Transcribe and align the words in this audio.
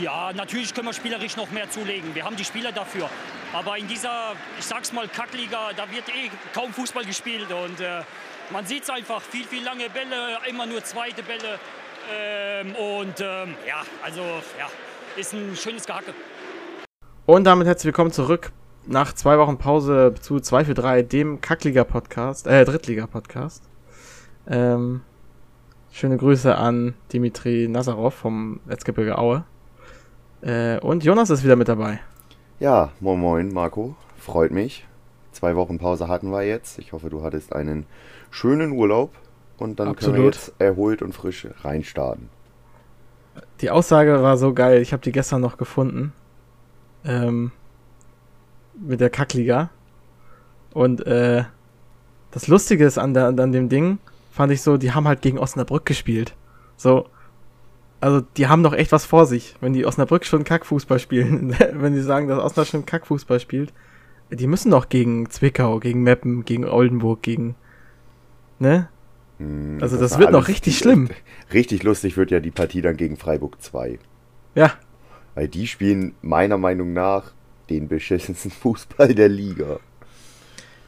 Ja, 0.00 0.32
natürlich 0.32 0.74
können 0.74 0.88
wir 0.88 0.92
spielerisch 0.92 1.36
noch 1.36 1.50
mehr 1.50 1.70
zulegen. 1.70 2.14
Wir 2.14 2.24
haben 2.24 2.36
die 2.36 2.44
Spieler 2.44 2.72
dafür. 2.72 3.08
Aber 3.52 3.76
in 3.78 3.86
dieser, 3.86 4.32
ich 4.58 4.64
sag's 4.64 4.92
mal, 4.92 5.06
Kackliga, 5.08 5.70
da 5.76 5.90
wird 5.90 6.08
eh 6.08 6.30
kaum 6.54 6.72
Fußball 6.72 7.04
gespielt. 7.04 7.52
Und 7.52 7.80
äh, 7.80 8.02
man 8.50 8.66
sieht 8.66 8.84
es 8.84 8.90
einfach, 8.90 9.20
viel, 9.20 9.44
viel 9.44 9.62
lange 9.62 9.88
Bälle, 9.90 10.38
immer 10.48 10.66
nur 10.66 10.82
zweite 10.82 11.22
Bälle. 11.22 11.58
Ähm, 12.12 12.74
und 12.74 13.20
ähm, 13.20 13.54
ja, 13.66 13.82
also 14.02 14.20
ja, 14.58 14.68
ist 15.16 15.32
ein 15.32 15.54
schönes 15.54 15.86
Gehacke. 15.86 16.12
Und 17.26 17.44
damit 17.44 17.66
herzlich 17.66 17.86
willkommen 17.86 18.10
zurück 18.10 18.52
nach 18.86 19.12
zwei 19.12 19.38
Wochen 19.38 19.58
Pause 19.58 20.14
zu 20.20 20.40
2 20.40 20.64
für 20.64 20.74
3, 20.74 21.02
dem 21.02 21.40
Kackliga-Podcast, 21.40 22.46
äh, 22.46 22.64
Drittliga-Podcast. 22.64 23.62
Ähm, 24.46 25.02
schöne 25.90 26.16
Grüße 26.16 26.56
an 26.56 26.94
Dimitri 27.12 27.68
Nazarov 27.68 28.14
vom 28.14 28.60
Erzgebirge 28.68 29.16
Aue. 29.16 29.44
Äh, 30.44 30.78
und 30.80 31.04
Jonas 31.04 31.30
ist 31.30 31.42
wieder 31.42 31.56
mit 31.56 31.68
dabei. 31.68 32.00
Ja, 32.60 32.92
moin 33.00 33.18
moin, 33.18 33.52
Marco. 33.52 33.96
Freut 34.18 34.50
mich. 34.50 34.86
Zwei 35.32 35.56
Wochen 35.56 35.78
Pause 35.78 36.06
hatten 36.06 36.30
wir 36.30 36.42
jetzt. 36.42 36.78
Ich 36.78 36.92
hoffe, 36.92 37.08
du 37.10 37.22
hattest 37.22 37.54
einen 37.54 37.86
schönen 38.30 38.72
Urlaub 38.72 39.12
und 39.56 39.80
dann 39.80 39.88
Absolut. 39.88 40.14
können 40.14 40.24
wir 40.24 40.30
jetzt 40.30 40.52
erholt 40.58 41.02
und 41.02 41.12
frisch 41.12 41.48
reinstarten. 41.62 42.28
Die 43.60 43.70
Aussage 43.70 44.22
war 44.22 44.36
so 44.36 44.52
geil, 44.52 44.80
ich 44.82 44.92
habe 44.92 45.02
die 45.02 45.12
gestern 45.12 45.40
noch 45.40 45.56
gefunden. 45.56 46.12
Ähm, 47.04 47.50
mit 48.74 49.00
der 49.00 49.10
Kackliga. 49.10 49.70
Und 50.72 51.06
äh, 51.06 51.44
das 52.30 52.48
Lustige 52.48 52.84
ist 52.84 52.98
an, 52.98 53.14
der, 53.14 53.26
an 53.28 53.52
dem 53.52 53.68
Ding, 53.68 53.98
fand 54.30 54.52
ich 54.52 54.62
so, 54.62 54.76
die 54.76 54.92
haben 54.92 55.08
halt 55.08 55.22
gegen 55.22 55.38
Osnabrück 55.38 55.86
gespielt. 55.86 56.34
So, 56.76 57.06
also 58.04 58.20
die 58.36 58.46
haben 58.48 58.62
doch 58.62 58.74
echt 58.74 58.92
was 58.92 59.04
vor 59.06 59.24
sich, 59.26 59.54
wenn 59.60 59.72
die 59.72 59.86
Osnabrück 59.86 60.24
schon 60.26 60.44
Kackfußball 60.44 60.98
spielen. 60.98 61.56
wenn 61.72 61.94
die 61.94 62.02
sagen, 62.02 62.28
dass 62.28 62.38
Osnabrück 62.38 62.70
schon 62.70 62.86
Kackfußball 62.86 63.40
spielt, 63.40 63.72
die 64.30 64.46
müssen 64.46 64.70
doch 64.70 64.88
gegen 64.88 65.30
Zwickau, 65.30 65.80
gegen 65.80 66.02
Meppen, 66.02 66.44
gegen 66.44 66.64
Oldenburg, 66.66 67.22
gegen, 67.22 67.54
ne? 68.58 68.88
Hm, 69.38 69.78
Also 69.80 69.96
das 69.98 70.12
war 70.12 70.20
wird 70.20 70.32
noch 70.32 70.48
richtig 70.48 70.78
schlimm. 70.82 71.08
Richtig 71.52 71.82
lustig 71.82 72.16
wird 72.16 72.30
ja 72.30 72.40
die 72.40 72.50
Partie 72.50 72.82
dann 72.82 72.96
gegen 72.96 73.16
Freiburg 73.16 73.60
2. 73.62 73.98
Ja, 74.54 74.72
Weil 75.34 75.48
die 75.48 75.66
spielen 75.66 76.14
meiner 76.22 76.58
Meinung 76.58 76.92
nach 76.92 77.32
den 77.70 77.88
beschissensten 77.88 78.50
Fußball 78.62 79.14
der 79.14 79.28
Liga. 79.28 79.78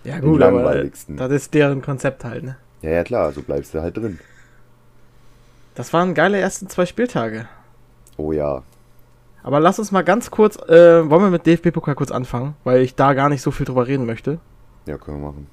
ja 0.04 0.20
Den 0.20 0.22
gut, 0.30 0.42
aber 0.42 0.62
langweiligsten. 0.62 1.16
das 1.16 1.32
ist 1.32 1.54
deren 1.54 1.82
Konzept 1.82 2.24
halt, 2.24 2.44
ne? 2.44 2.56
Ja, 2.82 2.90
ja 2.90 3.04
klar, 3.04 3.32
so 3.32 3.42
bleibst 3.42 3.74
du 3.74 3.80
halt 3.80 3.96
drin. 3.96 4.18
Das 5.76 5.92
waren 5.92 6.14
geile 6.14 6.38
ersten 6.38 6.68
zwei 6.68 6.86
Spieltage. 6.86 7.46
Oh 8.16 8.32
ja. 8.32 8.62
Aber 9.42 9.60
lass 9.60 9.78
uns 9.78 9.92
mal 9.92 10.02
ganz 10.02 10.30
kurz, 10.30 10.56
äh, 10.68 11.08
wollen 11.08 11.22
wir 11.22 11.30
mit 11.30 11.46
DFB-Pokal 11.46 11.94
kurz 11.94 12.10
anfangen, 12.10 12.56
weil 12.64 12.80
ich 12.80 12.96
da 12.96 13.12
gar 13.12 13.28
nicht 13.28 13.42
so 13.42 13.50
viel 13.50 13.66
drüber 13.66 13.86
reden 13.86 14.06
möchte. 14.06 14.40
Ja, 14.86 14.96
können 14.96 15.20
wir 15.20 15.28
machen. 15.28 15.46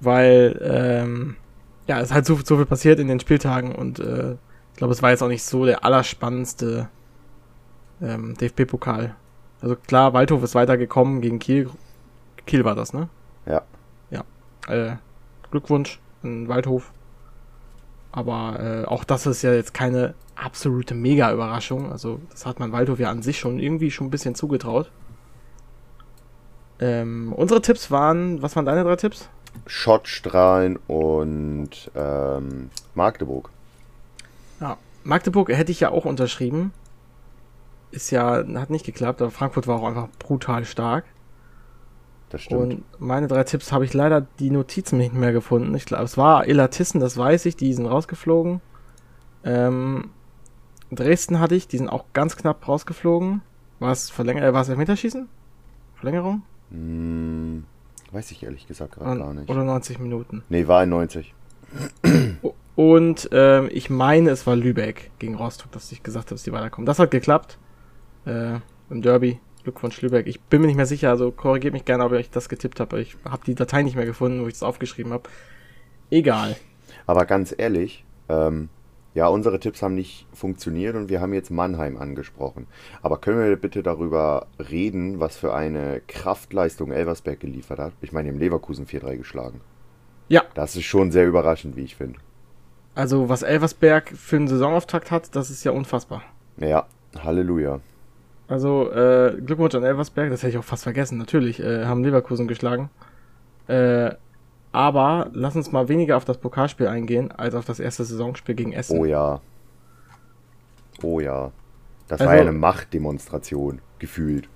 Weil, 0.00 0.60
ähm, 0.62 1.36
ja, 1.86 1.98
es 1.98 2.08
ist 2.08 2.14
halt 2.14 2.26
so, 2.26 2.36
so 2.44 2.56
viel 2.56 2.66
passiert 2.66 2.98
in 2.98 3.08
den 3.08 3.20
Spieltagen 3.20 3.74
und 3.74 4.00
äh, 4.00 4.32
ich 4.32 4.76
glaube, 4.76 4.92
es 4.92 5.02
war 5.02 5.10
jetzt 5.10 5.22
auch 5.22 5.28
nicht 5.28 5.44
so 5.44 5.64
der 5.64 5.84
allerspannendste 5.84 6.88
ähm, 8.02 8.34
DFB-Pokal. 8.34 9.14
Also 9.60 9.76
klar, 9.76 10.12
Waldhof 10.12 10.42
ist 10.42 10.56
weitergekommen 10.56 11.20
gegen 11.20 11.38
Kiel. 11.38 11.70
Kiel 12.46 12.64
war 12.64 12.74
das, 12.74 12.92
ne? 12.92 13.08
Ja. 13.46 13.62
Ja. 14.10 14.24
Äh, 14.66 14.96
Glückwunsch 15.50 16.00
an 16.22 16.48
Waldhof. 16.48 16.92
Aber 18.12 18.58
äh, 18.60 18.84
auch 18.86 19.04
das 19.04 19.26
ist 19.26 19.42
ja 19.42 19.52
jetzt 19.52 19.74
keine 19.74 20.14
absolute 20.34 20.94
Mega-Überraschung. 20.94 21.90
Also 21.90 22.20
das 22.30 22.46
hat 22.46 22.60
man 22.60 22.72
Waldhof 22.72 22.98
ja 22.98 23.10
an 23.10 23.22
sich 23.22 23.38
schon 23.38 23.58
irgendwie 23.58 23.90
schon 23.90 24.06
ein 24.06 24.10
bisschen 24.10 24.34
zugetraut. 24.34 24.90
Ähm, 26.80 27.32
unsere 27.34 27.60
Tipps 27.60 27.90
waren, 27.90 28.40
was 28.40 28.54
waren 28.56 28.64
deine 28.64 28.84
drei 28.84 28.96
Tipps? 28.96 29.28
Schottstrahlen 29.66 30.78
und 30.86 31.90
ähm, 31.96 32.70
Magdeburg. 32.94 33.50
Ja, 34.60 34.76
Magdeburg 35.02 35.48
hätte 35.48 35.72
ich 35.72 35.80
ja 35.80 35.90
auch 35.90 36.04
unterschrieben. 36.04 36.72
Ist 37.90 38.10
ja, 38.10 38.44
hat 38.54 38.70
nicht 38.70 38.86
geklappt, 38.86 39.20
aber 39.20 39.30
Frankfurt 39.30 39.66
war 39.66 39.80
auch 39.80 39.88
einfach 39.88 40.08
brutal 40.18 40.64
stark. 40.64 41.04
Das 42.30 42.42
stimmt. 42.42 42.60
Und 42.60 42.84
meine 43.00 43.26
drei 43.26 43.44
Tipps 43.44 43.72
habe 43.72 43.84
ich 43.84 43.94
leider 43.94 44.26
die 44.38 44.50
Notizen 44.50 44.98
nicht 44.98 45.14
mehr 45.14 45.32
gefunden. 45.32 45.74
Ich 45.74 45.86
glaube, 45.86 46.04
es 46.04 46.16
war 46.16 46.46
Elatissen, 46.46 47.00
das 47.00 47.16
weiß 47.16 47.46
ich, 47.46 47.56
die 47.56 47.72
sind 47.72 47.86
rausgeflogen. 47.86 48.60
Ähm, 49.44 50.10
Dresden 50.90 51.40
hatte 51.40 51.54
ich, 51.54 51.68
die 51.68 51.78
sind 51.78 51.88
auch 51.88 52.04
ganz 52.12 52.36
knapp 52.36 52.66
rausgeflogen. 52.66 53.42
War 53.78 53.92
es 53.92 54.10
Verlänger 54.10 54.42
äh, 54.42 54.52
war 54.52 54.62
es 54.62 54.68
Elfmeterschießen? 54.68 55.28
Verlängerung? 55.96 56.42
Hm, 56.70 57.64
weiß 58.12 58.30
ich 58.30 58.42
ehrlich 58.42 58.66
gesagt 58.66 58.92
gerade 58.92 59.18
gar 59.18 59.34
nicht. 59.34 59.48
Oder 59.48 59.64
90 59.64 59.98
Minuten. 59.98 60.42
Nee, 60.48 60.66
war 60.66 60.82
in 60.82 60.90
90. 60.90 61.34
Und 62.76 63.28
ähm, 63.32 63.68
ich 63.72 63.90
meine, 63.90 64.30
es 64.30 64.46
war 64.46 64.54
Lübeck 64.54 65.10
gegen 65.18 65.34
Rostock, 65.34 65.72
dass 65.72 65.90
ich 65.92 66.02
gesagt 66.02 66.26
habe, 66.26 66.34
dass 66.34 66.44
die 66.44 66.52
weiterkommen. 66.52 66.86
Das 66.86 66.98
hat 66.98 67.10
geklappt. 67.10 67.58
Äh, 68.24 68.60
Im 68.90 69.02
Derby. 69.02 69.40
Glückwunsch 69.68 70.00
Lübeck. 70.00 70.26
Ich 70.26 70.40
bin 70.40 70.62
mir 70.62 70.66
nicht 70.66 70.76
mehr 70.76 70.86
sicher, 70.86 71.10
also 71.10 71.30
korrigiert 71.30 71.74
mich 71.74 71.84
gerne, 71.84 72.04
ob 72.04 72.12
ich 72.12 72.30
das 72.30 72.48
getippt 72.48 72.80
habe. 72.80 73.00
Ich 73.00 73.16
habe 73.28 73.44
die 73.44 73.54
Datei 73.54 73.82
nicht 73.82 73.96
mehr 73.96 74.06
gefunden, 74.06 74.42
wo 74.42 74.46
ich 74.46 74.54
das 74.54 74.62
aufgeschrieben 74.62 75.12
habe. 75.12 75.28
Egal. 76.10 76.56
Aber 77.06 77.26
ganz 77.26 77.54
ehrlich, 77.56 78.04
ähm, 78.30 78.70
ja, 79.12 79.26
unsere 79.28 79.60
Tipps 79.60 79.82
haben 79.82 79.94
nicht 79.94 80.26
funktioniert 80.32 80.96
und 80.96 81.10
wir 81.10 81.20
haben 81.20 81.34
jetzt 81.34 81.50
Mannheim 81.50 81.98
angesprochen. 81.98 82.66
Aber 83.02 83.18
können 83.18 83.40
wir 83.44 83.56
bitte 83.56 83.82
darüber 83.82 84.46
reden, 84.70 85.20
was 85.20 85.36
für 85.36 85.54
eine 85.54 86.00
Kraftleistung 86.06 86.90
Elversberg 86.90 87.40
geliefert 87.40 87.78
hat? 87.78 87.92
Ich 88.00 88.12
meine, 88.12 88.30
haben 88.30 88.38
Leverkusen 88.38 88.86
4-3 88.86 89.18
geschlagen. 89.18 89.60
Ja, 90.28 90.44
Das 90.54 90.76
ist 90.76 90.84
schon 90.84 91.10
sehr 91.12 91.26
überraschend, 91.26 91.76
wie 91.76 91.84
ich 91.84 91.96
finde. 91.96 92.18
also 92.94 93.28
was 93.28 93.42
Elversberg 93.42 94.10
für 94.16 94.36
einen 94.36 94.48
Saisonauftakt 94.48 95.10
hat, 95.10 95.34
das 95.36 95.50
ist 95.50 95.64
ja 95.64 95.72
unfassbar. 95.72 96.22
Ja, 96.56 96.86
Halleluja. 97.18 97.80
Also 98.48 98.90
äh, 98.90 99.36
Glückwunsch 99.44 99.74
an 99.74 99.84
Elversberg, 99.84 100.30
das 100.30 100.42
hätte 100.42 100.50
ich 100.52 100.58
auch 100.58 100.64
fast 100.64 100.82
vergessen. 100.84 101.18
Natürlich 101.18 101.60
äh, 101.60 101.84
haben 101.84 102.02
Leverkusen 102.02 102.48
geschlagen. 102.48 102.88
Äh, 103.66 104.12
aber 104.72 105.28
lass 105.32 105.54
uns 105.56 105.70
mal 105.72 105.88
weniger 105.88 106.16
auf 106.16 106.24
das 106.24 106.38
Pokalspiel 106.38 106.88
eingehen, 106.88 107.30
als 107.32 107.54
auf 107.54 107.64
das 107.66 107.78
erste 107.80 108.04
Saisonspiel 108.04 108.54
gegen 108.54 108.72
Essen. 108.72 108.98
Oh 108.98 109.04
ja. 109.04 109.40
Oh 111.02 111.20
ja. 111.20 111.50
Das 112.08 112.20
Also- 112.20 112.28
war 112.30 112.36
ja 112.36 112.42
eine 112.42 112.52
Machtdemonstration, 112.52 113.80
gefühlt. 113.98 114.48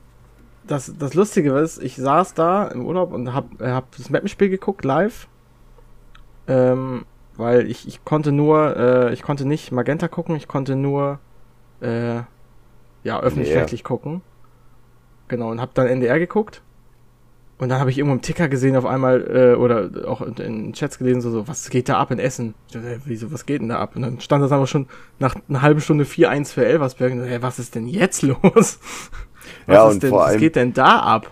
das, 0.66 0.94
das 0.98 1.12
Lustige 1.14 1.52
ist, 1.58 1.82
ich 1.82 1.96
saß 1.96 2.34
da 2.34 2.68
im 2.68 2.86
Urlaub 2.86 3.12
und 3.12 3.34
hab, 3.34 3.60
äh, 3.60 3.70
hab 3.72 3.94
das 3.96 4.08
Mappenspiel 4.10 4.48
geguckt 4.48 4.84
live. 4.84 5.28
Ähm, 6.48 7.04
weil 7.36 7.66
ich, 7.70 7.86
ich 7.88 8.04
konnte 8.04 8.32
nur, 8.32 8.76
äh, 8.76 9.12
ich 9.12 9.22
konnte 9.22 9.44
nicht 9.46 9.70
Magenta 9.72 10.08
gucken, 10.08 10.34
ich 10.36 10.48
konnte 10.48 10.76
nur, 10.76 11.18
äh, 11.80 12.20
ja, 13.04 13.20
öffentlich-rechtlich 13.20 13.84
gucken. 13.84 14.22
Genau, 15.28 15.50
und 15.50 15.60
hab 15.60 15.74
dann 15.74 15.86
NDR 15.86 16.18
geguckt. 16.18 16.62
Und 17.58 17.68
dann 17.68 17.78
habe 17.78 17.90
ich 17.90 17.98
irgendwo 17.98 18.14
im 18.16 18.22
Ticker 18.22 18.48
gesehen 18.48 18.74
auf 18.76 18.84
einmal, 18.86 19.22
äh, 19.30 19.54
oder 19.54 19.88
auch 20.08 20.20
in, 20.20 20.34
in 20.36 20.72
Chats 20.72 20.98
gelesen, 20.98 21.20
so, 21.20 21.30
so, 21.30 21.46
was 21.48 21.70
geht 21.70 21.88
da 21.88 21.98
ab 21.98 22.10
in 22.10 22.18
Essen? 22.18 22.54
Ich 22.66 22.72
dachte, 22.74 22.88
hä, 22.88 22.98
wieso, 23.04 23.30
was 23.32 23.46
geht 23.46 23.60
denn 23.60 23.68
da 23.68 23.78
ab? 23.78 23.94
Und 23.94 24.02
dann 24.02 24.20
stand 24.20 24.42
das 24.42 24.50
aber 24.50 24.66
schon 24.66 24.88
nach 25.20 25.36
einer 25.48 25.62
halben 25.62 25.80
Stunde 25.80 26.04
4-1 26.04 26.52
für 26.52 26.64
Elversberg. 26.66 27.12
Und, 27.12 27.18
dachte, 27.20 27.30
hä, 27.30 27.38
was 27.40 27.58
ist 27.60 27.74
denn 27.76 27.86
jetzt 27.86 28.22
los? 28.22 28.40
Was, 28.42 28.78
Ja, 29.68 29.86
ist 29.88 29.94
und 29.94 30.02
denn, 30.02 30.10
vor 30.10 30.20
was 30.20 30.28
allem- 30.30 30.40
geht 30.40 30.56
denn 30.56 30.72
da 30.72 30.98
ab? 31.00 31.30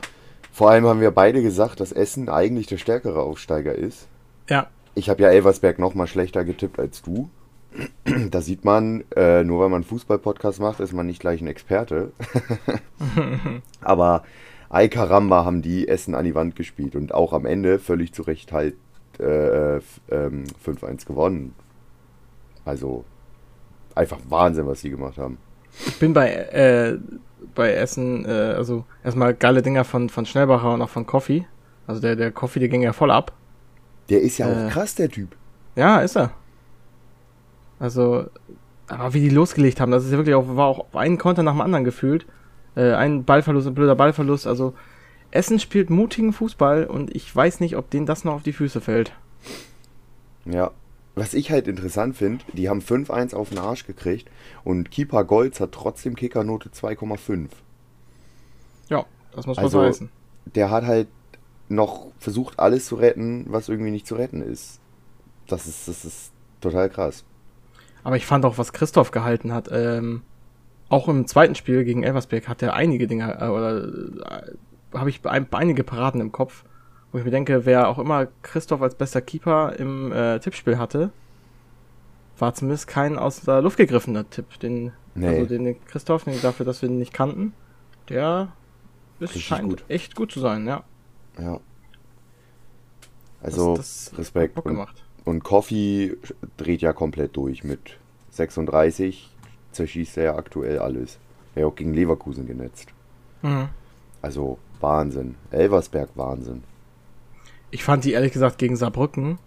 Vor 0.53 0.71
allem 0.71 0.87
haben 0.87 1.01
wir 1.01 1.11
beide 1.11 1.43
gesagt, 1.43 1.81
dass 1.81 1.91
Essen 1.91 2.29
eigentlich 2.29 2.67
der 2.67 2.77
stärkere 2.79 3.21
Aufsteiger 3.23 3.75
ist. 3.75 4.07
Ja, 4.49 4.67
Ich 4.95 5.09
habe 5.09 5.23
ja 5.23 5.31
Elversberg 5.31 5.79
noch 5.79 5.95
mal 5.95 6.07
schlechter 6.07 6.45
getippt 6.45 6.79
als 6.79 7.03
du. 7.03 7.29
Da 8.31 8.41
sieht 8.41 8.65
man, 8.65 9.05
äh, 9.15 9.45
nur 9.45 9.61
weil 9.61 9.69
man 9.69 9.77
einen 9.83 9.85
Fußball-Podcast 9.85 10.61
macht, 10.61 10.81
ist 10.81 10.93
man 10.93 11.07
nicht 11.07 11.21
gleich 11.21 11.41
ein 11.41 11.47
Experte. 11.47 12.13
Aber 13.81 14.25
Ay 14.69 14.89
Caramba 14.89 15.45
haben 15.45 15.63
die 15.63 15.89
Essen 15.89 16.15
an 16.15 16.25
die 16.25 16.35
Wand 16.35 16.57
gespielt 16.57 16.97
und 16.97 17.15
auch 17.15 17.33
am 17.33 17.47
Ende 17.47 17.79
völlig 17.79 18.13
zu 18.13 18.23
Recht 18.23 18.53
halt 18.53 18.75
äh, 19.19 19.77
ähm, 20.11 20.45
5-1 20.65 21.07
gewonnen. 21.07 21.55
Also 22.65 23.05
einfach 23.95 24.19
Wahnsinn, 24.29 24.67
was 24.67 24.81
sie 24.81 24.91
gemacht 24.91 25.19
haben. 25.19 25.39
ich 25.87 25.99
bin 25.99 26.13
bei, 26.13 26.31
äh, 26.31 26.99
bei 27.55 27.73
Essen, 27.73 28.25
äh, 28.25 28.29
also 28.57 28.85
erstmal 29.05 29.35
geile 29.35 29.63
Dinger 29.63 29.85
von, 29.85 30.09
von 30.09 30.27
Schnellbacher 30.27 30.73
und 30.75 30.83
auch 30.83 30.89
von 30.89 31.07
Coffee. 31.07 31.47
Also 31.87 32.01
der, 32.01 32.17
der 32.17 32.31
Coffee, 32.31 32.61
der 32.61 32.69
ging 32.69 32.83
ja 32.83 32.93
voll 32.93 33.11
ab. 33.11 33.33
Der 34.09 34.21
ist 34.23 34.39
ja 34.39 34.49
Äh. 34.49 34.67
auch 34.67 34.71
krass, 34.71 34.95
der 34.95 35.09
Typ. 35.09 35.37
Ja, 35.77 36.01
ist 36.01 36.17
er. 36.17 36.31
Also, 37.81 38.27
aber 38.89 39.15
wie 39.15 39.21
die 39.21 39.31
losgelegt 39.31 39.81
haben, 39.81 39.91
das 39.93 40.05
ist 40.05 40.13
ja 40.13 40.19
wirklich 40.19 40.37
auch, 40.37 40.57
war 40.57 40.67
auch 40.69 40.95
ein 40.95 41.19
Konter 41.19 41.43
nach 41.43 41.53
dem 41.55 41.63
anderen 41.63 41.85
gefühlt. 41.85 42.27
Äh, 42.77 42.93
ein 42.95 43.25
Ballverlust, 43.25 43.67
ein 43.69 43.75
blöder 43.75 43.97
Ballverlust. 43.97 44.47
Also, 44.47 44.75
Essen 45.33 45.61
spielt 45.61 45.91
mutigen 45.91 46.33
Fußball 46.33 46.87
und 46.87 47.15
ich 47.17 47.35
weiß 47.35 47.61
nicht, 47.61 47.77
ob 47.77 47.91
denen 47.91 48.07
das 48.07 48.25
noch 48.25 48.35
auf 48.35 48.45
die 48.45 48.53
Füße 48.55 48.81
fällt. 48.81 49.15
Ja. 50.45 50.73
was 51.15 51.35
ich 51.35 51.51
halt 51.51 51.69
interessant 51.69 52.17
finde, 52.17 52.45
die 52.53 52.69
haben 52.69 52.81
5-1 52.81 53.35
auf 53.35 53.51
den 53.51 53.59
Arsch 53.59 53.87
gekriegt 53.87 54.31
und 54.65 54.91
Keeper 54.91 55.25
Golds 55.25 55.61
hat 55.61 55.73
trotzdem 55.73 56.15
Kickernote 56.17 56.71
2,5. 56.71 57.51
Ja, 58.89 59.07
das 59.33 59.47
muss 59.47 59.63
man 59.63 59.65
Also, 59.65 59.81
so 59.81 59.85
heißen. 59.85 60.11
Der 60.55 60.71
hat 60.71 60.85
halt 60.85 61.09
noch 61.69 62.13
versucht, 62.19 62.59
alles 62.59 62.87
zu 62.87 62.97
retten, 62.97 63.47
was 63.49 63.69
irgendwie 63.69 63.91
nicht 63.93 64.07
zu 64.07 64.17
retten 64.17 64.43
ist. 64.43 64.81
Das 65.47 65.67
ist, 65.67 65.89
das 65.89 66.05
ist 66.05 66.33
total 66.61 66.91
krass. 66.91 67.25
Aber 68.05 68.17
ich 68.17 68.27
fand 68.27 68.45
auch, 68.45 68.59
was 68.59 68.73
Christoph 68.73 69.11
gehalten 69.11 69.53
hat, 69.53 69.69
ähm, 69.71 70.23
auch 70.89 71.09
im 71.09 71.27
zweiten 71.27 71.55
Spiel 71.55 71.85
gegen 71.85 72.03
Elversberg 72.03 72.49
hat 72.49 72.63
er 72.63 72.75
einige 72.75 73.07
Dinge, 73.07 73.39
äh, 73.41 73.49
oder 73.49 73.85
äh, 73.85 74.99
habe 74.99 75.11
ich 75.11 75.25
ein, 75.27 75.47
einige 75.53 75.85
Paraden 75.85 76.21
im 76.21 76.33
Kopf, 76.33 76.65
wo 77.13 77.19
ich 77.19 77.25
mir 77.25 77.31
denke, 77.31 77.67
wer 77.67 77.89
auch 77.89 77.99
immer 77.99 78.29
Christoph 78.43 78.83
als 78.83 78.95
bester 78.95 79.21
Keeper 79.21 79.75
im 79.79 80.13
äh, 80.13 80.39
Tippspiel 80.41 80.79
hatte, 80.79 81.11
war 82.39 82.55
zumindest 82.55 82.89
kein 82.89 83.19
aus 83.19 83.43
der 83.43 83.61
Luft 83.61 83.77
gegriffener 83.77 84.29
Tipp. 84.31 84.59
Den, 84.61 84.93
Nee. 85.15 85.29
Also 85.29 85.47
den, 85.47 85.85
Christoph, 85.87 86.25
den, 86.25 86.41
dafür, 86.41 86.67
dass 86.67 86.83
wir 86.83 86.89
ihn 86.89 86.99
nicht 86.99 87.13
kannten, 87.13 87.53
der 88.09 88.53
ist, 89.19 89.31
Richtig 89.31 89.47
scheint 89.47 89.69
gut. 89.69 89.85
echt 89.89 90.15
gut 90.15 90.33
zu 90.33 90.41
sein, 90.41 90.67
ja. 90.67 90.85
Ja. 91.39 91.61
Also, 93.43 93.77
das, 93.77 94.07
das 94.11 94.19
Respekt. 94.19 94.55
Bock 94.55 94.67
Und, 94.67 94.75
gemacht. 94.75 95.05
Und 95.31 95.45
Coffee 95.45 96.17
dreht 96.57 96.83
ja 96.83 96.93
komplett 96.93 97.37
durch 97.37 97.63
mit 97.63 97.99
36. 98.31 99.31
Zerschießt 99.73 100.19
er 100.19 100.25
ja 100.25 100.37
aktuell 100.37 100.81
alles. 100.81 101.19
Er 101.55 101.65
hat 101.65 101.73
auch 101.73 101.77
gegen 101.77 101.95
Leverkusen 101.95 102.47
genetzt. 102.47 102.89
Mhm. 103.43 103.69
Also, 104.21 104.59
Wahnsinn. 104.81 105.37
Elversberg, 105.51 106.11
Wahnsinn. 106.17 106.65
Ich 107.71 107.85
fand 107.85 108.05
die 108.05 108.13
ehrlich 108.13 108.33
gesagt 108.33 108.59
gegen 108.59 108.75
Saarbrücken 108.75 109.39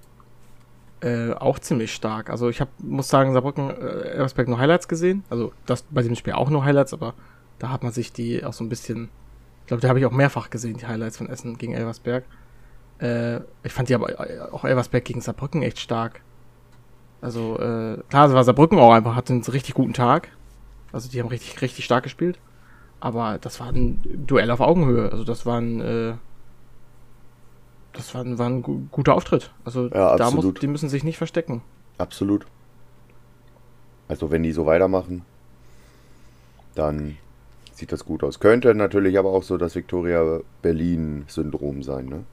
äh, 1.02 1.34
auch 1.34 1.60
ziemlich 1.60 1.94
stark. 1.94 2.30
Also 2.30 2.48
ich 2.48 2.62
hab, 2.62 2.70
muss 2.80 3.10
sagen, 3.10 3.34
Saarbrücken, 3.34 3.70
äh, 3.70 4.12
Elversberg 4.12 4.48
nur 4.48 4.58
Highlights 4.58 4.88
gesehen. 4.88 5.26
Also 5.30 5.52
das 5.66 5.84
bei 5.84 6.02
diesem 6.02 6.16
Spiel 6.16 6.34
auch 6.34 6.50
nur 6.50 6.64
Highlights, 6.64 6.94
aber 6.94 7.14
da 7.60 7.70
hat 7.70 7.84
man 7.84 7.92
sich 7.92 8.14
die 8.14 8.44
auch 8.46 8.54
so 8.54 8.64
ein 8.64 8.70
bisschen. 8.70 9.10
Ich 9.62 9.68
glaube, 9.68 9.82
da 9.82 9.90
habe 9.90 10.00
ich 10.00 10.06
auch 10.06 10.12
mehrfach 10.12 10.50
gesehen, 10.50 10.78
die 10.78 10.88
Highlights 10.88 11.18
von 11.18 11.28
Essen 11.28 11.58
gegen 11.58 11.74
Elversberg. 11.74 12.24
Äh, 13.04 13.42
ich 13.64 13.74
fand 13.74 13.90
die 13.90 13.96
aber 13.96 14.10
äh, 14.30 14.40
auch 14.52 14.64
Elversberg 14.64 15.04
gegen 15.04 15.22
Saarbrücken 15.22 15.62
echt 15.62 15.80
stark. 15.80 16.22
Also, 17.22 17.58
äh, 17.60 17.98
klar, 18.10 18.34
war 18.34 18.44
Saarbrücken 18.44 18.80
auch 18.80 18.94
einfach, 18.94 19.16
hatte 19.16 19.34
einen 19.34 19.44
richtig 19.44 19.76
guten 19.76 19.94
Tag. 19.94 20.30
Also 20.92 21.10
die 21.10 21.20
haben 21.20 21.28
richtig, 21.30 21.62
richtig 21.62 21.86
stark 21.86 22.04
gespielt. 22.04 22.38
Aber 23.00 23.38
das 23.40 23.60
war 23.60 23.68
ein 23.68 24.00
Duell 24.28 24.50
auf 24.52 24.62
Augenhöhe. 24.62 25.12
Also 25.12 25.24
das 25.24 25.46
war 25.46 25.60
ein, 25.60 25.82
äh, 25.82 26.14
das 27.94 28.14
war 28.16 28.22
ein, 28.24 28.38
war 28.40 28.48
ein 28.48 28.62
gu- 28.62 28.82
guter 28.92 29.14
Auftritt. 29.16 29.52
Also 29.66 29.88
Ja, 29.90 30.16
da 30.16 30.32
muss, 30.32 30.54
die 30.62 30.68
müssen 30.68 30.90
sich 30.90 31.04
nicht 31.04 31.18
verstecken. 31.18 31.62
Absolut. 31.98 32.46
Also, 34.08 34.32
wenn 34.32 34.44
die 34.44 34.52
so 34.52 34.66
weitermachen, 34.66 35.24
dann 36.76 37.18
sieht 37.74 37.92
das 37.92 38.06
gut 38.06 38.24
aus. 38.24 38.40
Könnte 38.40 38.74
natürlich 38.76 39.18
aber 39.18 39.30
auch 39.32 39.44
so 39.44 39.58
das 39.58 39.76
Victoria 39.76 40.40
Berlin-Syndrom 40.62 41.84
sein, 41.84 42.06
ne? 42.06 42.24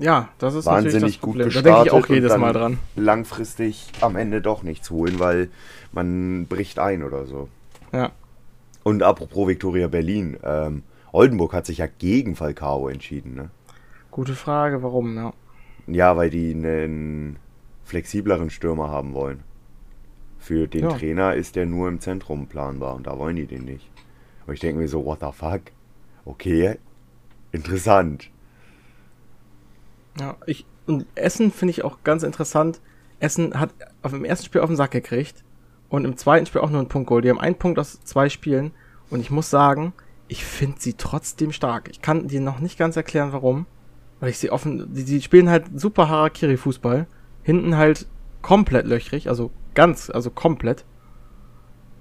Ja, 0.00 0.30
das 0.38 0.54
ist 0.54 0.64
natürlich 0.64 0.84
das 0.84 0.94
Wahnsinnig 0.94 1.20
gut 1.20 1.30
Problem. 1.32 1.44
Da 1.44 1.48
gestartet. 1.48 1.66
denke 1.84 1.86
ich 1.98 2.04
auch 2.04 2.08
jedes 2.08 2.36
Mal 2.38 2.52
dran. 2.54 2.78
Langfristig 2.96 3.92
am 4.00 4.16
Ende 4.16 4.40
doch 4.40 4.62
nichts 4.62 4.90
holen, 4.90 5.18
weil 5.18 5.50
man 5.92 6.46
bricht 6.46 6.78
ein 6.78 7.02
oder 7.04 7.26
so. 7.26 7.48
Ja. 7.92 8.10
Und 8.82 9.02
apropos 9.02 9.46
Victoria 9.46 9.88
Berlin, 9.88 10.38
ähm, 10.42 10.82
Oldenburg 11.12 11.52
hat 11.52 11.66
sich 11.66 11.78
ja 11.78 11.86
gegen 11.98 12.34
Falcao 12.34 12.88
entschieden, 12.88 13.34
ne? 13.34 13.50
Gute 14.10 14.34
Frage, 14.34 14.82
warum, 14.82 15.16
ja. 15.16 15.32
Ja, 15.86 16.16
weil 16.16 16.30
die 16.30 16.52
einen 16.54 17.36
flexibleren 17.84 18.48
Stürmer 18.50 18.88
haben 18.88 19.12
wollen. 19.12 19.40
Für 20.38 20.66
den 20.66 20.84
Ja. 20.84 20.96
Trainer 20.96 21.34
ist 21.34 21.56
der 21.56 21.66
nur 21.66 21.88
im 21.88 22.00
Zentrum 22.00 22.46
planbar 22.46 22.94
und 22.94 23.06
da 23.06 23.18
wollen 23.18 23.36
die 23.36 23.46
den 23.46 23.64
nicht. 23.66 23.86
Und 24.46 24.54
ich 24.54 24.60
denke 24.60 24.80
mir 24.80 24.88
so, 24.88 25.04
what 25.04 25.18
the 25.20 25.26
fuck? 25.32 25.60
Okay, 26.24 26.76
interessant. 27.52 28.30
Ja, 30.18 30.36
ich, 30.46 30.66
und 30.86 31.06
Essen 31.14 31.50
finde 31.52 31.70
ich 31.70 31.84
auch 31.84 31.98
ganz 32.04 32.22
interessant. 32.22 32.80
Essen 33.20 33.58
hat 33.58 33.70
auf 34.02 34.12
dem 34.12 34.24
ersten 34.24 34.46
Spiel 34.46 34.60
auf 34.60 34.68
den 34.68 34.76
Sack 34.76 34.90
gekriegt 34.90 35.44
und 35.88 36.04
im 36.04 36.16
zweiten 36.16 36.46
Spiel 36.46 36.60
auch 36.60 36.70
nur 36.70 36.80
einen 36.80 36.88
Punkt 36.88 37.08
geholt. 37.08 37.24
Die 37.24 37.30
haben 37.30 37.40
einen 37.40 37.56
Punkt 37.56 37.78
aus 37.78 38.00
zwei 38.02 38.28
Spielen 38.28 38.72
und 39.10 39.20
ich 39.20 39.30
muss 39.30 39.50
sagen, 39.50 39.92
ich 40.28 40.44
finde 40.44 40.80
sie 40.80 40.94
trotzdem 40.94 41.52
stark. 41.52 41.88
Ich 41.90 42.00
kann 42.00 42.28
dir 42.28 42.40
noch 42.40 42.60
nicht 42.60 42.78
ganz 42.78 42.96
erklären, 42.96 43.32
warum. 43.32 43.66
Weil 44.20 44.30
ich 44.30 44.38
sie 44.38 44.50
offen, 44.50 44.94
die, 44.94 45.04
die 45.04 45.20
spielen 45.22 45.50
halt 45.50 45.78
super 45.78 46.08
Harakiri-Fußball. 46.08 47.06
Hinten 47.42 47.76
halt 47.76 48.06
komplett 48.42 48.86
löchrig, 48.86 49.28
also 49.28 49.50
ganz, 49.74 50.10
also 50.10 50.30
komplett. 50.30 50.84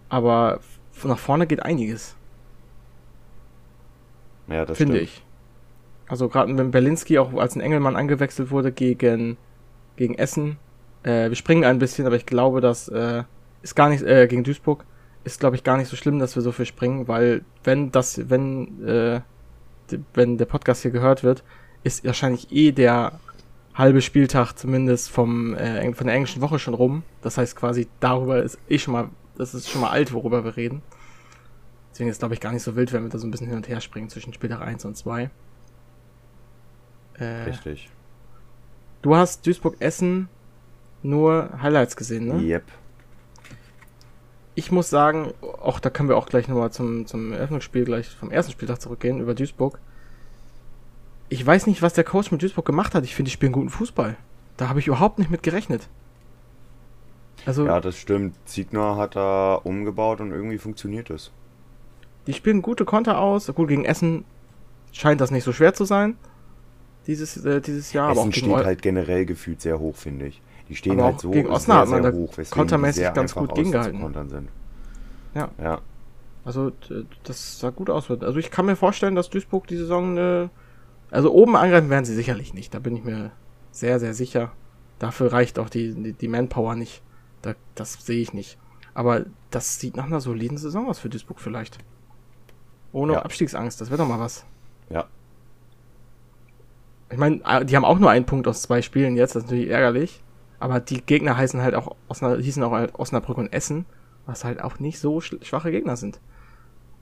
Aber 0.10 0.60
nach 1.04 1.18
vorne 1.18 1.48
geht 1.48 1.64
einiges. 1.64 2.16
Ja, 4.48 4.66
das 4.66 4.78
finde 4.78 4.98
stimmt. 4.98 5.10
ich. 5.10 5.26
Also 6.10 6.28
gerade 6.28 6.58
wenn 6.58 6.72
Berlinski 6.72 7.20
auch 7.20 7.34
als 7.36 7.56
ein 7.56 7.62
Engelmann 7.62 7.96
angewechselt 7.96 8.50
wurde 8.52 8.72
gegen, 8.72 9.38
gegen 9.96 10.16
Essen. 10.16 10.58
Äh, 11.04 11.30
wir 11.30 11.36
springen 11.36 11.64
ein 11.64 11.80
bisschen, 11.80 12.06
aber 12.08 12.16
ich 12.16 12.26
glaube, 12.26 12.62
das 12.62 12.90
äh, 12.90 13.24
ist 13.62 13.76
gar 13.76 13.90
nicht, 13.90 14.04
äh, 14.04 14.28
gegen 14.28 14.44
Duisburg, 14.44 14.86
ist 15.24 15.40
glaube 15.40 15.56
ich 15.56 15.64
gar 15.64 15.78
nicht 15.78 15.88
so 15.88 15.96
schlimm, 15.96 16.18
dass 16.18 16.36
wir 16.36 16.42
so 16.42 16.52
viel 16.52 16.66
springen, 16.66 17.08
weil 17.08 17.46
wenn 17.64 17.92
das, 17.92 18.30
wenn, 18.30 18.84
äh, 18.86 19.22
wenn 20.16 20.38
der 20.40 20.46
Podcast 20.46 20.82
hier 20.82 20.92
gehört 20.92 21.24
wird, 21.24 21.44
ist 21.84 22.04
wahrscheinlich 22.04 22.52
eh 22.52 22.72
der 22.72 23.20
halbe 23.76 24.02
Spieltag 24.02 24.54
zumindest 24.54 25.12
vom, 25.12 25.54
äh, 25.54 25.94
von 25.94 26.08
der 26.08 26.16
englischen 26.16 26.42
Woche 26.42 26.58
schon 26.58 26.74
rum. 26.74 27.04
Das 27.22 27.38
heißt 27.38 27.56
quasi 27.56 27.88
darüber 28.00 28.42
ist 28.42 28.58
eh 28.68 28.80
schon 28.80 28.94
mal, 28.94 29.10
das 29.38 29.54
ist 29.54 29.70
schon 29.70 29.82
mal 29.82 29.92
alt, 29.92 30.12
worüber 30.12 30.44
wir 30.44 30.58
reden. 30.58 30.82
Deswegen 31.92 32.10
ist 32.10 32.20
glaube 32.20 32.34
ich 32.34 32.42
gar 32.42 32.52
nicht 32.52 32.64
so 32.64 32.76
wild, 32.76 32.94
wenn 32.94 33.04
wir 33.04 33.10
da 33.10 33.20
so 33.20 33.28
ein 33.28 33.32
bisschen 33.32 33.48
hin 33.48 33.58
und 33.58 33.70
her 33.70 33.80
springen 33.80 34.10
zwischen 34.10 34.34
Spieltag 34.34 34.62
1 34.62 34.86
und 34.86 34.98
2. 34.98 35.30
Äh, 37.20 37.44
Richtig. 37.44 37.90
du 39.02 39.16
hast 39.16 39.46
Duisburg-Essen 39.46 40.30
nur 41.04 41.50
Highlights 41.62 41.96
gesehen, 41.96 42.28
ne? 42.28 42.36
Yep. 42.42 42.64
Ich 44.56 44.72
muss 44.72 44.90
sagen, 44.90 45.32
auch 45.42 45.80
da 45.80 45.90
können 45.90 46.10
wir 46.10 46.18
auch 46.18 46.26
gleich 46.28 46.48
nochmal 46.48 46.72
zum, 46.72 47.06
zum 47.06 47.32
Eröffnungsspiel 47.32 47.86
gleich 47.86 48.10
vom 48.10 48.32
ersten 48.32 48.52
Spieltag 48.52 48.82
zurückgehen 48.82 49.20
über 49.22 49.34
Duisburg. 49.34 49.80
Ich 51.30 51.46
weiß 51.46 51.68
nicht, 51.68 51.82
was 51.82 51.94
der 51.94 52.04
Coach 52.04 52.32
mit 52.32 52.42
Duisburg 52.42 52.66
gemacht 52.66 52.96
hat. 52.96 53.04
Ich 53.06 53.16
finde, 53.16 53.30
die 53.30 53.34
spielen 53.34 53.52
guten 53.52 53.70
Fußball. 53.70 54.18
Da 54.58 54.68
habe 54.68 54.80
ich 54.80 54.88
überhaupt 54.88 55.20
nicht 55.20 55.32
mit 55.32 55.44
gerechnet. 55.44 55.88
Also, 57.46 57.66
Ja, 57.66 57.80
das 57.80 57.96
stimmt. 57.98 58.36
Ziegner 58.46 58.98
hat 58.98 59.16
da 59.16 59.56
umgebaut 59.56 60.20
und 60.20 60.32
irgendwie 60.32 60.58
funktioniert 60.58 61.10
es. 61.10 61.32
die 62.28 62.34
spielen 62.34 62.62
gute 62.62 62.84
Konter 62.84 63.20
aus. 63.20 63.48
Gut, 63.54 63.70
gegen 63.70 63.86
Essen 63.86 64.26
scheint 64.92 65.22
das 65.22 65.32
nicht 65.32 65.44
so 65.46 65.54
schwer 65.54 65.74
zu 65.74 65.86
sein. 65.86 66.18
Dieses, 67.10 67.44
äh, 67.44 67.60
dieses 67.60 67.92
Jahr. 67.92 68.10
aber 68.10 68.20
auch 68.22 68.28
Essen 68.28 68.34
steht 68.34 68.50
Eu- 68.50 68.64
halt 68.66 68.82
generell 68.84 69.26
gefühlt 69.26 69.62
sehr 69.62 69.80
hoch, 69.80 69.96
finde 69.96 70.28
ich. 70.28 70.42
Die 70.70 70.76
stehen 70.76 71.02
halt 71.02 71.20
so 71.20 71.32
gegen 71.32 71.48
sehr, 71.48 71.56
Osnabrück 71.56 71.90
sehr 72.04 72.12
da 72.12 72.18
hoch, 72.18 72.32
weswegen 72.38 72.52
kontermäßig 72.52 72.96
sehr 73.02 73.12
ganz 73.12 73.34
gut 73.34 73.56
gegengehalten. 73.56 74.30
sind. 74.30 74.50
Ja. 75.34 75.50
Ja, 75.62 75.82
Also, 76.46 76.72
das 77.24 77.60
sah 77.60 77.72
gut 77.72 77.90
aus. 77.90 78.10
Also, 78.12 78.38
ich 78.38 78.52
kann 78.52 78.68
mir 78.68 78.76
vorstellen, 78.76 79.16
dass 79.16 79.30
Duisburg 79.32 79.66
die 79.68 79.78
Saison, 79.78 80.18
äh, 80.18 80.50
also 81.12 81.34
oben 81.34 81.56
angreifen 81.56 81.90
werden 81.90 82.06
sie 82.06 82.14
sicherlich 82.14 82.54
nicht. 82.54 82.74
Da 82.76 82.80
bin 82.80 82.96
ich 82.96 83.04
mir 83.04 83.32
sehr, 83.72 84.00
sehr 84.00 84.14
sicher. 84.14 84.52
Dafür 85.00 85.34
reicht 85.34 85.58
auch 85.58 85.70
die, 85.70 85.94
die, 85.96 86.14
die 86.14 86.28
Manpower 86.28 86.76
nicht. 86.76 87.02
Da, 87.42 87.56
das 87.74 87.94
sehe 88.06 88.22
ich 88.22 88.34
nicht. 88.34 88.58
Aber 88.94 89.26
das 89.50 89.80
sieht 89.80 89.98
nach 89.98 90.06
einer 90.06 90.22
soliden 90.22 90.58
Saison 90.60 90.88
aus 90.88 91.00
für 91.00 91.10
Duisburg 91.10 91.40
vielleicht. 91.40 91.80
Ohne 92.92 93.14
Ja. 93.14 93.22
Abstiegsangst, 93.24 93.82
das 93.82 93.90
wäre 93.90 93.98
doch 94.00 94.08
mal 94.08 94.20
was. 94.20 94.46
ja. 94.90 95.06
Ich 97.12 97.18
meine, 97.18 97.42
äh, 97.46 97.66
die 97.66 97.76
haben 97.76 97.86
auch 97.86 98.00
nur 98.00 98.10
einen 98.10 98.26
Punkt 98.26 98.48
aus 98.48 98.62
zwei 98.62 98.82
Spielen 98.82 99.18
jetzt, 99.18 99.36
das 99.36 99.44
ist 99.44 99.50
natürlich 99.50 99.70
ärgerlich. 99.70 100.22
Aber 100.60 100.80
die 100.80 101.02
Gegner 101.02 101.38
heißen 101.38 101.62
halt 101.62 101.76
auch, 101.76 101.96
Osna, 102.08 102.36
hießen 102.36 102.64
auch 102.64 102.72
halt 102.72 102.96
Osnabrück 102.96 103.38
und 103.38 103.54
Essen, 103.54 103.86
was 104.26 104.44
halt 104.44 104.62
auch 104.62 104.80
nicht 104.80 105.00
so 105.00 105.22
sch 105.22 105.36
schwache 105.42 105.72
Gegner 105.72 105.96
sind. 105.96 106.20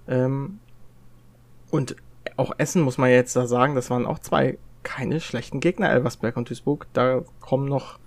Ähm, 0.07 0.59
und 1.71 1.95
auch 2.37 2.51
Essen 2.57 2.81
muss 2.81 2.97
man 2.97 3.09
jetzt 3.09 3.35
da 3.35 3.47
sagen, 3.47 3.75
das 3.75 3.89
waren 3.89 4.05
auch 4.05 4.19
zwei 4.19 4.57
keine 4.83 5.19
schlechten 5.19 5.59
Gegner, 5.59 5.89
Elversberg 5.89 6.37
und 6.37 6.49
Duisburg. 6.49 6.87
Da 6.93 7.23
kommen 7.41 7.67
noch. 7.67 7.99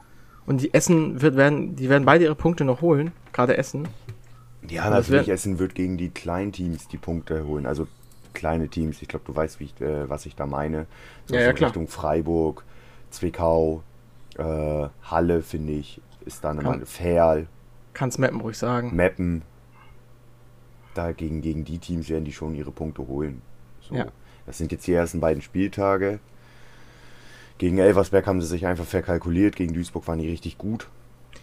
Und 0.47 0.63
die 0.63 0.73
Essen 0.73 1.21
wird, 1.21 1.37
werden, 1.37 1.77
die 1.77 1.91
werden 1.91 2.07
beide 2.07 2.25
ihre 2.25 2.35
Punkte 2.35 2.65
noch 2.65 2.81
holen, 2.81 3.13
gerade 3.33 3.57
Essen. 3.57 3.87
Ja, 4.69 4.89
natürlich, 4.89 5.29
Essen 5.29 5.59
wird 5.59 5.75
gegen 5.75 5.99
die 5.99 6.11
kleinen 6.11 6.53
Teams 6.53 6.89
die 6.89 6.97
Punkte 6.97 7.45
holen. 7.45 7.67
Also 7.67 7.87
kleine 8.35 8.69
Teams, 8.69 9.01
ich 9.03 9.09
glaube, 9.09 9.25
du 9.27 9.35
weißt, 9.35 9.61
ich, 9.61 9.81
äh, 9.81 10.09
was 10.09 10.27
ich 10.27 10.35
da 10.37 10.47
meine. 10.47 10.87
So, 11.27 11.35
Ja, 11.35 11.43
ja, 11.43 11.53
klar. 11.53 11.71
Richtung 11.71 11.89
Freiburg, 11.89 12.65
Zwickau, 13.11 13.83
äh, 14.39 14.89
Halle, 15.03 15.43
finde 15.43 15.73
ich, 15.75 16.01
ist 16.25 16.45
dann 16.45 16.59
Kann- 16.59 16.75
immer 16.77 16.87
Ferl, 16.87 17.47
Kannst 17.93 18.19
Mappen 18.19 18.41
ruhig 18.41 18.57
sagen. 18.57 18.95
Meppen. 18.95 19.43
Dagegen 20.95 21.41
gegen 21.41 21.65
die 21.65 21.79
Teams 21.79 22.09
werden 22.09 22.25
die 22.25 22.33
schon 22.33 22.55
ihre 22.55 22.71
Punkte 22.73 23.07
holen. 23.07 23.43
So. 23.81 23.95
Ja. 23.95 24.07
Das 24.47 24.59
sind 24.59 24.73
jetzt 24.73 24.87
die 24.87 24.93
ersten 24.93 25.21
beiden 25.21 25.43
Spieltage. 25.43 26.19
Gegen 27.59 27.79
Elversberg 27.79 28.27
haben 28.27 28.41
sie 28.41 28.47
sich 28.47 28.67
einfach 28.67 28.87
verkalkuliert, 28.87 29.55
gegen 29.55 29.75
Duisburg 29.75 30.07
waren 30.09 30.19
die 30.19 30.29
richtig 30.29 30.57
gut. 30.59 30.89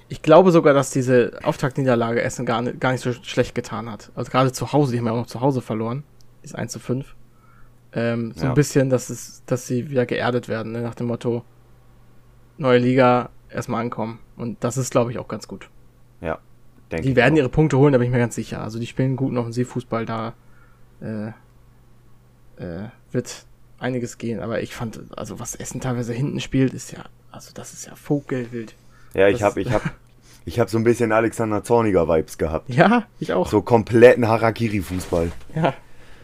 Ich 0.09 0.21
glaube 0.21 0.51
sogar, 0.51 0.73
dass 0.73 0.89
diese 0.89 1.37
Auftaktniederlage 1.43 2.21
Essen 2.21 2.45
gar 2.45 2.61
nicht, 2.61 2.79
gar 2.79 2.91
nicht 2.91 3.01
so 3.01 3.13
schlecht 3.13 3.53
getan 3.55 3.89
hat. 3.89 4.09
Also 4.15 4.31
gerade 4.31 4.51
zu 4.51 4.73
Hause, 4.73 4.93
die 4.93 4.99
haben 4.99 5.05
ja 5.05 5.11
auch 5.11 5.17
noch 5.17 5.27
zu 5.27 5.41
Hause 5.41 5.61
verloren. 5.61 6.03
Ist 6.47 6.55
1 6.55 6.71
zu 6.71 6.79
5. 6.79 7.15
Ähm, 7.93 8.33
so 8.35 8.43
Ja. 8.43 8.49
ein 8.49 8.55
bisschen, 8.55 8.89
dass, 8.89 9.09
es, 9.09 9.43
dass 9.45 9.67
sie 9.67 9.89
wieder 9.89 10.05
geerdet 10.05 10.47
werden, 10.49 10.71
ne? 10.71 10.81
nach 10.81 10.95
dem 10.95 11.07
Motto, 11.07 11.43
neue 12.57 12.79
Liga, 12.79 13.29
erstmal 13.49 13.81
ankommen. 13.81 14.19
Und 14.35 14.63
das 14.63 14.77
ist, 14.77 14.91
glaube 14.91 15.11
ich, 15.11 15.19
auch 15.19 15.27
ganz 15.27 15.47
gut. 15.47 15.69
Ja, 16.21 16.37
denke 16.91 17.07
Die 17.07 17.15
werden 17.15 17.33
auch. 17.33 17.37
ihre 17.37 17.49
Punkte 17.49 17.77
holen, 17.77 17.93
da 17.93 17.97
bin 17.99 18.05
ich 18.07 18.11
mir 18.13 18.19
ganz 18.19 18.35
sicher. 18.35 18.61
Also 18.61 18.79
die 18.79 18.87
spielen 18.87 19.15
guten 19.15 19.37
Offensivfußball, 19.37 20.05
da 20.05 20.33
äh, 21.01 21.27
äh, 22.57 22.89
wird 23.11 23.45
einiges 23.79 24.17
gehen. 24.17 24.39
Aber 24.41 24.61
ich 24.61 24.75
fand, 24.75 24.99
also 25.15 25.39
was 25.39 25.55
Essen 25.55 25.81
teilweise 25.81 26.13
hinten 26.13 26.39
spielt, 26.39 26.73
ist 26.73 26.91
ja, 26.91 27.05
also 27.31 27.51
das 27.53 27.73
ist 27.73 27.85
ja 27.87 27.95
vogelwild. 27.95 28.75
Ja, 29.13 29.27
ich 29.27 29.43
habe 29.43 29.61
ich 29.61 29.71
hab, 29.71 29.81
ich 30.45 30.59
hab 30.59 30.69
so 30.69 30.77
ein 30.77 30.83
bisschen 30.83 31.11
Alexander 31.11 31.63
Zorniger 31.63 32.07
Vibes 32.07 32.37
gehabt. 32.37 32.69
Ja, 32.69 33.05
ich 33.19 33.33
auch. 33.33 33.47
So 33.49 33.61
kompletten 33.61 34.27
Harakiri-Fußball. 34.27 35.31
Ja, 35.55 35.73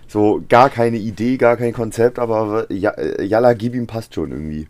So 0.08 0.44
gar 0.48 0.70
keine 0.70 0.98
Idee, 0.98 1.38
gar 1.38 1.58
kein 1.58 1.74
Konzept, 1.74 2.20
aber 2.20 2.70
äh, 2.70 3.24
Jalla 3.26 3.54
Gibim 3.54 3.88
passt 3.88 4.14
schon 4.16 4.32
irgendwie. 4.32 4.68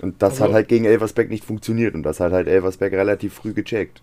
Und 0.00 0.20
das 0.22 0.32
Also- 0.34 0.44
hat 0.44 0.52
halt 0.52 0.68
gegen 0.68 0.84
Elversberg 0.84 1.28
nicht 1.30 1.44
funktioniert 1.44 1.94
und 1.94 2.02
das 2.02 2.20
hat 2.20 2.32
halt 2.32 2.48
Elversberg 2.48 2.92
relativ 2.92 3.34
früh 3.34 3.52
gecheckt. 3.52 4.02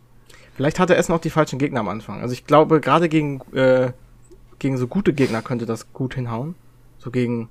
Vielleicht 0.56 0.80
hatte 0.80 0.96
Essen 0.96 1.14
auch 1.14 1.20
die 1.20 1.30
falschen 1.30 1.60
Gegner 1.60 1.80
am 1.80 1.88
Anfang. 1.90 2.22
Also 2.22 2.34
ich 2.34 2.46
glaube, 2.46 2.82
gerade 2.82 3.10
gegen, 3.10 3.42
äh, 3.54 3.92
gegen 4.60 4.78
so 4.78 4.88
gute 4.88 5.14
Gegner 5.14 5.42
könnte 5.42 5.66
das 5.66 5.92
gut 5.94 6.16
hinhauen. 6.16 6.56
So 7.00 7.10
gegen, 7.10 7.50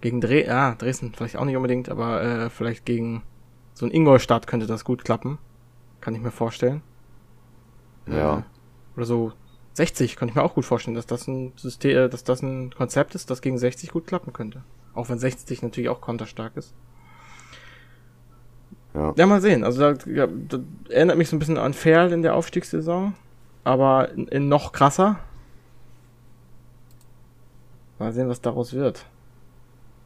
gegen 0.00 0.20
Dre 0.20 0.44
ja, 0.46 0.74
Dresden 0.74 1.12
vielleicht 1.16 1.36
auch 1.36 1.44
nicht 1.44 1.56
unbedingt, 1.56 1.88
aber 1.88 2.22
äh, 2.22 2.50
vielleicht 2.50 2.84
gegen 2.84 3.22
so 3.74 3.86
ein 3.86 3.92
Ingolstadt 3.92 4.46
könnte 4.46 4.66
das 4.66 4.84
gut 4.84 5.04
klappen. 5.04 5.38
Kann 6.00 6.14
ich 6.14 6.20
mir 6.20 6.30
vorstellen. 6.30 6.82
Ja. 8.06 8.38
Äh, 8.38 8.42
oder 8.96 9.06
so 9.06 9.32
60 9.78 10.16
könnte 10.16 10.32
ich 10.32 10.36
mir 10.36 10.42
auch 10.42 10.54
gut 10.54 10.64
vorstellen, 10.64 10.96
dass 10.96 11.06
das 11.06 11.26
ein 11.28 11.52
System, 11.56 11.96
äh, 11.96 12.08
dass 12.08 12.24
das 12.24 12.42
ein 12.42 12.74
Konzept 12.74 13.14
ist, 13.14 13.30
das 13.30 13.40
gegen 13.42 13.58
60 13.58 13.90
gut 13.92 14.06
klappen 14.06 14.32
könnte. 14.32 14.62
Auch 14.94 15.08
wenn 15.08 15.18
60 15.18 15.62
natürlich 15.62 15.88
auch 15.88 16.00
konterstark 16.00 16.56
ist. 16.56 16.74
Ja. 18.94 19.14
Ja, 19.16 19.26
mal 19.26 19.40
sehen. 19.40 19.62
Also 19.62 19.80
da, 19.80 20.10
ja, 20.10 20.26
das 20.26 20.60
erinnert 20.88 21.16
mich 21.18 21.28
so 21.28 21.36
ein 21.36 21.38
bisschen 21.38 21.58
an 21.58 21.74
Ferl 21.74 22.12
in 22.12 22.22
der 22.22 22.34
Aufstiegssaison, 22.34 23.14
aber 23.62 24.10
in, 24.10 24.26
in 24.28 24.48
noch 24.48 24.72
krasser. 24.72 25.20
Mal 28.00 28.12
sehen, 28.12 28.28
was 28.28 28.40
daraus 28.40 28.72
wird. 28.72 29.06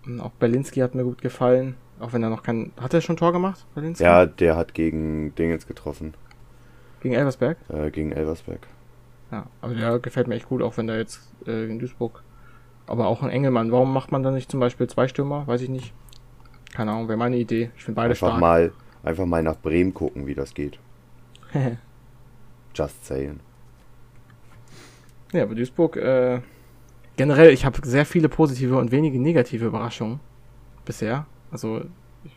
Und 0.05 0.21
auch 0.21 0.33
Berlinski 0.33 0.81
hat 0.81 0.95
mir 0.95 1.05
gut 1.05 1.23
gefallen, 1.23 1.76
auch 1.99 2.12
wenn 2.12 2.23
er 2.23 2.31
noch 2.31 2.43
kein. 2.43 2.73
Hat 2.79 2.93
er 2.93 3.00
schon 3.00 3.14
ein 3.14 3.19
Tor 3.19 3.33
gemacht, 3.33 3.64
Berlinski? 3.75 4.05
Ja, 4.05 4.26
der 4.26 4.57
hat 4.57 4.75
gegen 4.75 5.35
Dingens 5.37 5.67
getroffen, 5.67 6.12
Gegen 7.00 7.14
Elversberg? 7.14 7.57
äh, 7.69 7.91
gegen 7.91 8.12
Elversberg. 8.12 8.67
Ja, 9.33 9.47
aber 9.62 9.75
der 9.75 9.99
gefällt 9.99 10.29
mir 10.29 10.35
echt 10.37 10.49
gut, 10.49 10.62
auch 10.62 10.77
wenn 10.77 10.87
der 10.87 10.99
jetzt 10.99 11.33
äh, 11.47 11.65
in 11.65 11.79
Duisburg. 11.79 12.23
Aber 12.87 13.07
auch 13.07 13.23
ein 13.23 13.31
Engelmann. 13.31 13.73
Warum 13.73 13.93
macht 13.93 14.12
man 14.12 14.23
da 14.23 14.31
nicht 14.31 14.51
zum 14.51 14.61
Beispiel 14.61 14.87
zwei 14.89 15.09
Stürmer? 15.09 15.47
Weiß 15.47 15.62
ich 15.62 15.71
nicht. 15.71 15.95
Keine 16.75 16.93
Ahnung, 16.93 17.09
wäre 17.09 17.19
meine 17.19 17.37
Idee. 17.39 17.71
Ich 17.77 17.85
finde 17.85 17.97
beide 17.97 18.11
Einfach 18.11 18.29
stark. 18.29 18.41
mal, 18.41 18.73
einfach 19.03 19.25
mal 19.25 19.43
nach 19.43 19.57
Bremen 19.57 19.95
gucken, 19.95 20.27
wie 20.27 20.35
das 20.35 20.53
geht. 20.53 20.79
Just 22.75 23.05
saying. 23.07 23.41
Ja, 25.33 25.45
aber 25.45 25.55
Duisburg, 25.55 25.97
äh, 25.97 26.41
generell, 27.17 27.51
ich 27.51 27.65
habe 27.65 27.79
sehr 27.87 28.05
viele 28.05 28.29
positive 28.29 28.77
und 28.77 28.91
wenige 28.91 29.19
negative 29.19 29.65
Überraschungen 29.67 30.21
bisher. 30.85 31.27
Also, 31.51 31.83
ich, 32.25 32.33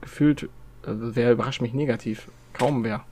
gefühlt, 0.00 0.48
also, 0.84 1.14
wer 1.14 1.32
überrascht 1.32 1.62
mich 1.62 1.74
negativ? 1.74 2.28
Kaum 2.52 2.82
wer. 2.82 3.04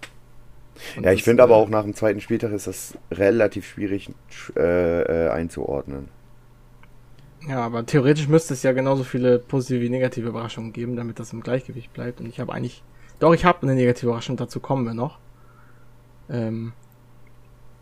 Und 0.97 1.05
Ja, 1.05 1.12
ich 1.12 1.23
finde 1.23 1.43
aber 1.43 1.55
äh, 1.55 1.59
auch 1.59 1.69
nach 1.69 1.83
dem 1.83 1.95
zweiten 1.95 2.21
Spieltag 2.21 2.53
ist 2.53 2.67
das 2.67 2.97
relativ 3.11 3.67
schwierig 3.67 4.11
äh, 4.57 5.27
äh, 5.27 5.31
einzuordnen. 5.31 6.09
Ja, 7.49 7.61
aber 7.61 7.85
theoretisch 7.85 8.29
müsste 8.29 8.55
es 8.55 8.62
ja 8.62 8.73
genauso 8.73 9.03
viele 9.05 9.39
positive 9.39 9.81
wie 9.81 9.89
negative 9.89 10.29
Überraschungen 10.29 10.73
geben, 10.73 10.97
damit 10.97 11.19
das 11.19 11.33
im 11.33 11.43
Gleichgewicht 11.43 11.93
bleibt. 11.93 12.21
Und 12.21 12.27
ich 12.27 12.39
habe 12.39 12.53
eigentlich, 12.53 12.83
doch, 13.19 13.35
ich 13.35 13.45
habe 13.45 13.62
eine 13.62 13.75
negative 13.75 14.07
Überraschung, 14.07 14.37
dazu 14.37 14.61
kommen 14.61 14.85
wir 14.85 14.95
noch. 14.95 15.19
Ähm, 16.31 16.73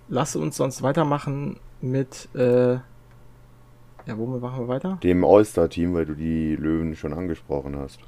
lass 0.08 0.34
uns 0.34 0.56
sonst 0.56 0.82
weitermachen 0.82 1.58
mit, 1.82 2.28
äh, 2.34 2.74
ja, 2.74 4.16
wo 4.16 4.26
machen 4.26 4.60
wir 4.60 4.68
weiter? 4.68 4.98
Dem 5.02 5.24
All-Star-Team, 5.24 5.94
weil 5.94 6.06
du 6.06 6.14
die 6.14 6.56
Löwen 6.56 6.96
schon 6.96 7.12
angesprochen 7.12 7.78
hast. 7.78 8.00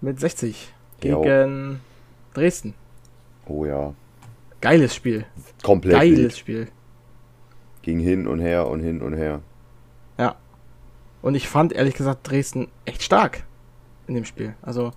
Mit 0.00 0.18
60 0.18 0.72
Jo. 1.02 1.22
gegen 1.22 1.80
Dresden. 2.34 2.74
Oh 3.46 3.64
ja. 3.64 3.94
Geiles 4.60 4.94
Spiel. 4.94 5.24
Komplett. 5.62 5.94
Geiles 5.96 6.18
wild. 6.18 6.36
Spiel. 6.36 6.68
Ging 7.82 7.98
hin 7.98 8.26
und 8.26 8.40
her 8.40 8.66
und 8.68 8.80
hin 8.80 9.00
und 9.00 9.14
her. 9.14 9.40
Ja. 10.18 10.36
Und 11.22 11.34
ich 11.34 11.48
fand 11.48 11.72
ehrlich 11.72 11.94
gesagt 11.94 12.28
Dresden 12.28 12.68
echt 12.84 13.02
stark 13.02 13.44
in 14.06 14.14
dem 14.14 14.24
Spiel. 14.24 14.54
Also, 14.62 14.92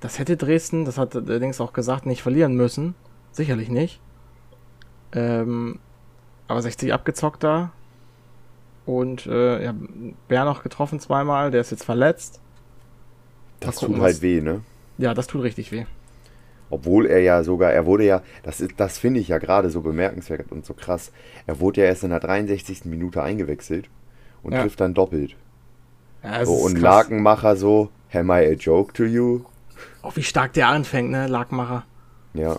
das 0.00 0.18
hätte 0.18 0.36
Dresden, 0.36 0.84
das 0.84 0.98
hat 0.98 1.14
allerdings 1.16 1.60
auch 1.60 1.72
gesagt, 1.72 2.06
nicht 2.06 2.22
verlieren 2.22 2.54
müssen. 2.54 2.94
Sicherlich 3.32 3.68
nicht. 3.68 4.00
Ähm, 5.12 5.78
aber 6.48 6.62
60 6.62 6.92
abgezockt 6.92 7.44
da. 7.44 7.72
Und 8.86 9.26
äh, 9.26 9.64
ja, 9.64 9.74
Bär 10.28 10.44
noch 10.44 10.62
getroffen 10.62 11.00
zweimal, 11.00 11.50
der 11.50 11.60
ist 11.60 11.70
jetzt 11.70 11.84
verletzt. 11.84 12.40
Das 13.60 13.76
gucken, 13.76 13.96
tut 13.96 14.02
was- 14.04 14.12
halt 14.14 14.22
weh, 14.22 14.40
ne? 14.40 14.62
Ja, 14.98 15.12
das 15.12 15.26
tut 15.26 15.42
richtig 15.42 15.72
weh. 15.72 15.84
Obwohl 16.68 17.06
er 17.06 17.20
ja 17.20 17.44
sogar, 17.44 17.72
er 17.72 17.86
wurde 17.86 18.04
ja, 18.04 18.22
das 18.42 18.60
ist, 18.60 18.72
das 18.76 18.98
finde 18.98 19.20
ich 19.20 19.28
ja 19.28 19.38
gerade 19.38 19.70
so 19.70 19.82
bemerkenswert 19.82 20.50
und 20.50 20.64
so 20.66 20.74
krass. 20.74 21.12
Er 21.46 21.60
wurde 21.60 21.82
ja 21.82 21.86
erst 21.86 22.02
in 22.04 22.10
der 22.10 22.20
63. 22.20 22.84
Minute 22.86 23.22
eingewechselt 23.22 23.88
und 24.42 24.52
Ja. 24.52 24.62
trifft 24.62 24.80
dann 24.80 24.94
doppelt. 24.94 25.36
Ja, 26.24 26.44
So, 26.44 26.54
und 26.54 26.74
krass. 26.74 26.82
Lakenmacher 26.82 27.56
so, 27.56 27.90
am 28.12 28.30
I 28.30 28.44
a 28.46 28.52
joke 28.52 28.92
to 28.94 29.04
you? 29.04 29.42
Auch 30.02 30.16
wie 30.16 30.22
stark 30.22 30.54
der 30.54 30.68
anfängt, 30.68 31.10
ne, 31.10 31.26
Lakenmacher. 31.28 31.84
Ja. 32.34 32.58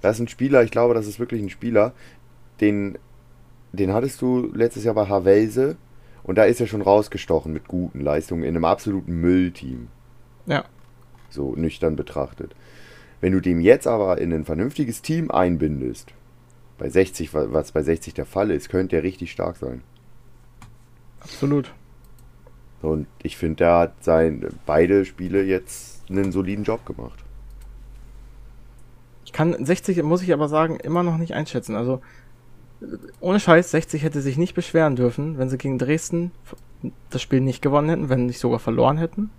Das 0.00 0.16
ist 0.16 0.20
ein 0.20 0.28
Spieler, 0.28 0.62
ich 0.62 0.70
glaube, 0.70 0.94
das 0.94 1.06
ist 1.06 1.18
wirklich 1.18 1.42
ein 1.42 1.50
Spieler, 1.50 1.92
den, 2.60 2.96
den 3.72 3.92
hattest 3.92 4.20
du 4.22 4.50
letztes 4.54 4.84
Jahr 4.84 4.94
bei 4.94 5.06
Havelse 5.08 5.76
und 6.22 6.36
da 6.38 6.44
ist 6.44 6.60
er 6.60 6.66
schon 6.66 6.82
rausgestochen 6.82 7.52
mit 7.52 7.66
guten 7.68 8.00
Leistungen 8.00 8.42
in 8.42 8.54
einem 8.56 8.64
absoluten 8.64 9.20
Müllteam, 9.20 9.88
Ja. 10.46 10.64
So 11.36 11.54
nüchtern 11.54 11.94
betrachtet. 11.94 12.56
Wenn 13.20 13.32
du 13.32 13.40
dem 13.40 13.60
jetzt 13.60 13.86
aber 13.86 14.18
in 14.18 14.32
ein 14.32 14.44
vernünftiges 14.44 15.00
Team 15.02 15.30
einbindest, 15.30 16.12
bei 16.78 16.88
60, 16.90 17.32
wa- 17.32 17.46
was 17.50 17.70
bei 17.72 17.82
60 17.82 18.12
der 18.14 18.26
Fall 18.26 18.50
ist, 18.50 18.68
könnte 18.68 18.96
er 18.96 19.02
richtig 19.04 19.30
stark 19.30 19.56
sein. 19.56 19.82
Absolut. 21.20 21.72
Und 22.82 23.06
ich 23.22 23.36
finde, 23.36 23.56
der 23.56 23.76
hat 23.78 24.04
sein, 24.04 24.46
beide 24.66 25.04
Spiele 25.04 25.42
jetzt 25.42 26.02
einen 26.10 26.32
soliden 26.32 26.64
Job 26.64 26.84
gemacht. 26.84 27.24
Ich 29.24 29.32
kann 29.32 29.64
60, 29.64 30.02
muss 30.02 30.22
ich 30.22 30.32
aber 30.32 30.48
sagen, 30.48 30.76
immer 30.76 31.02
noch 31.02 31.16
nicht 31.16 31.32
einschätzen. 31.34 31.74
Also, 31.74 32.00
ohne 33.20 33.40
Scheiß, 33.40 33.70
60 33.70 34.02
hätte 34.02 34.20
sich 34.20 34.36
nicht 34.36 34.54
beschweren 34.54 34.94
dürfen, 34.96 35.38
wenn 35.38 35.48
sie 35.48 35.58
gegen 35.58 35.78
Dresden 35.78 36.30
das 37.10 37.22
Spiel 37.22 37.40
nicht 37.40 37.62
gewonnen 37.62 37.88
hätten, 37.88 38.08
wenn 38.10 38.26
nicht 38.26 38.38
sogar 38.38 38.58
verloren 38.58 38.98
hätten. 38.98 39.30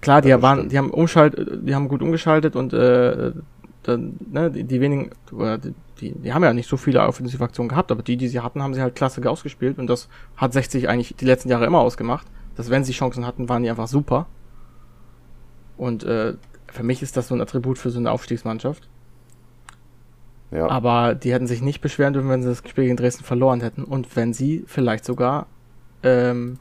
Klar, 0.00 0.22
die 0.22 0.30
waren, 0.30 0.58
stimmt. 0.58 0.72
die 0.72 0.78
haben 0.78 0.90
umschalt, 0.90 1.66
die 1.66 1.74
haben 1.74 1.88
gut 1.88 2.02
umgeschaltet 2.02 2.56
und 2.56 2.72
äh, 2.72 3.32
dann, 3.82 4.16
ne, 4.30 4.50
die, 4.50 4.64
die 4.64 4.80
wenigen, 4.80 5.10
oder 5.32 5.58
die, 5.58 5.74
die, 6.00 6.12
die 6.12 6.32
haben 6.32 6.42
ja 6.42 6.52
nicht 6.52 6.68
so 6.68 6.76
viele 6.76 7.02
Offensivaktionen 7.02 7.68
gehabt, 7.68 7.90
aber 7.90 8.02
die, 8.02 8.16
die 8.16 8.28
sie 8.28 8.40
hatten, 8.40 8.62
haben 8.62 8.74
sie 8.74 8.80
halt 8.80 8.94
klasse 8.94 9.28
ausgespielt 9.28 9.78
und 9.78 9.88
das 9.88 10.08
hat 10.36 10.52
60 10.52 10.88
eigentlich 10.88 11.16
die 11.16 11.24
letzten 11.24 11.50
Jahre 11.50 11.66
immer 11.66 11.80
ausgemacht. 11.80 12.26
Dass 12.56 12.70
wenn 12.70 12.84
sie 12.84 12.92
Chancen 12.92 13.26
hatten, 13.26 13.48
waren 13.48 13.62
die 13.62 13.70
einfach 13.70 13.88
super. 13.88 14.26
Und 15.76 16.04
äh, 16.04 16.34
für 16.66 16.82
mich 16.82 17.00
ist 17.02 17.16
das 17.16 17.28
so 17.28 17.34
ein 17.34 17.40
Attribut 17.40 17.78
für 17.78 17.90
so 17.90 17.98
eine 17.98 18.10
Aufstiegsmannschaft. 18.10 18.88
Ja. 20.50 20.68
Aber 20.68 21.14
die 21.14 21.32
hätten 21.32 21.46
sich 21.46 21.62
nicht 21.62 21.80
beschweren 21.80 22.12
dürfen, 22.12 22.28
wenn 22.28 22.42
sie 22.42 22.48
das 22.48 22.58
Spiel 22.58 22.84
gegen 22.84 22.96
Dresden 22.96 23.24
verloren 23.24 23.60
hätten 23.60 23.84
und 23.84 24.14
wenn 24.16 24.32
sie 24.32 24.64
vielleicht 24.66 25.04
sogar 25.04 25.46
ähm, 26.02 26.58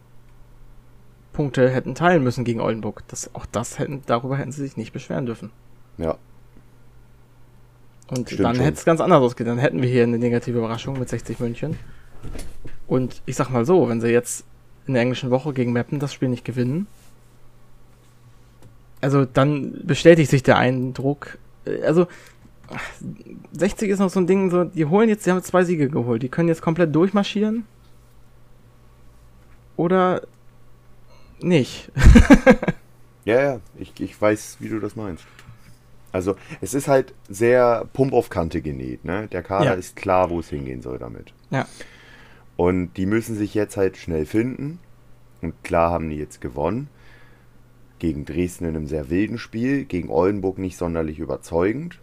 Punkte 1.33 1.69
hätten 1.69 1.95
teilen 1.95 2.24
müssen 2.24 2.43
gegen 2.43 2.62
Oldenburg. 2.62 3.03
Das, 3.07 3.33
auch 3.36 3.45
das 3.45 3.79
hätten, 3.79 4.01
darüber 4.05 4.38
hätten 4.38 4.51
sie 4.51 4.62
sich 4.62 4.77
nicht 4.77 4.93
beschweren 4.93 5.25
dürfen. 5.25 5.51
ja. 5.98 6.17
Und 8.12 8.27
Stimmt 8.27 8.43
dann 8.43 8.55
hätte 8.55 8.77
es 8.77 8.86
ganz 8.86 9.01
anders 9.01 9.21
ausgeht. 9.21 9.45
Dann 9.45 9.59
hätten 9.59 9.83
wir 9.83 9.89
hier 9.89 10.01
eine 10.03 10.17
negative 10.17 10.57
Überraschung 10.57 10.98
mit 10.98 11.09
60 11.09 11.39
München. 11.39 11.77
Und 12.88 13.21
ich 13.27 13.36
sag 13.36 13.50
mal 13.50 13.65
so, 13.65 13.88
wenn 13.88 14.01
sie 14.01 14.07
jetzt 14.07 14.45
in 14.88 14.93
der 14.93 15.03
englischen 15.03 15.29
Woche 15.29 15.53
gegen 15.53 15.74
Meppen 15.74 16.00
das 16.00 16.12
Spiel 16.12 16.29
nicht 16.29 16.43
gewinnen, 16.43 16.88
also 19.01 19.25
dann 19.25 19.86
bestätigt 19.86 20.31
sich 20.31 20.43
der 20.43 20.57
Eindruck, 20.57 21.38
äh, 21.65 21.83
also 21.83 22.07
60 23.53 23.89
ist 23.89 24.00
noch 24.00 24.09
so 24.09 24.19
ein 24.19 24.27
Ding, 24.27 24.50
so, 24.50 24.63
die 24.63 24.86
holen 24.86 25.09
jetzt, 25.09 25.25
die 25.25 25.31
haben 25.31 25.38
jetzt 25.38 25.48
zwei 25.48 25.63
Siege 25.63 25.89
geholt, 25.89 26.21
die 26.21 26.29
können 26.29 26.50
jetzt 26.50 26.62
komplett 26.62 26.93
durchmarschieren. 26.93 27.65
Oder 29.75 30.24
nicht. 31.43 31.91
Ja, 33.25 33.41
ja, 33.41 33.60
ich, 33.77 33.93
ich 34.00 34.19
weiß, 34.19 34.58
wie 34.60 34.69
du 34.69 34.79
das 34.79 34.96
meinst. 34.96 35.25
Also, 36.12 36.36
es 36.62 36.74
ist 36.74 36.88
halt 36.88 37.13
sehr 37.27 37.86
Pump 37.93 38.13
auf 38.13 38.29
Kante 38.29 38.62
genäht, 38.62 39.05
ne? 39.05 39.27
Der 39.27 39.43
Kader 39.43 39.65
Ja. 39.65 39.74
ist 39.74 39.96
klar, 39.96 40.29
wo 40.31 40.39
es 40.39 40.50
hingehen 40.50 40.81
soll 40.81 40.98
damit. 40.98 41.34
Ja. 41.51 41.67
Und 42.55 42.93
die 42.98 43.05
müssen 43.05 43.36
sich 43.36 43.53
jetzt 43.53 43.77
halt 43.77 43.98
schnell 43.98 44.25
finden. 44.25 44.79
Und 45.41 45.63
klar 45.63 45.91
haben 45.91 46.10
die 46.10 46.15
jetzt 46.17 46.41
gewonnen. 46.41 46.89
Gegen 48.00 48.25
Dresden 48.25 48.65
in 48.65 48.75
einem 48.75 48.88
sehr 48.88 49.10
wilden 49.10 49.38
Spiel. 49.38 49.86
Gegen 49.86 50.10
Oldenburg 50.10 50.58
nicht 50.58 50.77
sonderlich 50.77 51.19
überzeugend. 51.19 52.00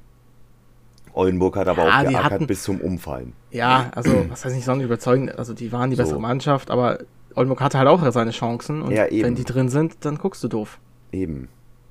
Oldenburg 1.17 1.57
hat 1.57 1.67
aber 1.67 1.87
Ja, 1.87 1.97
auch 1.99 2.01
die 2.05 2.09
geackert 2.13 2.33
hatten- 2.33 2.47
bis 2.47 2.63
zum 2.63 2.81
Umfallen. 2.81 3.33
Ja, 3.51 3.91
also, 3.95 4.27
was 4.29 4.45
heißt 4.45 4.55
nicht 4.55 4.65
sonderlich 4.67 4.87
überzeugend, 4.87 5.37
also 5.39 5.55
die 5.55 5.73
waren 5.73 5.91
die 5.91 5.97
So. 5.97 6.03
bessere 6.03 6.21
Mannschaft, 6.21 6.71
aber 6.71 6.99
Oldenburg 7.35 7.61
hatte 7.63 7.79
halt 7.79 7.89
auch 7.89 8.03
seine 8.13 8.31
Chancen 8.33 8.83
und 8.83 8.93
Ja, 8.93 9.07
eben. 9.09 9.25
wenn 9.25 9.35
die 9.35 9.45
drin 9.45 9.69
sind, 9.69 10.05
dann 10.05 10.19
guckst 10.19 10.45
du 10.45 10.49
doof. 10.49 10.79
Eben. 11.13 11.49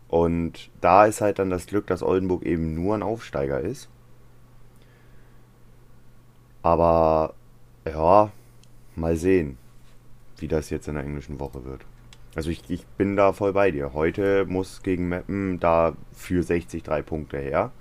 Und 0.09 0.69
da 0.81 1.05
ist 1.05 1.21
halt 1.21 1.39
dann 1.39 1.49
das 1.49 1.65
Glück, 1.65 1.87
dass 1.87 2.03
Oldenburg 2.03 2.43
eben 2.43 2.75
nur 2.75 2.95
ein 2.95 3.03
Aufsteiger 3.03 3.59
ist. 3.59 3.89
Aber 6.61 7.33
ja, 7.87 8.31
mal 8.95 9.15
sehen, 9.15 9.57
wie 10.37 10.47
das 10.47 10.69
jetzt 10.69 10.87
in 10.87 10.95
der 10.95 11.03
englischen 11.03 11.39
Woche 11.39 11.63
wird. 11.65 11.81
Also 12.35 12.49
ich, 12.49 12.61
ich 12.69 12.85
bin 12.97 13.15
da 13.15 13.33
voll 13.33 13.53
bei 13.53 13.71
dir. 13.71 13.93
Heute 13.93 14.45
muss 14.45 14.81
gegen 14.83 15.07
Meppen 15.09 15.59
da 15.59 15.93
für 16.13 16.43
60 16.43 16.83
drei 16.83 17.01
Punkte 17.01 17.37
her. 17.37 17.71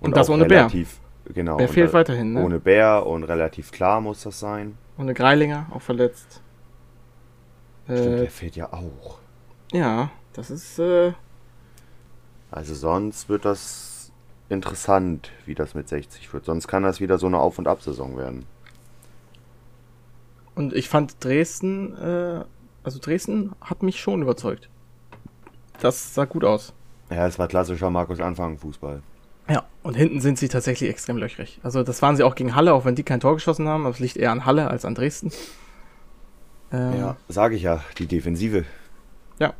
Und 0.00 0.16
das 0.16 0.28
ohne 0.30 0.44
Bär. 0.46 0.60
relativ, 0.60 0.98
Genau. 1.32 1.56
Bär 1.58 1.68
fehlt 1.68 1.90
da- 1.90 1.92
weiterhin, 1.92 2.32
ne? 2.32 2.42
Ohne 2.44 2.58
Bär 2.58 3.06
und 3.06 3.24
relativ 3.24 3.70
klar 3.70 4.00
muss 4.00 4.22
das 4.22 4.40
sein. 4.40 4.76
Ohne 4.98 5.14
Greilinger, 5.14 5.66
auch 5.72 5.82
verletzt. 5.82 6.42
Stimmt, 7.84 7.98
Äh, 8.00 8.16
der 8.22 8.30
fehlt 8.30 8.56
ja 8.56 8.72
auch. 8.72 9.18
ja, 9.72 10.10
das 10.32 10.50
ist, 10.50 10.78
äh, 10.78 11.12
Also 12.50 12.74
sonst 12.74 13.28
wird 13.28 13.44
das 13.44 14.10
interessant, 14.48 15.30
wie 15.46 15.54
das 15.54 15.74
mit 15.74 15.88
60 15.88 16.32
wird. 16.32 16.44
Sonst 16.44 16.66
kann 16.66 16.82
das 16.82 17.00
wieder 17.00 17.18
so 17.18 17.26
eine 17.28 17.38
Auf- 17.38 17.58
und 17.58 17.68
Ab-Saison 17.68 18.16
werden. 18.16 18.44
und 20.56 20.72
ich 20.74 20.88
fand 20.88 21.22
Dresden, 21.24 21.94
äh, 21.96 22.44
also 22.82 22.98
Dresden 23.00 23.52
hat 23.60 23.82
mich 23.82 24.00
schon 24.00 24.20
überzeugt. 24.22 24.68
Das 25.80 26.14
sah 26.14 26.24
gut 26.26 26.44
aus. 26.44 26.74
Ja, 27.10 27.26
es 27.26 27.38
war 27.38 27.48
klassischer 27.48 27.88
Markus 27.90 28.20
Anfang 28.20 28.58
Fußball. 28.58 29.02
Ja, 29.50 29.64
und 29.82 29.94
hinten 29.96 30.20
sind 30.20 30.38
sie 30.38 30.48
tatsächlich 30.48 30.88
extrem 30.88 31.16
löchrig. 31.16 31.58
Also 31.64 31.82
das 31.82 32.00
waren 32.02 32.14
sie 32.16 32.22
auch 32.22 32.36
gegen 32.36 32.54
Halle, 32.54 32.72
auch 32.72 32.84
wenn 32.84 32.94
die 32.94 33.02
kein 33.02 33.18
Tor 33.20 33.34
geschossen 33.34 33.66
haben. 33.68 33.84
aber 33.84 33.94
es 33.94 33.98
liegt 33.98 34.16
eher 34.16 34.30
an 34.30 34.44
Halle 34.46 34.68
als 34.70 34.84
an 34.84 34.94
Dresden. 34.94 35.32
Ähm, 36.72 36.98
Ja, 36.98 37.16
sage 37.28 37.56
ich 37.56 37.62
ja, 37.62 37.82
die 37.98 38.06
Defensive. 38.06 38.64
Ja. 39.40 39.54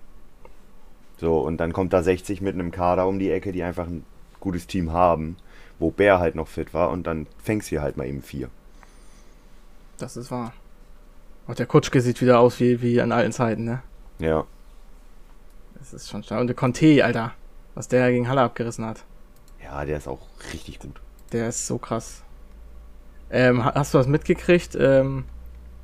So, 1.16 1.40
und 1.40 1.56
dann 1.58 1.72
kommt 1.72 1.92
da 1.92 2.02
60 2.02 2.40
mit 2.40 2.54
einem 2.54 2.70
Kader 2.70 3.06
um 3.08 3.18
die 3.18 3.30
Ecke, 3.30 3.50
die 3.50 3.64
einfach 3.64 3.86
ein 3.88 4.04
gutes 4.38 4.66
Team 4.68 4.92
haben, 4.92 5.36
wo 5.80 5.90
Bär 5.90 6.20
halt 6.20 6.36
noch 6.36 6.46
fit 6.48 6.72
war 6.72 6.90
und 6.90 7.06
dann 7.06 7.26
fängst 7.42 7.72
du 7.72 7.80
halt 7.82 7.96
mal 7.96 8.06
eben 8.06 8.22
vier. 8.22 8.48
Das 9.98 10.16
ist 10.16 10.30
wahr. 10.30 10.52
Und 11.46 11.58
der 11.58 11.66
Kutschke 11.66 12.00
sieht 12.00 12.20
wieder 12.20 12.38
aus 12.38 12.60
wie, 12.60 12.80
wie 12.80 12.98
in 12.98 13.10
alten 13.12 13.32
Zeiten, 13.32 13.64
ne? 13.64 13.82
Ja, 14.20 14.44
Das 15.78 15.92
ist 15.92 16.08
schon 16.08 16.22
stark. 16.22 16.40
Und 16.40 16.46
der 16.46 16.54
Conte, 16.56 17.04
Alter, 17.04 17.32
was 17.74 17.88
der 17.88 18.10
gegen 18.12 18.28
Halle 18.28 18.42
abgerissen 18.42 18.84
hat. 18.86 19.04
Ja, 19.70 19.84
der 19.84 19.98
ist 19.98 20.08
auch 20.08 20.20
richtig 20.52 20.78
gut. 20.80 21.00
Der 21.32 21.48
ist 21.48 21.66
so 21.66 21.78
krass. 21.78 22.22
Ähm, 23.30 23.64
ha- 23.64 23.74
hast 23.74 23.94
du 23.94 23.98
das 23.98 24.06
mitgekriegt? 24.08 24.76
Ähm, 24.78 25.24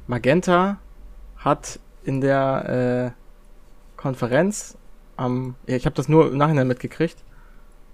Magenta 0.06 0.78
hat 1.38 1.78
in 2.04 2.20
der 2.20 3.14
äh, 3.14 4.00
Konferenz 4.00 4.76
am, 5.16 5.54
ja, 5.66 5.76
ich 5.76 5.86
habe 5.86 5.94
das 5.96 6.08
nur 6.08 6.28
im 6.30 6.36
Nachhinein 6.36 6.66
mitgekriegt, 6.66 7.16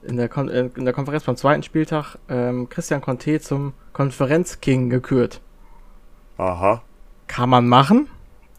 in 0.03 0.17
der, 0.17 0.29
Kon 0.29 0.49
äh, 0.49 0.71
in 0.75 0.85
der 0.85 0.95
Konferenz 0.95 1.25
beim 1.25 1.37
zweiten 1.37 1.63
Spieltag 1.63 2.17
ähm, 2.29 2.69
Christian 2.69 3.01
Conte 3.01 3.41
zum 3.41 3.75
Konferenzking 3.93 4.91
gekürt. 4.91 5.41
Aha. 6.39 6.83
Kann 7.29 7.51
man 7.51 7.69
machen? 7.69 8.09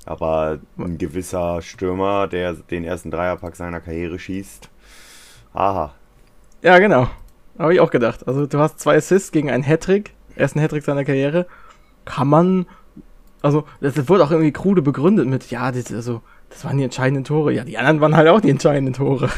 Aber 0.05 0.59
ein 0.77 0.97
gewisser 0.97 1.61
Stürmer, 1.61 2.27
der 2.27 2.53
den 2.53 2.83
ersten 2.83 3.09
Dreierpack 3.11 3.55
seiner 3.55 3.79
Karriere 3.81 4.19
schießt. 4.19 4.69
Aha. 5.53 5.93
Ja, 6.61 6.77
genau. 6.79 7.07
Habe 7.57 7.73
ich 7.73 7.79
auch 7.79 7.91
gedacht. 7.91 8.27
Also 8.27 8.45
du 8.45 8.59
hast 8.59 8.79
zwei 8.79 8.95
Assists 8.97 9.31
gegen 9.31 9.49
einen 9.49 9.63
Hattrick, 9.63 10.13
ersten 10.35 10.59
Hattrick 10.59 10.83
seiner 10.83 11.05
Karriere. 11.05 11.45
Kann 12.05 12.27
man, 12.27 12.65
also 13.41 13.65
das 13.79 14.09
wurde 14.09 14.23
auch 14.23 14.31
irgendwie 14.31 14.51
krude 14.51 14.81
begründet 14.81 15.27
mit, 15.27 15.49
ja, 15.51 15.71
das, 15.71 15.91
also, 15.93 16.21
das 16.49 16.65
waren 16.65 16.77
die 16.77 16.83
entscheidenden 16.83 17.23
Tore. 17.23 17.53
Ja, 17.53 17.63
die 17.63 17.77
anderen 17.77 18.01
waren 18.01 18.15
halt 18.15 18.27
auch 18.27 18.41
die 18.41 18.49
entscheidenden 18.49 18.93
Tore. 18.93 19.29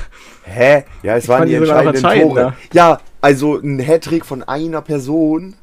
Hä? 0.43 0.83
Ja, 1.03 1.15
es 1.15 1.25
Ich 1.25 1.29
waren 1.29 1.47
die 1.47 1.55
entscheidenden 1.55 2.01
Tore. 2.03 2.53
Ja, 2.73 2.99
also 3.21 3.57
ein 3.57 3.79
Hattrick 3.79 4.25
von 4.25 4.43
einer 4.43 4.81
Person 4.81 5.55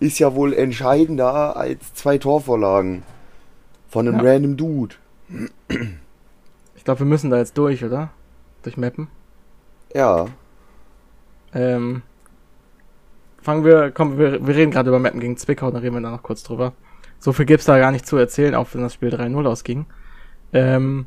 ist 0.00 0.18
ja 0.18 0.34
wohl 0.34 0.52
entscheidender 0.52 1.56
als 1.56 1.94
zwei 1.94 2.18
Torvorlagen 2.18 3.02
von 3.88 4.08
einem 4.08 4.24
Ja. 4.24 4.32
random 4.32 4.56
Dude. 4.56 4.96
Ich 6.74 6.84
glaube, 6.84 7.00
wir 7.00 7.06
müssen 7.06 7.30
da 7.30 7.38
jetzt 7.38 7.56
durch, 7.56 7.84
oder? 7.84 8.10
Durch 8.62 8.76
Mappen. 8.76 9.08
Ja, 9.94 10.26
Ähm, 11.54 12.02
fangen 13.40 13.64
wir, 13.64 13.90
komm, 13.92 14.18
wir, 14.18 14.46
wir 14.46 14.54
reden 14.54 14.70
gerade 14.70 14.88
über 14.88 14.98
Mappen 14.98 15.20
gegen 15.20 15.36
Zwickau, 15.36 15.70
dann 15.70 15.82
reden 15.82 15.94
wir 15.94 16.02
da 16.02 16.10
noch 16.10 16.22
kurz 16.22 16.42
drüber. 16.42 16.72
So 17.18 17.32
viel 17.32 17.46
gibt's 17.46 17.66
da 17.66 17.78
gar 17.78 17.92
nicht 17.92 18.06
zu 18.06 18.16
erzählen, 18.16 18.54
auch 18.54 18.68
wenn 18.72 18.82
das 18.82 18.94
Spiel 18.94 19.08
3-0 19.08 19.46
ausging. 19.46 19.86
Ähm, 20.52 21.06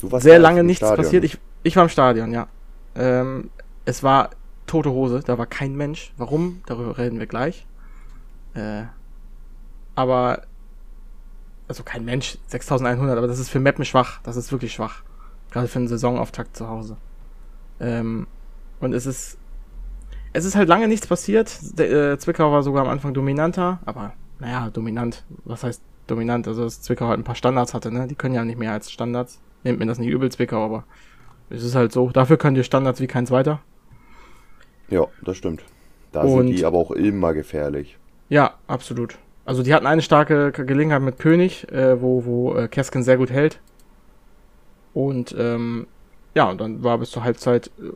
sehr 0.00 0.38
lange 0.38 0.62
nichts 0.62 0.86
Stadion. 0.86 1.04
passiert. 1.04 1.24
Ich, 1.24 1.38
ich 1.62 1.76
war 1.76 1.84
im 1.84 1.88
Stadion, 1.88 2.32
ja. 2.32 2.48
Ähm, 2.94 3.50
es 3.84 4.02
war 4.02 4.30
tote 4.66 4.90
Hose, 4.90 5.20
da 5.24 5.38
war 5.38 5.46
kein 5.46 5.74
Mensch. 5.74 6.12
Warum? 6.16 6.62
Darüber 6.66 6.96
reden 6.98 7.18
wir 7.18 7.26
gleich. 7.26 7.66
Äh, 8.54 8.84
aber, 9.94 10.42
also 11.68 11.82
kein 11.82 12.04
Mensch, 12.04 12.38
6100, 12.46 13.18
aber 13.18 13.26
das 13.26 13.38
ist 13.38 13.48
für 13.48 13.60
Mappen 13.60 13.84
schwach. 13.84 14.20
Das 14.22 14.36
ist 14.36 14.52
wirklich 14.52 14.72
schwach. 14.72 15.02
Gerade 15.50 15.68
für 15.68 15.78
einen 15.78 15.88
Saisonauftakt 15.88 16.56
zu 16.56 16.68
Hause. 16.68 16.96
Ähm, 17.80 18.26
und 18.80 18.94
es 18.94 19.06
ist, 19.06 19.38
es 20.32 20.44
ist 20.44 20.56
halt 20.56 20.68
lange 20.68 20.88
nichts 20.88 21.06
passiert. 21.06 21.58
Der, 21.78 22.12
äh, 22.12 22.18
Zwickau 22.18 22.50
war 22.52 22.62
sogar 22.62 22.82
am 22.82 22.88
Anfang 22.88 23.14
dominanter, 23.14 23.80
aber 23.84 24.12
naja, 24.38 24.70
dominant. 24.70 25.24
Was 25.44 25.62
heißt 25.64 25.82
dominant? 26.06 26.48
Also, 26.48 26.64
dass 26.64 26.82
Zwickau 26.82 27.06
halt 27.08 27.20
ein 27.20 27.24
paar 27.24 27.34
Standards 27.34 27.74
hatte, 27.74 27.92
ne? 27.92 28.06
Die 28.06 28.14
können 28.14 28.34
ja 28.34 28.44
nicht 28.44 28.58
mehr 28.58 28.72
als 28.72 28.90
Standards. 28.90 29.40
Nehmt 29.64 29.78
mir 29.78 29.86
das 29.86 29.98
nicht 29.98 30.08
übel, 30.08 30.30
Zwickau, 30.30 30.64
aber 30.64 30.84
es 31.50 31.62
ist 31.62 31.74
halt 31.74 31.92
so. 31.92 32.10
Dafür 32.10 32.36
können 32.36 32.54
die 32.56 32.64
Standards 32.64 33.00
wie 33.00 33.06
keins 33.06 33.30
weiter. 33.30 33.60
Ja, 34.88 35.06
das 35.24 35.36
stimmt. 35.36 35.62
Da 36.10 36.22
Und- 36.22 36.48
sind 36.48 36.58
die 36.58 36.64
aber 36.64 36.78
auch 36.78 36.90
immer 36.90 37.32
gefährlich. 37.34 37.98
Ja, 38.28 38.54
absolut. 38.66 39.18
Also 39.44 39.62
die 39.62 39.74
hatten 39.74 39.86
eine 39.86 40.02
starke 40.02 40.52
Gelegenheit 40.52 41.02
mit 41.02 41.18
König, 41.18 41.70
äh, 41.72 42.00
wo, 42.00 42.24
wo 42.24 42.54
äh, 42.54 42.68
Kesken 42.68 43.02
sehr 43.02 43.16
gut 43.16 43.30
hält. 43.30 43.60
Und 44.94 45.34
ähm, 45.38 45.86
ja, 46.34 46.48
und 46.50 46.60
dann 46.60 46.82
war 46.82 46.98
bis 46.98 47.10
zur 47.10 47.24
Halbzeit 47.24 47.68
äh, 47.78 47.90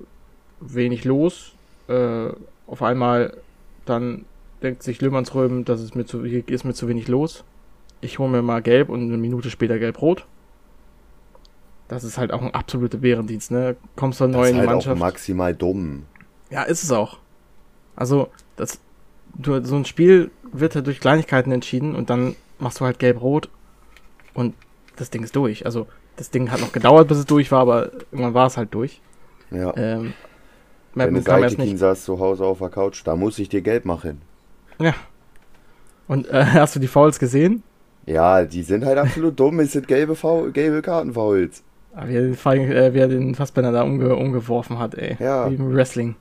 wenig 0.61 1.05
los. 1.05 1.55
Äh, 1.89 2.29
auf 2.67 2.83
einmal 2.83 3.37
dann 3.85 4.25
denkt 4.63 4.83
sich 4.83 5.01
Löhmannsröben, 5.01 5.65
das 5.65 5.81
ist 5.81 5.95
mir 5.95 6.05
zu, 6.07 6.25
hier 6.25 6.47
ist 6.49 6.65
mir 6.65 6.75
zu 6.75 6.89
wenig 6.89 7.09
los. 7.09 7.45
Ich 8.01 8.19
hole 8.19 8.31
mir 8.31 8.43
mal 8.43 8.63
gelb 8.63 8.89
und 8.89 9.03
eine 9.03 9.17
Minute 9.17 9.51
später 9.51 9.79
gelb-rot. 9.79 10.27
Das 11.89 12.03
ist 12.05 12.19
halt 12.19 12.33
auch 12.33 12.43
ein 12.43 12.53
absoluter 12.53 12.99
Bärendienst, 12.99 13.51
ne? 13.51 13.77
Kommst 13.95 14.21
du 14.21 14.27
neu 14.27 14.41
Das 14.41 14.51
in 14.51 14.51
ist 14.51 14.53
die 14.55 14.59
halt 14.61 14.69
auch 14.69 14.73
Mannschaft. 14.73 14.99
maximal 15.01 15.55
dumm. 15.55 16.03
Ja, 16.51 16.63
ist 16.65 16.83
es 16.83 16.91
auch. 16.91 17.19
Also, 17.95 18.29
das, 18.57 18.81
du, 19.35 19.65
so 19.65 19.77
ein 19.77 19.85
Spiel 19.85 20.31
wird 20.53 20.75
halt 20.75 20.87
durch 20.87 21.01
Kleinigkeiten 21.01 21.53
entschieden 21.53 21.95
und 21.95 22.11
dann 22.11 22.35
machst 22.59 22.81
du 22.81 22.85
halt 22.85 22.99
gelb-rot 22.99 23.49
und 24.35 24.55
das 24.97 25.11
Ding 25.11 25.23
ist 25.23 25.37
durch. 25.37 25.65
Also, 25.65 25.87
das 26.17 26.31
Ding 26.31 26.51
hat 26.51 26.61
noch 26.61 26.73
gedauert, 26.73 27.09
bis 27.09 27.19
es 27.19 27.27
durch 27.27 27.53
war, 27.53 27.61
aber 27.61 27.93
irgendwann 28.11 28.35
war 28.35 28.47
es 28.47 28.57
halt 28.57 28.75
durch. 28.75 29.01
Ja. 29.51 29.77
Ähm, 29.77 30.13
Mappen 30.97 31.23
kam 31.25 31.43
erst 31.43 31.53
Seitekin 31.57 31.73
nicht. 31.73 31.79
saß 31.81 32.05
zu 32.05 32.19
Hause 32.19 32.45
auf 32.45 32.59
der 32.59 32.69
Couch, 32.71 33.03
da 33.05 33.17
muss 33.17 33.39
ich 33.39 33.49
dir 33.49 33.63
gelb 33.63 33.85
machen. 33.85 34.23
Ja. 34.79 34.95
Und 36.09 36.29
äh, 36.29 36.45
hast 36.55 36.75
du 36.77 36.81
die 36.81 36.87
Fouls 36.89 37.19
gesehen? 37.19 37.63
Ja, 38.07 38.45
die 38.45 38.63
sind 38.63 38.85
halt 38.85 38.99
absolut 38.99 39.39
dumm. 39.41 39.61
Es 39.61 39.73
sind 39.73 39.89
gelbe, 39.89 40.15
Foul, 40.17 40.53
gelbe 40.53 40.83
Kartenfouls. 40.83 41.63
Ah, 41.95 42.05
Wie 42.07 42.15
er, 42.15 42.23
den 42.23 42.35
Fall- 42.35 42.59
äh, 42.59 42.95
wie 42.95 42.99
er 42.99 43.09
den 43.09 43.35
Fassbender 43.35 43.73
da 43.73 43.83
umge 43.83 44.15
umgeworfen 44.15 44.79
hat, 44.79 44.95
ey. 44.95 45.17
Ja. 45.19 45.51
Wie 45.51 45.55
im 45.55 45.75
Wrestling. 45.75 46.15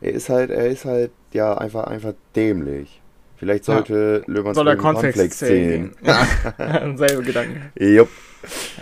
Er 0.00 0.12
ist 0.12 0.28
halt, 0.30 0.50
er 0.50 0.66
ist 0.68 0.84
halt, 0.86 1.10
ja, 1.32 1.56
einfach, 1.58 1.84
einfach 1.84 2.14
dämlich. 2.34 3.00
Vielleicht 3.36 3.68
Ja. 3.68 3.74
sollte 3.74 4.22
Löwans 4.26 4.56
Soll 4.56 4.66
er 4.66 4.72
Röben 4.74 4.82
Cornflakes 4.82 5.38
zählen? 5.38 5.92
Ja, 6.02 6.26
selbe 6.96 7.22
Gedanken. 7.22 7.70
Jupp. 7.78 8.08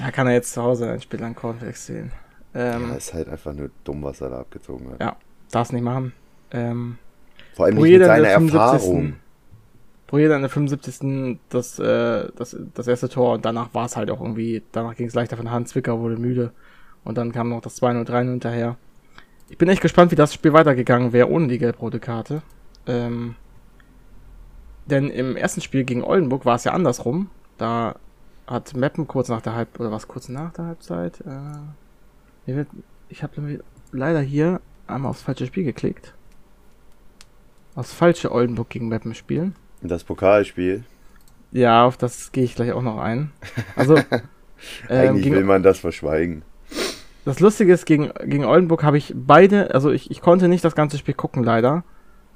Ja, 0.01 0.11
kann 0.13 0.27
er 0.29 0.35
jetzt 0.35 0.53
zu 0.53 0.63
Hause 0.63 0.89
ein 0.91 1.01
Spiel 1.01 1.21
lang 1.21 1.35
Cornflakes 1.35 1.87
zählen. 1.87 2.13
Ähm, 2.55 2.89
Ja, 2.89 2.95
ist 2.97 3.13
halt 3.15 3.29
einfach 3.29 3.53
nur 3.53 3.71
dumm, 3.85 4.03
was 4.03 4.21
er 4.21 4.31
da 4.31 4.39
abgezogen 4.41 4.91
hat. 4.93 5.01
Ja. 5.01 5.17
Darf's 5.51 5.73
nicht 5.73 5.83
machen. 5.83 6.13
Ähm, 6.51 6.99
Vor 7.55 7.67
allem 7.67 7.77
nicht 7.77 7.99
mit 7.99 8.05
seiner 8.05 8.23
der 8.23 8.39
75. 8.39 8.61
Erfahrung. 8.61 9.15
Brujeda 10.07 10.37
in 10.37 10.43
der 10.43 10.51
75. 10.51 11.39
Das, 11.51 11.79
äh, 11.79 12.29
das, 12.35 12.57
das 12.75 12.87
erste 12.87 13.09
Tor 13.09 13.35
und 13.35 13.45
danach 13.45 13.75
war 13.75 13.85
es 13.85 13.97
halt 13.97 14.11
auch 14.11 14.21
irgendwie, 14.21 14.63
danach 14.73 14.97
ging 14.97 15.07
es 15.07 15.15
leichter 15.15 15.37
von 15.37 15.51
Hand, 15.51 15.69
Zwicker 15.69 16.01
wurde 16.01 16.17
müde 16.17 16.53
und 17.05 17.19
dann 17.19 17.33
kam 17.33 17.51
noch 17.51 17.61
das 17.61 17.81
2-0, 17.81 18.09
3-0 18.09 18.31
hinterher. 18.31 18.77
Ich 19.51 19.59
bin 19.59 19.69
echt 19.69 19.83
gespannt, 19.83 20.11
wie 20.11 20.17
das 20.17 20.35
Spiel 20.35 20.53
weitergegangen 20.53 21.13
wäre 21.13 21.31
ohne 21.31 21.49
die 21.49 21.59
gelb-rote 21.59 22.01
Karte. 22.01 22.43
Ähm, 22.87 23.35
denn 24.87 25.11
im 25.11 25.37
ersten 25.37 25.61
Spiel 25.61 25.85
gegen 25.85 26.03
Oldenburg 26.03 26.45
war 26.45 26.57
es 26.57 26.65
ja 26.65 26.73
andersrum. 26.73 27.31
Da 27.59 27.97
hat 28.47 28.75
Meppen 28.75 29.07
kurz 29.07 29.29
nach 29.29 29.43
der 29.43 29.55
Halb 29.55 29.79
oder 29.79 29.93
was 29.93 30.09
kurz 30.09 30.29
nach 30.29 30.53
der 30.53 30.67
Halbzeit. 30.67 31.23
Äh, 32.47 32.65
ich 33.11 33.23
habe 33.23 33.61
leider 33.93 34.21
hier 34.21 34.61
einmal 34.89 35.11
aufs 35.11 35.23
falsche 35.23 35.47
Spiel 35.47 35.65
geklickt. 35.65 36.15
Aufs 37.75 37.93
falsche 37.93 38.33
Oldenburg 38.33 38.69
gegen 38.71 38.89
Meppen 38.89 39.15
spielen. 39.15 39.55
Das 39.83 40.05
Pokalspiel. 40.05 40.85
Ja, 41.53 41.85
auf 41.85 41.97
das 41.97 42.33
gehe 42.33 42.45
ich 42.45 42.55
gleich 42.55 42.73
auch 42.73 42.83
noch 42.83 42.99
ein. 42.99 43.31
Also 43.77 43.97
ähm, 44.89 45.09
eigentlich 45.11 45.31
will 45.33 45.45
man 45.45 45.63
das 45.63 45.79
verschweigen. 45.79 46.43
Das 47.25 47.41
Lustige 47.41 47.73
ist, 47.73 47.85
gegen, 47.85 48.11
gegen 48.25 48.45
Oldenburg 48.45 48.83
habe 48.83 48.97
ich 48.99 49.15
beide, 49.15 49.75
also 49.75 49.91
ich, 49.91 50.11
ich 50.11 50.21
konnte 50.21 50.49
nicht 50.49 50.65
das 50.65 50.75
ganze 50.75 50.99
Spiel 50.99 51.15
gucken, 51.15 51.45
leider. 51.45 51.85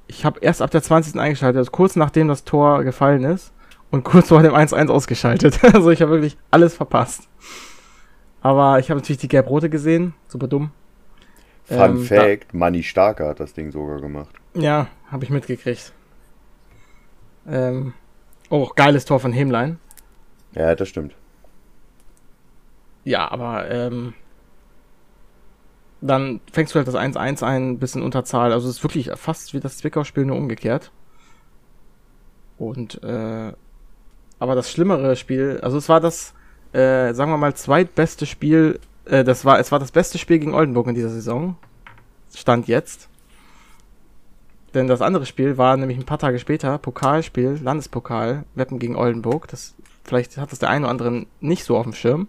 Ich 0.07 0.25
habe 0.25 0.39
erst 0.41 0.61
ab 0.61 0.71
der 0.71 0.83
20. 0.83 1.19
eingeschaltet, 1.19 1.57
also 1.57 1.71
kurz 1.71 1.95
nachdem 1.95 2.27
das 2.27 2.43
Tor 2.43 2.83
gefallen 2.83 3.23
ist 3.23 3.53
und 3.89 4.03
kurz 4.03 4.27
vor 4.27 4.43
dem 4.43 4.53
1-1 4.53 4.89
ausgeschaltet. 4.89 5.59
Also 5.73 5.89
ich 5.91 6.01
habe 6.01 6.11
wirklich 6.11 6.37
alles 6.51 6.75
verpasst. 6.75 7.27
Aber 8.41 8.79
ich 8.79 8.89
habe 8.89 8.99
natürlich 8.99 9.21
die 9.21 9.27
Gelb-Rote 9.27 9.69
gesehen, 9.69 10.13
super 10.27 10.47
dumm. 10.47 10.71
Fun 11.73 11.97
ähm, 11.97 12.03
Fact, 12.03 12.53
da, 12.53 12.57
Manni 12.57 12.83
Starker 12.83 13.27
hat 13.27 13.39
das 13.39 13.53
Ding 13.53 13.71
sogar 13.71 13.99
gemacht. 13.99 14.35
Ja, 14.53 14.87
habe 15.11 15.23
ich 15.23 15.29
mitgekriegt. 15.29 15.93
Ähm, 17.47 17.93
oh, 18.49 18.69
geiles 18.75 19.05
Tor 19.05 19.19
von 19.19 19.33
Hemlein. 19.33 19.79
Ja, 20.53 20.75
das 20.75 20.89
stimmt. 20.89 21.15
Ja, 23.03 23.29
aber 23.29 23.69
ähm, 23.69 24.13
dann 26.01 26.41
fängst 26.51 26.73
du 26.73 26.77
halt 26.77 26.87
das 26.87 26.95
1-1 26.95 27.43
ein, 27.43 27.79
bisschen 27.79 28.01
Unterzahl. 28.01 28.51
Also 28.51 28.69
es 28.69 28.77
ist 28.77 28.83
wirklich 28.83 29.09
fast 29.15 29.53
wie 29.53 29.59
das 29.59 29.77
Zwickau-Spiel 29.77 30.25
nur 30.25 30.37
umgekehrt. 30.37 30.91
Und, 32.57 33.03
äh, 33.03 33.51
aber 34.39 34.55
das 34.55 34.71
schlimmere 34.71 35.15
Spiel, 35.15 35.59
also 35.61 35.77
es 35.77 35.89
war 35.89 35.99
das, 35.99 36.33
äh, 36.71 37.13
sagen 37.13 37.31
wir 37.31 37.37
mal, 37.37 37.55
zweitbeste 37.55 38.25
Spiel, 38.25 38.79
äh, 39.05 39.23
das 39.23 39.45
war, 39.45 39.59
es 39.59 39.71
war 39.71 39.79
das 39.79 39.91
beste 39.91 40.17
Spiel 40.17 40.39
gegen 40.39 40.53
Oldenburg 40.53 40.87
in 40.87 40.95
dieser 40.95 41.09
Saison. 41.09 41.55
Stand 42.35 42.67
jetzt. 42.67 43.09
Denn 44.73 44.87
das 44.87 45.01
andere 45.01 45.25
Spiel 45.25 45.57
war 45.57 45.77
nämlich 45.77 45.99
ein 45.99 46.05
paar 46.05 46.17
Tage 46.17 46.39
später, 46.39 46.77
Pokalspiel, 46.79 47.59
Landespokal, 47.61 48.43
Weppen 48.55 48.79
gegen 48.79 48.95
Oldenburg. 48.95 49.47
Das, 49.47 49.75
vielleicht 50.03 50.37
hat 50.37 50.51
das 50.51 50.59
der 50.59 50.69
eine 50.69 50.85
oder 50.85 50.91
andere 50.91 51.25
nicht 51.41 51.63
so 51.63 51.77
auf 51.77 51.83
dem 51.83 51.93
Schirm. 51.93 52.27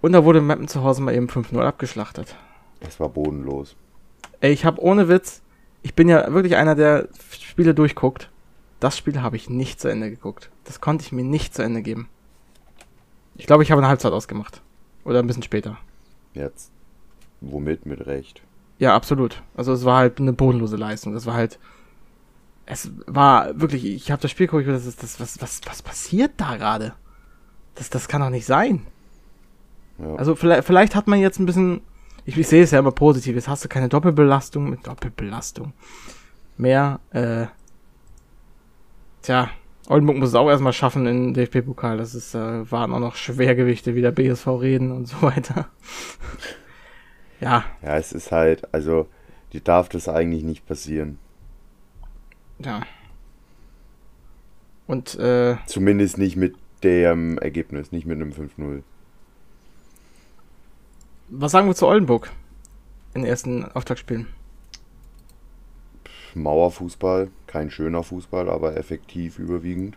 Und 0.00 0.12
da 0.12 0.24
wurde 0.24 0.40
Mappen 0.40 0.68
zu 0.68 0.82
Hause 0.82 1.02
mal 1.02 1.14
eben 1.14 1.28
5-0 1.28 1.60
abgeschlachtet. 1.60 2.34
Das 2.80 2.98
war 2.98 3.10
bodenlos. 3.10 3.76
Ey, 4.40 4.52
ich 4.52 4.64
habe 4.64 4.80
ohne 4.80 5.08
Witz, 5.08 5.42
ich 5.82 5.94
bin 5.94 6.08
ja 6.08 6.32
wirklich 6.32 6.56
einer, 6.56 6.74
der 6.74 7.08
Spiele 7.38 7.74
durchguckt. 7.74 8.30
Das 8.80 8.96
Spiel 8.96 9.20
habe 9.20 9.36
ich 9.36 9.50
nicht 9.50 9.78
zu 9.78 9.88
Ende 9.88 10.08
geguckt. 10.08 10.50
Das 10.64 10.80
konnte 10.80 11.04
ich 11.04 11.12
mir 11.12 11.24
nicht 11.24 11.54
zu 11.54 11.62
Ende 11.62 11.82
geben. 11.82 12.08
Ich 13.36 13.46
glaube, 13.46 13.62
ich 13.62 13.70
habe 13.70 13.80
eine 13.82 13.88
Halbzeit 13.88 14.12
ausgemacht. 14.12 14.62
Oder 15.04 15.20
ein 15.20 15.26
bisschen 15.26 15.42
später. 15.42 15.78
Jetzt. 16.34 16.70
Womit? 17.40 17.86
Mit 17.86 18.06
Recht. 18.06 18.42
Ja, 18.78 18.94
absolut. 18.94 19.42
Also 19.56 19.72
es 19.72 19.84
war 19.84 19.98
halt 19.98 20.20
eine 20.20 20.32
bodenlose 20.32 20.76
Leistung. 20.76 21.12
Das 21.12 21.26
war 21.26 21.34
halt. 21.34 21.58
Es 22.66 22.90
war 23.06 23.60
wirklich, 23.60 23.84
ich 23.84 24.12
habe 24.12 24.22
das 24.22 24.30
Spiel 24.30 24.46
geguckt, 24.46 24.68
das 24.68 24.86
ist 24.86 25.02
das, 25.02 25.18
was, 25.18 25.42
was, 25.42 25.60
was 25.66 25.82
passiert 25.82 26.32
da 26.36 26.56
gerade? 26.56 26.94
Das, 27.74 27.90
das 27.90 28.06
kann 28.06 28.20
doch 28.20 28.30
nicht 28.30 28.46
sein. 28.46 28.86
Ja. 29.98 30.14
Also 30.14 30.36
vielleicht, 30.36 30.64
vielleicht 30.64 30.94
hat 30.94 31.08
man 31.08 31.18
jetzt 31.18 31.40
ein 31.40 31.46
bisschen, 31.46 31.80
ich, 32.24 32.38
ich 32.38 32.46
sehe 32.46 32.62
es 32.62 32.70
ja 32.70 32.78
immer 32.78 32.92
positiv, 32.92 33.34
jetzt 33.34 33.48
hast 33.48 33.64
du 33.64 33.68
keine 33.68 33.88
Doppelbelastung 33.88 34.70
mit 34.70 34.86
Doppelbelastung 34.86 35.72
mehr. 36.56 37.00
Äh, 37.10 37.46
tja, 39.22 39.50
Oldenburg 39.90 40.18
muss 40.18 40.28
es 40.28 40.34
auch 40.36 40.48
erstmal 40.48 40.72
schaffen 40.72 41.04
in 41.08 41.34
DFB-Pokal. 41.34 41.98
Das 41.98 42.14
ist, 42.14 42.36
äh, 42.36 42.70
waren 42.70 42.92
auch 42.94 43.00
noch 43.00 43.16
Schwergewichte 43.16 43.96
wie 43.96 44.00
der 44.02 44.12
BSV 44.12 44.46
reden 44.46 44.92
und 44.92 45.06
so 45.06 45.20
weiter. 45.22 45.68
ja. 47.40 47.64
Ja, 47.82 47.96
es 47.96 48.12
ist 48.12 48.30
halt, 48.30 48.72
also, 48.72 49.08
die 49.52 49.62
darf 49.62 49.88
das 49.88 50.08
eigentlich 50.08 50.44
nicht 50.44 50.64
passieren. 50.64 51.18
Ja. 52.60 52.82
Und, 54.86 55.18
äh, 55.18 55.56
Zumindest 55.66 56.18
nicht 56.18 56.36
mit 56.36 56.54
dem 56.84 57.38
Ergebnis, 57.38 57.90
nicht 57.90 58.06
mit 58.06 58.14
einem 58.14 58.30
5-0. 58.32 58.84
Was 61.30 61.50
sagen 61.50 61.66
wir 61.66 61.74
zu 61.74 61.88
Oldenburg 61.88 62.30
in 63.14 63.22
den 63.22 63.28
ersten 63.28 63.64
Auftaktspielen? 63.64 64.28
Mauerfußball, 66.34 67.28
kein 67.50 67.70
schöner 67.70 68.04
Fußball, 68.04 68.48
aber 68.48 68.76
effektiv 68.76 69.38
überwiegend. 69.38 69.96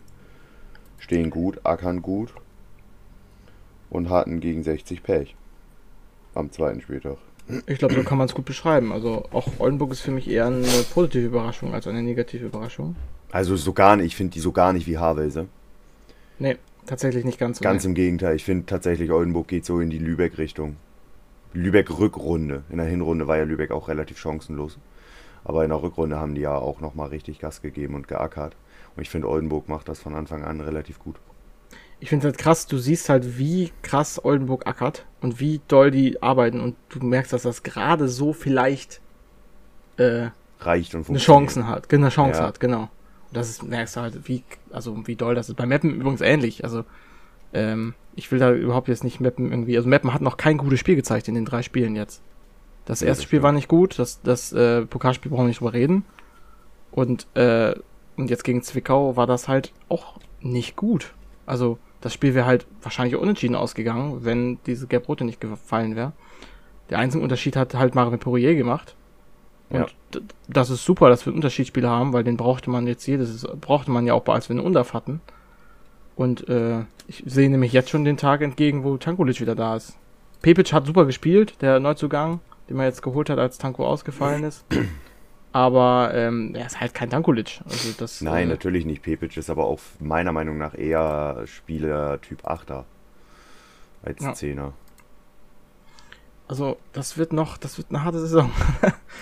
Stehen 0.98 1.30
gut, 1.30 1.66
ackern 1.66 2.02
gut 2.02 2.34
und 3.90 4.10
hatten 4.10 4.40
gegen 4.40 4.64
60 4.64 5.04
Pech 5.04 5.36
am 6.34 6.52
zweiten 6.52 6.82
Spieltag. 6.82 7.18
Ich 7.68 7.78
glaube, 7.78 7.94
so 7.94 8.04
kann 8.04 8.18
man 8.18 8.26
es 8.26 8.34
gut 8.34 8.46
beschreiben. 8.46 8.92
Also 8.92 9.26
auch 9.32 9.48
Oldenburg 9.60 9.92
ist 9.92 10.02
für 10.02 10.12
mich 10.12 10.30
eher 10.30 10.48
eine 10.48 10.66
positive 10.94 11.28
Überraschung 11.28 11.74
als 11.74 11.88
eine 11.88 12.02
negative 12.02 12.46
Überraschung. 12.46 12.96
Also 13.32 13.56
so 13.56 13.74
gar 13.74 13.98
nicht, 13.98 14.08
ich 14.08 14.16
finde 14.16 14.34
die 14.34 14.40
so 14.40 14.52
gar 14.52 14.74
nicht 14.74 14.88
wie 14.88 14.98
Havelse. 14.98 15.48
Nee, 16.40 16.58
tatsächlich 16.88 17.26
nicht 17.26 17.38
ganz 17.38 17.60
so. 17.60 17.64
Ganz 17.64 17.84
nee. 17.84 17.90
im 17.90 17.96
Gegenteil, 17.96 18.36
ich 18.36 18.46
finde 18.46 18.66
tatsächlich 18.66 19.12
Oldenburg 19.12 19.48
geht 19.48 19.66
so 19.66 19.80
in 19.80 19.90
die 19.90 20.00
Lübeck-Richtung. 20.00 20.78
Lübeck-Rückrunde. 21.54 22.64
In 22.70 22.78
der 22.78 22.88
Hinrunde 22.88 23.28
war 23.28 23.38
ja 23.38 23.44
Lübeck 23.44 23.72
auch 23.72 23.90
relativ 23.90 24.18
chancenlos. 24.18 24.80
Aber 25.44 25.64
in 25.64 25.70
der 25.70 25.82
Rückrunde 25.82 26.20
haben 26.20 26.36
die 26.36 26.42
ja 26.42 26.56
auch 26.56 26.80
nochmal 26.80 27.10
richtig 27.10 27.40
Gas 27.40 27.62
gegeben 27.62 27.96
und 27.96 28.08
geackert. 28.08 28.56
Und 28.96 29.02
ich 29.02 29.10
finde, 29.10 29.28
Oldenburg 29.28 29.68
macht 29.68 29.90
das 29.90 30.00
von 30.00 30.16
Anfang 30.16 30.44
an 30.44 30.62
relativ 30.62 31.00
gut. 31.00 31.16
Ich 32.00 32.10
finde 32.10 32.28
es 32.28 32.34
halt 32.34 32.38
krass, 32.38 32.68
du 32.68 32.78
siehst 32.78 33.10
halt, 33.10 33.38
wie 33.38 33.72
krass 33.82 34.24
Oldenburg 34.24 34.68
ackert 34.68 35.06
und 35.22 35.40
wie 35.40 35.62
doll 35.68 35.90
die 35.90 36.22
arbeiten 36.22 36.60
und 36.60 36.76
du 36.90 37.00
merkst, 37.00 37.32
dass 37.32 37.44
das 37.44 37.64
gerade 37.64 38.10
so 38.10 38.34
vielleicht 38.34 39.00
äh, 39.98 40.28
reicht 40.60 40.96
und 40.96 41.08
eine 41.10 41.18
Chance 41.18 41.66
hat, 41.66 41.94
eine 41.94 42.10
Chance 42.10 42.42
ja. 42.42 42.48
hat, 42.48 42.60
genau. 42.60 42.82
Und 42.82 42.90
das 43.32 43.50
ist, 43.50 43.64
merkst 43.64 43.96
du 43.96 44.02
halt, 44.02 44.28
wie, 44.28 44.44
also 44.72 45.08
wie 45.08 45.16
doll 45.16 45.34
das 45.34 45.50
ist. 45.50 45.56
Bei 45.56 45.66
Mappen 45.66 45.96
übrigens 45.96 46.22
ähnlich. 46.22 46.64
Also 46.66 46.84
ähm, 47.54 47.94
ich 48.16 48.32
will 48.32 48.40
da 48.40 48.52
überhaupt 48.52 48.90
jetzt 48.90 49.04
nicht 49.04 49.20
Meppen 49.20 49.52
irgendwie. 49.52 49.78
Also 49.78 49.88
Meppen 49.88 50.14
hat 50.14 50.22
noch 50.22 50.38
kein 50.38 50.58
gutes 50.58 50.80
Spiel 50.80 50.96
gezeigt 50.96 51.28
in 51.28 51.36
den 51.36 51.46
drei 51.46 51.62
Spielen 51.62 51.96
jetzt. 51.96 52.22
Das 52.86 53.02
erste 53.02 53.06
ja, 53.06 53.14
das 53.14 53.24
Spiel 53.24 53.44
war 53.44 53.52
nicht 53.52 53.68
gut, 53.68 53.98
das, 53.98 54.22
das 54.22 54.52
äh, 54.52 54.86
Pokalspiel 54.86 55.32
brauchen 55.32 55.46
wir 55.46 55.48
nicht 55.48 55.62
drüber 55.62 55.74
reden. 55.74 56.06
Und, 56.92 57.28
äh, 57.36 57.74
und 58.18 58.30
jetzt 58.30 58.44
gegen 58.44 58.62
Zwickau 58.62 59.16
war 59.16 59.26
das 59.26 59.48
halt 59.48 59.72
auch 59.90 60.20
nicht 60.42 60.76
gut. 60.76 61.14
Also 61.46 61.78
das 62.02 62.14
Spiel 62.14 62.36
wäre 62.36 62.46
halt 62.46 62.66
wahrscheinlich 62.82 63.16
unentschieden 63.16 63.56
ausgegangen, 63.56 64.26
wenn 64.26 64.60
diese 64.66 64.88
Gelb-Rote 64.88 65.24
nicht 65.24 65.40
gefallen 65.40 65.96
wäre. 65.96 66.12
Der 66.90 67.00
einzige 67.00 67.24
Unterschied 67.24 67.56
hat 67.56 67.74
halt 67.76 67.96
Marvin 67.96 68.20
Poirier 68.20 68.56
gemacht. 68.56 68.96
Und 69.70 69.80
ja. 70.14 70.22
das 70.48 70.70
ist 70.70 70.84
super, 70.84 71.10
dass 71.10 71.26
wir 71.26 71.32
einen 71.32 71.38
Unterschiedsspieler 71.38 71.90
haben, 71.90 72.14
weil 72.14 72.24
den 72.24 72.38
brauchte 72.38 72.70
man 72.70 72.86
jetzt 72.86 73.08
jedes, 73.08 73.48
brauchte 73.60 73.90
man 73.90 74.06
ja 74.06 74.14
auch, 74.14 74.26
als 74.28 74.50
wir 74.50 74.56
einen 74.56 74.66
Undaf 74.66 74.94
hatten. 74.94 75.22
Und 76.16 76.48
äh, 76.50 76.82
ich 77.08 77.24
sehe 77.26 77.50
nämlich 77.50 77.74
jetzt 77.74 77.90
schon 77.90 78.06
den 78.06 78.18
Tag 78.18 78.42
entgegen, 78.42 78.84
wo 78.84 78.98
Tankulic 78.98 79.40
wieder 79.40 79.56
da 79.56 79.76
ist. 79.76 79.98
Pepic 80.42 80.74
hat 80.74 80.86
super 80.86 81.06
gespielt, 81.06 81.56
der 81.62 81.80
Neuzugang, 81.80 82.42
den 82.70 82.78
man 82.78 82.86
jetzt 82.86 83.02
geholt 83.02 83.30
hat, 83.30 83.40
als 83.40 83.58
Tanko 83.58 83.86
ausgefallen 83.86 84.44
ist. 84.44 84.66
Aber 85.52 86.12
ähm, 86.16 86.56
er 86.56 86.66
ist 86.66 86.80
halt 86.80 86.96
kein 86.96 87.12
Tankulic. 87.12 87.62
Also 87.66 87.94
das, 87.98 88.22
Nein, 88.22 88.48
äh, 88.48 88.52
natürlich 88.52 88.86
nicht. 88.86 89.04
Pepic 89.04 89.38
ist 89.38 89.52
aber 89.52 89.66
auch 89.66 89.80
meiner 90.00 90.32
Meinung 90.32 90.58
nach 90.58 90.76
eher 90.76 91.44
Spieler 91.46 92.20
Typ 92.22 92.44
8er 92.46 92.86
als 94.02 94.24
ja. 94.24 94.32
10er. 94.32 94.72
Also 96.48 96.78
das 96.92 97.18
wird 97.18 97.34
noch, 97.34 97.58
das 97.58 97.78
wird 97.78 97.88
eine 97.90 98.04
harte 98.04 98.20
Saison. 98.20 98.52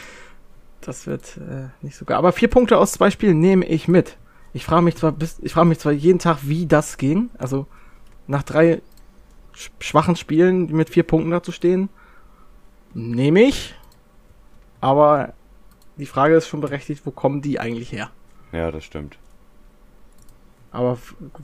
das 0.82 1.06
wird 1.06 1.38
äh, 1.38 1.68
nicht 1.82 1.98
so 1.98 2.06
geil. 2.06 2.18
Aber 2.18 2.32
vier 2.32 2.50
Punkte 2.50 2.78
aus 2.78 2.94
zwei 2.94 3.12
Spielen 3.12 3.40
nehme 3.40 3.66
ich 3.66 3.90
mit. 3.90 4.18
Ich 4.54 4.66
frage 4.66 4.84
mich 4.84 4.96
zwar 4.96 5.12
bis, 5.12 5.38
ich 5.42 5.54
frage 5.54 5.68
mich 5.68 5.80
zwar 5.80 5.92
jeden 5.92 6.20
Tag, 6.20 6.40
wie 6.44 6.66
das 6.66 6.98
ging. 6.98 7.30
Also 7.38 7.68
nach 8.28 8.44
drei 8.44 8.82
schwachen 9.80 10.16
Spielen 10.16 10.72
mit 10.72 10.90
vier 10.90 11.04
Punkten 11.04 11.32
dazu 11.32 11.52
stehen, 11.52 11.90
nehme 12.94 13.42
ich. 13.42 13.76
Aber 14.80 15.34
die 15.98 16.06
Frage 16.06 16.36
ist 16.36 16.48
schon 16.48 16.62
berechtigt, 16.62 17.06
wo 17.06 17.12
kommen 17.12 17.42
die 17.42 17.60
eigentlich 17.60 17.92
her? 17.92 18.10
Ja, 18.52 18.72
das 18.72 18.84
stimmt. 18.84 19.18
Aber 20.72 20.98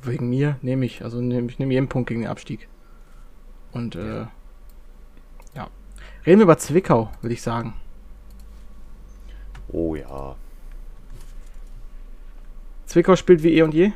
wegen 0.03 0.29
mir 0.29 0.57
nehme 0.61 0.85
ich, 0.85 1.03
also 1.03 1.19
nehm, 1.21 1.49
ich 1.49 1.59
nehme 1.59 1.73
jeden 1.73 1.89
Punkt 1.89 2.07
gegen 2.07 2.21
den 2.21 2.29
Abstieg. 2.29 2.67
Und 3.73 3.95
äh, 3.95 4.25
ja. 5.53 5.67
Reden 6.25 6.39
wir 6.39 6.43
über 6.43 6.57
Zwickau, 6.57 7.11
würde 7.21 7.33
ich 7.33 7.41
sagen. 7.41 7.73
Oh 9.69 9.95
ja. 9.95 10.35
Zwickau 12.85 13.15
spielt 13.17 13.43
wie 13.43 13.53
eh 13.57 13.61
und 13.63 13.73
je? 13.73 13.91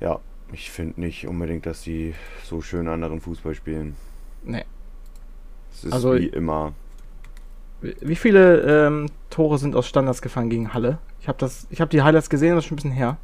Ja, 0.00 0.18
ich 0.52 0.70
finde 0.70 1.00
nicht 1.00 1.26
unbedingt, 1.28 1.66
dass 1.66 1.82
sie 1.82 2.14
so 2.42 2.60
schön 2.60 2.88
anderen 2.88 3.20
Fußball 3.20 3.54
spielen. 3.54 3.94
Nee. 4.42 4.64
Es 5.72 5.84
ist 5.84 5.92
Also- 5.92 6.14
wie 6.14 6.26
immer. 6.26 6.72
Wie 8.00 8.16
viele 8.16 8.86
ähm, 8.86 9.06
Tore 9.30 9.58
sind 9.58 9.74
aus 9.76 9.86
Standards 9.86 10.22
gefallen 10.22 10.48
gegen 10.50 10.72
Halle? 10.74 10.98
Ich 11.20 11.28
habe 11.28 11.38
das, 11.38 11.66
ich 11.70 11.80
habe 11.80 11.90
die 11.90 12.02
Highlights 12.02 12.30
gesehen, 12.30 12.54
das 12.54 12.64
ist 12.64 12.68
schon 12.68 12.74
ein 12.74 12.76
bisschen 12.76 12.90
her. 12.92 13.16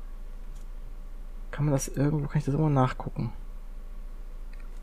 Kann 1.51 1.65
man 1.65 1.73
das 1.73 1.89
irgendwo, 1.89 2.27
kann 2.29 2.39
ich 2.39 2.45
das 2.45 2.55
irgendwo 2.55 2.71
nachgucken? 2.71 3.33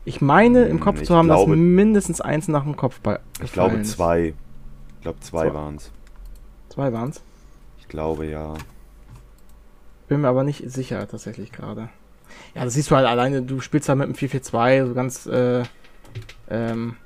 Ich 0.04 0.20
meine 0.20 0.64
im 0.64 0.78
Hm, 0.78 0.80
Kopf 0.80 1.00
ich 1.00 1.06
zu 1.06 1.14
haben, 1.14 1.26
glaube- 1.26 1.50
dass 1.52 1.58
mindestens 1.58 2.20
eins 2.20 2.48
nach 2.48 2.62
dem 2.64 2.76
Kopfball 2.76 3.20
Ich 3.42 3.52
glaube 3.52 3.82
zwei. 3.82 4.34
Ich 4.96 5.02
glaube 5.02 5.20
zwei 5.20 5.48
Zwei. 5.48 5.54
waren 5.54 5.76
es. 5.76 5.90
Zwei 6.70 6.92
waren's. 6.92 7.20
Ich 7.78 7.88
glaube 7.88 8.26
ja. 8.26 8.54
Bin 10.08 10.20
mir 10.22 10.28
aber 10.28 10.44
nicht 10.44 10.70
sicher 10.70 11.06
tatsächlich 11.08 11.52
gerade. 11.52 11.88
Ja, 12.54 12.64
das 12.64 12.74
siehst 12.74 12.90
du 12.90 12.96
halt 12.96 13.06
alleine, 13.06 13.42
du 13.42 13.60
spielst 13.60 13.88
halt 13.88 13.98
mit 13.98 14.06
einem 14.06 14.14
4-4-2, 14.14 14.86
so 14.86 14.94
ganz, 14.94 15.26
äh, 15.26 15.62
ähm, 16.50 16.96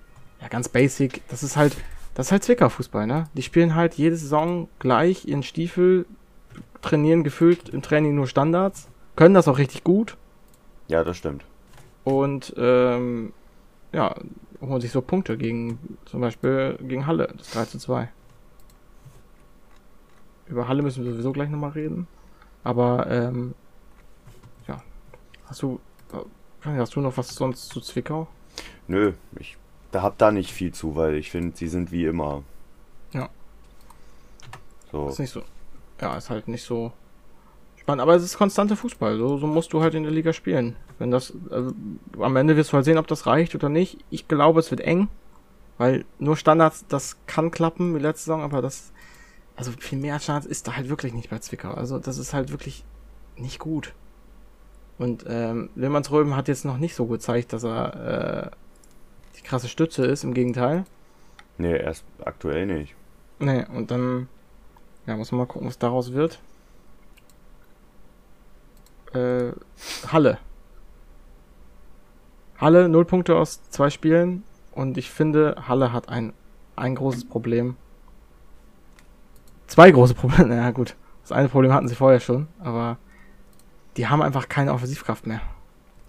ja, 0.40 0.48
ganz 0.48 0.68
basic. 0.68 1.22
Das 1.28 1.42
ist 1.42 1.56
halt, 1.56 1.76
das 2.14 2.26
ist 2.26 2.32
halt 2.32 2.44
Zwickau-Fußball, 2.44 3.06
ne? 3.06 3.28
Die 3.34 3.42
spielen 3.42 3.74
halt 3.74 3.94
jede 3.94 4.16
Saison 4.16 4.68
gleich 4.78 5.24
ihren 5.26 5.42
Stiefel, 5.42 6.06
trainieren 6.82 7.24
gefühlt 7.24 7.68
im 7.70 7.82
Training 7.82 8.14
nur 8.14 8.26
Standards, 8.26 8.88
können 9.16 9.34
das 9.34 9.48
auch 9.48 9.58
richtig 9.58 9.84
gut 9.84 10.16
Ja, 10.88 11.04
das 11.04 11.16
stimmt. 11.16 11.44
und, 12.04 12.52
ähm, 12.56 13.32
ja, 13.92 14.14
holen 14.60 14.80
sich 14.80 14.90
so 14.92 15.00
Punkte 15.02 15.36
gegen, 15.36 15.98
zum 16.04 16.20
Beispiel 16.20 16.78
gegen 16.82 17.06
Halle, 17.06 17.32
das 17.36 17.50
3 17.50 17.64
zu 17.66 17.78
2. 17.78 18.08
Über 20.46 20.68
Halle 20.68 20.82
müssen 20.82 21.04
wir 21.04 21.12
sowieso 21.12 21.32
gleich 21.32 21.48
nochmal 21.48 21.70
reden. 21.70 22.06
Aber, 22.64 23.06
ähm, 23.10 23.54
ja. 24.68 24.82
Hast 25.46 25.62
du, 25.62 25.80
äh, 26.12 26.76
hast 26.76 26.94
du 26.94 27.00
noch 27.00 27.16
was 27.16 27.34
sonst 27.34 27.68
zu 27.70 27.80
Zwickau? 27.80 28.28
Nö, 28.86 29.12
ich 29.38 29.56
da 29.92 30.02
hab 30.02 30.18
da 30.18 30.32
nicht 30.32 30.50
viel 30.50 30.72
zu, 30.72 30.96
weil 30.96 31.14
ich 31.14 31.30
finde, 31.30 31.56
sie 31.56 31.68
sind 31.68 31.92
wie 31.92 32.06
immer. 32.06 32.42
Ja. 33.12 33.28
So. 34.90 35.08
Ist 35.08 35.20
nicht 35.20 35.30
so, 35.30 35.42
ja, 36.00 36.16
ist 36.16 36.30
halt 36.30 36.48
nicht 36.48 36.64
so 36.64 36.92
spannend. 37.76 38.02
Aber 38.02 38.14
es 38.14 38.22
ist 38.22 38.36
konstante 38.36 38.74
Fußball. 38.74 39.16
So, 39.18 39.38
so 39.38 39.46
musst 39.46 39.72
du 39.72 39.82
halt 39.82 39.94
in 39.94 40.02
der 40.02 40.12
Liga 40.12 40.32
spielen. 40.32 40.76
Wenn 40.98 41.10
das, 41.10 41.32
also, 41.50 41.72
am 42.18 42.36
Ende 42.36 42.56
wirst 42.56 42.72
du 42.72 42.76
halt 42.76 42.84
sehen, 42.84 42.98
ob 42.98 43.06
das 43.06 43.26
reicht 43.26 43.54
oder 43.54 43.68
nicht. 43.68 43.98
Ich 44.10 44.28
glaube, 44.28 44.60
es 44.60 44.70
wird 44.70 44.80
eng. 44.80 45.08
Weil 45.78 46.04
nur 46.18 46.36
Standards, 46.36 46.86
das 46.88 47.16
kann 47.26 47.50
klappen 47.50 47.94
wie 47.94 47.98
letzte 47.98 48.26
Saison, 48.26 48.42
aber 48.42 48.62
das, 48.62 48.92
also 49.56 49.72
viel 49.72 49.98
mehr 49.98 50.20
Standards 50.20 50.46
ist 50.46 50.68
da 50.68 50.76
halt 50.76 50.88
wirklich 50.88 51.12
nicht 51.12 51.30
bei 51.30 51.38
Zwickau. 51.38 51.72
Also 51.72 51.98
das 51.98 52.18
ist 52.18 52.32
halt 52.34 52.50
wirklich 52.50 52.84
nicht 53.36 53.58
gut. 53.58 53.94
Und 54.98 55.24
ähm, 55.26 55.70
Wilmansröben 55.74 56.36
hat 56.36 56.48
jetzt 56.48 56.64
noch 56.64 56.78
nicht 56.78 56.94
so 56.94 57.06
gezeigt, 57.06 57.52
dass 57.52 57.64
er 57.64 58.52
äh, 58.52 58.56
die 59.36 59.42
krasse 59.42 59.68
Stütze 59.68 60.04
ist, 60.04 60.24
im 60.24 60.34
Gegenteil. 60.34 60.84
Nee, 61.58 61.76
erst 61.76 62.04
aktuell 62.24 62.66
nicht. 62.66 62.94
Nee, 63.38 63.64
und 63.74 63.90
dann, 63.90 64.28
ja, 65.06 65.16
muss 65.16 65.32
man 65.32 65.40
mal 65.40 65.46
gucken, 65.46 65.68
was 65.68 65.78
daraus 65.78 66.12
wird. 66.12 66.40
Äh, 69.14 69.52
Halle. 70.08 70.38
Halle, 72.58 72.88
null 72.88 73.04
Punkte 73.04 73.36
aus 73.36 73.60
zwei 73.70 73.90
Spielen. 73.90 74.44
Und 74.72 74.96
ich 74.96 75.10
finde, 75.10 75.56
Halle 75.68 75.92
hat 75.92 76.08
ein, 76.08 76.32
ein 76.76 76.94
großes 76.94 77.28
Problem. 77.28 77.76
Zwei 79.66 79.90
große 79.90 80.14
Probleme, 80.14 80.46
naja, 80.54 80.70
gut. 80.70 80.96
Das 81.22 81.32
eine 81.32 81.48
Problem 81.48 81.72
hatten 81.72 81.88
sie 81.88 81.94
vorher 81.94 82.20
schon, 82.20 82.48
aber 82.58 82.98
die 83.96 84.08
haben 84.08 84.22
einfach 84.22 84.48
keine 84.48 84.72
Offensivkraft 84.72 85.26
mehr. 85.26 85.40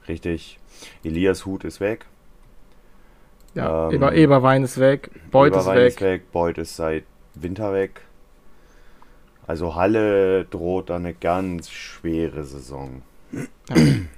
Richtig. 0.07 0.59
Elias 1.03 1.45
Hut 1.45 1.63
ist 1.63 1.79
weg. 1.79 2.05
Ja, 3.55 3.87
Ähm, 3.89 3.95
Eber, 3.95 4.15
Eberwein 4.15 4.63
ist 4.63 4.79
weg, 4.79 5.11
Beuth 5.31 5.51
ist 5.55 5.63
Eberwein 5.63 5.77
weg. 5.77 5.87
ist 5.93 6.01
weg. 6.01 6.31
Beuth 6.31 6.57
ist 6.57 6.75
seit 6.75 7.03
Winter 7.35 7.73
weg. 7.73 8.01
Also 9.45 9.75
Halle 9.75 10.45
droht 10.45 10.89
da 10.89 10.95
eine 10.95 11.13
ganz 11.13 11.69
schwere 11.69 12.43
Saison. 12.43 13.01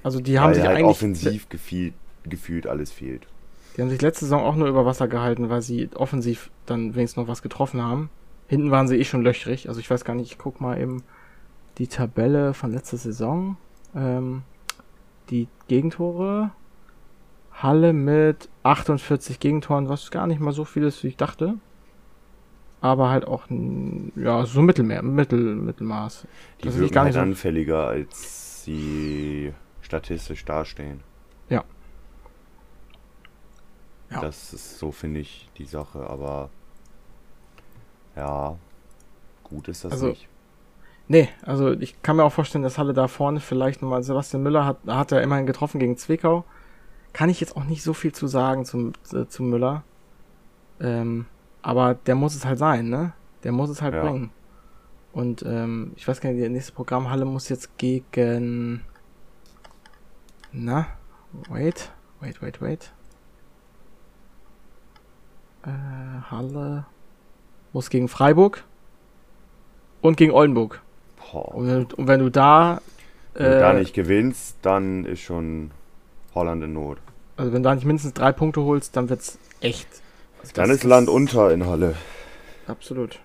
Also 0.03 0.19
die 0.19 0.39
haben 0.39 0.49
weil 0.49 0.55
sich 0.55 0.63
halt 0.65 0.77
eigentlich 0.77 0.87
offensiv 0.87 1.49
gefühlt, 1.49 1.93
gefühlt 2.23 2.67
alles 2.67 2.91
fehlt. 2.91 3.27
Die 3.75 3.81
haben 3.81 3.89
sich 3.89 4.01
letzte 4.01 4.25
Saison 4.25 4.41
auch 4.43 4.55
nur 4.55 4.67
über 4.67 4.85
Wasser 4.85 5.07
gehalten, 5.07 5.49
weil 5.49 5.61
sie 5.61 5.89
offensiv 5.95 6.49
dann 6.65 6.95
wenigstens 6.95 7.17
noch 7.17 7.27
was 7.27 7.41
getroffen 7.41 7.81
haben. 7.81 8.09
Hinten 8.47 8.71
waren 8.71 8.87
sie 8.87 8.97
eh 8.97 9.03
schon 9.03 9.23
löchrig. 9.23 9.67
Also 9.67 9.79
ich 9.79 9.89
weiß 9.89 10.05
gar 10.05 10.13
nicht, 10.15 10.31
ich 10.31 10.37
guck 10.37 10.61
mal 10.61 10.79
eben 10.79 11.03
die 11.77 11.87
Tabelle 11.87 12.53
von 12.53 12.71
letzter 12.71 12.97
Saison. 12.97 13.57
Ähm, 13.95 14.43
die 15.29 15.47
Gegentore. 15.67 16.51
Halle 17.57 17.93
mit 17.93 18.49
48 18.63 19.39
Gegentoren, 19.39 19.87
was 19.89 20.11
gar 20.11 20.27
nicht 20.27 20.39
mal 20.41 20.51
so 20.51 20.65
viel 20.65 20.83
ist, 20.83 21.03
wie 21.03 21.07
ich 21.07 21.17
dachte. 21.17 21.55
Aber 22.81 23.09
halt 23.09 23.25
auch, 23.25 23.43
ja, 24.15 24.45
so 24.45 24.61
Mittelmeer, 24.61 25.01
Mittel, 25.01 25.55
Mittelmaß. 25.55 26.27
Die 26.61 26.65
Das 26.65 26.77
wirken 26.77 26.93
gar 26.93 27.03
halt 27.05 27.13
nicht 27.13 27.21
so- 27.21 27.21
anfälliger, 27.21 27.87
als 27.87 28.63
sie 28.65 29.53
statistisch 29.81 30.43
dastehen. 30.45 30.99
Ja. 31.49 31.63
Ja. 34.11 34.21
Das 34.21 34.53
ist 34.53 34.77
so, 34.77 34.91
finde 34.91 35.21
ich, 35.21 35.49
die 35.57 35.65
Sache. 35.65 36.07
Aber 36.09 36.49
ja, 38.15 38.55
gut 39.43 39.67
ist 39.67 39.83
das 39.85 39.93
Also, 39.93 40.07
nicht. 40.09 40.27
Nee, 41.07 41.29
also 41.43 41.71
ich 41.71 42.01
kann 42.01 42.15
mir 42.17 42.23
auch 42.23 42.31
vorstellen, 42.33 42.63
dass 42.63 42.77
Halle 42.77 42.93
da 42.93 43.07
vorne 43.07 43.39
vielleicht 43.39 43.81
nochmal, 43.81 44.01
Sebastian 44.03 44.41
Müller 44.43 44.65
hat, 44.65 44.77
hat 44.87 45.11
er 45.11 45.21
immerhin 45.21 45.45
getroffen 45.45 45.79
gegen 45.79 45.97
Zwickau. 45.97 46.43
Kann 47.15 47.29
ich 47.29 47.39
jetzt 47.39 47.55
auch 47.55 47.63
nicht 47.63 47.81
so 47.81 47.93
viel 47.93 48.11
zu 48.11 48.27
sagen 48.27 48.65
zum, 48.65 48.91
äh, 49.13 49.25
zu 49.25 49.41
Müller. 49.41 49.83
Ähm, 50.81 51.27
aber 51.61 51.93
der 51.93 52.13
muss 52.13 52.35
es 52.35 52.43
halt 52.43 52.59
sein, 52.59 52.89
ne? 52.89 53.13
Der 53.45 53.53
muss 53.53 53.69
es 53.69 53.81
halt 53.81 53.93
Ja. 53.93 54.01
bringen. 54.01 54.31
Und 55.13 55.41
ähm, 55.47 55.93
ich 55.95 56.05
weiß 56.05 56.19
gar 56.19 56.29
nicht, 56.31 56.43
das 56.43 56.51
nächste 56.51 56.73
Programm 56.73 57.09
Halle 57.09 57.23
muss 57.23 57.47
jetzt 57.47 57.77
gegen. 57.77 58.81
Na? 60.51 60.87
Wait, 61.47 61.89
wait, 62.19 62.41
wait, 62.41 62.61
wait. 62.61 62.91
Äh, 65.63 65.69
Halle 66.29 66.85
muss 67.71 67.89
gegen 67.89 68.09
Freiburg 68.09 68.65
und 70.01 70.17
gegen 70.17 70.33
Oldenburg. 70.33 70.81
Und 71.31 71.67
wenn, 71.67 71.85
und 71.93 72.07
wenn 72.09 72.19
du 72.19 72.29
da. 72.29 72.81
Wenn 73.35 73.51
du 73.51 73.59
da 73.59 73.71
äh, 73.71 73.79
nicht 73.79 73.93
gewinnst, 73.93 74.57
dann 74.63 75.05
ist 75.05 75.21
schon 75.21 75.71
Holland 76.35 76.63
in 76.63 76.73
Not. 76.73 76.99
Also 77.37 77.51
wenn 77.51 77.63
du 77.63 77.69
da 77.69 77.75
nicht 77.75 77.85
mindestens 77.85 78.13
drei 78.13 78.31
Punkte 78.31 78.61
holst, 78.61 78.95
dann 78.95 79.09
wird's 79.09 79.39
echt. 79.61 79.87
Also 80.41 80.53
Dann 80.53 80.69
das 80.69 80.77
ist 80.77 80.83
Land 80.83 81.09
unter 81.09 81.51
in 81.51 81.65
Halle. 81.65 81.95
Absolut. 82.67 83.19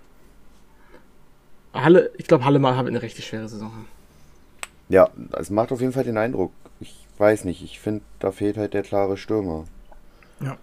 Halle, 1.73 2.11
ich 2.16 2.27
glaube, 2.27 2.44
Halle 2.44 2.59
mal 2.59 2.77
hat 2.77 2.87
eine 2.87 3.03
richtig 3.03 3.27
schwere 3.27 3.49
Saison. 3.49 3.73
Ja, 4.88 5.11
es 5.33 5.51
macht 5.51 5.70
auf 5.70 5.81
jeden 5.81 5.92
Fall 5.92 6.05
den 6.05 6.18
Eindruck. 6.18 6.53
Ich 6.81 7.07
weiß 7.18 7.44
nicht, 7.44 7.62
ich 7.62 7.79
finde, 7.79 8.03
da 8.18 8.33
fehlt 8.33 8.57
halt 8.57 8.75
der 8.75 8.83
klare 8.83 9.16
Stürmer. 9.16 9.64
Ja. 10.40 10.57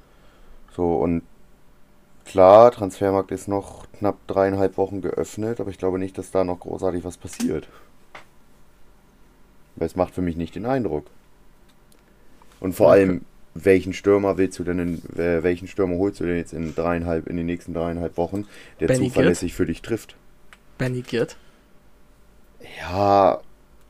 So, 0.76 0.98
und 0.98 1.22
klar, 2.26 2.72
Transfermarkt 2.72 3.32
ist 3.32 3.48
noch 3.48 3.86
knapp 3.94 4.18
dreieinhalb 4.28 4.78
Wochen 4.78 5.02
geöffnet, 5.02 5.62
aber 5.62 5.70
ich 5.70 5.78
glaube 5.78 6.00
nicht, 6.00 6.18
dass 6.18 6.32
da 6.32 6.44
noch 6.44 6.60
großartig 6.60 7.04
was 7.04 7.18
passiert. 7.18 7.70
Weil 9.78 9.88
es 9.88 9.96
macht 9.96 10.14
für 10.14 10.22
mich 10.22 10.36
nicht 10.36 10.56
den 10.56 10.66
Eindruck. 10.66 11.06
Und 12.60 12.74
vor 12.74 12.88
Okay. 12.88 13.00
allem, 13.02 13.22
welchen 13.54 13.94
Stürmer 13.94 14.38
willst 14.38 14.60
du 14.60 14.64
denn 14.64 14.80
in, 14.80 14.96
äh, 15.20 15.42
welchen 15.44 15.68
Stürmer 15.68 15.98
holst 15.98 16.20
du 16.20 16.26
denn 16.26 16.38
jetzt 16.38 16.54
in 16.54 16.76
dreieinhalb, 16.76 17.28
in 17.28 17.38
den 17.38 17.46
nächsten 17.48 17.74
dreieinhalb 17.74 18.18
Wochen, 18.18 18.46
der 18.80 18.88
Benny 18.88 19.08
zuverlässig 19.10 19.54
für 19.54 19.66
dich 19.66 19.82
trifft? 19.82 20.16
Benny 20.78 21.02
Girt, 21.02 21.38
Ja, 22.80 23.40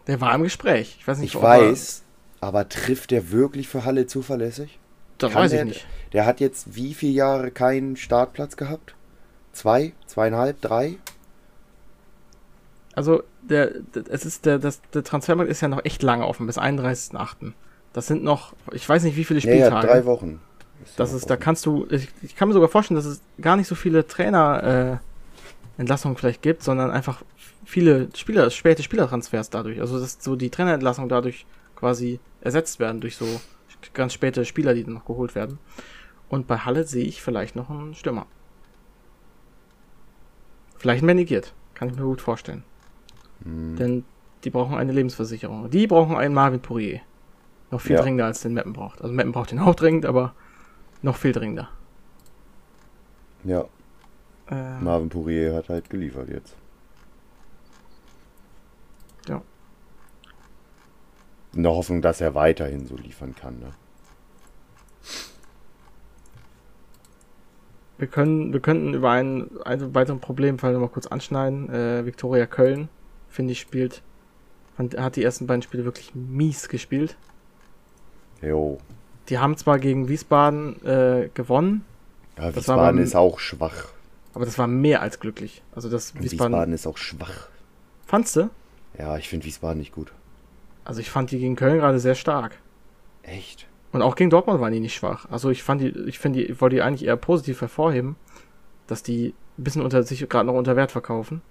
der 0.07 0.21
war 0.21 0.33
im 0.35 0.43
Gespräch. 0.43 0.97
Ich 0.99 1.07
weiß 1.07 1.17
nicht, 1.19 1.31
ich 1.31 1.35
ob 1.35 1.43
er- 1.43 1.49
weiß, 1.71 2.03
aber 2.41 2.69
trifft 2.69 3.11
der 3.11 3.31
wirklich 3.31 3.67
für 3.67 3.83
Halle 3.85 4.07
zuverlässig? 4.07 4.79
Das 5.17 5.33
Kann 5.33 5.43
weiß 5.43 5.51
ich 5.51 5.57
der- 5.57 5.65
nicht. 5.65 5.87
Der 6.13 6.25
hat 6.25 6.39
jetzt 6.39 6.75
wie 6.75 6.93
viele 6.93 7.11
Jahre 7.13 7.51
keinen 7.51 7.97
Startplatz 7.97 8.55
gehabt? 8.55 8.95
Zwei? 9.51 9.93
Zweieinhalb? 10.05 10.61
Drei? 10.61 10.97
Also, 12.93 13.23
der, 13.41 13.71
der, 13.93 14.03
es 14.09 14.25
ist 14.25 14.45
der, 14.45 14.59
das, 14.59 14.81
der 14.93 15.03
Transfermarkt 15.03 15.49
ist 15.51 15.61
ja 15.61 15.67
noch 15.67 15.83
echt 15.85 16.03
lange 16.03 16.25
offen, 16.25 16.47
bis 16.47 16.57
31.8. 16.57 17.53
Das 17.97 18.05
sind 18.05 18.23
noch, 18.23 18.53
ich 18.73 18.87
weiß 18.87 19.01
nicht, 19.01 19.17
wie 19.17 19.23
viele 19.23 19.39
Ja, 19.39 19.49
ja, 19.49 19.55
Spieltage. 19.65 19.87
drei 19.87 20.05
Wochen. 20.05 20.39
Das 20.97 21.09
ja 21.09 21.17
ist, 21.17 21.31
da 21.31 21.35
kannst 21.35 21.65
du, 21.65 21.87
ich, 21.89 22.09
ich 22.21 22.35
kann 22.35 22.47
mir 22.47 22.53
sogar 22.53 22.69
vorstellen, 22.69 22.95
dass 22.95 23.07
es 23.07 23.21
gar 23.41 23.55
nicht 23.55 23.65
so 23.65 23.73
viele 23.73 24.05
Trainer 24.05 25.01
äh, 25.79 25.81
Entlassungen 25.81 26.15
vielleicht 26.15 26.43
gibt, 26.43 26.61
sondern 26.61 26.91
einfach 26.91 27.23
viele 27.65 28.09
Spieler, 28.15 28.51
späte 28.51 28.83
Spielertransfers 28.83 29.49
dadurch. 29.49 29.81
Also 29.81 29.99
dass 29.99 30.19
so 30.19 30.35
die 30.35 30.51
Trainerentlassungen 30.51 31.09
dadurch 31.09 31.47
quasi 31.75 32.19
ersetzt 32.39 32.79
werden 32.79 33.01
durch 33.01 33.17
so 33.17 33.25
ganz 33.95 34.13
späte 34.13 34.45
Spieler, 34.45 34.75
die 34.75 34.83
dann 34.83 34.93
noch 34.93 35.05
geholt 35.05 35.33
werden. 35.33 35.57
Und 36.29 36.45
bei 36.45 36.59
Halle 36.59 36.83
sehe 36.83 37.05
ich 37.05 37.23
vielleicht 37.23 37.55
noch 37.55 37.71
einen 37.71 37.95
Stürmer. 37.95 38.27
Vielleicht 40.77 41.03
ein 41.03 41.07
Benigiert. 41.07 41.55
Kann 41.73 41.89
ich 41.89 41.95
mir 41.95 42.03
gut 42.03 42.21
vorstellen. 42.21 42.63
Hm. 43.43 43.75
Denn 43.75 44.03
die 44.43 44.51
brauchen 44.51 44.77
eine 44.77 44.91
Lebensversicherung. 44.91 45.71
Die 45.71 45.87
brauchen 45.87 46.15
einen 46.15 46.35
Marvin 46.35 46.59
Pourier. 46.59 47.01
Noch 47.71 47.81
viel 47.81 47.95
Ja. 47.95 48.01
dringender 48.01 48.25
als 48.25 48.41
den 48.41 48.53
Meppen 48.53 48.73
braucht. 48.73 49.01
Also 49.01 49.13
Meppen 49.13 49.31
braucht 49.31 49.51
den 49.51 49.59
auch 49.59 49.75
dringend, 49.75 50.05
aber 50.05 50.33
noch 51.01 51.15
viel 51.17 51.31
dringender. 51.33 51.69
Ja, 53.43 53.65
Äh, 54.49 54.79
Marvin 54.79 55.09
Pourier 55.09 55.53
hat 55.55 55.67
halt 55.67 55.89
geliefert 55.89 56.29
jetzt. 56.29 56.55
Ja. 59.27 59.41
In 61.53 61.63
der 61.63 61.73
Hoffnung, 61.73 62.01
dass 62.01 62.21
er 62.21 62.33
weiterhin 62.33 62.85
so 62.87 62.95
liefern 62.95 63.35
kann. 63.35 63.59
Ne? 63.59 63.73
wir 67.97 68.07
können, 68.07 68.53
wir 68.53 68.59
könnten 68.59 68.93
über 68.93 69.09
einen, 69.11 69.59
einen 69.63 69.95
weiteren 69.95 70.19
Problemfall 70.19 70.73
noch 70.73 70.79
mal 70.81 70.87
kurz 70.89 71.07
anschneiden. 71.07 71.69
Äh, 71.69 72.05
Viktoria 72.05 72.45
Köln, 72.45 72.89
finde 73.27 73.53
ich, 73.53 73.59
spielt, 73.59 74.03
hat 74.77 75.15
die 75.15 75.23
ersten 75.23 75.47
beiden 75.47 75.63
Spiele 75.63 75.83
wirklich 75.83 76.13
mies 76.13 76.69
gespielt. 76.69 77.17
Jo. 78.41 78.77
Die 79.29 79.39
haben 79.39 79.57
zwar 79.57 79.79
gegen 79.79 80.07
Wiesbaden 80.07 80.83
äh, 80.85 81.29
gewonnen, 81.33 81.83
Ja, 82.37 82.55
Wiesbaden 82.55 82.95
beim- 82.97 83.03
ist 83.03 83.15
auch 83.15 83.39
schwach. 83.39 83.85
aber 84.33 84.45
das 84.45 84.57
war 84.57 84.67
mehr 84.67 85.01
als 85.01 85.19
glücklich. 85.19 85.61
Also 85.75 85.89
das 85.89 86.13
Wiesbaden, 86.15 86.51
Wiesbaden. 86.53 86.73
ist 86.73 86.87
auch 86.87 86.97
schwach. 86.97 87.49
Fandst 88.05 88.35
du? 88.37 88.49
Ja, 88.97 89.17
ich 89.17 89.27
finde 89.27 89.45
Wiesbaden 89.45 89.79
nicht 89.79 89.91
gut. 89.91 90.13
Also 90.85 91.01
ich 91.01 91.09
fand 91.09 91.31
die 91.31 91.39
gegen 91.39 91.55
Köln 91.57 91.79
gerade 91.79 91.99
sehr 91.99 92.15
stark. 92.15 92.57
Echt? 93.23 93.67
Und 93.91 94.01
auch 94.01 94.15
gegen 94.15 94.29
Dortmund 94.29 94.61
waren 94.61 94.71
die 94.71 94.79
nicht 94.79 94.95
schwach. 94.95 95.25
Also 95.29 95.49
ich 95.49 95.63
fand 95.63 95.81
die, 95.81 95.89
ich 96.07 96.19
finde 96.19 96.39
die, 96.39 96.45
ich 96.45 96.61
wollte 96.61 96.77
die 96.77 96.81
eigentlich 96.81 97.05
eher 97.07 97.17
positiv 97.17 97.59
hervorheben, 97.61 98.15
dass 98.87 99.03
die 99.03 99.33
ein 99.57 99.63
bisschen 99.63 99.81
unter 99.81 100.03
sich 100.03 100.27
gerade 100.29 100.45
noch 100.45 100.53
unter 100.53 100.75
Wert 100.77 100.91
verkaufen. 100.91 101.41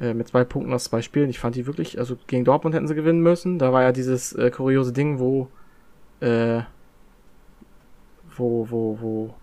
Äh, 0.00 0.14
mit 0.14 0.28
zwei 0.28 0.44
Punkten 0.44 0.72
aus 0.72 0.84
zwei 0.84 1.02
Spielen. 1.02 1.28
Ich 1.28 1.38
fand 1.38 1.56
die 1.56 1.66
wirklich, 1.66 1.98
also 1.98 2.16
gegen 2.26 2.44
Dortmund 2.44 2.74
hätten 2.74 2.88
sie 2.88 2.94
gewinnen 2.94 3.20
müssen. 3.20 3.58
Da 3.58 3.72
war 3.72 3.82
ja 3.82 3.92
dieses 3.92 4.32
äh, 4.32 4.50
kuriose 4.50 4.92
Ding, 4.92 5.18
wo, 5.18 5.48
äh, 6.20 6.62
wo, 8.36 8.66
wo, 8.70 8.98
wo, 9.00 9.34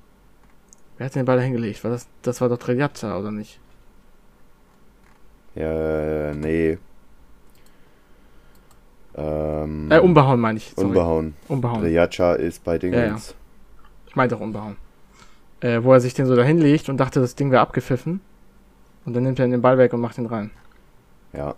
wer 0.97 1.05
hat 1.05 1.15
den 1.15 1.25
Ball 1.25 1.37
da 1.37 1.43
hingelegt? 1.43 1.83
War 1.83 1.91
das, 1.91 2.07
das 2.23 2.41
war 2.41 2.49
doch 2.49 2.57
Treliazza, 2.57 3.17
oder 3.19 3.31
nicht? 3.31 3.59
Ja, 5.53 6.33
nee. 6.33 6.77
Ähm, 9.15 9.91
Äh, 9.91 9.99
umbehauen 9.99 10.39
meine 10.39 10.57
ich. 10.57 10.73
sorry. 10.75 10.87
Unbehauen. 10.87 11.33
Umbehauen. 11.47 11.81
Rejacha 11.81 12.33
ist 12.33 12.63
bei 12.63 12.77
Dingens. 12.77 13.35
Ich 14.07 14.15
meinte 14.15 14.35
auch 14.35 14.41
umbehauen. 14.41 14.77
Äh, 15.59 15.83
wo 15.83 15.93
er 15.93 15.99
sich 15.99 16.13
den 16.13 16.25
so 16.27 16.35
da 16.35 16.43
hinlegt 16.43 16.89
und 16.89 16.97
dachte, 16.97 17.19
das 17.19 17.35
Ding 17.35 17.51
wäre 17.51 17.61
abgepfiffen. 17.61 18.21
Und 19.07 19.15
dann 19.15 19.23
nimmt 19.23 19.39
er 19.39 19.47
den 19.47 19.63
Ball 19.63 19.79
weg 19.79 19.93
und 19.93 20.01
macht 20.01 20.19
ihn 20.19 20.27
rein. 20.27 20.51
Ja, 21.33 21.55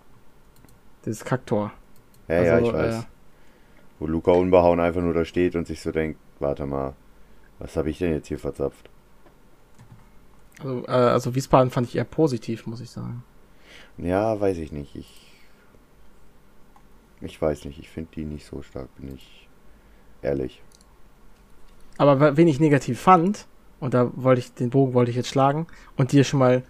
Dieses 1.04 1.24
Kacktor. 1.24 1.72
ja, 2.28 2.40
ja, 2.42 2.56
Also, 2.56 2.58
ich 2.58 2.72
weiß. 2.72 3.04
äh, 3.04 3.06
Wo 4.00 4.06
Luca 4.08 4.32
Unbehauen 4.32 4.80
einfach 4.80 5.02
nur 5.02 5.14
da 5.14 5.24
steht 5.24 5.56
und 5.56 5.66
sich 5.68 5.80
so 5.80 5.92
denkt, 5.92 6.18
warte 6.40 6.66
mal, 6.66 6.96
was 7.58 7.76
habe 7.76 7.90
ich 7.90 7.98
denn 7.98 8.12
jetzt 8.12 8.28
hier 8.28 8.38
verzapft? 8.40 8.90
Also, 10.60 10.86
äh, 10.86 10.90
also 10.92 11.34
Wiesbaden 11.34 11.70
fand 11.70 11.88
ich 11.88 11.96
eher 11.96 12.04
positiv, 12.04 12.66
muss 12.66 12.80
ich 12.80 12.90
sagen. 12.90 13.24
Ja, 13.98 14.40
weiß 14.40 14.58
ich 14.58 14.72
nicht. 14.72 14.96
Ich, 14.96 15.32
ich 17.20 17.40
weiß 17.40 17.64
nicht. 17.66 17.78
Ich 17.78 17.88
finde 17.88 18.10
die 18.14 18.24
nicht 18.24 18.46
so 18.46 18.62
stark, 18.62 18.94
bin 18.96 19.14
ich 19.14 19.48
ehrlich. 20.22 20.62
Aber 21.98 22.36
wen 22.36 22.48
ich 22.48 22.60
negativ 22.60 23.00
fand, 23.00 23.46
und 23.78 23.94
da 23.94 24.10
wollte 24.16 24.40
ich, 24.40 24.54
den 24.54 24.70
Bogen 24.70 24.94
wollte 24.94 25.10
ich 25.10 25.16
jetzt 25.16 25.28
schlagen 25.28 25.66
und 25.96 26.12
dir 26.12 26.24
schon 26.24 26.38
mal 26.40 26.62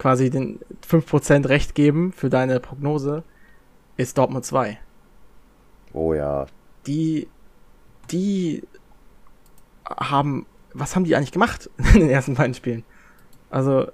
quasi 0.00 0.30
den 0.30 0.58
5% 0.88 1.48
Recht 1.48 1.74
geben 1.74 2.12
für 2.12 2.30
deine 2.30 2.58
Prognose, 2.58 3.22
ist 3.98 4.16
Dortmund 4.16 4.46
2. 4.46 4.78
Oh 5.92 6.14
ja, 6.14 6.46
Die, 6.86 7.28
die 8.10 8.62
haben, 9.86 10.46
was 10.72 10.96
haben 10.96 11.04
die 11.04 11.14
eigentlich 11.14 11.32
gemacht 11.32 11.68
in 11.94 12.00
den 12.00 12.08
ersten 12.10 12.34
beiden 12.34 12.54
Spielen? 12.54 12.82
Also, 13.50 13.88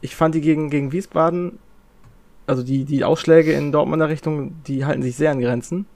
ich 0.00 0.16
fand 0.16 0.34
die 0.34 0.40
gegen, 0.40 0.68
gegen 0.68 0.90
Wiesbaden, 0.90 1.60
also 2.46 2.64
die, 2.64 2.84
die 2.84 3.04
Ausschläge 3.04 3.52
in 3.52 3.70
Dortmunder 3.70 4.08
Richtung, 4.08 4.60
die 4.64 4.84
halten 4.84 5.02
sich 5.02 5.14
sehr 5.14 5.30
an 5.30 5.40
Grenzen. 5.40 5.86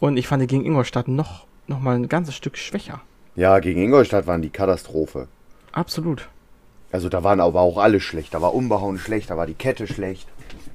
Und 0.00 0.16
ich 0.16 0.26
fand 0.26 0.42
die 0.42 0.48
gegen 0.48 0.64
Ingolstadt 0.64 1.06
noch, 1.06 1.46
noch 1.68 1.78
mal 1.78 1.94
ein 1.94 2.08
ganzes 2.08 2.34
Stück 2.34 2.58
schwächer. 2.58 3.00
ja, 3.36 3.60
gegen 3.60 3.80
Ingolstadt 3.80 4.26
waren 4.26 4.42
die 4.42 4.50
Katastrophe. 4.50 5.28
Absolut. 5.70 6.28
Also 6.94 7.08
da 7.08 7.24
waren 7.24 7.40
aber 7.40 7.60
auch 7.60 7.78
alle 7.78 7.98
schlecht. 7.98 8.34
Da 8.34 8.40
war 8.40 8.54
Unbehauen 8.54 8.98
schlecht, 8.98 9.28
da 9.30 9.36
war 9.36 9.46
die 9.48 9.54
Kette 9.54 9.88
schlecht. 9.88 10.28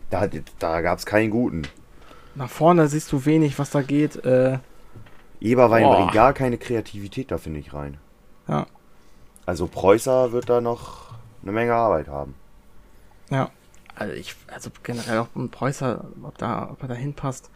Da, 0.10 0.28
da 0.60 0.82
gab 0.82 1.00
es 1.00 1.06
keinen 1.06 1.30
guten. 1.30 1.62
Nach 2.36 2.50
vorne 2.50 2.90
siehst 2.90 3.10
du 3.14 3.24
wenig, 3.24 3.58
was 3.58 3.70
da 3.70 3.82
geht. 3.82 4.18
Äh, 4.26 4.58
Eberwein 5.40 5.84
Boah. 5.84 5.96
bringt 5.96 6.12
gar 6.12 6.34
keine 6.34 6.58
Kreativität 6.58 7.32
da, 7.32 7.38
finde 7.38 7.62
ich, 7.62 7.74
rein. 7.74 8.00
ja, 8.50 8.68
Also 9.46 9.68
Preußer 9.68 10.34
wird 10.34 10.50
da 10.50 10.60
noch 10.60 11.14
eine 11.42 11.54
Menge 11.54 11.74
Arbeit 11.74 12.10
haben. 12.10 12.36
ja. 13.30 13.50
Also 13.96 14.14
ich, 14.14 14.36
also 14.48 14.72
generell 14.84 15.20
auch 15.20 15.28
ein 15.38 15.50
Preußer, 15.50 16.04
ob 16.24 16.38
da, 16.38 16.70
ob 16.70 16.82
er 16.82 16.90
da 16.90 16.96
hinpasst, 16.96 17.50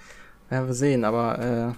werden 0.49 0.67
wir 0.67 0.73
sehen. 0.73 1.03
Aber 1.03 1.39
äh, 1.39 1.73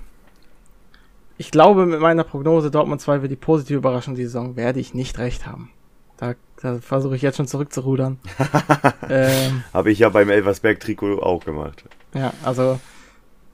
ich 1.40 1.50
glaube, 1.50 1.88
mit 1.88 2.00
meiner 2.00 2.24
Prognose 2.24 2.70
Dortmund 2.70 3.02
2 3.02 3.24
wird 3.24 3.32
die 3.32 3.36
positive 3.36 3.78
Überraschung 3.78 4.14
die 4.14 4.26
Saison, 4.26 4.56
werde 4.56 4.80
ich 4.80 4.94
nicht 4.94 5.18
recht 5.18 5.48
haben. 5.48 5.72
Da, 6.18 6.36
da 6.62 6.80
versuche 6.80 7.16
ich 7.16 7.22
jetzt 7.22 7.38
schon 7.38 7.48
zurückzurudern. 7.48 8.20
ähm, 9.10 9.64
Habe 9.74 9.92
ich 9.92 10.00
ja 10.00 10.10
beim 10.10 10.30
Elversberg-Trikot 10.30 11.20
auch 11.22 11.44
gemacht. 11.46 11.84
ja, 12.14 12.34
also, 12.44 12.80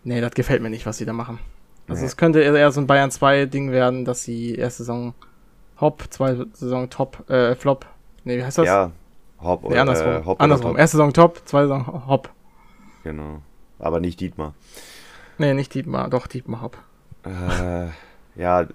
nee, 0.04 0.22
das 0.22 0.34
gefällt 0.34 0.62
mir 0.62 0.70
nicht, 0.70 0.86
was 0.86 0.98
sie 0.98 1.06
da 1.06 1.14
machen. 1.14 1.40
Also 1.88 2.02
Nee. 2.02 2.08
es 2.08 2.16
könnte 2.18 2.42
eher 2.42 2.72
so 2.72 2.80
ein 2.80 2.88
Bayern 2.88 3.12
2 3.12 3.46
Ding 3.48 3.72
werden, 3.72 4.06
dass 4.06 4.24
sie 4.24 4.56
erste 4.56 4.84
Saison 4.84 5.14
Hop, 5.80 6.04
zweite 6.12 6.48
Saison 6.54 6.90
Top, 6.90 7.30
äh, 7.30 7.56
Flop. 7.56 7.86
Nee, 8.24 8.38
wie 8.38 8.44
heißt 8.44 8.60
das? 8.60 8.66
Ja, 8.68 8.92
Hopp 9.42 9.64
nee, 9.64 9.70
oder 9.70 9.82
andersrum. 9.82 10.08
äh, 10.12 10.18
Hopp 10.24 10.28
oder 10.38 10.42
andersrum. 10.42 10.78
Erste 10.78 10.98
Saison 10.98 11.12
Top, 11.14 11.42
zweite 11.46 11.68
Saison 11.68 12.04
Hop. 12.08 12.30
Genau. 13.04 13.42
Aber 13.80 14.00
nicht 14.00 14.20
Dietmar. 14.20 14.54
Nee, 15.40 15.56
nicht 15.56 15.74
Dietmar, 15.74 16.10
doch 16.10 16.28
Dietmar 16.28 16.62
Hop. 16.62 16.78
Äh, 17.26 17.88
ja, 18.40 18.68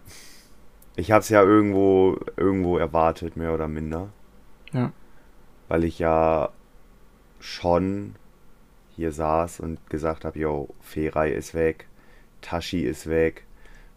ich 0.97 1.13
habe 1.13 1.21
es 1.21 1.29
ja 1.29 1.43
irgendwo, 1.43 2.19
irgendwo 2.37 2.79
erwartet, 2.79 3.37
mehr 3.37 3.55
oder 3.55 3.69
minder. 3.69 4.09
Ja. 4.73 4.93
Weil 5.69 5.85
ich 5.85 5.99
ja 5.99 6.51
schon 7.39 8.17
hier 8.97 9.13
saß 9.13 9.61
und 9.61 9.91
gesagt 9.91 10.25
habe, 10.25 10.39
yo, 10.39 10.69
Feray 10.81 11.35
ist 11.35 11.55
weg, 11.55 11.87
Tashi 12.41 12.81
ist 12.81 13.09
weg, 13.09 13.45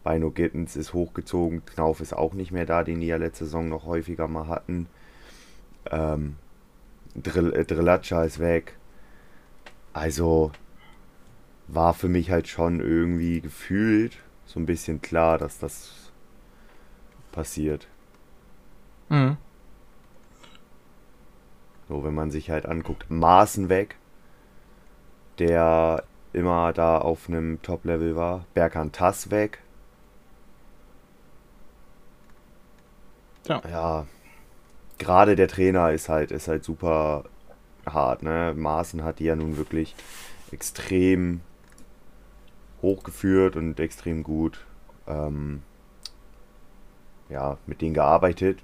Beino 0.03 0.29
Gittens 0.29 0.75
ist 0.75 0.93
hochgezogen, 0.93 1.65
Knauf 1.65 2.01
ist 2.01 2.13
auch 2.13 2.33
nicht 2.33 2.51
mehr 2.51 2.65
da, 2.65 2.83
den 2.83 2.99
die 2.99 3.07
ja 3.07 3.17
letzte 3.17 3.45
Saison 3.45 3.69
noch 3.69 3.85
häufiger 3.85 4.27
mal 4.27 4.47
hatten. 4.47 4.87
Ähm, 5.89 6.35
Drill, 7.15 7.53
äh, 7.53 7.65
Drillatscha 7.65 8.23
ist 8.23 8.39
weg. 8.39 8.77
Also 9.93 10.51
war 11.67 11.93
für 11.93 12.09
mich 12.09 12.29
halt 12.29 12.47
schon 12.47 12.81
irgendwie 12.81 13.41
gefühlt 13.41 14.17
so 14.45 14.59
ein 14.59 14.65
bisschen 14.65 15.01
klar, 15.01 15.37
dass 15.37 15.59
das 15.59 15.98
passiert. 17.39 17.87
Mhm. 19.07 19.37
So, 21.87 22.03
wenn 22.03 22.13
man 22.13 22.31
sich 22.31 22.49
halt 22.49 22.65
anguckt, 22.65 23.09
Maßen 23.09 23.69
weg, 23.69 23.95
der 25.37 26.03
immer 26.33 26.73
da 26.73 26.97
auf 26.97 27.29
einem 27.29 27.61
Top-Level 27.61 28.17
war. 28.17 28.43
Berkan 28.53 28.91
Tass 28.91 29.31
weg. 29.31 29.59
Ja. 33.47 33.61
Ja, 33.71 34.07
gerade 34.97 35.37
der 35.37 35.47
Trainer 35.47 35.93
ist 35.93 36.09
halt, 36.09 36.31
ist 36.31 36.49
halt 36.49 36.65
super 36.65 37.23
hart, 37.85 38.21
ne? 38.21 38.53
Maaßen 38.53 39.05
hat 39.05 39.19
die 39.19 39.23
ja 39.23 39.37
nun 39.37 39.55
wirklich 39.55 39.95
extrem 40.51 41.39
hochgeführt 42.81 43.55
und 43.55 43.79
extrem 43.79 44.23
gut 44.23 44.65
ähm, 45.07 45.63
ja, 47.29 47.57
mit 47.65 47.81
denen 47.81 47.93
gearbeitet. 47.93 48.59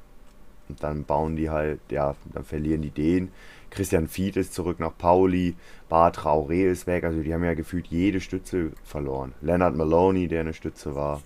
Und 0.68 0.82
dann 0.82 1.03
bauen 1.03 1.36
die 1.36 1.49
halt, 1.49 1.80
ja, 1.89 2.16
dann 2.34 2.43
verlieren 2.43 2.82
die 2.82 2.89
den. 2.89 3.32
Christian 3.70 4.07
Fied 4.07 4.38
ist 4.38 4.53
zurück 4.53 4.80
nach 4.80 4.97
Pauli. 4.97 5.55
Bart 5.89 6.18
Traoré 6.18 6.70
ist 6.70 6.88
weg. 6.88 7.03
Also 7.03 7.22
die 7.22 7.34
haben 7.34 7.43
ja 7.43 7.53
gefühlt 7.53 7.88
jede 7.88 8.20
Stütze 8.20 8.72
verloren. 8.84 9.34
Leonard 9.41 9.76
Maloney, 9.76 10.28
der 10.28 10.41
eine 10.41 10.53
Stütze 10.53 10.95
war. 10.95 11.22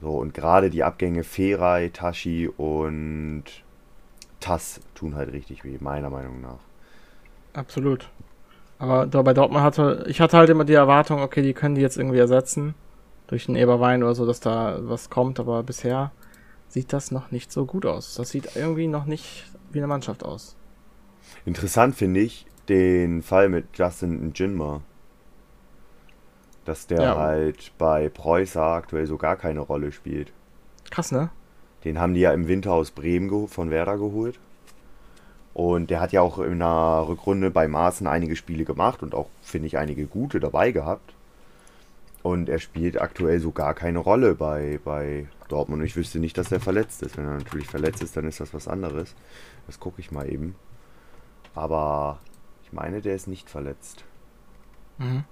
So, 0.00 0.10
und 0.10 0.34
gerade 0.34 0.70
die 0.70 0.82
Abgänge 0.82 1.22
Feray, 1.22 1.90
Tashi 1.90 2.48
und 2.48 3.44
Tass 4.40 4.80
tun 4.94 5.14
halt 5.14 5.32
richtig 5.32 5.64
weh, 5.64 5.76
meiner 5.78 6.10
Meinung 6.10 6.40
nach. 6.40 6.58
Absolut. 7.52 8.08
Aber 8.78 9.06
da 9.06 9.22
bei 9.22 9.32
Dortmund 9.32 9.62
hatte, 9.62 10.04
ich 10.08 10.20
hatte 10.20 10.36
halt 10.36 10.50
immer 10.50 10.64
die 10.64 10.72
Erwartung, 10.72 11.20
okay, 11.20 11.42
die 11.42 11.52
können 11.52 11.76
die 11.76 11.80
jetzt 11.80 11.98
irgendwie 11.98 12.18
ersetzen. 12.18 12.74
Durch 13.32 13.48
einen 13.48 13.56
Eberwein 13.56 14.02
oder 14.02 14.14
so, 14.14 14.26
dass 14.26 14.40
da 14.40 14.76
was 14.82 15.08
kommt, 15.08 15.40
aber 15.40 15.62
bisher 15.62 16.12
sieht 16.68 16.92
das 16.92 17.10
noch 17.10 17.30
nicht 17.30 17.50
so 17.50 17.64
gut 17.64 17.86
aus. 17.86 18.14
Das 18.14 18.28
sieht 18.28 18.56
irgendwie 18.56 18.88
noch 18.88 19.06
nicht 19.06 19.46
wie 19.70 19.78
eine 19.78 19.86
Mannschaft 19.86 20.22
aus. 20.22 20.54
Interessant 21.46 21.94
finde 21.94 22.20
ich 22.20 22.44
den 22.68 23.22
Fall 23.22 23.48
mit 23.48 23.68
Justin 23.72 24.32
Jinma. 24.34 24.82
Dass 26.66 26.86
der 26.86 27.00
Ja. 27.00 27.16
halt 27.16 27.72
bei 27.78 28.10
Preußer 28.10 28.60
aktuell 28.60 29.06
so 29.06 29.16
gar 29.16 29.36
keine 29.36 29.60
Rolle 29.60 29.92
spielt. 29.92 30.30
Krass, 30.90 31.10
ne? 31.10 31.30
Den 31.86 31.98
haben 31.98 32.12
die 32.12 32.20
ja 32.20 32.34
im 32.34 32.48
Winter 32.48 32.74
aus 32.74 32.90
Bremen 32.90 33.48
von 33.48 33.70
Werder 33.70 33.96
geholt. 33.96 34.38
Und 35.54 35.88
der 35.88 36.00
hat 36.00 36.12
ja 36.12 36.20
auch 36.20 36.38
in 36.38 36.58
der 36.58 37.06
Rückrunde 37.08 37.50
bei 37.50 37.66
Maaßen 37.66 38.06
einige 38.06 38.36
Spiele 38.36 38.66
gemacht 38.66 39.02
und 39.02 39.14
auch, 39.14 39.30
finde 39.40 39.68
ich, 39.68 39.78
einige 39.78 40.04
gute 40.04 40.38
dabei 40.38 40.70
gehabt. 40.70 41.14
Und 42.22 42.48
er 42.48 42.60
spielt 42.60 43.00
aktuell 43.00 43.40
so 43.40 43.50
gar 43.50 43.74
keine 43.74 43.98
Rolle 43.98 44.34
bei, 44.34 44.78
bei 44.84 45.26
Dortmund. 45.48 45.80
Und 45.80 45.86
ich 45.86 45.96
wüsste 45.96 46.20
nicht, 46.20 46.38
dass 46.38 46.52
er 46.52 46.60
verletzt 46.60 47.02
ist. 47.02 47.16
Wenn 47.16 47.26
er 47.26 47.38
natürlich 47.38 47.66
verletzt 47.66 48.02
ist, 48.02 48.16
dann 48.16 48.28
ist 48.28 48.40
das 48.40 48.54
was 48.54 48.68
anderes. 48.68 49.14
Das 49.66 49.80
gucke 49.80 50.00
ich 50.00 50.12
mal 50.12 50.30
eben. 50.30 50.54
Aber 51.54 52.20
ich 52.64 52.72
meine, 52.72 53.00
der 53.00 53.14
ist 53.14 53.26
nicht 53.26 53.50
verletzt. 53.50 54.04
Mhm. 54.98 55.24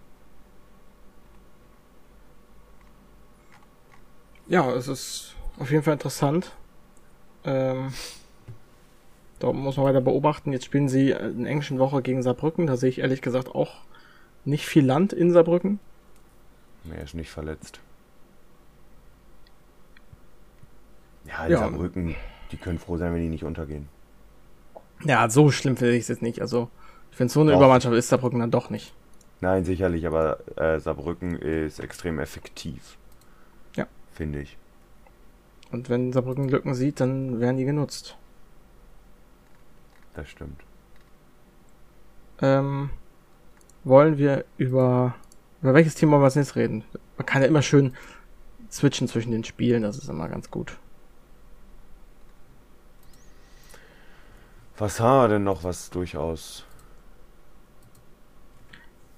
Ja, 4.49 4.73
es 4.73 4.89
ist 4.89 5.37
auf 5.61 5.71
jeden 5.71 5.85
Fall 5.85 5.93
interessant. 5.93 6.57
Ähm, 7.45 7.93
Dortmund 9.39 9.65
muss 9.65 9.77
man 9.77 9.87
weiter 9.87 10.01
beobachten. 10.01 10.53
Jetzt 10.53 10.65
spielen 10.65 10.89
sie 10.89 11.13
in 11.13 11.45
der 11.45 11.53
englischen 11.53 11.79
Woche 11.79 12.03
gegen 12.03 12.23
Saarbrücken. 12.23 12.67
Da 12.67 12.77
sehe 12.77 12.89
ich 12.91 12.99
ehrlich 12.99 13.23
gesagt 13.23 13.55
auch 13.55 13.83
nicht 14.45 14.67
viel 14.67 14.85
Land 14.85 15.13
in 15.13 15.31
Saarbrücken. 15.33 15.79
Er 16.89 17.03
ist 17.03 17.15
nicht 17.15 17.31
verletzt. 17.31 17.81
Ja, 21.27 21.45
in 21.45 21.53
Ja. 21.53 21.59
Saarbrücken, 21.59 22.17
die 22.51 22.57
können 22.57 22.79
froh 22.79 22.97
sein, 22.97 23.13
wenn 23.15 23.21
die 23.23 23.29
nicht 23.29 23.45
untergehen. 23.45 23.89
Ja, 25.05 25.29
so 25.31 25.51
schlimm 25.51 25.77
finde 25.77 25.95
ich 25.95 26.03
es 26.03 26.09
jetzt 26.09 26.23
nicht. 26.23 26.41
Also, 26.41 26.71
ich 27.11 27.17
finde, 27.17 27.33
so 27.33 27.41
eine 27.41 27.53
Doch. 27.53 27.59
Übermannschaft 27.59 27.95
ist 27.95 28.09
Saarbrücken 28.09 28.41
dann 28.41 28.51
doch 28.51 28.71
nicht. 28.71 28.95
Nein, 29.41 29.65
sicherlich, 29.65 30.07
aber 30.07 30.39
äh, 30.59 30.79
Saarbrücken 30.81 31.37
ist 31.37 31.79
extrem 31.81 32.19
effektiv. 32.19 32.99
Ja. 33.77 33.87
Finde 34.13 34.41
ich. 34.41 34.57
Und 35.71 35.89
wenn 35.89 36.13
Saarbrücken 36.13 36.49
Lücken 36.49 36.75
sieht, 36.75 37.01
dann 37.01 37.41
werden 37.41 37.57
die 37.57 37.65
genutzt. 37.65 38.17
Das 40.15 40.29
stimmt. 40.29 40.61
Ähm, 42.43 42.91
wollen 43.85 44.19
wir 44.19 44.45
über, 44.59 45.15
über 45.63 45.75
welches 45.75 45.95
Team 45.95 46.11
wollen 46.11 46.23
wir 46.23 46.27
als 46.27 46.37
nächstes 46.37 46.57
reden? 46.57 46.85
Man 47.17 47.27
kann 47.27 47.43
ja 47.43 47.49
immer 47.49 47.63
schön 47.63 47.95
switchen 48.71 49.09
zwischen 49.09 49.33
den 49.33 49.45
Spielen, 49.45 49.83
das 49.83 49.99
ist 49.99 50.09
immer 50.09 50.29
ganz 50.29 50.51
gut. 50.51 50.77
Was 54.79 54.99
haben 54.99 55.25
wir 55.25 55.35
denn 55.35 55.45
noch, 55.45 55.63
was 55.63 55.91
durchaus. 55.91 56.65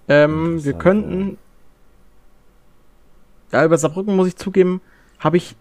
Ähm, 0.08 0.64
wir 0.64 0.72
könnten. 0.72 1.38
Ja, 3.52 3.64
über 3.64 3.78
Saarbrücken 3.78 4.16
muss 4.16 4.26
ich 4.26 4.36
zugeben, 4.36 4.80
habe 5.20 5.36
ich 5.36 5.54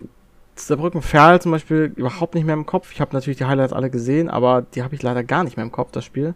Saarbrücken 0.55 1.03
Ferl 1.03 1.39
zum 1.39 1.51
Beispiel 1.51 1.93
überhaupt 1.95 2.33
nicht 2.33 2.45
mehr 2.45 2.55
im 2.55 2.65
Kopf. 2.65 2.91
Ich 2.91 3.01
habe 3.01 3.13
natürlich 3.13 3.37
die 3.37 3.45
Highlights 3.45 3.73
alle 3.73 3.91
gesehen, 3.91 4.29
aber 4.29 4.63
die 4.73 4.81
habe 4.81 4.95
ich 4.95 5.03
leider 5.03 5.23
gar 5.23 5.43
nicht 5.43 5.57
mehr 5.57 5.65
im 5.65 5.71
Kopf, 5.71 5.91
das 5.91 6.03
Spiel. 6.05 6.33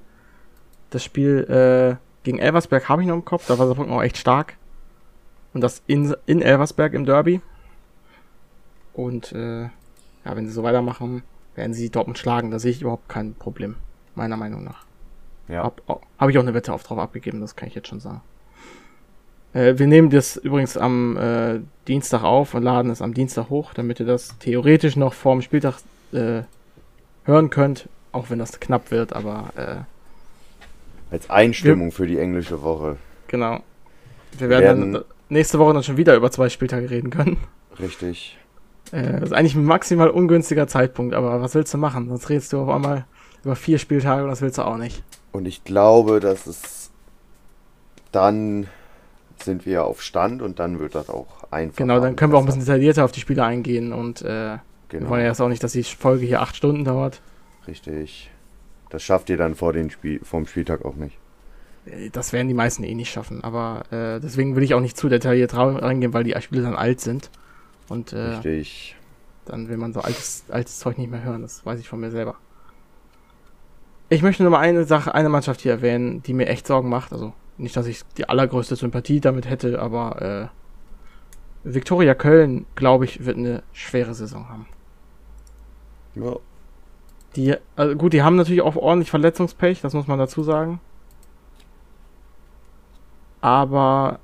Das 0.92 1.04
Spiel 1.04 1.46
äh, 1.50 1.96
gegen 2.26 2.40
Elversberg 2.40 2.90
habe 2.90 3.02
ich 3.02 3.08
noch 3.08 3.16
im 3.16 3.24
Kopf, 3.24 3.48
da 3.48 3.58
war 3.58 3.68
Saarbrücken 3.68 3.94
auch 3.94 4.04
echt 4.04 4.18
stark. 4.18 4.58
Und 5.54 5.62
das 5.62 5.82
in, 5.88 6.14
in 6.26 6.42
Elversberg 6.42 6.94
im 6.94 7.06
Derby. 7.06 7.40
Und 8.94 9.32
äh, 9.32 9.64
ja, 9.64 9.70
wenn 10.26 10.46
sie 10.46 10.52
so 10.52 10.64
weitermachen, 10.64 11.24
werden 11.56 11.74
sie 11.74 11.90
Dortmund 11.90 12.18
schlagen. 12.18 12.52
Da 12.52 12.60
sehe 12.60 12.72
ich 12.72 12.82
überhaupt 12.82 13.08
kein 13.08 13.36
Problem, 13.36 13.76
meiner 14.16 14.36
Meinung 14.36 14.64
nach. 14.66 14.84
Ja, 15.48 15.64
Hab, 15.64 15.82
habe 16.18 16.32
ich 16.32 16.38
auch 16.38 16.42
eine 16.42 16.54
Wette 16.54 16.74
auf 16.74 16.84
drauf 16.84 16.98
abgegeben, 16.98 17.40
das 17.40 17.56
kann 17.56 17.70
ich 17.70 17.76
jetzt 17.76 17.88
schon 17.88 18.00
sagen. 18.00 18.22
Äh, 19.54 19.78
wir 19.78 19.88
nehmen 19.88 20.10
das 20.10 20.36
übrigens 20.36 20.76
am 20.76 21.16
äh, 21.16 21.62
Dienstag 21.88 22.24
auf 22.24 22.56
und 22.56 22.64
laden 22.64 22.92
es 22.92 23.02
am 23.02 23.14
Dienstag 23.14 23.50
hoch, 23.50 23.74
damit 23.74 24.00
ihr 24.00 24.06
das 24.06 24.38
theoretisch 24.40 24.96
noch 24.96 25.14
vorm 25.14 25.42
Spieltag 25.42 25.76
äh, 26.12 26.42
hören 27.24 27.50
könnt, 27.52 27.88
auch 28.12 28.30
wenn 28.30 28.40
das 28.40 28.60
knapp 28.60 28.90
wird, 28.90 29.14
aber 29.14 29.52
äh, 29.56 29.95
als 31.12 31.30
Einstimmung 31.30 31.92
für 31.92 32.08
die 32.08 32.18
englische 32.20 32.62
Woche. 32.62 32.98
genau. 33.28 33.60
Wir 34.38 34.50
werden, 34.50 34.64
werden- 34.64 34.94
dann 34.94 35.04
nächste 35.30 35.60
Woche 35.60 35.74
dann 35.74 35.84
schon 35.84 35.96
wieder 35.98 36.16
über 36.16 36.30
zwei 36.30 36.50
Spieltage 36.50 36.90
reden 36.90 37.10
können. 37.10 37.38
Richtig. 37.80 38.38
Äh, 38.92 39.14
das 39.14 39.24
ist 39.30 39.34
eigentlich 39.34 39.56
ein 39.56 39.64
maximal 39.64 40.10
ungünstiger 40.10 40.68
Zeitpunkt, 40.68 41.16
aber 41.16 41.42
was 41.42 41.56
willst 41.56 41.74
du 41.74 41.78
machen? 41.78 42.10
Sonst 42.10 42.30
redest 42.30 42.52
du 42.52 42.60
auf 42.60 42.70
einmal 42.70 43.06
über 43.44 43.56
vier 43.56 43.78
Spieltage 43.80 44.24
und 44.24 44.30
das 44.30 44.42
willst 44.42 44.58
du 44.58 44.64
auch 44.64 44.78
nicht. 44.78 45.04
Und 45.32 45.48
ich 45.48 45.64
glaube, 45.64 46.20
dass 46.20 46.48
es 46.48 46.92
dann 48.12 48.68
sind 49.42 49.66
wir 49.66 49.86
auf 49.86 50.02
Stand 50.02 50.42
und 50.42 50.60
dann 50.60 50.80
wird 50.80 50.96
das 50.96 51.10
auch 51.10 51.28
einfach. 51.52 51.78
Genau, 51.78 52.00
dann 52.00 52.16
können 52.16 52.32
wir 52.34 52.38
auch 52.38 52.42
ein 52.44 52.46
bisschen 52.46 52.62
detaillierter 52.62 53.04
auf 53.06 53.12
die 53.12 53.20
Spiele 53.20 53.44
eingehen 53.44 53.94
und 53.94 54.22
äh, 54.22 54.26
Wir 54.26 54.60
Genau, 54.90 55.10
wollen 55.10 55.22
ja 55.22 55.28
jetzt 55.30 55.42
auch 55.42 55.50
nicht, 55.50 55.64
dass 55.64 55.72
die 55.74 55.84
Folge 55.84 56.26
hier 56.26 56.42
acht 56.42 56.56
Stunden 56.56 56.84
dauert. 56.86 57.22
richtig. 57.68 58.32
Das 58.90 59.04
schafft 59.04 59.30
ihr 59.30 59.38
dann 59.38 59.56
vor 59.56 59.74
den 59.74 59.90
Spiel, 59.90 60.20
vom 60.24 60.46
Spieltag 60.48 60.86
auch 60.86 60.96
nicht. 60.96 61.18
Äh, 61.86 62.10
Das 62.12 62.34
werden 62.34 62.48
die 62.48 62.54
meisten 62.54 62.84
eh 62.84 62.94
nicht 62.96 63.12
schaffen. 63.12 63.44
Aber 63.44 63.84
äh, 63.92 64.20
deswegen 64.20 64.56
will 64.56 64.64
ich 64.64 64.74
auch 64.74 64.82
nicht 64.82 64.98
zu 64.98 65.10
detailliert 65.10 65.56
reingehen, 65.56 66.14
weil 66.14 66.24
die 66.24 66.40
Spiele 66.42 66.62
dann 66.64 66.76
alt 66.76 67.02
sind. 67.02 67.30
Und 67.90 68.14
äh, 68.14 68.18
Richtig. 68.20 68.96
dann 69.46 69.70
will 69.70 69.78
man 69.78 69.94
so 69.94 70.02
altes, 70.02 70.46
altes 70.50 70.80
Zeug 70.80 70.98
nicht 70.98 71.12
mehr 71.12 71.24
hören. 71.24 71.42
Das 71.42 71.66
weiß 71.66 71.80
ich 71.80 71.88
von 71.90 72.00
mir 72.00 72.12
selber. 72.12 72.36
Ich 74.10 74.22
möchte 74.22 74.44
nur 74.44 74.52
mal 74.52 74.60
eine 74.60 74.84
Sache, 74.86 75.16
eine 75.16 75.30
Mannschaft 75.30 75.62
hier 75.62 75.72
erwähnen, 75.74 76.22
die 76.24 76.34
mir 76.34 76.48
echt 76.48 76.68
Sorgen 76.68 76.90
macht. 76.90 77.12
Also 77.12 77.34
nicht, 77.58 77.76
dass 77.76 77.88
ich 77.88 78.04
die 78.18 78.30
allergrößte 78.30 78.76
Sympathie 78.76 79.20
damit 79.20 79.50
hätte, 79.50 79.80
aber 79.80 80.52
äh, 81.64 81.68
Viktoria 81.68 82.14
Köln, 82.14 82.66
glaube 82.76 83.06
ich, 83.06 83.26
wird 83.26 83.38
eine 83.38 83.64
schwere 83.74 84.14
Saison 84.14 84.48
haben. 84.50 84.68
Ja, 86.16 86.36
Die, 87.36 87.56
also 87.76 87.96
gut, 87.96 88.14
die 88.14 88.24
haben 88.24 88.36
natürlich 88.36 88.62
auch 88.62 88.76
ordentlich 88.76 89.10
Verletzungspech, 89.10 89.82
das 89.82 89.94
muss 89.94 90.08
man 90.08 90.20
dazu 90.20 90.44
sagen. 90.44 90.80
Aber 93.42 94.20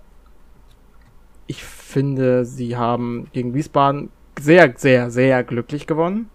ich 1.48 1.64
finde, 1.64 2.46
sie 2.46 2.78
haben 2.78 3.28
gegen 3.34 3.54
Wiesbaden 3.54 4.10
sehr, 4.40 4.74
sehr, 4.78 5.12
sehr 5.12 5.44
glücklich 5.44 5.88
gewonnen. 5.88 6.30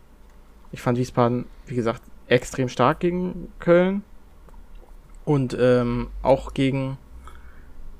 Ich 0.72 0.83
fand 0.83 0.99
Wiesbaden, 0.99 1.47
wie 1.66 1.74
gesagt, 1.74 2.03
extrem 2.29 2.68
stark 2.68 3.01
gegen 3.01 3.51
Köln. 3.59 4.05
Und 5.24 5.57
ähm, 5.59 6.09
auch 6.22 6.55
gegen 6.55 6.99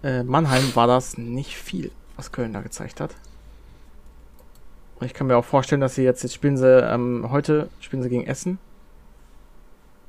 äh, 0.03 0.23
Mannheim 0.23 0.77
war 0.77 0.87
das 0.87 1.19
nicht 1.19 1.57
viel, 1.57 1.91
was 2.17 2.31
Köln 2.31 2.53
da 2.53 2.61
gezeigt 2.61 3.01
hat. 3.01 3.15
Und 5.01 5.07
ich 5.07 5.15
kann 5.15 5.27
mir 5.27 5.37
auch 5.37 5.45
vorstellen, 5.45 5.81
dass 5.81 5.95
sie 5.95 6.05
jetzt, 6.05 6.23
jetzt 6.23 6.35
spielen 6.35 6.57
sie, 6.57 6.81
ähm, 6.83 7.27
heute 7.31 7.69
spielen 7.81 8.03
sie 8.03 8.09
gegen 8.09 8.27
Essen. 8.27 8.59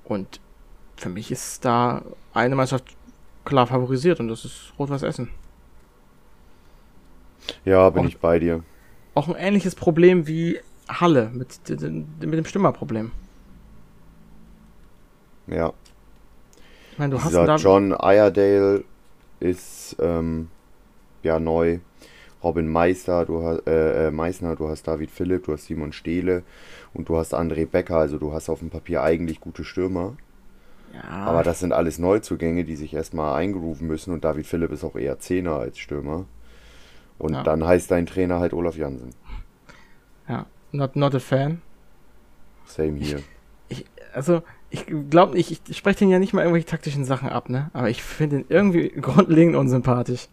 Und 0.08 0.40
für 0.96 1.10
mich 1.10 1.32
ist 1.32 1.66
da 1.66 2.02
eine 2.34 2.56
Mannschaft 2.56 2.96
klar 3.44 3.68
favorisiert 3.68 4.20
und 4.20 4.30
das 4.30 4.46
ist 4.46 4.74
Rot-Weiß 4.80 5.04
Essen. 5.04 5.30
ja 7.66 7.90
bin 7.90 8.04
Und- 8.04 8.08
ich 8.08 8.18
bei 8.20 8.40
dir. 8.40 8.64
Auch 9.16 9.28
ein 9.28 9.36
ähnliches 9.36 9.74
Problem 9.76 10.28
wie 10.28 10.60
Halle 10.88 11.32
mit, 11.34 11.60
mit 11.70 12.34
dem 12.34 12.46
Stimmerproblem. 12.46 13.12
Ja. 15.48 15.74
Ich 16.92 17.00
meine, 17.00 17.12
du 17.16 17.20
hast 17.22 17.30
Dieser 17.30 17.46
da. 17.46 17.56
John 17.56 17.92
Iredale 17.92 18.84
ist 19.40 19.96
ähm, 20.00 20.50
ja 21.24 21.40
neu. 21.40 21.80
Robin 22.44 22.68
Meister, 22.68 23.26
du 23.26 23.44
hast 23.44 23.66
äh, 23.68 24.08
äh, 24.08 24.12
Meissner, 24.12 24.56
du 24.56 24.70
hast 24.70 24.84
David 24.88 25.10
Philipp, 25.10 25.46
du 25.46 25.54
hast 25.54 25.66
Simon 25.66 25.92
Stehle 25.92 26.44
und 26.98 27.08
du 27.10 27.18
hast 27.18 27.34
André 27.34 27.66
Becker. 27.66 27.98
Also 27.98 28.18
du 28.18 28.34
hast 28.34 28.50
auf 28.50 28.60
dem 28.60 28.70
Papier 28.70 29.04
eigentlich 29.04 29.40
gute 29.40 29.64
Stürmer. 29.64 30.16
ja, 30.94 31.02
Aber 31.10 31.44
das 31.44 31.60
sind 31.60 31.72
alles 31.72 32.00
Neuzugänge, 32.00 32.64
die 32.64 32.76
sich 32.76 32.94
erstmal 32.94 33.36
eingrooven 33.38 33.88
müssen 33.88 34.14
und 34.14 34.24
David 34.26 34.48
Philipp 34.48 34.72
ist 34.72 34.84
auch 34.84 34.96
eher 34.96 35.20
Zehner 35.20 35.54
als 35.54 35.78
Stürmer. 35.78 36.26
Und 37.20 37.34
Ja. 37.34 37.44
dann 37.44 37.66
heißt 37.66 37.90
dein 37.92 38.06
Trainer 38.06 38.40
halt 38.40 38.54
Olaf 38.54 38.76
Jansen. 38.78 39.12
ja, 40.28 40.46
not, 40.72 40.96
not 40.96 41.16
a 41.16 41.20
fan. 41.20 41.62
Same 42.66 42.98
hier. 43.00 43.22
Also, 44.14 44.42
ich 44.72 44.86
glaube, 45.10 45.38
ich, 45.38 45.62
ich 45.68 45.78
spreche 45.78 46.00
den 46.00 46.10
ja 46.10 46.18
nicht 46.20 46.34
mal 46.34 46.42
irgendwelche 46.42 46.66
taktischen 46.68 47.06
Sachen 47.06 47.30
ab, 47.30 47.50
ne? 47.50 47.70
Aber 47.74 47.90
ich 47.90 48.02
finde 48.02 48.38
ihn 48.40 48.46
irgendwie 48.50 48.90
grundlegend 49.02 49.56
unsympathisch. 49.56 50.28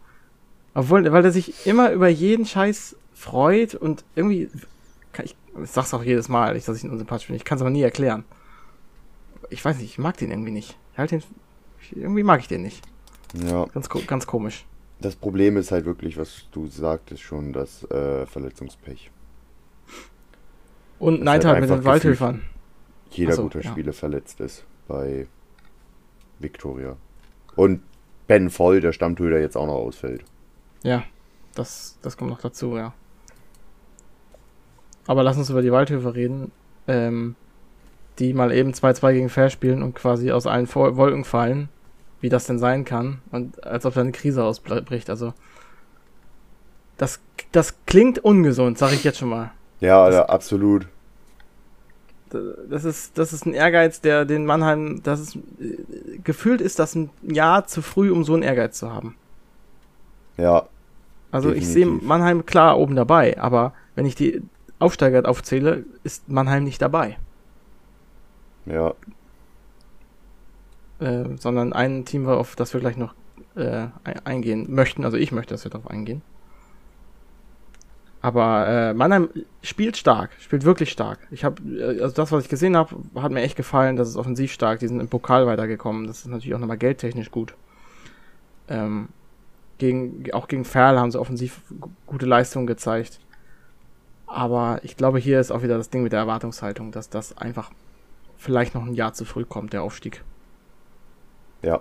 Obwohl, 0.74 1.10
weil 1.12 1.24
er 1.24 1.30
sich 1.32 1.66
immer 1.66 1.92
über 1.92 2.08
jeden 2.08 2.46
Scheiß 2.46 2.96
freut 3.12 3.74
und 3.74 4.04
irgendwie. 4.16 4.48
Ich, 5.22 5.36
ich 5.62 5.70
sag's 5.70 5.94
auch 5.94 6.02
jedes 6.02 6.28
Mal, 6.28 6.54
dass 6.54 6.76
ich 6.76 6.84
ihn 6.84 6.90
unsympathisch 6.90 7.26
finde. 7.26 7.36
Ich 7.36 7.44
kann 7.44 7.56
es 7.56 7.62
aber 7.62 7.70
nie 7.70 7.82
erklären. 7.82 8.24
Ich 9.50 9.64
weiß 9.64 9.76
nicht, 9.78 9.90
ich 9.90 9.98
mag 9.98 10.16
den 10.16 10.30
irgendwie 10.30 10.50
nicht. 10.50 10.76
Ich 10.92 10.98
halt 10.98 11.10
den. 11.10 11.22
Irgendwie 11.92 12.22
mag 12.22 12.40
ich 12.40 12.48
den 12.48 12.62
nicht. 12.62 12.82
Ja, 13.34 13.66
Ganz, 13.66 13.88
ganz 14.06 14.26
komisch. 14.26 14.64
das 15.00 15.16
Problem 15.16 15.56
ist 15.56 15.72
halt 15.72 15.84
wirklich, 15.84 16.16
was 16.16 16.46
du 16.52 16.66
sagtest 16.68 17.20
schon, 17.22 17.52
das 17.52 17.82
äh, 17.90 18.26
Verletzungspech. 18.26 19.10
Und 20.98 21.22
Neidhardt 21.22 21.60
halt 21.60 21.68
mit 21.68 21.78
den 21.78 21.84
Waldhöfern. 21.84 22.42
Jeder 23.10 23.34
so, 23.34 23.42
guter 23.42 23.60
ja. 23.60 23.70
Spieler 23.70 23.92
verletzt 23.92 24.40
ist 24.40 24.64
bei 24.88 25.26
Viktoria. 26.38 26.96
Und 27.56 27.82
Ben 28.26 28.50
Voll, 28.50 28.80
der 28.80 28.92
Stammtöter, 28.92 29.38
jetzt 29.38 29.56
auch 29.56 29.66
noch 29.66 29.74
ausfällt. 29.74 30.24
Ja, 30.82 31.04
das, 31.54 31.98
das 32.02 32.16
kommt 32.16 32.30
noch 32.30 32.40
dazu, 32.40 32.76
ja. 32.76 32.94
Aber 35.06 35.22
lass 35.22 35.36
uns 35.36 35.50
über 35.50 35.62
die 35.62 35.72
Waldhöfe 35.72 36.14
reden, 36.14 36.50
ähm, 36.88 37.36
die 38.18 38.32
mal 38.32 38.52
eben 38.52 38.72
2-2 38.72 39.12
gegen 39.12 39.28
Fair 39.28 39.50
spielen 39.50 39.82
und 39.82 39.94
quasi 39.94 40.30
aus 40.30 40.46
allen 40.46 40.72
Wolken 40.72 41.24
fallen, 41.24 41.68
wie 42.20 42.28
das 42.28 42.46
denn 42.46 42.58
sein 42.58 42.84
kann 42.84 43.20
und 43.32 43.64
als 43.64 43.84
ob 43.86 43.94
da 43.94 44.00
eine 44.00 44.12
Krise 44.12 44.44
ausbricht. 44.44 45.10
Also 45.10 45.34
das, 46.96 47.20
das 47.52 47.74
klingt 47.86 48.18
ungesund, 48.20 48.78
sag 48.78 48.92
ich 48.92 49.04
jetzt 49.04 49.18
schon 49.18 49.28
mal. 49.28 49.50
Ja, 49.80 50.06
das, 50.06 50.14
ja 50.14 50.26
absolut. 50.26 50.86
Das 52.68 52.84
ist, 52.84 53.16
das 53.18 53.32
ist 53.32 53.46
ein 53.46 53.54
Ehrgeiz, 53.54 54.00
der 54.00 54.24
den 54.24 54.44
Mannheim, 54.44 55.00
das 55.02 55.20
ist, 55.20 55.38
gefühlt 56.24 56.60
ist 56.60 56.78
das 56.78 56.94
ein 56.94 57.10
Jahr 57.22 57.66
zu 57.66 57.80
früh, 57.80 58.10
um 58.10 58.24
so 58.24 58.34
einen 58.34 58.42
Ehrgeiz 58.42 58.78
zu 58.78 58.92
haben. 58.92 59.16
Ja. 60.36 60.66
Also 61.30 61.48
definitiv. 61.48 61.68
ich 61.68 61.72
sehe 61.74 61.86
Mannheim 61.86 62.46
klar 62.46 62.78
oben 62.78 62.96
dabei, 62.96 63.38
aber 63.38 63.72
wenn 63.94 64.06
ich 64.06 64.14
die 64.14 64.42
Aufsteiger 64.78 65.28
aufzähle, 65.28 65.84
ist 66.02 66.28
Mannheim 66.28 66.64
nicht 66.64 66.82
dabei. 66.82 67.18
Ja. 68.66 68.94
Äh, 71.00 71.24
sondern 71.38 71.72
ein 71.72 72.04
Team, 72.04 72.28
auf 72.28 72.56
das 72.56 72.72
wir 72.72 72.80
gleich 72.80 72.96
noch 72.96 73.14
äh, 73.56 73.86
eingehen 74.24 74.72
möchten. 74.72 75.04
Also 75.04 75.16
ich 75.16 75.32
möchte, 75.32 75.54
dass 75.54 75.64
wir 75.64 75.70
darauf 75.70 75.90
eingehen. 75.90 76.22
Aber 78.24 78.66
äh, 78.66 78.94
Mannheim 78.94 79.28
spielt 79.62 79.98
stark, 79.98 80.30
spielt 80.40 80.64
wirklich 80.64 80.90
stark. 80.90 81.18
Ich 81.30 81.44
habe, 81.44 81.62
äh, 81.62 82.00
also 82.00 82.14
das, 82.14 82.32
was 82.32 82.44
ich 82.44 82.48
gesehen 82.48 82.74
habe, 82.74 82.96
hat 83.16 83.32
mir 83.32 83.42
echt 83.42 83.54
gefallen. 83.54 83.96
Das 83.96 84.08
ist 84.08 84.16
offensiv 84.16 84.50
stark. 84.50 84.78
Die 84.78 84.88
sind 84.88 84.98
im 84.98 85.08
Pokal 85.08 85.46
weitergekommen. 85.46 86.06
Das 86.06 86.20
ist 86.20 86.28
natürlich 86.28 86.54
auch 86.54 86.58
nochmal 86.58 86.78
geldtechnisch 86.78 87.30
gut. 87.30 87.54
Ähm, 88.68 89.08
gegen, 89.76 90.24
auch 90.32 90.48
gegen 90.48 90.64
Ferl 90.64 90.98
haben 90.98 91.10
sie 91.10 91.20
offensiv 91.20 91.60
gute 92.06 92.24
Leistungen 92.24 92.66
gezeigt. 92.66 93.20
Aber 94.34 94.80
ich 94.82 94.96
glaube, 94.96 95.20
hier 95.20 95.38
ist 95.38 95.52
auch 95.52 95.62
wieder 95.62 95.78
das 95.78 95.90
Ding 95.90 96.02
mit 96.02 96.12
der 96.12 96.18
Erwartungshaltung, 96.18 96.90
dass 96.90 97.08
das 97.08 97.38
einfach 97.38 97.70
vielleicht 98.36 98.74
noch 98.74 98.84
ein 98.84 98.94
Jahr 98.94 99.12
zu 99.12 99.24
früh 99.24 99.44
kommt, 99.44 99.72
der 99.72 99.84
Aufstieg. 99.84 100.24
Ja. 101.62 101.80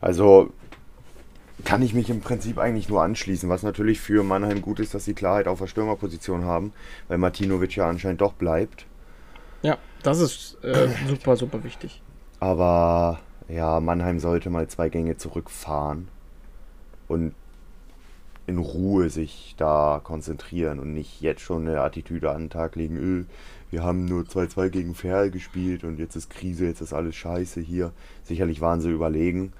Also 0.00 0.50
kann 1.66 1.82
ich 1.82 1.92
mich 1.92 2.08
im 2.08 2.22
Prinzip 2.22 2.56
eigentlich 2.56 2.88
nur 2.88 3.02
anschließen. 3.02 3.50
Was 3.50 3.62
natürlich 3.62 4.00
für 4.00 4.22
Mannheim 4.24 4.62
gut 4.62 4.80
ist, 4.80 4.94
dass 4.94 5.04
sie 5.04 5.12
Klarheit 5.12 5.46
auf 5.46 5.58
der 5.58 5.66
Stürmerposition 5.66 6.44
haben, 6.46 6.72
weil 7.08 7.18
Martinovic 7.18 7.76
ja 7.76 7.86
anscheinend 7.86 8.22
doch 8.22 8.32
bleibt. 8.32 8.86
Ja, 9.60 9.76
das 10.02 10.20
ist 10.20 10.56
äh, 10.64 10.88
super, 11.06 11.36
super 11.36 11.62
wichtig. 11.64 12.00
Aber 12.40 13.20
ja, 13.48 13.78
Mannheim 13.80 14.20
sollte 14.20 14.48
mal 14.48 14.68
zwei 14.68 14.88
Gänge 14.88 15.18
zurückfahren 15.18 16.08
und 17.08 17.34
in 18.46 18.58
Ruhe 18.58 19.10
sich 19.10 19.54
da 19.58 20.00
konzentrieren 20.02 20.78
und 20.78 20.94
nicht 20.94 21.20
jetzt 21.20 21.40
schon 21.40 21.66
eine 21.66 21.80
Attitüde 21.80 22.30
an 22.30 22.44
den 22.44 22.50
Tag 22.50 22.76
legen, 22.76 22.96
öh, 22.96 23.24
wir 23.70 23.82
haben 23.82 24.04
nur 24.04 24.22
2-2 24.22 24.68
gegen 24.68 24.94
Ferl 24.94 25.30
gespielt 25.30 25.82
und 25.82 25.98
jetzt 25.98 26.14
ist 26.14 26.30
Krise, 26.30 26.66
jetzt 26.66 26.80
ist 26.80 26.92
alles 26.92 27.16
scheiße 27.16 27.60
hier. 27.60 27.92
Sicherlich 28.22 28.60
waren 28.60 28.80
sie 28.80 28.90
überlegen, 28.90 29.52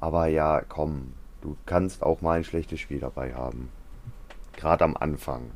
aber 0.00 0.26
ja, 0.26 0.60
komm, 0.60 1.14
du 1.40 1.56
kannst 1.64 2.02
auch 2.02 2.20
mal 2.20 2.38
ein 2.38 2.44
schlechtes 2.44 2.80
Spiel 2.80 3.00
dabei 3.00 3.34
haben. 3.34 3.70
Gerade 4.54 4.84
am 4.84 4.96
Anfang. 4.96 5.50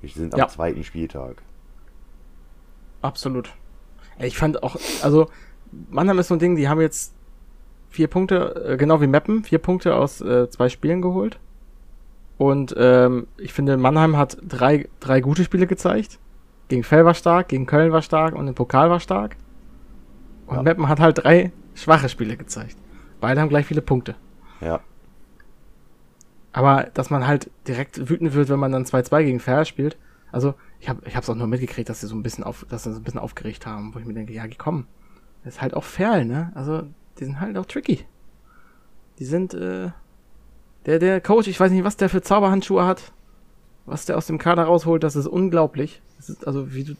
Wir 0.00 0.10
sind 0.10 0.34
am 0.34 0.40
ja. 0.40 0.48
zweiten 0.48 0.84
Spieltag. 0.84 1.42
Absolut. 3.02 3.52
Ich 4.20 4.36
fand 4.36 4.62
auch, 4.62 4.76
also 5.02 5.28
Mannheim 5.90 6.18
ist 6.18 6.28
so 6.28 6.34
ein 6.34 6.40
Ding, 6.40 6.56
die 6.56 6.68
haben 6.68 6.80
jetzt 6.80 7.14
vier 7.90 8.08
Punkte, 8.08 8.64
äh, 8.66 8.76
genau 8.76 9.00
wie 9.00 9.06
Meppen, 9.06 9.44
vier 9.44 9.58
Punkte 9.58 9.94
aus 9.94 10.20
äh, 10.20 10.48
zwei 10.50 10.68
Spielen 10.68 11.02
geholt. 11.02 11.38
Und 12.36 12.74
ähm, 12.78 13.26
ich 13.36 13.52
finde, 13.52 13.76
Mannheim 13.76 14.16
hat 14.16 14.38
drei, 14.46 14.88
drei 15.00 15.20
gute 15.20 15.44
Spiele 15.44 15.66
gezeigt. 15.66 16.18
Gegen 16.68 16.84
Fell 16.84 17.04
war 17.04 17.14
stark, 17.14 17.48
gegen 17.48 17.66
Köln 17.66 17.92
war 17.92 18.02
stark 18.02 18.34
und 18.34 18.46
im 18.46 18.54
Pokal 18.54 18.90
war 18.90 19.00
stark. 19.00 19.36
Und 20.46 20.56
ja. 20.56 20.62
Meppen 20.62 20.88
hat 20.88 21.00
halt 21.00 21.24
drei 21.24 21.52
schwache 21.74 22.08
Spiele 22.08 22.36
gezeigt. 22.36 22.76
Beide 23.20 23.40
haben 23.40 23.48
gleich 23.48 23.66
viele 23.66 23.82
Punkte. 23.82 24.14
Ja. 24.60 24.80
Aber 26.52 26.88
dass 26.94 27.10
man 27.10 27.26
halt 27.26 27.50
direkt 27.66 28.08
wütend 28.08 28.34
wird, 28.34 28.48
wenn 28.48 28.58
man 28.58 28.72
dann 28.72 28.84
2-2 28.84 29.24
gegen 29.24 29.40
Fair 29.40 29.64
spielt. 29.64 29.96
Also, 30.30 30.54
ich 30.80 30.88
habe 30.88 31.00
ich 31.06 31.16
hab's 31.16 31.28
auch 31.30 31.34
nur 31.34 31.46
mitgekriegt, 31.46 31.88
dass 31.88 32.00
sie 32.00 32.06
so 32.06 32.14
ein 32.14 32.22
bisschen 32.22 32.44
auf, 32.44 32.66
dass 32.68 32.84
sie 32.84 32.92
so 32.92 33.00
ein 33.00 33.02
bisschen 33.02 33.20
aufgeregt 33.20 33.66
haben, 33.66 33.94
wo 33.94 33.98
ich 33.98 34.04
mir 34.04 34.14
denke, 34.14 34.32
ja, 34.32 34.44
komm. 34.56 34.86
Das 35.44 35.54
ist 35.54 35.62
halt 35.62 35.74
auch 35.74 35.84
Fair, 35.84 36.24
ne? 36.24 36.52
Also, 36.54 36.84
die 37.18 37.24
sind 37.24 37.40
halt 37.40 37.56
auch 37.56 37.66
tricky. 37.66 38.04
Die 39.18 39.24
sind, 39.24 39.54
äh, 39.54 39.90
der, 40.86 40.98
der 40.98 41.20
Coach, 41.20 41.48
ich 41.48 41.58
weiß 41.58 41.72
nicht, 41.72 41.84
was 41.84 41.96
der 41.96 42.08
für 42.08 42.22
Zauberhandschuhe 42.22 42.84
hat, 42.84 43.12
was 43.86 44.04
der 44.04 44.16
aus 44.16 44.26
dem 44.26 44.38
Kader 44.38 44.64
rausholt, 44.64 45.02
das 45.02 45.16
ist 45.16 45.26
unglaublich. 45.26 46.00
Das 46.16 46.30
ist, 46.30 46.46
also, 46.46 46.72
wie 46.72 46.84
du, 46.84 46.94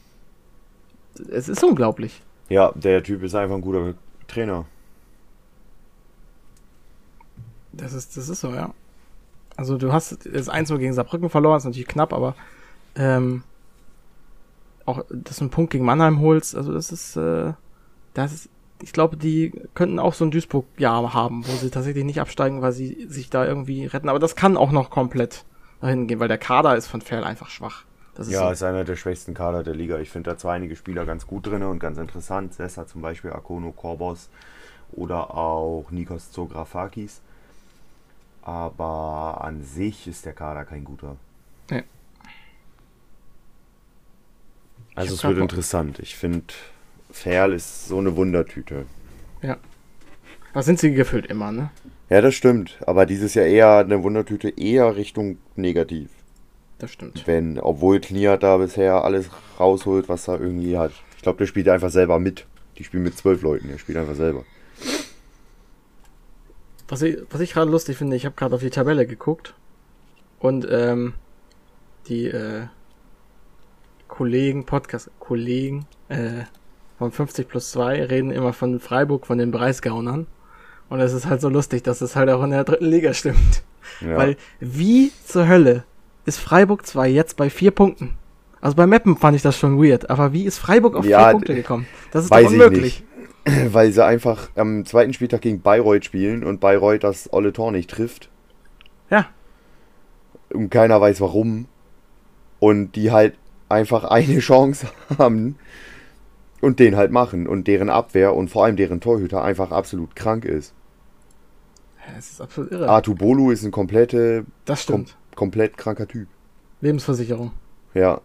es 1.31 1.49
ist 1.49 1.63
unglaublich. 1.63 2.21
Ja, 2.49 2.71
der 2.75 3.03
Typ 3.03 3.23
ist 3.23 3.35
einfach 3.35 3.55
ein 3.55 3.61
guter 3.61 3.93
Trainer. 4.27 4.65
Das 7.71 7.93
ist, 7.93 8.17
das 8.17 8.29
ist 8.29 8.41
so, 8.41 8.49
ja. 8.49 8.73
Also 9.55 9.77
du 9.77 9.91
hast 9.91 10.25
das 10.25 10.49
1 10.49 10.69
gegen 10.69 10.93
Saarbrücken 10.93 11.29
verloren, 11.29 11.57
ist 11.57 11.65
natürlich 11.65 11.87
knapp, 11.87 12.13
aber 12.13 12.35
ähm, 12.95 13.43
auch, 14.85 15.03
dass 15.09 15.37
du 15.37 15.43
einen 15.43 15.51
Punkt 15.51 15.71
gegen 15.71 15.85
Mannheim 15.85 16.21
holst, 16.21 16.55
also 16.55 16.73
das 16.73 16.91
ist, 16.91 17.15
äh, 17.17 17.53
das 18.13 18.33
ist 18.33 18.49
ich 18.81 18.93
glaube, 18.93 19.17
die 19.17 19.51
könnten 19.73 19.99
auch 19.99 20.13
so 20.13 20.25
ein 20.25 20.31
Duisburg-Jahr 20.31 21.13
haben, 21.13 21.45
wo 21.47 21.51
sie 21.53 21.69
tatsächlich 21.69 22.05
nicht 22.05 22.21
absteigen, 22.21 22.61
weil 22.61 22.71
sie 22.71 23.07
sich 23.09 23.29
da 23.29 23.45
irgendwie 23.45 23.85
retten. 23.85 24.09
Aber 24.09 24.19
das 24.19 24.35
kann 24.35 24.57
auch 24.57 24.71
noch 24.71 24.89
komplett 24.89 25.45
dahin 25.81 26.07
gehen, 26.07 26.19
weil 26.19 26.27
der 26.27 26.37
Kader 26.37 26.75
ist 26.75 26.87
von 26.87 27.01
Ferl 27.01 27.23
einfach 27.23 27.49
schwach. 27.49 27.83
Ist 28.17 28.31
ja, 28.31 28.47
so. 28.47 28.51
ist 28.51 28.63
einer 28.63 28.83
der 28.83 28.97
schwächsten 28.97 29.33
Kader 29.33 29.63
der 29.63 29.75
Liga. 29.75 29.97
Ich 29.99 30.09
finde 30.09 30.31
da 30.31 30.37
zwar 30.37 30.53
einige 30.53 30.75
Spieler 30.75 31.05
ganz 31.05 31.25
gut 31.25 31.47
drin 31.47 31.63
und 31.63 31.79
ganz 31.79 31.97
interessant. 31.97 32.53
Sessa 32.53 32.85
zum 32.85 33.01
Beispiel, 33.01 33.31
Akono 33.31 33.71
Korbos 33.71 34.29
oder 34.91 35.35
auch 35.35 35.85
Nikos 35.89 36.31
Zografakis. 36.31 37.21
Aber 38.41 39.41
an 39.41 39.63
sich 39.63 40.07
ist 40.07 40.25
der 40.25 40.33
Kader 40.33 40.65
kein 40.65 40.83
guter. 40.83 41.15
Nee. 41.69 41.83
Also 44.95 45.15
es 45.15 45.23
wird 45.23 45.37
interessant. 45.37 45.99
Ich 45.99 46.15
finde, 46.15 46.53
Ferl 47.11 47.53
ist 47.53 47.87
so 47.87 47.97
eine 47.97 48.15
Wundertüte. 48.15 48.85
Ja. 49.41 49.57
Was 50.53 50.65
sind 50.65 50.79
sie 50.79 50.93
gefühlt 50.93 51.27
immer, 51.27 51.51
ne? 51.51 51.69
Ja, 52.09 52.21
das 52.21 52.33
stimmt. 52.33 52.79
Aber 52.85 53.05
dieses 53.05 53.33
Jahr 53.35 53.45
eher 53.45 53.77
eine 53.77 54.03
Wundertüte 54.03 54.49
eher 54.49 54.95
Richtung 54.95 55.37
negativ. 55.55 56.09
Das 56.79 56.91
stimmt. 56.91 57.27
Wenn, 57.27 57.59
obwohl 57.59 57.99
Kniat 57.99 58.41
da 58.41 58.57
bisher 58.57 59.03
alles 59.03 59.29
rausholt, 59.59 60.09
was 60.09 60.27
er 60.27 60.39
irgendwie 60.39 60.77
hat. 60.77 60.93
Ich 61.17 61.23
glaube, 61.23 61.37
der 61.37 61.45
spielt 61.45 61.67
einfach 61.69 61.89
selber 61.89 62.17
mit. 62.19 62.47
Die 62.77 62.83
spielen 62.85 63.03
mit 63.03 63.17
zwölf 63.17 63.41
Leuten, 63.41 63.69
er 63.69 63.77
spielt 63.77 63.97
einfach 63.97 64.15
selber. 64.15 64.45
Was 66.87 67.01
ich, 67.01 67.17
was 67.29 67.41
ich 67.41 67.51
gerade 67.51 67.69
lustig 67.69 67.97
finde, 67.97 68.15
ich 68.15 68.25
habe 68.25 68.35
gerade 68.35 68.55
auf 68.55 68.61
die 68.61 68.69
Tabelle 68.69 69.05
geguckt 69.05 69.53
und 70.39 70.65
ähm, 70.71 71.13
die 72.07 72.27
äh, 72.27 72.67
Kollegen, 74.07 74.65
Podcast-Kollegen, 74.65 75.85
äh, 76.07 76.45
von 76.99 77.11
50 77.11 77.47
plus 77.47 77.71
2 77.71 78.03
reden 78.03 78.29
immer 78.29 78.51
von 78.51 78.79
Freiburg, 78.79 79.25
von 79.25 79.37
den 79.37 79.51
Preisgaunern. 79.51 80.27
Und 80.89 80.99
es 80.99 81.13
ist 81.13 81.27
halt 81.27 81.39
so 81.39 81.47
lustig, 81.47 81.81
dass 81.83 82.01
es 82.01 82.15
halt 82.15 82.29
auch 82.29 82.43
in 82.43 82.51
der 82.51 82.65
dritten 82.65 82.85
Liga 82.85 83.13
stimmt. 83.13 83.63
Ja. 84.01 84.17
Weil 84.17 84.37
wie 84.59 85.11
zur 85.25 85.47
Hölle 85.47 85.85
ist 86.25 86.39
Freiburg 86.39 86.85
2 86.85 87.07
jetzt 87.07 87.37
bei 87.37 87.49
vier 87.49 87.71
Punkten? 87.71 88.15
Also 88.59 88.75
bei 88.75 88.85
Meppen 88.85 89.15
fand 89.15 89.37
ich 89.37 89.41
das 89.41 89.57
schon 89.57 89.81
weird, 89.81 90.09
aber 90.09 90.33
wie 90.33 90.43
ist 90.43 90.57
Freiburg 90.59 90.95
auf 90.95 91.05
ja, 91.05 91.23
vier 91.23 91.31
Punkte 91.31 91.55
gekommen? 91.55 91.87
Das 92.11 92.25
ist 92.25 92.33
doch 92.33 92.45
unmöglich. 92.45 93.03
Weil 93.45 93.93
sie 93.93 94.03
einfach 94.03 94.49
am 94.55 94.85
zweiten 94.85 95.13
Spieltag 95.13 95.41
gegen 95.41 95.61
Bayreuth 95.61 96.03
spielen 96.03 96.43
und 96.43 96.59
Bayreuth 96.59 97.03
das 97.05 97.31
olle 97.31 97.53
Tor 97.53 97.71
nicht 97.71 97.89
trifft. 97.89 98.29
Ja. 99.09 99.27
Und 100.51 100.69
keiner 100.69 100.99
weiß 100.99 101.21
warum. 101.21 101.67
Und 102.59 102.97
die 102.97 103.11
halt 103.11 103.35
einfach 103.69 104.03
eine 104.03 104.39
Chance 104.39 104.87
haben, 105.17 105.55
und 106.61 106.79
den 106.79 106.95
halt 106.95 107.11
machen 107.11 107.47
und 107.47 107.67
deren 107.67 107.89
Abwehr 107.89 108.35
und 108.35 108.49
vor 108.49 108.65
allem 108.65 108.75
deren 108.75 109.01
Torhüter 109.01 109.43
einfach 109.43 109.71
absolut 109.71 110.15
krank 110.15 110.45
ist. 110.45 110.73
Es 112.17 112.31
ist 112.31 112.41
absolut 112.41 112.71
irre. 112.71 112.89
Artu 112.89 113.13
Bolu 113.13 113.51
ist 113.51 113.63
ein 113.63 113.71
komplette, 113.71 114.45
das 114.65 114.83
stimmt. 114.83 115.15
Kom 115.31 115.49
komplett 115.49 115.77
kranker 115.77 116.07
Typ. 116.07 116.27
Lebensversicherung. 116.81 117.51
Ja, 117.93 118.21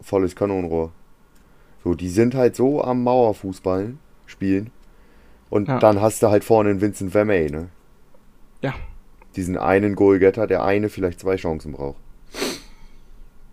volles 0.00 0.36
Kanonenrohr. 0.36 0.92
So, 1.82 1.94
die 1.94 2.08
sind 2.08 2.34
halt 2.34 2.56
so 2.56 2.82
am 2.82 3.02
Mauerfußball 3.02 3.94
spielen. 4.26 4.70
Und 5.50 5.68
ja. 5.68 5.78
dann 5.78 6.00
hast 6.00 6.22
du 6.22 6.28
halt 6.28 6.44
vorne 6.44 6.70
einen 6.70 6.80
Vincent 6.80 7.12
Vermey, 7.12 7.50
ne? 7.50 7.68
Ja. 8.62 8.74
Diesen 9.36 9.58
einen 9.58 9.94
Goalgetter, 9.94 10.46
der 10.46 10.64
eine 10.64 10.88
vielleicht 10.88 11.20
zwei 11.20 11.36
Chancen 11.36 11.72
braucht. 11.72 11.98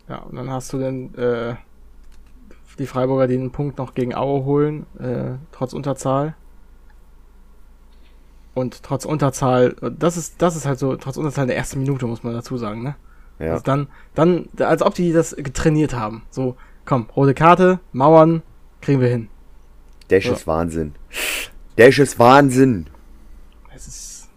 Ja, 0.07 0.17
und 0.19 0.36
dann 0.36 0.49
hast 0.49 0.74
du 0.74 0.80
dann 0.80 1.13
äh, 1.15 1.55
die 2.82 2.88
Freiburger, 2.88 3.27
die 3.27 3.36
einen 3.36 3.51
Punkt 3.51 3.77
noch 3.77 3.93
gegen 3.93 4.13
Aue 4.13 4.43
holen, 4.45 4.86
äh, 4.99 5.38
trotz 5.51 5.73
Unterzahl. 5.73 6.36
Und 8.53 8.84
trotz 8.84 9.05
Unterzahl, 9.05 9.75
das 9.97 10.17
ist, 10.17 10.41
das 10.41 10.55
ist 10.55 10.65
halt 10.65 10.77
so, 10.77 10.95
trotz 10.97 11.17
Unterzahl 11.17 11.43
in 11.45 11.49
der 11.49 11.57
ersten 11.57 11.79
Minute, 11.79 12.05
muss 12.05 12.23
man 12.23 12.34
dazu 12.34 12.57
sagen, 12.57 12.84
ne? 12.84 12.95
Ja. 13.39 13.53
Also 13.53 13.63
dann, 13.63 13.88
dann, 14.13 14.49
als 14.59 14.82
ob 14.82 14.93
die 14.93 15.13
das 15.13 15.36
getrainiert 15.36 15.93
haben. 15.93 16.23
So, 16.29 16.57
komm, 16.86 17.07
rote 17.15 17.34
Karte, 17.34 17.79
Mauern, 17.91 18.43
kriegen 18.82 18.99
wir 18.99 19.07
hin. 19.07 19.29
Dash 20.09 20.25
Ja. 20.25 20.34
ist 20.34 20.45
Wahnsinn. 20.45 20.93
Dash 21.77 21.99
ist 21.99 22.19
Wahnsinn. 22.19 22.88
Es 23.73 23.88
ist. 23.88 24.29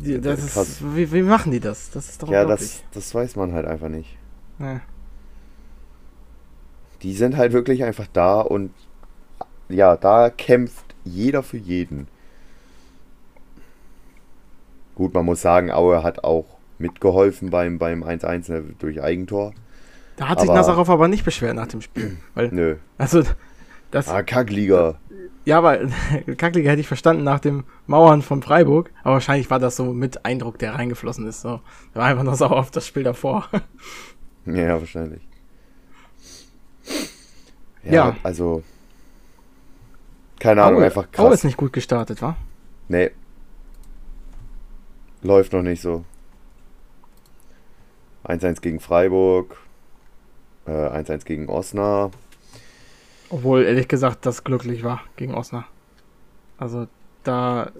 Die, 0.00 0.20
das 0.20 0.42
ist 0.42 0.56
ist 0.56 0.96
wie, 0.96 1.10
wie 1.12 1.22
machen 1.22 1.52
die 1.52 1.60
das? 1.60 1.90
Das 1.90 2.08
ist 2.08 2.22
doch 2.22 2.28
Ja, 2.28 2.44
das, 2.44 2.82
das 2.92 3.14
weiß 3.14 3.36
man 3.36 3.52
halt 3.52 3.66
einfach 3.66 3.88
nicht. 3.88 4.16
Ja. 4.58 4.80
Die 7.02 7.14
sind 7.14 7.36
halt 7.36 7.52
wirklich 7.52 7.84
einfach 7.84 8.06
da 8.12 8.40
und 8.40 8.72
ja, 9.68 9.96
da 9.96 10.30
kämpft 10.30 10.84
jeder 11.04 11.42
für 11.42 11.58
jeden. 11.58 12.08
Gut, 14.94 15.14
man 15.14 15.24
muss 15.24 15.40
sagen, 15.42 15.70
Aue 15.70 16.02
hat 16.02 16.24
auch 16.24 16.46
mitgeholfen 16.78 17.50
beim, 17.50 17.78
beim 17.78 18.02
1-1 18.02 18.50
ne, 18.50 18.64
durch 18.78 19.00
Eigentor. 19.02 19.52
Da 20.16 20.28
hat 20.28 20.40
sich 20.40 20.48
Aber- 20.48 20.58
Nazarov 20.58 20.90
aber 20.90 21.08
nicht 21.08 21.24
beschwert 21.24 21.54
nach 21.54 21.68
dem 21.68 21.80
Spiel. 21.80 22.16
Weil, 22.34 22.48
Nö. 22.50 22.76
also, 22.98 23.22
das, 23.90 24.08
Ah, 24.08 24.22
Kackliga. 24.22 24.96
ja, 25.44 25.58
aber 25.58 25.78
Kackliga 26.36 26.70
hätte 26.70 26.80
ich 26.80 26.88
verstanden 26.88 27.22
nach 27.22 27.38
dem 27.40 27.64
Mauern 27.86 28.22
von 28.22 28.42
Freiburg, 28.42 28.90
aber 29.02 29.14
wahrscheinlich 29.14 29.50
war 29.50 29.58
das 29.60 29.76
so 29.76 29.92
mit 29.92 30.24
Eindruck, 30.24 30.58
der 30.58 30.74
reingeflossen 30.74 31.26
ist. 31.26 31.42
So. 31.42 31.60
Er 31.94 32.00
war 32.00 32.04
einfach 32.06 32.24
nur 32.24 32.34
sauer 32.34 32.56
auf 32.58 32.70
das 32.70 32.86
Spiel 32.86 33.04
davor. 33.04 33.48
Ja, 34.46 34.80
wahrscheinlich. 34.80 35.27
Ja, 37.84 37.92
Ja. 37.92 38.16
also. 38.22 38.62
Keine 40.40 40.62
Ahnung, 40.62 40.80
Aue- 40.80 40.84
einfach 40.86 41.02
Aue 41.04 41.28
krass. 41.28 41.34
ist 41.34 41.44
nicht 41.44 41.56
gut 41.56 41.72
gestartet, 41.72 42.22
wa? 42.22 42.36
Nee. 42.88 43.10
Läuft 45.22 45.52
noch 45.52 45.62
nicht 45.62 45.82
so. 45.82 46.04
1-1 48.24 48.60
gegen 48.60 48.80
Freiburg. 48.80 49.56
Äh, 50.66 50.70
1-1 50.72 51.24
gegen 51.24 51.48
Osnabrück. 51.48 52.12
Obwohl, 53.30 53.64
ehrlich 53.64 53.88
gesagt, 53.88 54.24
das 54.26 54.44
glücklich 54.44 54.84
war 54.84 55.00
gegen 55.16 55.34
Osnabrück. 55.34 55.70
Also, 56.56 56.86
da 57.24 57.70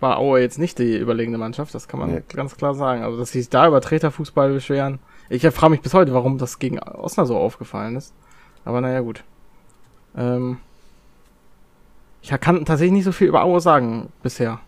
war 0.00 0.18
Aue 0.18 0.40
jetzt 0.40 0.58
nicht 0.58 0.78
die 0.78 0.96
überlegene 0.98 1.38
Mannschaft, 1.38 1.74
das 1.74 1.88
kann 1.88 2.00
man 2.00 2.12
Nee. 2.12 2.22
ganz 2.28 2.56
klar 2.56 2.74
sagen. 2.74 3.02
Also, 3.02 3.18
dass 3.18 3.30
sie 3.30 3.40
sich 3.40 3.48
da 3.50 3.66
über 3.66 3.80
Treterfußball 3.80 4.52
beschweren. 4.52 4.98
Ich 5.28 5.42
frage 5.48 5.70
mich 5.70 5.80
bis 5.80 5.94
heute, 5.94 6.12
warum 6.12 6.38
das 6.38 6.58
gegen 6.58 6.78
Osnabrück 6.78 7.28
so 7.28 7.36
aufgefallen 7.38 7.96
ist. 7.96 8.12
Aber 8.64 8.80
naja, 8.80 9.00
gut. 9.00 9.24
Ähm, 10.16 10.58
ich 12.22 12.30
kann 12.40 12.64
tatsächlich 12.64 12.92
nicht 12.92 13.04
so 13.04 13.12
viel 13.12 13.28
über 13.28 13.44
Aue 13.44 13.60
sagen 13.60 14.08
bisher. 14.22 14.60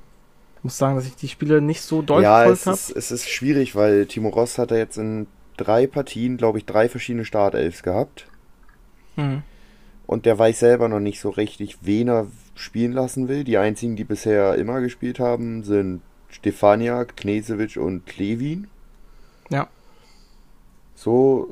Ich 0.59 0.65
muss 0.65 0.79
sagen, 0.79 0.97
dass 0.97 1.07
ich 1.07 1.17
die 1.17 1.29
Spiele 1.29 1.61
nicht 1.63 1.83
so 1.83 2.03
doll 2.03 2.23
Ja, 2.23 2.39
verfolgt 2.45 2.61
es 2.61 2.67
habe. 2.67 2.77
ist, 2.77 2.97
es 2.97 3.11
ist 3.11 3.29
schwierig, 3.29 3.75
weil 3.77 4.07
Timo 4.07 4.29
Ross 4.29 4.59
hat 4.59 4.71
er 4.73 4.79
jetzt 4.79 4.99
in 4.99 5.27
drei 5.57 5.87
Partien, 5.87 6.37
glaube 6.37 6.59
ich, 6.59 6.67
drei 6.67 6.89
verschiedene 6.89 7.25
Startelfs 7.25 7.83
gehabt. 7.83 8.27
Mhm. 9.17 9.43
Und 10.07 10.27
der 10.27 10.39
weiß 10.39 10.61
selber 10.61 10.89
noch 10.89 11.01
nicht 11.01 11.21
so 11.21 11.31
richtig, 11.31 11.79
wen 11.81 12.09
er 12.09 12.27
spielen 12.55 12.93
lassen 12.93 13.29
will. 13.29 13.45
Die 13.45 13.59
einzigen, 13.59 13.97
die 13.97 14.05
bisher 14.05 14.55
immer 14.57 14.81
gespielt 14.81 15.19
haben, 15.19 15.65
sind 15.65 16.03
Stefaniak, 16.29 17.17
Knesewitsch 17.17 17.77
und 17.77 18.07
Klevin. 18.07 18.69
Ja. 19.49 19.69
So, 20.99 21.51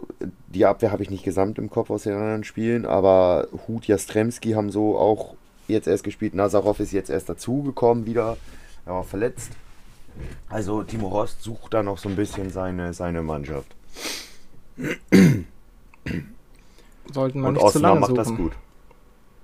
die 0.48 0.64
Abwehr 0.64 0.90
habe 0.90 1.02
ich 1.02 1.10
nicht 1.10 1.22
gesamt 1.22 1.58
im 1.58 1.68
Kopf 1.70 1.90
aus 1.90 2.04
den 2.04 2.14
anderen 2.14 2.44
Spielen, 2.44 2.86
aber 2.86 3.46
Hut 3.68 3.86
Jastremski 3.86 4.52
haben 4.52 4.70
so 4.70 4.96
auch 4.98 5.34
jetzt 5.68 5.86
erst 5.86 6.02
gespielt. 6.02 6.34
Nazarov 6.34 6.80
ist 6.80 6.92
jetzt 6.92 7.10
erst 7.10 7.28
dazugekommen 7.28 8.06
wieder, 8.06 8.38
er 8.86 8.94
war 8.94 9.04
verletzt. 9.04 9.52
Also 10.48 10.82
Timo 10.82 11.08
Rost 11.08 11.42
sucht 11.42 11.74
da 11.74 11.82
noch 11.82 11.98
so 11.98 12.08
ein 12.08 12.16
bisschen 12.16 12.48
seine, 12.50 12.94
seine 12.94 13.22
Mannschaft. 13.22 13.74
Sollten 17.12 17.40
wir 17.42 17.48
Und 17.48 17.54
nicht 17.54 17.68
zu 17.70 17.78
lange 17.80 18.00
Osnabrück 18.00 18.00
macht 18.00 18.18
das 18.18 18.28
suchen. 18.28 18.42
gut. 18.44 18.52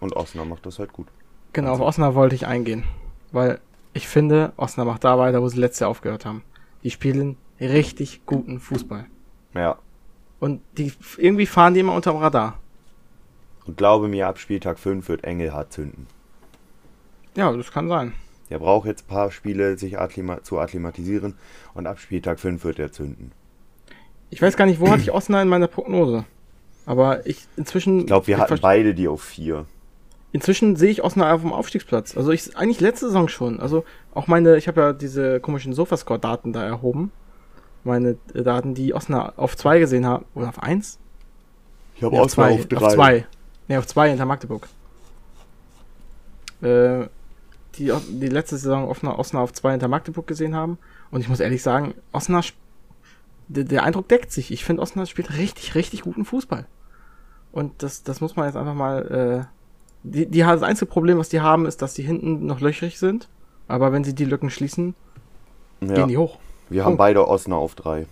Und 0.00 0.16
Osnabrück 0.16 0.50
macht 0.50 0.66
das 0.66 0.78
halt 0.78 0.92
gut. 0.92 1.08
Genau, 1.52 1.68
auf 1.68 1.74
Also- 1.74 1.86
Osnabrück 1.86 2.16
wollte 2.16 2.34
ich 2.36 2.46
eingehen. 2.46 2.84
Weil 3.32 3.60
ich 3.92 4.08
finde, 4.08 4.52
Osnabrück 4.56 4.94
macht 4.94 5.04
da 5.04 5.18
weiter, 5.18 5.42
wo 5.42 5.48
sie 5.48 5.58
letztes 5.58 5.80
Jahr 5.80 5.90
aufgehört 5.90 6.24
haben. 6.24 6.42
Die 6.84 6.90
spielen 6.90 7.36
richtig 7.60 8.24
guten 8.24 8.60
Fußball. 8.60 9.06
Ja. 9.54 9.76
Und 10.40 10.62
die 10.78 10.92
irgendwie 11.18 11.46
fahren 11.46 11.74
die 11.74 11.80
immer 11.80 11.94
unterm 11.94 12.16
Radar. 12.16 12.58
Und 13.66 13.76
glaube 13.76 14.08
mir, 14.08 14.26
ab 14.26 14.38
Spieltag 14.38 14.78
5 14.78 15.08
wird 15.08 15.22
Engelhardt 15.22 15.72
zünden. 15.72 16.06
Ja, 17.36 17.52
das 17.52 17.70
kann 17.70 17.88
sein. 17.88 18.14
Der 18.48 18.58
braucht 18.58 18.86
jetzt 18.86 19.04
ein 19.04 19.08
paar 19.08 19.30
Spiele, 19.30 19.78
sich 19.78 19.98
akklima 19.98 20.42
zu 20.42 20.58
akklimatisieren. 20.58 21.34
Und 21.74 21.86
ab 21.86 22.00
Spieltag 22.00 22.40
5 22.40 22.64
wird 22.64 22.78
er 22.78 22.90
zünden. 22.90 23.32
Ich 24.30 24.42
weiß 24.42 24.56
gar 24.56 24.66
nicht, 24.66 24.80
wo 24.80 24.88
hatte 24.88 25.02
ich 25.02 25.12
Osnabrück 25.12 25.44
in 25.44 25.48
meiner 25.48 25.68
Prognose. 25.68 26.24
Aber 26.86 27.26
ich 27.26 27.46
inzwischen. 27.56 28.00
Ich 28.00 28.06
glaube, 28.06 28.26
wir 28.26 28.36
ich 28.36 28.40
hatten 28.40 28.58
beide 28.60 28.94
die 28.94 29.06
auf 29.06 29.22
4. 29.22 29.66
Inzwischen 30.32 30.76
sehe 30.76 30.90
ich 30.90 31.04
Osnabrück 31.04 31.34
auf 31.34 31.40
dem 31.42 31.52
Aufstiegsplatz. 31.52 32.16
Also 32.16 32.30
ich 32.32 32.56
eigentlich 32.56 32.80
letzte 32.80 33.06
Saison 33.06 33.28
schon. 33.28 33.60
Also 33.60 33.84
auch 34.14 34.26
meine, 34.26 34.56
ich 34.56 34.68
habe 34.68 34.80
ja 34.80 34.92
diese 34.92 35.40
komischen 35.40 35.72
Sofascore-Daten 35.72 36.52
da 36.52 36.64
erhoben. 36.64 37.12
Meine 37.84 38.16
Daten, 38.34 38.74
die 38.74 38.92
Osnabrück 38.94 39.38
auf 39.38 39.56
2 39.56 39.78
gesehen 39.78 40.06
haben. 40.06 40.24
Oder 40.34 40.48
auf 40.50 40.62
1? 40.62 40.98
Ich 41.96 42.02
habe 42.02 42.14
Nee, 42.14 42.20
auf 42.20 42.30
zwei. 42.30 42.54
Auf 42.76 42.92
zwei. 42.94 43.26
Ne, 43.68 43.78
auf 43.78 43.86
zwei 43.86 44.08
hinter 44.10 44.24
Magdeburg. 44.26 44.68
Äh, 46.62 47.06
die, 47.76 47.92
die 48.10 48.28
letzte 48.28 48.56
Saison 48.56 48.88
Osnabrück, 48.88 49.20
Osnabrück 49.20 49.44
auf 49.50 49.52
zwei 49.54 49.70
hinter 49.72 49.88
Magdeburg 49.88 50.26
gesehen 50.26 50.54
haben. 50.54 50.78
Und 51.10 51.20
ich 51.20 51.28
muss 51.28 51.40
ehrlich 51.40 51.62
sagen, 51.62 51.94
Osnabrück, 52.12 52.52
der, 53.48 53.64
der 53.64 53.84
Eindruck 53.84 54.08
deckt 54.08 54.32
sich. 54.32 54.50
Ich 54.50 54.64
finde, 54.64 54.82
Osnabrück 54.82 55.08
spielt 55.10 55.36
richtig, 55.36 55.74
richtig 55.74 56.02
guten 56.02 56.24
Fußball. 56.24 56.66
Und 57.52 57.82
das, 57.82 58.02
das 58.02 58.20
muss 58.20 58.36
man 58.36 58.46
jetzt 58.46 58.56
einfach 58.56 58.74
mal, 58.74 59.46
äh, 59.46 59.46
die, 60.02 60.26
die, 60.26 60.40
das 60.40 60.62
einzige 60.62 60.90
Problem, 60.90 61.18
was 61.18 61.28
die 61.28 61.40
haben, 61.40 61.66
ist, 61.66 61.82
dass 61.82 61.94
die 61.94 62.02
hinten 62.02 62.46
noch 62.46 62.60
löchrig 62.60 62.98
sind. 62.98 63.28
Aber 63.68 63.92
wenn 63.92 64.04
sie 64.04 64.14
die 64.14 64.24
Lücken 64.24 64.50
schließen, 64.50 64.94
Ja. 65.80 65.94
gehen 65.94 66.08
die 66.08 66.18
hoch. 66.18 66.38
Wir 66.70 66.84
haben 66.84 66.96
beide 66.96 67.28
Osnabrück 67.28 67.64
auf 67.64 67.74
3. 67.74 68.06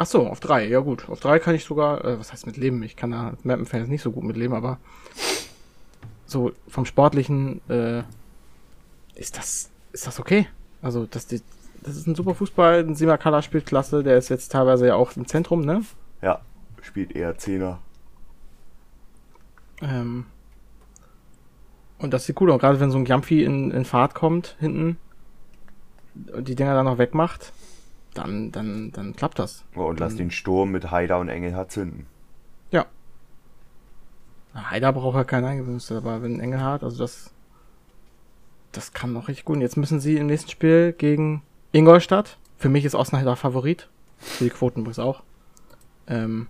Ach 0.00 0.06
so, 0.06 0.26
auf 0.28 0.38
drei, 0.38 0.66
ja 0.66 0.78
gut. 0.78 1.08
Auf 1.08 1.18
drei 1.18 1.40
kann 1.40 1.56
ich 1.56 1.64
sogar, 1.64 2.04
äh, 2.04 2.18
was 2.18 2.32
heißt 2.32 2.46
mit 2.46 2.56
leben? 2.56 2.82
Ich 2.84 2.94
kann 2.94 3.10
da 3.10 3.32
Mappen-Fans 3.42 3.88
nicht 3.88 4.02
so 4.02 4.12
gut 4.12 4.22
mit 4.22 4.36
leben, 4.36 4.54
aber 4.54 4.78
so 6.24 6.52
vom 6.68 6.84
Sportlichen 6.84 7.60
äh, 7.68 8.04
ist 9.16 9.36
das, 9.36 9.70
ist 9.92 10.06
das 10.06 10.20
okay. 10.20 10.46
Also, 10.82 11.06
das, 11.06 11.26
die, 11.26 11.42
das 11.82 11.96
ist 11.96 12.06
ein 12.06 12.14
super 12.14 12.36
Fußball. 12.36 12.78
Ein 12.78 12.94
Simakala 12.94 13.42
spielt 13.42 13.66
klasse, 13.66 14.04
der 14.04 14.16
ist 14.16 14.28
jetzt 14.28 14.52
teilweise 14.52 14.86
ja 14.86 14.94
auch 14.94 15.16
im 15.16 15.26
Zentrum, 15.26 15.62
ne? 15.62 15.82
Ja, 16.22 16.40
spielt 16.80 17.16
eher 17.16 17.36
Zehner. 17.36 17.80
Ähm, 19.82 20.26
und 21.98 22.14
das 22.14 22.24
sieht 22.24 22.40
cool 22.40 22.52
aus, 22.52 22.60
gerade 22.60 22.78
wenn 22.78 22.92
so 22.92 22.98
ein 22.98 23.04
Jumpy 23.04 23.42
in, 23.42 23.72
in 23.72 23.84
Fahrt 23.84 24.14
kommt, 24.14 24.56
hinten, 24.60 24.96
die 26.40 26.54
Dinger 26.54 26.74
dann 26.74 26.84
noch 26.86 26.98
wegmacht, 26.98 27.52
dann, 28.14 28.50
dann, 28.52 28.90
dann 28.92 29.14
klappt 29.14 29.38
das. 29.38 29.64
Oh, 29.76 29.82
und 29.84 30.00
lass 30.00 30.12
Dann- 30.14 30.18
den 30.26 30.30
Sturm 30.30 30.70
mit 30.70 30.90
Haider 30.90 31.18
und 31.18 31.28
Engelhardt 31.28 31.70
zünden. 31.72 32.06
Ja. 32.70 32.86
Haider 34.54 34.92
braucht 34.92 35.16
ja 35.16 35.24
keinen 35.24 35.44
Eingewöhnung, 35.44 35.80
aber 35.90 36.22
wenn 36.22 36.40
Engelhardt, 36.40 36.82
also 36.82 36.98
das, 36.98 37.30
das 38.72 38.92
kann 38.92 39.12
noch 39.12 39.28
richtig 39.28 39.44
gut. 39.44 39.56
Und 39.56 39.62
jetzt 39.62 39.76
müssen 39.76 40.00
sie 40.00 40.16
im 40.16 40.26
nächsten 40.26 40.50
Spiel 40.50 40.92
gegen 40.92 41.42
Ingolstadt. 41.72 42.38
Für 42.56 42.68
mich 42.68 42.84
ist 42.84 42.94
Osnabrück 42.94 43.38
Favorit. 43.38 43.88
Für 44.18 44.44
die 44.44 44.50
Quoten 44.50 44.80
übrigens 44.80 44.98
auch. 44.98 45.22
Ähm, 46.08 46.48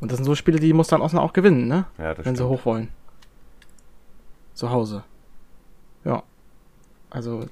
und 0.00 0.12
das 0.12 0.18
sind 0.18 0.24
so 0.26 0.34
Spiele, 0.36 0.60
die 0.60 0.72
muss 0.72 0.88
dann 0.88 1.00
Osnabrück 1.00 1.30
auch 1.30 1.32
gewinnen, 1.32 1.66
ne? 1.66 1.86
Ja, 1.98 2.14
das 2.14 2.24
wenn 2.26 2.36
sie 2.36 2.42
stimmt. 2.44 2.60
hoch 2.60 2.64
wollen. 2.66 2.88
Zu 4.54 4.70
Hause. 4.70 5.02
Ja. 6.04 6.22
Also 7.10 7.46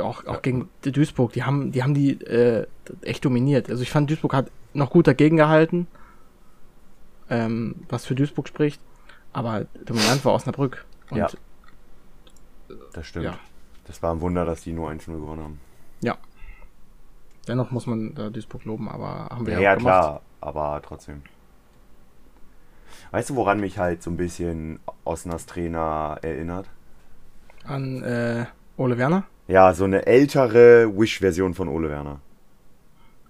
auch, 0.00 0.26
auch 0.26 0.34
Ja. 0.34 0.40
gegen 0.40 0.68
Duisburg, 0.82 1.32
die 1.32 1.42
haben 1.44 1.72
die 1.72 1.82
haben 1.82 1.94
die 1.94 2.20
äh, 2.22 2.66
echt 3.02 3.24
dominiert. 3.24 3.70
Also 3.70 3.82
ich 3.82 3.90
fand 3.90 4.10
Duisburg 4.10 4.34
hat 4.34 4.50
noch 4.74 4.90
gut 4.90 5.06
dagegen 5.06 5.36
gehalten. 5.36 5.86
Ähm, 7.28 7.74
was 7.88 8.06
für 8.06 8.14
Duisburg 8.14 8.46
spricht, 8.46 8.80
aber 9.32 9.66
dominant 9.84 10.24
war 10.24 10.32
Osnabrück. 10.32 10.84
Und 11.10 11.18
Ja. 11.18 11.28
Das 12.92 13.06
stimmt. 13.06 13.24
Ja. 13.26 13.38
Das 13.84 14.02
war 14.02 14.12
ein 14.14 14.20
Wunder, 14.20 14.44
dass 14.44 14.62
die 14.62 14.72
nur 14.72 14.90
1-0 14.90 15.12
gewonnen 15.12 15.42
haben. 15.42 15.60
dennoch 17.48 17.70
muss 17.70 17.86
man 17.86 18.12
da 18.14 18.28
Duisburg 18.28 18.64
loben, 18.64 18.88
aber 18.88 19.28
haben 19.30 19.46
wir 19.46 19.54
Ja, 19.54 19.60
ja, 19.60 19.70
ja 19.74 19.76
klar, 19.76 20.22
aber 20.40 20.82
trotzdem. 20.84 21.22
Weißt 23.12 23.30
du, 23.30 23.36
woran 23.36 23.60
mich 23.60 23.78
halt 23.78 24.02
so 24.02 24.10
ein 24.10 24.16
bisschen 24.16 24.80
Osners 25.04 25.46
Trainer 25.46 26.18
erinnert? 26.22 26.68
An 27.64 28.02
äh, 28.02 28.46
Ole 28.76 28.98
Werner. 28.98 29.24
Ja, 29.48 29.72
so 29.74 29.84
eine 29.84 30.06
ältere 30.06 30.90
Wish-Version 30.98 31.54
von 31.54 31.68
Ole 31.68 31.88
Werner. 31.88 32.20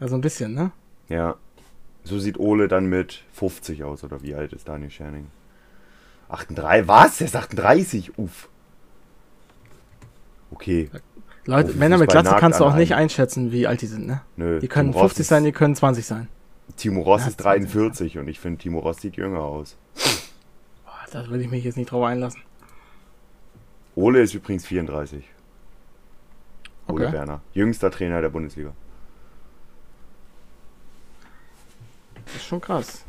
Also 0.00 0.14
ein 0.14 0.20
bisschen, 0.20 0.54
ne? 0.54 0.72
Ja. 1.08 1.36
So 2.04 2.18
sieht 2.18 2.38
Ole 2.38 2.68
dann 2.68 2.86
mit 2.86 3.24
50 3.32 3.84
aus, 3.84 4.04
oder 4.04 4.22
wie 4.22 4.34
alt 4.34 4.52
ist 4.52 4.68
Daniel 4.68 4.90
Scherning? 4.90 5.26
38, 6.28 6.88
was? 6.88 7.18
Der 7.18 7.26
ist 7.26 7.36
38, 7.36 8.18
uff. 8.18 8.48
Okay. 10.50 10.90
Leute, 11.44 11.72
Oh, 11.74 11.78
Männer 11.78 11.98
mit 11.98 12.10
Glatze 12.10 12.34
kannst 12.38 12.60
du 12.60 12.64
auch 12.64 12.74
nicht 12.74 12.94
einschätzen, 12.94 13.52
wie 13.52 13.66
alt 13.66 13.82
die 13.82 13.86
sind, 13.86 14.06
ne? 14.06 14.22
Nö, 14.36 14.58
Die 14.58 14.68
können 14.68 14.90
Timo 14.90 15.02
Ross 15.02 15.10
50 15.12 15.20
ist- 15.20 15.28
sein, 15.28 15.44
die 15.44 15.52
können 15.52 15.74
20 15.76 16.06
sein. 16.06 16.28
Timo 16.76 17.02
Ross 17.02 17.22
Ja, 17.22 17.28
ist 17.28 17.40
20, 17.40 17.70
43 17.70 18.18
und 18.18 18.28
ich 18.28 18.40
finde, 18.40 18.58
Timo 18.58 18.80
Ross 18.80 19.00
sieht 19.00 19.16
jünger 19.16 19.40
aus. 19.40 19.76
Boah, 20.84 20.92
da 21.12 21.28
würde 21.28 21.44
ich 21.44 21.50
mich 21.50 21.62
jetzt 21.64 21.76
nicht 21.76 21.90
drauf 21.92 22.04
einlassen. 22.04 22.40
Ole 23.94 24.20
ist 24.22 24.34
übrigens 24.34 24.66
34. 24.66 25.24
Ole 26.89 27.09
Okay. 27.09 27.12
Werner. 27.12 27.43
Jüngster 27.53 27.91
Trainer 27.91 28.20
der 28.20 28.30
Bundesliga. 28.30 28.74
Das 32.24 32.37
ist 32.37 32.45
schon 32.47 32.61
krass. 32.61 33.05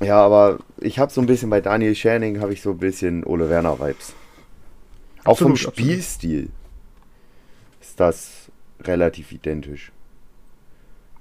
Ja, 0.00 0.20
aber 0.24 0.58
ich 0.80 0.98
habe 0.98 1.12
so 1.12 1.20
ein 1.20 1.26
bisschen 1.26 1.50
bei 1.50 1.60
Daniel 1.60 1.94
Scherning 1.94 2.40
habe 2.40 2.52
ich 2.52 2.62
so 2.62 2.70
ein 2.72 2.78
bisschen 2.78 3.24
Ole 3.24 3.48
Werner 3.48 3.78
Vibes. 3.78 4.14
Auch 5.24 5.38
vom 5.38 5.52
Absolut, 5.52 5.66
absolut. 5.66 5.74
Spielstil 5.74 6.50
ist 7.80 8.00
das 8.00 8.50
relativ 8.80 9.32
identisch. 9.32 9.92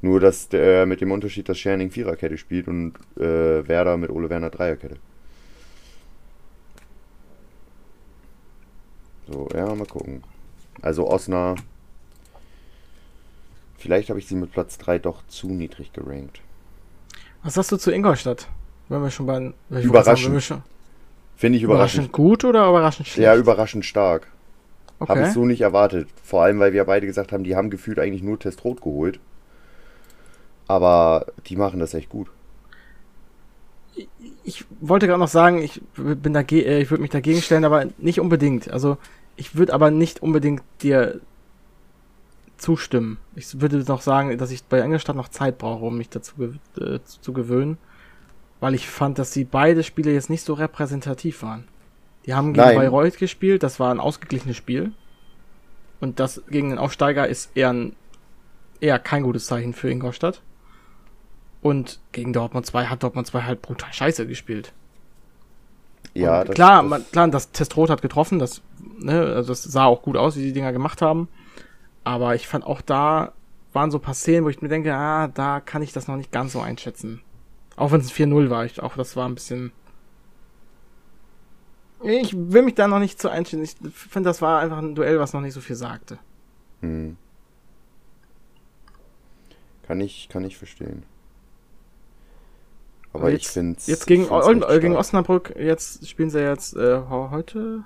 Nur 0.01 0.19
dass 0.19 0.49
der 0.49 0.85
mit 0.87 1.01
dem 1.01 1.11
Unterschied, 1.11 1.47
dass 1.49 1.59
Scherning 1.59 1.91
Viererkette 1.91 2.37
spielt 2.37 2.67
und 2.67 2.93
äh, 3.17 3.67
Werder 3.67 3.97
mit 3.97 4.09
Ole 4.09 4.29
Werner 4.29 4.49
Dreierkette. 4.49 4.99
So, 9.27 9.47
ja, 9.53 9.73
mal 9.75 9.85
gucken. 9.87 10.23
Also 10.81 11.07
Osnabrück. 11.07 11.65
Vielleicht 13.81 14.09
habe 14.09 14.19
ich 14.19 14.27
sie 14.27 14.35
mit 14.35 14.51
Platz 14.51 14.77
3 14.77 14.99
doch 14.99 15.25
zu 15.27 15.47
niedrig 15.47 15.91
gerankt. 15.91 16.39
Was 17.41 17.55
sagst 17.55 17.71
du 17.71 17.77
zu 17.77 17.91
Ingolstadt? 17.91 18.47
Wenn 18.89 19.01
wir 19.01 19.09
schon 19.09 19.25
bei. 19.25 19.53
Überraschend. 19.81 20.43
Schon, 20.43 20.61
Finde 21.35 21.57
ich 21.57 21.63
überraschend 21.63 22.05
überraschend. 22.05 22.11
gut 22.11 22.45
oder 22.45 22.69
überraschend 22.69 23.07
schlecht? 23.07 23.25
Ja, 23.25 23.35
überraschend 23.35 23.83
stark. 23.83 24.27
Habe 24.99 25.13
okay. 25.13 25.27
ich 25.27 25.33
so 25.33 25.45
nicht 25.45 25.61
erwartet. 25.61 26.07
Vor 26.23 26.43
allem, 26.43 26.59
weil 26.59 26.73
wir 26.73 26.85
beide 26.85 27.07
gesagt 27.07 27.31
haben, 27.31 27.43
die 27.43 27.55
haben 27.55 27.71
gefühlt 27.71 27.97
eigentlich 27.97 28.21
nur 28.21 28.37
Testrot 28.37 28.81
geholt. 28.81 29.19
Aber 30.67 31.25
die 31.47 31.55
machen 31.55 31.79
das 31.79 31.95
echt 31.95 32.09
gut. 32.09 32.27
ich 34.43 34.65
wollte 34.79 35.07
gerade 35.07 35.19
noch 35.19 35.27
sagen, 35.27 35.63
ich 35.63 35.81
bin 35.95 36.33
dagegen, 36.33 36.69
äh, 36.69 36.81
ich 36.81 36.91
würde 36.91 37.01
mich 37.01 37.09
dagegen 37.09 37.41
stellen, 37.41 37.65
aber 37.65 37.87
nicht 37.97 38.19
unbedingt. 38.19 38.69
Also 38.69 38.99
ich 39.41 39.55
würde 39.55 39.73
aber 39.73 39.89
nicht 39.89 40.21
unbedingt 40.21 40.61
dir 40.83 41.19
zustimmen. 42.57 43.17
Ich 43.35 43.59
würde 43.59 43.79
noch 43.79 44.01
sagen, 44.01 44.37
dass 44.37 44.51
ich 44.51 44.63
bei 44.63 44.79
Engelstadt 44.79 45.15
noch 45.15 45.29
Zeit 45.29 45.57
brauche, 45.57 45.83
um 45.83 45.97
mich 45.97 46.09
dazu 46.09 46.35
ge 46.35 46.53
äh, 46.79 46.99
zu 47.03 47.33
gewöhnen, 47.33 47.79
weil 48.59 48.75
ich 48.75 48.87
fand, 48.87 49.17
dass 49.17 49.31
die 49.31 49.43
beide 49.43 49.81
Spiele 49.81 50.13
jetzt 50.13 50.29
nicht 50.29 50.43
so 50.43 50.53
repräsentativ 50.53 51.41
waren. 51.41 51.67
Die 52.27 52.35
haben 52.35 52.53
gegen 52.53 52.67
Nein. 52.67 52.75
Bayreuth 52.75 53.17
gespielt, 53.17 53.63
das 53.63 53.79
war 53.79 53.91
ein 53.91 53.99
ausgeglichenes 53.99 54.57
Spiel. 54.57 54.91
Und 55.99 56.19
das 56.19 56.43
gegen 56.47 56.69
den 56.69 56.77
Aufsteiger 56.77 57.27
ist 57.27 57.49
eher, 57.55 57.73
ein, 57.73 57.95
eher 58.79 58.99
kein 58.99 59.23
gutes 59.23 59.47
Zeichen 59.47 59.73
für 59.73 59.89
Ingolstadt. 59.89 60.43
Und 61.63 61.99
gegen 62.11 62.31
Dortmund 62.31 62.67
2 62.67 62.85
hat 62.85 63.01
Dortmund 63.01 63.25
2 63.25 63.41
halt 63.41 63.63
brutal 63.63 63.91
scheiße 63.91 64.27
gespielt. 64.27 64.71
Ja, 66.13 66.43
das, 66.43 66.55
klar, 66.55 66.81
das, 66.81 66.89
man, 66.89 67.05
klar, 67.11 67.27
das 67.29 67.51
Testrot 67.51 67.89
hat 67.89 68.01
getroffen, 68.01 68.39
das, 68.39 68.61
ne, 68.99 69.21
also 69.21 69.49
das 69.49 69.63
sah 69.63 69.85
auch 69.85 70.01
gut 70.01 70.17
aus, 70.17 70.35
wie 70.35 70.43
die 70.43 70.53
Dinger 70.53 70.73
gemacht 70.73 71.01
haben. 71.01 71.29
Aber 72.03 72.35
ich 72.35 72.47
fand 72.47 72.65
auch 72.65 72.81
da 72.81 73.33
waren 73.73 73.91
so 73.91 73.97
ein 73.97 74.01
paar 74.01 74.13
Szenen, 74.13 74.45
wo 74.45 74.49
ich 74.49 74.61
mir 74.61 74.67
denke, 74.67 74.93
ah, 74.93 75.27
da 75.27 75.59
kann 75.59 75.81
ich 75.81 75.93
das 75.93 76.07
noch 76.07 76.17
nicht 76.17 76.31
ganz 76.31 76.53
so 76.53 76.59
einschätzen. 76.59 77.21
Auch 77.75 77.91
wenn 77.91 78.01
es 78.01 78.11
4-0 78.11 78.49
war, 78.49 78.65
ich, 78.65 78.81
auch 78.81 78.95
das 78.95 79.15
war 79.15 79.27
ein 79.27 79.35
bisschen. 79.35 79.71
Ich 82.03 82.35
will 82.35 82.63
mich 82.63 82.75
da 82.75 82.87
noch 82.87 82.99
nicht 82.99 83.21
so 83.21 83.29
einschätzen. 83.29 83.63
Ich 83.63 83.93
finde, 83.93 84.29
das 84.29 84.41
war 84.41 84.59
einfach 84.59 84.79
ein 84.79 84.95
Duell, 84.95 85.19
was 85.19 85.33
noch 85.33 85.41
nicht 85.41 85.53
so 85.53 85.61
viel 85.61 85.75
sagte. 85.75 86.17
hm. 86.81 87.17
Kann 89.83 89.99
ich, 89.99 90.29
kann 90.29 90.43
ich 90.43 90.57
verstehen. 90.57 91.03
Aber 93.13 93.25
Und 93.25 93.33
ich 93.33 93.47
finde 93.47 93.79
Jetzt 93.85 94.07
gegen, 94.07 94.23
äh, 94.23 94.79
gegen 94.79 94.95
Osnabrück, 94.95 95.53
jetzt 95.57 96.07
spielen 96.07 96.29
sie 96.29 96.39
jetzt 96.41 96.75
äh, 96.75 97.01
heute? 97.09 97.83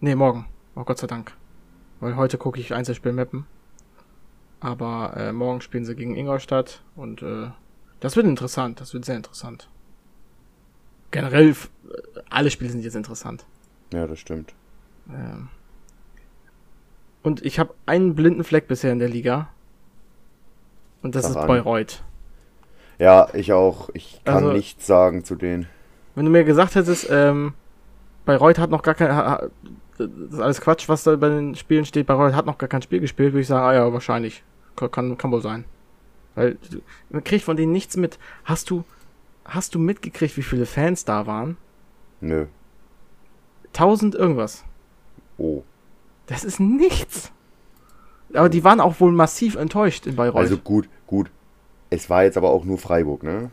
Nee, 0.00 0.14
morgen. 0.14 0.46
Oh 0.76 0.84
Gott 0.84 0.98
sei 0.98 1.06
Dank. 1.08 1.32
Weil 2.00 2.16
heute 2.16 2.38
gucke 2.38 2.60
ich 2.60 2.72
Einzelspiel 2.72 3.12
Mappen. 3.12 3.46
Aber 4.60 5.14
äh, 5.16 5.32
morgen 5.32 5.60
spielen 5.60 5.84
sie 5.84 5.94
gegen 5.96 6.16
Ingolstadt 6.16 6.82
und 6.96 7.22
äh, 7.22 7.50
das 8.00 8.16
wird 8.16 8.26
interessant, 8.26 8.80
das 8.80 8.94
wird 8.94 9.04
sehr 9.04 9.16
interessant. 9.16 9.68
Generell, 11.10 11.56
alle 12.28 12.50
Spiele 12.50 12.70
sind 12.70 12.82
jetzt 12.82 12.94
interessant. 12.94 13.44
Ja, 13.92 14.06
das 14.06 14.18
stimmt. 14.18 14.54
Ähm. 15.08 15.48
Und 17.22 17.44
ich 17.44 17.58
habe 17.58 17.74
einen 17.86 18.14
blinden 18.14 18.44
Fleck 18.44 18.68
bisher 18.68 18.92
in 18.92 18.98
der 18.98 19.08
Liga. 19.08 19.48
Und 21.02 21.14
das 21.14 21.32
Sag 21.32 21.42
ist. 21.42 21.46
Bayreuth. 21.46 22.04
Ja, 22.98 23.28
ich 23.32 23.52
auch. 23.52 23.90
Ich 23.94 24.20
kann 24.24 24.36
Also- 24.36 24.52
nichts 24.52 24.86
sagen 24.86 25.24
zu 25.24 25.34
denen. 25.36 25.66
Wenn 26.14 26.24
du 26.24 26.30
mir 26.32 26.44
gesagt 26.44 26.74
hättest, 26.74 27.08
ähm, 27.10 27.54
Bayreuth 28.24 28.58
hat 28.58 28.70
noch 28.70 28.82
gar 28.82 28.94
kein, 28.94 29.14
ha- 29.14 29.48
das 29.96 30.08
ist 30.30 30.40
alles 30.40 30.60
Quatsch, 30.60 30.88
was 30.88 31.04
da 31.04 31.14
bei 31.16 31.28
den 31.28 31.54
Spielen 31.54 31.84
steht, 31.84 32.06
Bayreuth 32.08 32.34
hat 32.34 32.46
noch 32.46 32.58
gar 32.58 32.68
kein 32.68 32.82
Spiel 32.82 33.00
gespielt, 33.00 33.32
würde 33.32 33.42
ich 33.42 33.46
sagen, 33.46 33.64
ah 33.64 33.72
ja, 33.74 33.92
wahrscheinlich. 33.92 34.42
Kann, 34.76 35.16
kann, 35.18 35.30
wohl 35.32 35.42
sein. 35.42 35.64
Weil, 36.34 36.56
du- 36.70 36.80
man 37.10 37.22
kriegt 37.24 37.44
von 37.44 37.56
denen 37.56 37.72
nichts 37.72 37.96
mit. 37.96 38.18
Hast 38.44 38.70
du, 38.70 38.84
hast 39.44 39.74
du 39.74 39.78
mitgekriegt, 39.78 40.36
wie 40.36 40.42
viele 40.42 40.66
Fans 40.66 41.04
da 41.04 41.26
waren? 41.26 41.56
Nö. 42.20 42.46
Tausend 43.72 44.14
irgendwas. 44.14 44.64
Oh. 45.36 45.62
Das 46.26 46.44
ist 46.44 46.58
nichts. 46.60 47.32
Aber 48.34 48.48
die 48.48 48.62
waren 48.64 48.80
auch 48.80 49.00
wohl 49.00 49.12
massiv 49.12 49.56
enttäuscht 49.56 50.06
in 50.06 50.16
Bayreuth. 50.16 50.36
Also 50.40 50.58
gut, 50.58 50.88
gut. 51.06 51.30
Es 51.90 52.10
war 52.10 52.24
jetzt 52.24 52.36
aber 52.36 52.50
auch 52.50 52.64
nur 52.64 52.78
Freiburg, 52.78 53.22
ne? 53.22 53.50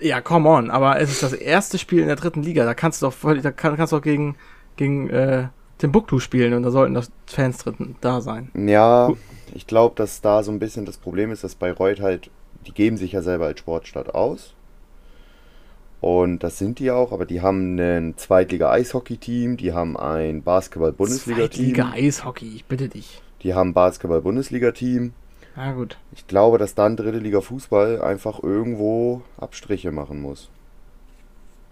Ja, 0.00 0.20
come 0.20 0.48
on, 0.48 0.70
aber 0.70 0.98
es 1.00 1.10
ist 1.10 1.22
das 1.22 1.34
erste 1.34 1.78
Spiel 1.78 2.00
in 2.00 2.06
der 2.06 2.16
dritten 2.16 2.42
Liga. 2.42 2.64
Da 2.64 2.74
kannst 2.74 3.02
du 3.02 3.06
doch 3.06 3.14
da 3.42 3.52
kann, 3.52 3.76
kannst 3.76 3.92
du 3.92 3.96
doch 3.96 4.02
gegen, 4.02 4.36
gegen 4.76 5.10
äh, 5.10 5.48
Timbuktu 5.78 6.18
spielen 6.20 6.54
und 6.54 6.62
da 6.62 6.70
sollten 6.70 6.94
doch 6.94 7.04
Fans 7.26 7.58
dritten 7.58 7.96
da 8.00 8.20
sein. 8.20 8.50
Ja, 8.54 9.12
ich 9.54 9.66
glaube, 9.66 9.94
dass 9.96 10.20
da 10.20 10.42
so 10.42 10.50
ein 10.50 10.58
bisschen 10.58 10.86
das 10.86 10.96
Problem 10.96 11.30
ist, 11.30 11.44
dass 11.44 11.54
Bayreuth 11.54 12.00
halt, 12.00 12.30
die 12.66 12.72
geben 12.72 12.96
sich 12.96 13.12
ja 13.12 13.20
selber 13.22 13.46
als 13.46 13.60
Sportstadt 13.60 14.14
aus. 14.14 14.54
Und 16.00 16.42
das 16.42 16.58
sind 16.58 16.78
die 16.80 16.90
auch, 16.90 17.12
aber 17.12 17.24
die 17.24 17.40
haben 17.40 17.78
ein 17.78 18.14
Zweitliga-Eishockey-Team, 18.16 19.56
die 19.56 19.72
haben 19.72 19.96
ein 19.96 20.42
Basketball-Bundesliga-Team, 20.42 21.74
Zweitliga 21.74 21.90
Eishockey, 21.92 22.56
ich 22.56 22.64
bitte 22.66 22.88
dich. 22.88 23.22
die 23.42 23.54
haben 23.54 23.70
ein 23.70 23.74
Basketball-Bundesliga-Team. 23.74 25.14
Na 25.56 25.72
gut. 25.72 25.98
Ich 26.12 26.26
glaube, 26.26 26.58
dass 26.58 26.74
dann 26.74 26.96
dritte 26.96 27.18
Liga 27.18 27.40
Fußball 27.40 28.02
einfach 28.02 28.42
irgendwo 28.42 29.22
Abstriche 29.38 29.92
machen 29.92 30.20
muss. 30.20 30.50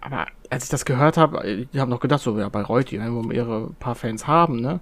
Aber 0.01 0.25
als 0.49 0.65
ich 0.65 0.69
das 0.69 0.85
gehört 0.85 1.17
habe, 1.17 1.45
ich 1.71 1.79
habe 1.79 1.89
noch 1.91 1.99
gedacht, 1.99 2.21
so, 2.21 2.37
ja, 2.37 2.49
Bayreuth, 2.49 2.91
die 2.91 2.99
werden 2.99 3.15
wohl 3.15 3.33
ihre 3.33 3.69
paar 3.79 3.95
Fans 3.95 4.27
haben, 4.27 4.59
ne? 4.61 4.79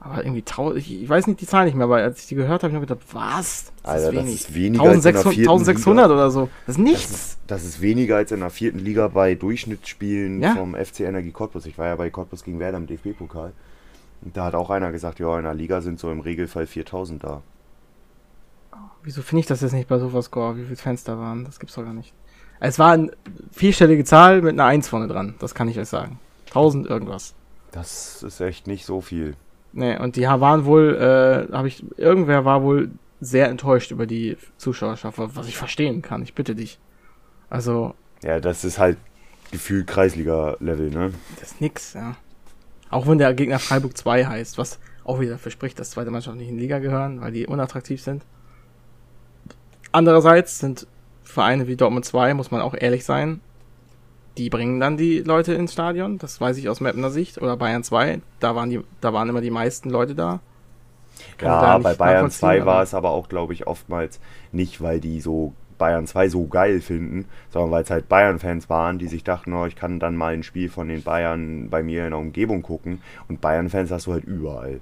Aber 0.00 0.24
irgendwie 0.24 0.42
tausend, 0.42 0.78
ich, 0.80 1.02
ich 1.04 1.08
weiß 1.08 1.28
nicht 1.28 1.40
die 1.40 1.46
Zahl 1.46 1.64
nicht 1.64 1.74
mehr, 1.76 1.84
aber 1.84 1.98
als 1.98 2.20
ich 2.22 2.26
die 2.26 2.34
gehört 2.34 2.64
habe, 2.64 2.74
habe 2.74 2.84
ich 2.84 2.88
gedacht, 2.88 3.06
was? 3.14 3.72
Alter, 3.84 4.10
das 4.12 4.26
ist 4.26 4.52
weniger 4.52 4.82
als 4.82 4.96
in 4.96 5.02
der 5.02 5.10
1600, 5.14 5.34
vierten 5.34 5.50
1600 5.52 6.04
Liga. 6.08 6.14
oder 6.14 6.30
so. 6.32 6.40
Das 6.66 6.76
ist 6.76 6.78
Das 6.78 6.78
nichts. 6.78 7.10
ist, 7.10 7.38
das 7.46 7.64
ist 7.64 7.80
weniger 7.80 8.16
als 8.16 8.32
in 8.32 8.40
der 8.40 8.50
vierten 8.50 8.80
Liga 8.80 9.06
bei 9.06 9.36
Durchschnittsspielen 9.36 10.42
Ja. 10.42 10.54
vom 10.56 10.74
FC 10.74 11.00
Energie 11.00 11.30
Cottbus. 11.30 11.66
Ich 11.66 11.78
war 11.78 11.86
ja 11.86 11.94
bei 11.94 12.10
Cottbus 12.10 12.42
gegen 12.42 12.58
Werder 12.58 12.78
im 12.78 12.88
DFB-Pokal. 12.88 13.52
Und 14.22 14.36
da 14.36 14.46
hat 14.46 14.54
auch 14.56 14.70
einer 14.70 14.90
gesagt, 14.90 15.20
ja, 15.20 15.36
in 15.38 15.44
der 15.44 15.54
Liga 15.54 15.80
sind 15.82 16.00
so 16.00 16.10
im 16.10 16.18
Regelfall 16.20 16.66
4000 16.66 17.22
da. 17.22 17.42
Wieso 19.02 19.22
finde 19.22 19.40
ich 19.40 19.46
das 19.46 19.60
jetzt 19.60 19.72
nicht 19.72 19.88
bei 19.88 19.98
Sofascore, 19.98 20.56
wie 20.56 20.64
viele 20.64 20.76
Fans 20.76 21.04
da 21.04 21.18
waren? 21.18 21.44
Das 21.44 21.58
gibt's 21.58 21.74
doch 21.74 21.82
gar 21.82 21.92
nicht. 21.92 22.14
Es 22.60 22.78
war 22.78 22.92
eine 22.92 23.10
vierstellige 23.50 24.04
Zahl 24.04 24.42
mit 24.42 24.52
einer 24.52 24.66
1 24.66 24.88
vorne 24.88 25.08
dran. 25.08 25.34
Das 25.40 25.54
kann 25.54 25.68
ich 25.68 25.78
euch 25.78 25.88
sagen. 25.88 26.20
1000 26.46 26.86
irgendwas. 26.86 27.34
Das 27.72 28.22
ist 28.22 28.40
echt 28.40 28.66
nicht 28.66 28.84
so 28.84 29.00
viel. 29.00 29.34
Nee, 29.72 29.98
und 29.98 30.16
die 30.16 30.22
waren 30.22 30.64
wohl, 30.66 30.94
äh, 31.50 31.52
habe 31.52 31.66
ich, 31.66 31.84
irgendwer 31.96 32.44
war 32.44 32.62
wohl 32.62 32.90
sehr 33.20 33.48
enttäuscht 33.48 33.90
über 33.90 34.06
die 34.06 34.36
Zuschauerschaft, 34.58 35.18
was 35.18 35.48
ich 35.48 35.56
verstehen 35.56 36.02
kann. 36.02 36.22
Ich 36.22 36.34
bitte 36.34 36.54
dich. 36.54 36.78
Also, 37.48 37.94
Ja, 38.22 38.38
das 38.38 38.64
ist 38.64 38.78
halt 38.78 38.98
gefühlt 39.50 39.86
Kreisliga-Level, 39.86 40.90
ne? 40.90 41.12
das 41.40 41.52
ist 41.52 41.60
nix, 41.60 41.94
ja. 41.94 42.16
Auch 42.90 43.06
wenn 43.06 43.18
der 43.18 43.32
Gegner 43.34 43.58
Freiburg 43.58 43.96
2 43.96 44.26
heißt, 44.26 44.58
was 44.58 44.78
auch 45.04 45.18
wieder 45.18 45.32
dafür 45.32 45.50
spricht, 45.50 45.78
dass 45.78 45.90
zweite 45.90 46.10
Mannschaften 46.10 46.38
nicht 46.38 46.48
in 46.48 46.56
die 46.56 46.62
Liga 46.62 46.78
gehören, 46.78 47.20
weil 47.20 47.32
die 47.32 47.46
unattraktiv 47.46 48.02
sind. 48.02 48.24
Andererseits 49.92 50.58
sind 50.58 50.86
Vereine 51.22 51.66
wie 51.68 51.76
Dortmund 51.76 52.04
2, 52.04 52.34
muss 52.34 52.50
man 52.50 52.60
auch 52.60 52.74
ehrlich 52.74 53.04
sein, 53.04 53.40
die 54.38 54.48
bringen 54.50 54.80
dann 54.80 54.96
die 54.96 55.20
Leute 55.20 55.52
ins 55.52 55.74
Stadion, 55.74 56.18
das 56.18 56.40
weiß 56.40 56.56
ich 56.56 56.68
aus 56.68 56.80
Mapner 56.80 57.10
Sicht, 57.10 57.40
oder 57.40 57.56
Bayern 57.56 57.84
2, 57.84 58.20
da 58.40 58.56
waren 58.56 58.70
die, 58.70 58.80
da 59.00 59.12
waren 59.12 59.28
immer 59.28 59.42
die 59.42 59.50
meisten 59.50 59.90
Leute 59.90 60.14
da. 60.14 60.40
Ja, 61.40 61.78
bei 61.78 61.94
Bayern 61.94 62.30
2 62.30 62.64
war 62.64 62.82
es 62.82 62.94
aber 62.94 63.10
auch, 63.10 63.28
glaube 63.28 63.52
ich, 63.52 63.66
oftmals 63.66 64.18
nicht, 64.50 64.80
weil 64.80 65.00
die 65.00 65.20
so 65.20 65.52
Bayern 65.82 66.06
2 66.06 66.28
so 66.28 66.46
geil 66.46 66.80
finden, 66.80 67.26
sondern 67.50 67.72
weil 67.72 67.82
es 67.82 67.90
halt 67.90 68.08
Bayern-Fans 68.08 68.70
waren, 68.70 68.98
die 68.98 69.08
sich 69.08 69.24
dachten, 69.24 69.52
oh, 69.52 69.66
ich 69.66 69.74
kann 69.74 69.98
dann 69.98 70.16
mal 70.16 70.32
ein 70.32 70.44
Spiel 70.44 70.68
von 70.68 70.88
den 70.88 71.02
Bayern 71.02 71.70
bei 71.70 71.82
mir 71.82 72.04
in 72.04 72.10
der 72.10 72.20
Umgebung 72.20 72.62
gucken. 72.62 73.02
Und 73.28 73.40
Bayern-Fans 73.40 73.90
hast 73.90 74.06
du 74.06 74.12
halt 74.12 74.22
überall. 74.22 74.80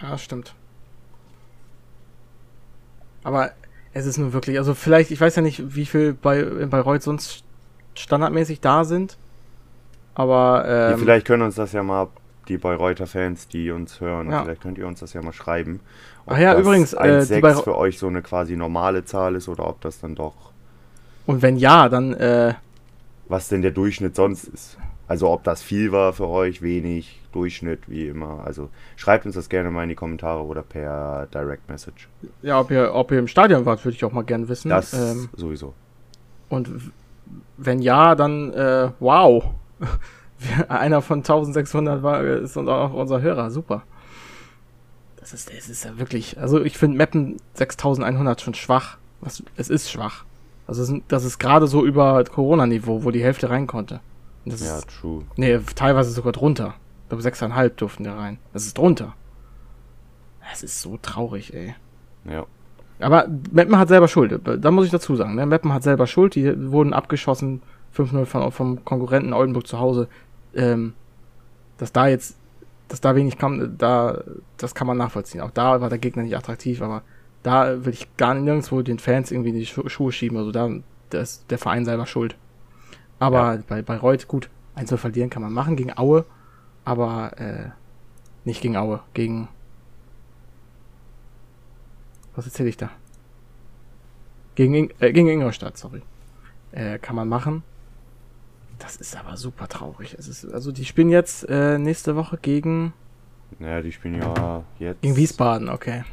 Ja, 0.00 0.16
stimmt. 0.16 0.54
Aber 3.24 3.50
es 3.96 4.04
ist 4.04 4.18
nun 4.18 4.34
wirklich, 4.34 4.58
also 4.58 4.74
vielleicht, 4.74 5.10
ich 5.10 5.20
weiß 5.20 5.36
ja 5.36 5.42
nicht, 5.42 5.74
wie 5.74 5.86
viel 5.86 6.12
bei 6.12 6.40
in 6.40 6.68
Bayreuth 6.68 7.02
sonst 7.02 7.44
standardmäßig 7.94 8.60
da 8.60 8.84
sind. 8.84 9.16
Aber 10.14 10.64
ähm, 10.66 10.90
ja, 10.92 10.96
vielleicht 10.98 11.26
können 11.26 11.42
uns 11.42 11.54
das 11.54 11.72
ja 11.72 11.82
mal 11.82 12.08
die 12.48 12.58
Bayreuther 12.58 13.06
Fans, 13.06 13.48
die 13.48 13.70
uns 13.70 14.00
hören, 14.00 14.30
ja. 14.30 14.42
vielleicht 14.42 14.60
könnt 14.60 14.78
ihr 14.78 14.86
uns 14.86 15.00
das 15.00 15.14
ja 15.14 15.22
mal 15.22 15.32
schreiben. 15.32 15.80
Ach 16.26 16.38
ja, 16.38 16.58
übrigens, 16.58 16.92
äh, 16.92 17.22
1,6 17.22 17.64
für 17.64 17.76
euch 17.76 17.98
so 17.98 18.06
eine 18.06 18.20
quasi 18.20 18.54
normale 18.56 19.04
Zahl 19.04 19.34
ist 19.34 19.48
oder 19.48 19.66
ob 19.66 19.80
das 19.80 20.00
dann 20.00 20.14
doch. 20.14 20.52
Und 21.24 21.40
wenn 21.42 21.56
ja, 21.56 21.88
dann. 21.88 22.12
Äh, 22.14 22.54
was 23.28 23.48
denn 23.48 23.62
der 23.62 23.70
Durchschnitt 23.72 24.14
sonst 24.14 24.44
ist. 24.44 24.76
Also 25.08 25.30
ob 25.30 25.44
das 25.44 25.62
viel 25.62 25.92
war 25.92 26.12
für 26.12 26.28
euch, 26.28 26.62
wenig, 26.62 27.20
Durchschnitt, 27.32 27.88
wie 27.88 28.08
immer. 28.08 28.42
Also 28.44 28.70
schreibt 28.96 29.26
uns 29.26 29.34
das 29.34 29.48
gerne 29.48 29.70
mal 29.70 29.84
in 29.84 29.88
die 29.88 29.94
Kommentare 29.94 30.42
oder 30.42 30.62
per 30.62 31.28
Direct 31.32 31.68
Message. 31.68 32.08
Ja, 32.42 32.60
ob 32.60 32.70
ihr, 32.70 32.92
ob 32.94 33.12
ihr 33.12 33.18
im 33.18 33.28
Stadion 33.28 33.66
wart, 33.66 33.84
würde 33.84 33.94
ich 33.94 34.04
auch 34.04 34.12
mal 34.12 34.24
gerne 34.24 34.48
wissen. 34.48 34.70
Das 34.70 34.92
ähm, 34.92 35.28
sowieso. 35.36 35.74
Und 36.48 36.70
wenn 37.56 37.80
ja, 37.80 38.14
dann 38.14 38.52
äh, 38.52 38.90
wow. 39.00 39.44
Einer 40.68 41.02
von 41.02 41.18
1600 41.18 42.02
war, 42.02 42.22
ist 42.22 42.56
auch 42.56 42.92
unser 42.92 43.20
Hörer. 43.20 43.50
Super. 43.50 43.82
Das 45.16 45.32
ist, 45.32 45.50
das 45.52 45.68
ist 45.68 45.84
ja 45.84 45.98
wirklich, 45.98 46.38
also 46.38 46.62
ich 46.62 46.78
finde 46.78 46.98
Mappen 46.98 47.38
6100 47.54 48.40
schon 48.40 48.54
schwach. 48.54 48.98
Was, 49.20 49.42
es 49.56 49.70
ist 49.70 49.90
schwach. 49.90 50.24
Also 50.66 51.00
das 51.08 51.24
ist 51.24 51.38
gerade 51.38 51.66
so 51.66 51.84
über 51.84 52.22
Corona-Niveau, 52.24 53.04
wo 53.04 53.10
die 53.10 53.22
Hälfte 53.22 53.50
rein 53.50 53.66
konnte. 53.66 54.00
Das 54.46 54.64
ja, 54.64 54.78
ist, 54.78 54.88
true. 54.88 55.24
Nee, 55.36 55.58
teilweise 55.74 56.10
sogar 56.10 56.32
drunter. 56.32 56.74
Ich 57.02 57.08
glaube, 57.08 57.22
6,5 57.22 57.68
durften 57.70 58.04
da 58.04 58.16
rein. 58.16 58.38
Das 58.52 58.64
ist 58.64 58.78
drunter. 58.78 59.14
Das 60.48 60.62
ist 60.62 60.80
so 60.80 60.96
traurig, 60.96 61.52
ey. 61.52 61.74
Ja. 62.24 62.46
Aber 63.00 63.28
Meppen 63.50 63.78
hat 63.78 63.88
selber 63.88 64.08
Schuld. 64.08 64.40
Da 64.44 64.70
muss 64.70 64.86
ich 64.86 64.90
dazu 64.90 65.16
sagen. 65.16 65.34
Ne? 65.34 65.44
Meppen 65.44 65.72
hat 65.72 65.82
selber 65.82 66.06
Schuld. 66.06 66.34
Die 66.34 66.70
wurden 66.70 66.92
abgeschossen 66.92 67.62
5-0 67.94 68.50
vom 68.50 68.84
Konkurrenten 68.84 69.32
Oldenburg 69.32 69.66
zu 69.66 69.78
Hause. 69.78 70.08
Ähm, 70.54 70.94
dass 71.76 71.92
da 71.92 72.06
jetzt, 72.06 72.38
dass 72.88 73.00
da 73.00 73.14
wenig 73.14 73.36
kam, 73.36 73.76
da, 73.76 74.22
das 74.56 74.74
kann 74.74 74.86
man 74.86 74.96
nachvollziehen. 74.96 75.42
Auch 75.42 75.50
da 75.50 75.80
war 75.80 75.90
der 75.90 75.98
Gegner 75.98 76.22
nicht 76.22 76.36
attraktiv, 76.36 76.80
aber 76.80 77.02
da 77.42 77.84
will 77.84 77.92
ich 77.92 78.16
gar 78.16 78.34
nirgendwo 78.34 78.80
den 78.82 78.98
Fans 78.98 79.30
irgendwie 79.30 79.50
in 79.50 79.56
die 79.56 79.66
Schu 79.66 79.88
Schuhe 79.88 80.12
schieben. 80.12 80.38
Also 80.38 80.52
da, 80.52 80.70
da 81.10 81.20
ist 81.20 81.50
der 81.50 81.58
Verein 81.58 81.84
selber 81.84 82.06
schuld. 82.06 82.36
Aber 83.18 83.54
ja. 83.54 83.62
bei, 83.66 83.82
bei 83.82 83.96
Reut, 83.96 84.28
gut, 84.28 84.50
eins 84.74 84.88
zu 84.88 84.96
verlieren 84.96 85.30
kann 85.30 85.42
man 85.42 85.52
machen 85.52 85.76
gegen 85.76 85.96
Aue, 85.96 86.24
aber 86.84 87.38
äh, 87.38 87.70
nicht 88.44 88.60
gegen 88.60 88.76
Aue, 88.76 89.00
gegen. 89.14 89.48
Was 92.34 92.44
erzähle 92.46 92.68
ich 92.68 92.76
da? 92.76 92.90
Gegen, 94.54 94.90
äh, 95.00 95.12
gegen 95.12 95.28
Ingolstadt, 95.28 95.78
sorry. 95.78 96.02
Äh, 96.72 96.98
kann 96.98 97.16
man 97.16 97.28
machen. 97.28 97.62
Das 98.78 98.96
ist 98.96 99.16
aber 99.16 99.36
super 99.36 99.68
traurig. 99.68 100.14
Es 100.18 100.28
ist, 100.28 100.44
also 100.52 100.70
die 100.70 100.84
spielen 100.84 101.08
jetzt 101.08 101.48
äh, 101.48 101.78
nächste 101.78 102.16
Woche 102.16 102.36
gegen. 102.36 102.92
Naja, 103.58 103.80
die 103.80 103.92
spielen 103.92 104.20
ja 104.20 104.64
jetzt. 104.78 105.00
Gegen 105.00 105.16
Wiesbaden, 105.16 105.68
okay. 105.70 106.04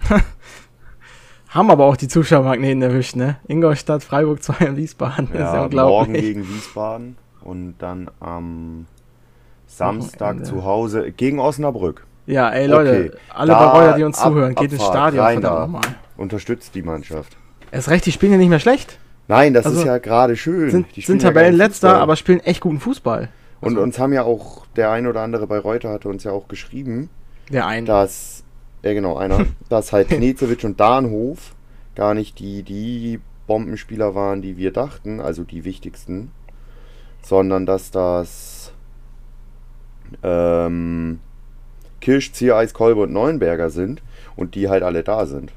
Haben 1.52 1.70
aber 1.70 1.84
auch 1.84 1.96
die 1.96 2.08
Zuschauermagneten 2.08 2.80
erwischt, 2.80 3.14
ne? 3.14 3.36
Ingolstadt, 3.46 4.02
Freiburg 4.02 4.42
2 4.42 4.70
und 4.70 4.76
Wiesbaden. 4.78 5.28
Ja, 5.34 5.38
das 5.38 5.48
ist 5.48 5.54
ja 5.54 5.64
unglaublich. 5.64 6.06
Morgen 6.06 6.12
gegen 6.14 6.48
Wiesbaden 6.48 7.16
und 7.42 7.74
dann 7.78 8.10
am 8.20 8.86
Samstag 9.66 10.46
zu 10.46 10.64
Hause 10.64 11.12
gegen 11.12 11.38
Osnabrück. 11.38 12.06
Ja, 12.24 12.48
ey 12.48 12.66
Leute, 12.66 13.10
okay. 13.10 13.18
alle 13.34 13.52
Bayreuther, 13.52 13.96
die 13.96 14.04
uns 14.04 14.18
ab, 14.18 14.28
zuhören, 14.28 14.54
geht 14.54 14.72
ins 14.72 14.82
Stadion 14.82 15.24
verdammt 15.26 15.72
nochmal. 15.72 15.96
Unterstützt 16.16 16.74
die 16.74 16.82
Mannschaft. 16.82 17.36
Erst 17.70 17.90
recht, 17.90 18.06
die 18.06 18.12
spielen 18.12 18.32
ja 18.32 18.38
nicht 18.38 18.48
mehr 18.48 18.60
schlecht. 18.60 18.98
Nein, 19.28 19.52
das 19.52 19.66
also, 19.66 19.80
ist 19.80 19.86
ja 19.86 19.98
gerade 19.98 20.36
schön. 20.36 20.70
Sind, 20.70 20.86
sind 20.94 21.20
Tabellenletzter, 21.20 21.98
aber 21.98 22.16
spielen 22.16 22.40
echt 22.40 22.62
guten 22.62 22.80
Fußball. 22.80 23.28
Und 23.60 23.68
also. 23.72 23.82
uns 23.82 23.98
haben 23.98 24.14
ja 24.14 24.22
auch, 24.22 24.64
der 24.76 24.90
ein 24.90 25.06
oder 25.06 25.20
andere 25.20 25.46
bei 25.46 25.58
Reuter 25.58 25.90
hatte 25.90 26.08
uns 26.08 26.24
ja 26.24 26.32
auch 26.32 26.48
geschrieben, 26.48 27.10
der 27.50 27.66
ein. 27.66 27.84
dass 27.84 28.41
ja 28.82 28.92
genau, 28.92 29.16
einer, 29.16 29.46
dass 29.68 29.92
halt 29.92 30.08
Knezewitsch 30.08 30.64
und 30.64 30.80
Dahnhof 30.80 31.54
gar 31.94 32.14
nicht 32.14 32.38
die, 32.38 32.62
die 32.62 33.20
Bombenspieler 33.46 34.14
waren, 34.14 34.42
die 34.42 34.56
wir 34.56 34.72
dachten, 34.72 35.20
also 35.20 35.44
die 35.44 35.64
wichtigsten, 35.64 36.32
sondern 37.22 37.66
dass 37.66 37.90
das 37.90 38.72
ähm, 40.22 41.20
Kirsch, 42.00 42.32
Ziereis, 42.32 42.74
Kolbe 42.74 43.02
und 43.02 43.12
Neuenberger 43.12 43.70
sind 43.70 44.02
und 44.36 44.54
die 44.54 44.68
halt 44.68 44.82
alle 44.82 45.02
da 45.02 45.26
sind. 45.26 45.52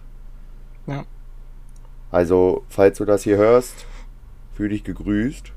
Ja. 0.87 1.05
Also, 2.11 2.63
falls 2.69 2.97
du 2.97 3.05
das 3.05 3.23
hier 3.23 3.37
hörst, 3.37 3.85
fühl 4.53 4.69
dich 4.69 4.83
gegrüßt. 4.83 5.51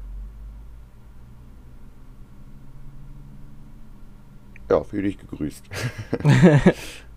Ja, 4.71 4.83
fühl 4.83 5.03
dich 5.03 5.19
gegrüßt. 5.19 5.64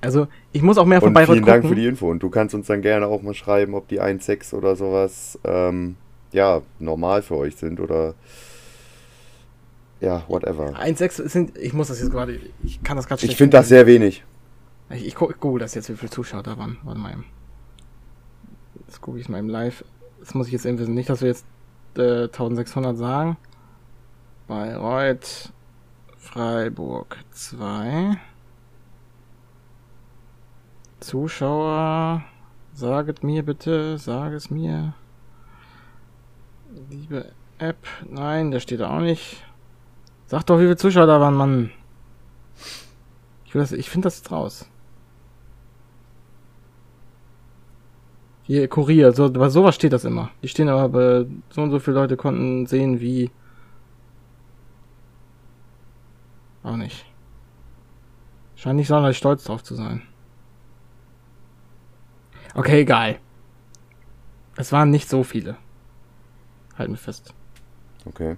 Also, 0.00 0.28
ich 0.52 0.62
muss 0.62 0.78
auch 0.78 0.84
mehr 0.84 1.00
von 1.00 1.12
Bayreuth 1.12 1.34
vielen 1.34 1.44
gucken. 1.44 1.62
Dank 1.62 1.68
für 1.68 1.74
die 1.74 1.86
Info. 1.86 2.08
Und 2.08 2.22
du 2.22 2.30
kannst 2.30 2.54
uns 2.54 2.68
dann 2.68 2.82
gerne 2.82 3.06
auch 3.06 3.22
mal 3.22 3.34
schreiben, 3.34 3.74
ob 3.74 3.88
die 3.88 4.00
1,6 4.00 4.54
oder 4.54 4.76
sowas, 4.76 5.38
ähm, 5.44 5.96
ja, 6.32 6.62
normal 6.78 7.22
für 7.22 7.36
euch 7.36 7.56
sind 7.56 7.80
oder 7.80 8.14
ja, 10.00 10.22
whatever. 10.28 10.74
1,6 10.78 11.28
sind, 11.28 11.58
ich 11.58 11.72
muss 11.72 11.88
das 11.88 12.00
jetzt 12.00 12.12
gerade, 12.12 12.38
ich 12.62 12.82
kann 12.82 12.96
das 12.96 13.08
gerade 13.08 13.24
Ich 13.24 13.36
finde 13.36 13.56
das 13.56 13.68
sehr 13.68 13.86
wenig. 13.86 14.24
Ich, 14.90 15.06
ich 15.06 15.14
google 15.16 15.58
das 15.58 15.74
jetzt, 15.74 15.88
wie 15.88 15.96
viele 15.96 16.10
Zuschauer 16.10 16.42
da 16.42 16.56
waren. 16.56 16.78
Warte 16.84 17.00
mal. 17.00 17.16
Das 18.86 19.00
gucke 19.00 19.18
ich 19.18 19.28
mal 19.28 19.38
im 19.38 19.48
Live. 19.48 19.84
Das 20.20 20.34
muss 20.34 20.46
ich 20.46 20.52
jetzt 20.52 20.64
eben 20.64 20.78
wissen. 20.78 20.94
Nicht, 20.94 21.10
dass 21.10 21.20
wir 21.20 21.28
jetzt 21.28 21.44
äh, 21.96 22.24
1600 22.24 22.96
sagen. 22.96 23.36
Bayreuth, 24.46 25.52
Freiburg 26.16 27.18
2. 27.32 28.16
Zuschauer, 31.00 32.24
saget 32.72 33.22
mir 33.22 33.44
bitte, 33.44 33.98
sag 33.98 34.32
es 34.32 34.50
mir. 34.50 34.94
Liebe 36.90 37.32
App, 37.58 37.86
nein, 38.08 38.50
der 38.50 38.60
steht 38.60 38.82
auch 38.82 39.00
nicht. 39.00 39.44
Sag 40.26 40.44
doch, 40.44 40.58
wie 40.58 40.62
viele 40.62 40.76
Zuschauer 40.76 41.06
da 41.06 41.20
waren, 41.20 41.34
Mann. 41.34 41.70
Ich, 43.44 43.54
ich 43.54 43.90
finde 43.90 44.06
das 44.06 44.18
jetzt 44.18 44.30
raus. 44.30 44.68
Hier, 48.42 48.66
Kurier, 48.68 49.12
so, 49.12 49.30
bei 49.30 49.50
sowas 49.50 49.74
steht 49.74 49.92
das 49.92 50.04
immer. 50.04 50.30
Die 50.42 50.48
stehen 50.48 50.68
aber, 50.68 51.26
so 51.50 51.62
und 51.62 51.70
so 51.70 51.78
viele 51.78 51.96
Leute 51.96 52.16
konnten 52.16 52.66
sehen, 52.66 53.00
wie. 53.00 53.30
Auch 56.62 56.76
nicht. 56.76 57.04
Scheint 58.56 58.76
nicht 58.76 58.88
sonderlich 58.88 59.18
stolz 59.18 59.44
drauf 59.44 59.62
zu 59.62 59.74
sein. 59.74 60.07
Okay, 62.54 62.80
egal. 62.80 63.18
Es 64.56 64.72
waren 64.72 64.90
nicht 64.90 65.08
so 65.08 65.22
viele. 65.22 65.56
Halten 66.76 66.92
wir 66.92 66.98
fest. 66.98 67.34
Okay. 68.04 68.36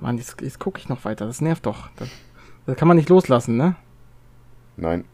Mann, 0.00 0.16
jetzt, 0.16 0.40
jetzt 0.40 0.58
gucke 0.58 0.78
ich 0.78 0.88
noch 0.88 1.04
weiter. 1.04 1.26
Das 1.26 1.40
nervt 1.40 1.66
doch. 1.66 1.90
Das, 1.96 2.08
das 2.66 2.76
kann 2.76 2.88
man 2.88 2.96
nicht 2.96 3.08
loslassen, 3.08 3.56
ne? 3.56 3.76
Nein. 4.76 5.04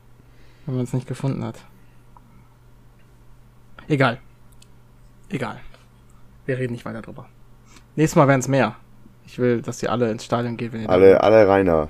Wenn 0.66 0.76
man 0.76 0.84
es 0.84 0.92
nicht 0.92 1.08
gefunden 1.08 1.42
hat. 1.42 1.64
Egal. 3.88 4.20
Egal. 5.30 5.60
Wir 6.46 6.58
reden 6.58 6.72
nicht 6.72 6.84
weiter 6.84 7.02
drüber. 7.02 7.28
Nächstes 7.96 8.16
Mal 8.16 8.28
werden 8.28 8.40
es 8.40 8.48
mehr. 8.48 8.76
Ich 9.26 9.38
will, 9.38 9.62
dass 9.62 9.82
ihr 9.82 9.90
alle 9.90 10.10
ins 10.10 10.24
Stadion 10.24 10.56
gehen, 10.56 10.72
wenn 10.72 10.82
ihr 10.82 10.90
Alle, 10.90 11.22
alle 11.22 11.48
reiner. 11.48 11.88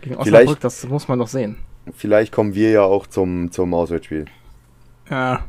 Gegen 0.00 0.16
Osnabrück, 0.16 0.60
das 0.60 0.86
muss 0.86 1.08
man 1.08 1.18
doch 1.18 1.28
sehen. 1.28 1.56
Vielleicht 1.94 2.32
kommen 2.32 2.54
wir 2.54 2.70
ja 2.70 2.82
auch 2.82 3.06
zum, 3.06 3.50
zum 3.50 3.74
Auswärtsspiel. 3.74 4.26
Ja. 5.10 5.44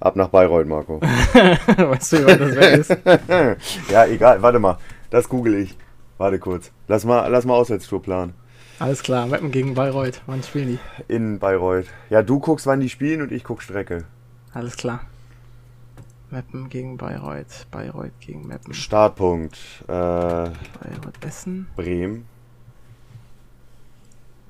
Ab 0.00 0.16
nach 0.16 0.28
Bayreuth, 0.28 0.66
Marco. 0.66 1.00
weißt 1.02 2.12
du, 2.12 2.18
wie 2.18 2.26
weit 2.26 2.40
das 2.40 2.56
weg 2.56 2.78
ist? 2.78 3.90
ja, 3.90 4.06
egal. 4.06 4.42
Warte 4.42 4.58
mal. 4.58 4.78
Das 5.10 5.28
google 5.28 5.54
ich. 5.54 5.76
Warte 6.18 6.38
kurz. 6.38 6.72
Lass 6.88 7.04
mal, 7.04 7.28
lass 7.28 7.44
mal 7.44 7.54
Auswärtstour 7.54 8.02
planen. 8.02 8.34
Alles 8.78 9.02
klar. 9.02 9.26
Mappen 9.26 9.50
gegen 9.50 9.74
Bayreuth. 9.74 10.22
Wann 10.26 10.42
spielen 10.42 10.78
die? 11.06 11.12
In 11.12 11.38
Bayreuth. 11.38 11.86
Ja, 12.08 12.22
du 12.22 12.40
guckst, 12.40 12.66
wann 12.66 12.80
die 12.80 12.88
spielen 12.88 13.20
und 13.20 13.30
ich 13.30 13.44
guck 13.44 13.62
Strecke. 13.62 14.04
Alles 14.54 14.76
klar. 14.76 15.00
Meppen 16.30 16.68
gegen 16.68 16.96
Bayreuth. 16.96 17.66
Bayreuth 17.70 18.12
gegen 18.20 18.46
Meppen. 18.46 18.72
Startpunkt. 18.74 19.58
Äh, 19.84 19.88
Bayreuth 19.88 21.24
Essen. 21.24 21.66
Bremen. 21.76 22.26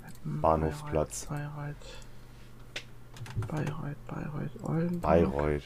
Meppen, 0.03 0.41
Bahnhofsplatz. 0.41 1.27
Bayreuth. 1.27 1.77
Bayreuth, 3.49 4.07
Bayreuth, 4.07 4.63
Oldenburg. 4.63 5.01
Bayreuth. 5.03 5.63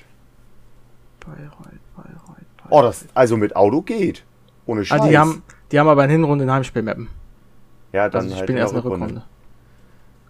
Bayreuth, 1.20 1.80
Bayreuth, 1.96 2.44
Oh, 2.70 2.82
das 2.82 3.06
also 3.14 3.36
mit 3.36 3.56
Auto 3.56 3.80
geht. 3.82 4.24
Ohne 4.66 4.84
Scheiß. 4.84 5.00
Ah, 5.00 5.08
die 5.08 5.18
haben, 5.18 5.42
die 5.72 5.78
haben 5.80 5.88
aber 5.88 6.04
in 6.04 6.10
Hinrunde 6.10 6.44
ein 6.44 6.50
Heimspiel 6.50 6.82
Meppen. 6.82 7.08
ja, 7.92 8.08
dann 8.08 8.22
Also 8.22 8.28
die 8.28 8.34
halt 8.34 8.44
spielen 8.44 8.56
in 8.58 8.62
erst 8.62 8.74
eine 8.74 8.84
Rückrunde. 8.84 9.06
Rückrunde. 9.06 9.24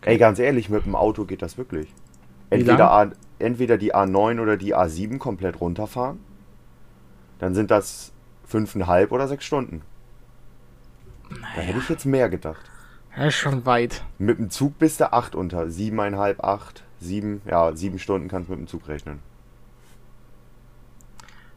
Ey, 0.03 0.19
ganz 0.19 0.39
ehrlich, 0.39 0.69
mit 0.69 0.85
dem 0.85 0.95
Auto 0.97 1.25
geht 1.25 1.43
das 1.43 1.57
wirklich. 1.59 1.93
Entweder, 2.51 2.91
A, 2.91 3.11
entweder 3.39 3.79
die 3.79 3.95
A9 3.95 4.41
oder 4.41 4.57
die 4.57 4.75
A7 4.75 5.19
komplett 5.19 5.61
runterfahren. 5.61 6.21
Dann 7.39 7.55
sind 7.55 7.71
das 7.71 8.13
fünfeinhalb 8.47 9.13
oder 9.13 9.29
sechs 9.29 9.45
Stunden. 9.45 9.83
Da 11.31 11.61
hätte 11.61 11.79
ich 11.79 11.89
jetzt 11.89 12.07
mehr 12.07 12.29
gedacht. 12.29 12.71
Ja, 13.17 13.27
ist 13.27 13.35
schon 13.35 13.65
weit. 13.67 14.05
Mit 14.19 14.39
dem 14.39 14.51
Zug 14.51 14.79
bist 14.79 15.01
du 15.01 15.13
acht 15.13 15.35
unter. 15.35 15.71
Siebeneinhalb, 15.71 16.43
acht, 16.43 16.85
sieben, 17.01 17.43
ja, 17.49 17.75
sieben 17.75 17.99
Stunden 17.99 18.29
kannst 18.29 18.49
du 18.49 18.53
mit 18.53 18.61
dem 18.61 18.67
Zug 18.67 18.89
rechnen. 18.89 19.21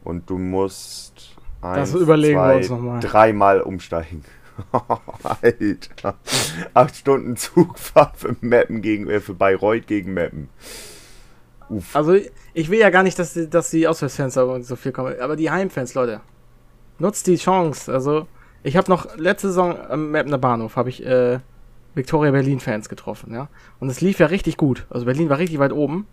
Und 0.04 0.30
du 0.30 0.38
musst 0.38 1.36
eins, 1.60 1.94
überlegen 1.94 2.36
wir 2.36 2.44
zwei, 2.44 2.56
uns 2.56 2.68
noch 2.70 2.80
mal. 2.80 3.00
dreimal 3.00 3.60
umsteigen. 3.60 4.24
Alter. 5.22 6.14
Acht 6.74 6.96
Stunden 6.96 7.36
Zugfahrt 7.36 8.16
für 8.16 8.36
Mappen 8.40 8.82
gegen, 8.82 9.08
äh, 9.08 9.20
für 9.20 9.34
Bayreuth 9.34 9.86
gegen 9.86 10.14
Mappen. 10.14 10.48
Uff. 11.68 11.94
Also, 11.94 12.14
ich 12.54 12.70
will 12.70 12.78
ja 12.78 12.90
gar 12.90 13.02
nicht, 13.02 13.18
dass 13.18 13.34
die, 13.34 13.48
dass 13.48 13.70
die 13.70 13.86
Auswärtsfans 13.86 14.34
da 14.34 14.62
so 14.62 14.76
viel 14.76 14.92
kommen. 14.92 15.14
Aber 15.20 15.36
die 15.36 15.50
Heimfans, 15.50 15.94
Leute. 15.94 16.20
Nutzt 16.98 17.26
die 17.26 17.36
Chance. 17.36 17.92
Also, 17.92 18.26
ich 18.62 18.76
habe 18.76 18.90
noch 18.90 19.16
letzte 19.16 19.48
Saison 19.48 19.76
am 19.88 20.10
Mapner 20.10 20.38
Bahnhof 20.38 20.76
habe 20.76 20.88
ich 20.88 21.04
äh, 21.06 21.38
Victoria 21.94 22.32
Berlin 22.32 22.60
Fans 22.60 22.88
getroffen, 22.88 23.32
ja. 23.32 23.48
Und 23.80 23.88
es 23.88 24.00
lief 24.00 24.18
ja 24.18 24.26
richtig 24.26 24.56
gut. 24.56 24.86
Also 24.90 25.06
Berlin 25.06 25.28
war 25.28 25.38
richtig 25.38 25.58
weit 25.58 25.72
oben. 25.72 26.06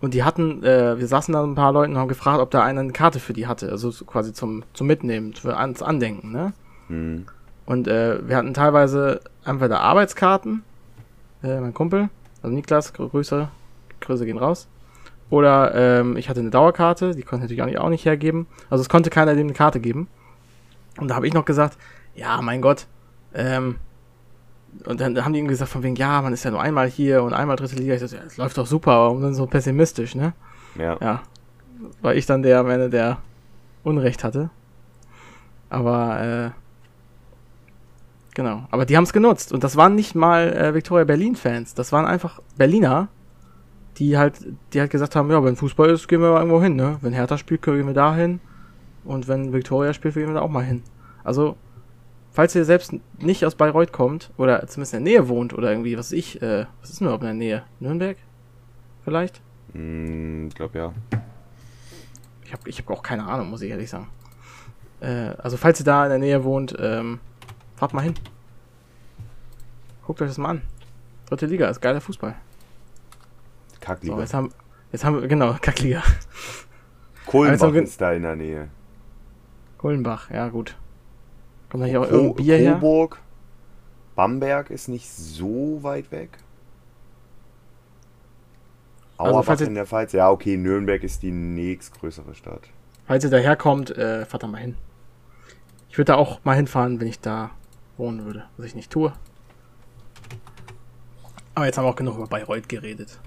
Und 0.00 0.14
die 0.14 0.22
hatten, 0.24 0.62
äh, 0.62 0.98
wir 0.98 1.06
saßen 1.06 1.34
da 1.34 1.42
mit 1.42 1.52
ein 1.52 1.54
paar 1.56 1.72
Leuten 1.72 1.92
und 1.92 1.98
haben 1.98 2.08
gefragt, 2.08 2.40
ob 2.40 2.50
da 2.50 2.62
einer 2.62 2.80
eine 2.80 2.92
Karte 2.92 3.20
für 3.20 3.32
die 3.32 3.46
hatte. 3.46 3.70
Also 3.70 3.90
so 3.90 4.04
quasi 4.04 4.32
zum, 4.32 4.62
zum 4.72 4.86
Mitnehmen, 4.86 5.34
für 5.34 5.56
ans 5.56 5.82
Andenken, 5.82 6.32
ne? 6.32 6.52
Hm. 6.88 7.26
Und 7.66 7.86
äh, 7.86 8.26
wir 8.26 8.36
hatten 8.36 8.54
teilweise 8.54 9.20
entweder 9.44 9.80
Arbeitskarten, 9.80 10.62
äh, 11.42 11.60
mein 11.60 11.74
Kumpel, 11.74 12.08
also 12.42 12.54
Niklas, 12.54 12.94
Grü- 12.94 13.10
Grüße, 13.10 13.48
Grüße 14.00 14.24
gehen 14.24 14.38
raus. 14.38 14.68
Oder 15.30 15.74
ähm, 15.74 16.16
ich 16.16 16.28
hatte 16.28 16.40
eine 16.40 16.50
Dauerkarte, 16.50 17.14
die 17.14 17.22
konnte 17.22 17.44
natürlich 17.44 17.62
auch 17.62 17.66
nicht, 17.66 17.78
auch 17.78 17.88
nicht 17.88 18.04
hergeben. 18.04 18.46
Also 18.68 18.82
es 18.82 18.88
konnte 18.88 19.10
keiner 19.10 19.34
dem 19.34 19.46
eine 19.46 19.54
Karte 19.54 19.80
geben. 19.80 20.08
Und 20.98 21.08
da 21.08 21.14
habe 21.14 21.26
ich 21.26 21.32
noch 21.32 21.44
gesagt, 21.44 21.78
ja, 22.14 22.42
mein 22.42 22.60
Gott, 22.60 22.86
ähm, 23.32 23.76
und 24.84 25.00
dann 25.00 25.24
haben 25.24 25.32
die 25.32 25.40
ihm 25.40 25.48
gesagt 25.48 25.70
von 25.70 25.82
wegen, 25.82 25.96
ja, 25.96 26.22
man 26.22 26.32
ist 26.32 26.44
ja 26.44 26.50
nur 26.50 26.60
einmal 26.60 26.88
hier 26.88 27.22
und 27.22 27.32
einmal 27.32 27.56
dritte 27.56 27.76
Liga. 27.76 27.94
Ich 27.94 28.00
dachte, 28.00 28.16
ja, 28.16 28.22
das 28.22 28.36
läuft 28.36 28.56
doch 28.56 28.66
super 28.66 29.10
und 29.10 29.22
dann 29.22 29.34
so 29.34 29.46
pessimistisch, 29.46 30.14
ne? 30.14 30.32
Ja. 30.76 30.96
Ja, 31.00 31.22
war 32.02 32.14
ich 32.14 32.26
dann 32.26 32.42
der 32.42 32.60
am 32.60 32.70
Ende, 32.70 32.88
der 32.88 33.18
Unrecht 33.82 34.22
hatte. 34.22 34.50
Aber, 35.68 36.22
äh, 36.22 36.50
genau. 38.34 38.66
Aber 38.70 38.86
die 38.86 38.96
haben 38.96 39.04
es 39.04 39.12
genutzt. 39.12 39.52
Und 39.52 39.64
das 39.64 39.76
waren 39.76 39.94
nicht 39.94 40.14
mal 40.14 40.52
äh, 40.52 40.74
Victoria 40.74 41.04
Berlin-Fans. 41.04 41.74
Das 41.74 41.92
waren 41.92 42.06
einfach 42.06 42.40
Berliner, 42.56 43.08
die 43.96 44.16
halt, 44.16 44.46
die 44.72 44.80
halt 44.80 44.90
gesagt 44.90 45.16
haben, 45.16 45.30
ja, 45.30 45.42
wenn 45.44 45.56
Fußball 45.56 45.90
ist, 45.90 46.08
gehen 46.08 46.20
wir 46.20 46.30
mal 46.30 46.38
irgendwo 46.38 46.62
hin, 46.62 46.76
ne? 46.76 46.98
Wenn 47.00 47.12
Hertha 47.12 47.36
spielt, 47.38 47.62
gehen 47.62 47.86
wir 47.86 47.94
da 47.94 48.14
hin. 48.14 48.40
Und 49.04 49.28
wenn 49.28 49.52
Victoria 49.52 49.92
spielt, 49.92 50.14
gehen 50.14 50.28
wir 50.28 50.34
da 50.34 50.40
auch 50.40 50.50
mal 50.50 50.64
hin. 50.64 50.82
Also, 51.24 51.56
falls 52.32 52.54
ihr 52.54 52.64
selbst 52.64 52.94
nicht 53.18 53.44
aus 53.44 53.54
Bayreuth 53.54 53.92
kommt, 53.92 54.30
oder 54.36 54.66
zumindest 54.66 54.94
in 54.94 55.04
der 55.04 55.12
Nähe 55.12 55.28
wohnt, 55.28 55.52
oder 55.54 55.70
irgendwie, 55.70 55.98
was 55.98 56.12
ich, 56.12 56.40
äh, 56.42 56.66
was 56.80 56.90
ist 56.90 57.00
denn 57.00 57.06
überhaupt 57.06 57.22
in 57.22 57.28
der 57.28 57.34
Nähe? 57.34 57.62
Nürnberg? 57.80 58.16
Vielleicht? 59.04 59.40
Hm, 59.72 60.48
ich 60.48 60.54
glaube 60.54 60.78
ja. 60.78 60.92
Ich 62.44 62.52
habe 62.52 62.68
ich 62.68 62.78
hab 62.78 62.90
auch 62.90 63.02
keine 63.02 63.26
Ahnung, 63.26 63.50
muss 63.50 63.62
ich 63.62 63.70
ehrlich 63.70 63.90
sagen. 63.90 64.08
Äh, 65.00 65.34
also 65.38 65.56
falls 65.56 65.80
ihr 65.80 65.84
da 65.84 66.04
in 66.04 66.10
der 66.10 66.18
Nähe 66.18 66.44
wohnt, 66.44 66.76
ähm, 66.78 67.20
fahrt 67.76 67.94
mal 67.94 68.02
hin. 68.02 68.14
Guckt 70.04 70.20
euch 70.22 70.28
das 70.28 70.38
mal 70.38 70.50
an. 70.50 70.62
Dritte 71.26 71.46
Liga 71.46 71.68
ist 71.68 71.80
geiler 71.80 72.00
Fußball. 72.00 72.34
So, 73.80 73.86
Kackliga. 73.86 74.20
jetzt 74.20 74.34
haben, 74.34 74.50
jetzt 74.92 75.04
haben 75.04 75.20
wir, 75.20 75.28
genau, 75.28 75.54
Kackliga. 75.60 76.02
Kulmbach 77.26 77.52
also- 77.68 77.78
ist 77.78 78.00
da 78.00 78.12
in 78.12 78.22
der 78.22 78.36
Nähe. 78.36 78.68
Goldenbach, 79.78 80.30
ja 80.30 80.48
gut. 80.48 80.76
Kommt 81.70 81.84
da 81.84 81.86
hier 81.86 82.02
auch 82.02 82.08
Ko 82.08 82.14
irgendein 82.14 82.36
Bier 82.44 82.56
her? 82.58 82.72
Coburg. 82.74 83.18
Bamberg 84.14 84.68
ist 84.70 84.88
nicht 84.88 85.10
so 85.10 85.82
weit 85.82 86.12
weg. 86.12 86.36
Also, 89.16 89.36
Auerbach 89.36 89.60
ihr- 89.60 89.66
in 89.68 89.74
der 89.74 89.86
Pfalz. 89.86 90.12
Ja, 90.12 90.30
okay, 90.30 90.56
Nürnberg 90.58 91.02
ist 91.02 91.22
die 91.22 91.30
nächstgrößere 91.30 92.34
Stadt. 92.34 92.68
Falls 93.06 93.24
ihr 93.24 93.30
daherkommt, 93.30 93.90
äh, 93.96 94.26
fahrt 94.26 94.42
da 94.42 94.46
mal 94.46 94.58
hin. 94.58 94.76
Ich 95.88 95.96
würde 95.96 96.12
da 96.12 96.14
auch 96.16 96.44
mal 96.44 96.56
hinfahren, 96.56 97.00
wenn 97.00 97.08
ich 97.08 97.20
da 97.20 97.50
wohnen 97.96 98.24
würde, 98.24 98.44
was 98.56 98.66
ich 98.66 98.74
nicht 98.74 98.90
tue. 98.90 99.12
Aber 101.54 101.66
jetzt 101.66 101.78
haben 101.78 101.84
wir 101.84 101.90
auch 101.90 101.96
genug 101.96 102.16
über 102.16 102.26
Bayreuth 102.26 102.68
geredet. 102.68 103.18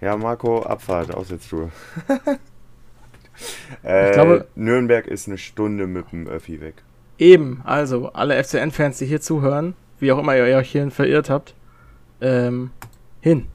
Ja, 0.00 0.16
Marco, 0.16 0.62
Abfahrt, 0.62 1.12
Aussetztour. 1.14 1.70
äh, 3.84 4.08
Ich 4.08 4.12
glaube- 4.12 4.46
Nürnberg 4.54 5.06
ist 5.06 5.26
eine 5.28 5.38
Stunde 5.38 5.86
mit 5.86 6.10
dem 6.12 6.26
Öffi 6.26 6.60
weg. 6.60 6.82
Eben, 7.18 7.62
also 7.64 8.12
alle 8.12 8.42
FCN-Fans, 8.42 8.98
die 8.98 9.06
hier 9.06 9.20
zuhören, 9.20 9.74
wie 9.98 10.12
auch 10.12 10.18
immer 10.18 10.36
ihr 10.36 10.56
euch 10.56 10.70
hierhin 10.70 10.90
verirrt 10.92 11.30
habt, 11.30 11.54
ähm, 12.20 12.70
hin. 13.20 13.48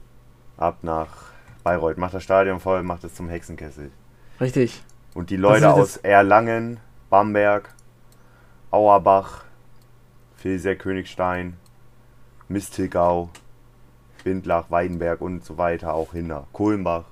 Ab 0.58 0.78
nach 0.82 1.08
Bayreuth. 1.62 1.96
Macht 1.96 2.12
das 2.14 2.22
Stadion 2.22 2.60
voll, 2.60 2.82
macht 2.82 3.04
es 3.04 3.14
zum 3.14 3.28
Hexenkessel. 3.30 3.90
Richtig. 4.40 4.82
Und 5.14 5.30
die 5.30 5.36
Leute 5.36 5.68
Also 5.68 5.80
aus 5.80 5.96
Erlangen, 5.98 6.78
Bamberg, 7.08 7.70
Auerbach, 8.70 9.44
Vilseck, 10.42 10.80
Königstein, 10.80 11.56
Mistilgau, 12.48 13.30
Bindlach, 14.24 14.70
Weidenberg 14.70 15.20
und 15.20 15.44
so 15.44 15.58
weiter 15.58 15.94
auch 15.94 16.12
hinter. 16.12 16.46
Kulmbach. 16.52 17.04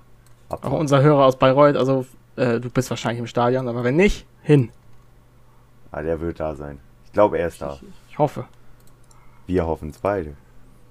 Auch 0.48 0.72
unser 0.72 1.02
Hörer 1.02 1.24
aus 1.24 1.38
Bayreuth, 1.38 1.76
also 1.76 2.04
äh, 2.36 2.60
du 2.60 2.68
bist 2.70 2.90
wahrscheinlich 2.90 3.20
im 3.20 3.26
Stadion, 3.26 3.68
aber 3.68 3.84
wenn 3.84 3.96
nicht, 3.96 4.26
hin. 4.42 4.70
Ah, 5.90 6.02
der 6.02 6.20
wird 6.20 6.40
da 6.40 6.54
sein. 6.54 6.78
Ich 7.06 7.12
glaube, 7.12 7.38
er 7.38 7.48
ist 7.48 7.62
da. 7.62 7.78
Ich 8.08 8.18
hoffe. 8.18 8.46
Wir 9.46 9.66
hoffen 9.66 9.90
es 9.90 9.98
beide. 9.98 10.34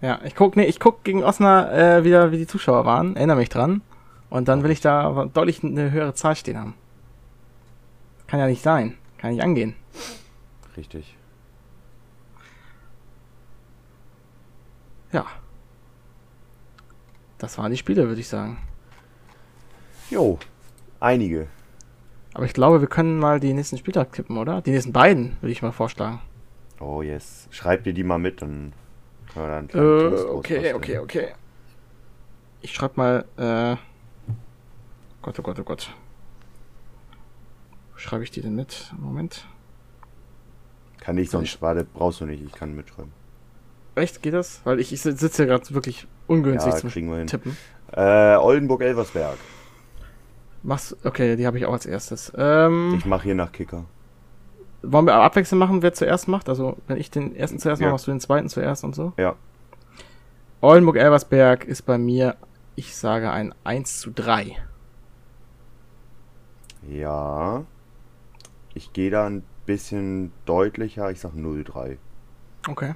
Ja, 0.01 0.19
ich 0.23 0.35
guck, 0.35 0.55
nee, 0.55 0.65
ich 0.65 0.79
guck 0.79 1.03
gegen 1.03 1.23
Osnabrück 1.23 1.73
äh, 1.73 2.03
wieder, 2.03 2.31
wie 2.31 2.37
die 2.37 2.47
Zuschauer 2.47 2.85
waren, 2.85 3.15
erinnere 3.15 3.37
mich 3.37 3.49
dran. 3.49 3.81
Und 4.29 4.47
dann 4.47 4.63
will 4.63 4.71
ich 4.71 4.81
da 4.81 5.25
deutlich 5.33 5.63
eine 5.63 5.91
höhere 5.91 6.13
Zahl 6.13 6.35
stehen 6.35 6.57
haben. 6.57 6.73
Kann 8.27 8.39
ja 8.39 8.47
nicht 8.47 8.63
sein. 8.63 8.97
Kann 9.17 9.31
nicht 9.31 9.43
angehen. 9.43 9.75
Richtig. 10.77 11.15
Ja. 15.11 15.25
Das 17.41 17.57
waren 17.57 17.71
die 17.71 17.77
Spiele, 17.77 18.07
würde 18.07 18.21
ich 18.21 18.27
sagen. 18.27 18.59
Jo, 20.11 20.37
einige. 20.99 21.47
Aber 22.35 22.45
ich 22.45 22.53
glaube, 22.53 22.81
wir 22.81 22.87
können 22.87 23.17
mal 23.17 23.39
die 23.39 23.51
nächsten 23.53 23.79
Spieltag 23.79 24.13
tippen, 24.13 24.37
oder? 24.37 24.61
Die 24.61 24.69
nächsten 24.69 24.93
beiden, 24.93 25.37
würde 25.41 25.51
ich 25.51 25.63
mal 25.63 25.71
vorschlagen. 25.71 26.21
Oh 26.79 27.01
yes. 27.01 27.47
Schreib 27.49 27.83
dir 27.83 27.93
die 27.93 28.03
mal 28.03 28.19
mit, 28.19 28.43
dann 28.43 28.73
können 29.33 29.45
wir 29.45 29.47
da 29.47 29.57
einen 29.57 29.67
kleinen 29.69 30.13
Äh, 30.13 30.21
okay, 30.29 30.73
okay, 30.75 30.97
okay. 30.99 31.27
Ich 32.61 32.75
schreib 32.75 32.95
mal, 32.95 33.25
äh. 33.37 33.75
Gott, 35.23 35.39
oh 35.39 35.41
Gott, 35.41 35.59
oh 35.59 35.63
Gott. 35.63 35.95
Wo 37.93 37.97
schreibe 37.97 38.23
ich 38.23 38.29
die 38.29 38.41
denn 38.41 38.55
mit? 38.55 38.93
Moment. 38.99 39.47
Kann 40.99 41.17
ich 41.17 41.31
sonst, 41.31 41.59
warte, 41.59 41.85
brauchst 41.91 42.21
du 42.21 42.27
nicht, 42.27 42.43
ich 42.43 42.51
kann 42.51 42.75
mitschreiben. 42.75 43.11
Echt, 43.95 44.21
geht 44.21 44.35
das? 44.35 44.61
Weil 44.63 44.79
ich, 44.79 44.93
ich 44.93 45.01
sitze 45.01 45.27
hier 45.35 45.47
gerade 45.47 45.73
wirklich 45.73 46.07
ungünstig 46.31 46.73
Ja, 46.73 46.79
zum 46.79 46.89
kriegen 46.89 47.09
wir 47.09 47.17
hin. 47.17 47.27
Tippen. 47.27 47.57
Äh, 47.91 48.35
Oldenburg-Elversberg. 48.37 49.37
Okay, 51.03 51.35
die 51.35 51.45
habe 51.47 51.57
ich 51.57 51.65
auch 51.65 51.73
als 51.73 51.85
erstes. 51.85 52.31
Ähm, 52.37 52.95
Ich 52.97 53.05
mache 53.05 53.23
hier 53.23 53.35
nach 53.35 53.51
Kicker. 53.51 53.85
wollen 54.83 55.05
wir 55.05 55.13
abwechselnd 55.15 55.59
machen, 55.59 55.81
wer 55.81 55.93
zuerst 55.93 56.27
macht? 56.27 56.49
Also, 56.49 56.77
wenn 56.87 56.97
ich 56.97 57.11
den 57.11 57.35
ersten 57.35 57.59
zuerst 57.59 57.81
Ja. 57.81 57.87
mache, 57.87 57.93
machst 57.95 58.07
du 58.07 58.11
den 58.11 58.19
zweiten 58.19 58.47
zuerst 58.49 58.83
und 58.83 58.95
so? 58.95 59.13
Ja. 59.17 59.35
Oldenburg-Elversberg 60.61 61.65
ist 61.65 61.83
bei 61.83 61.97
mir, 61.97 62.35
ich 62.75 62.95
sage 62.95 63.31
ein 63.31 63.53
1 63.63 63.99
zu 63.99 64.11
3. 64.11 64.55
Ja. 66.87 67.63
Ich 68.73 68.93
gehe 68.93 69.11
da 69.11 69.25
ein 69.27 69.43
bisschen 69.65 70.31
deutlicher, 70.45 71.11
ich 71.11 71.19
sag 71.19 71.33
0-3. 71.33 71.97
Okay. 72.67 72.93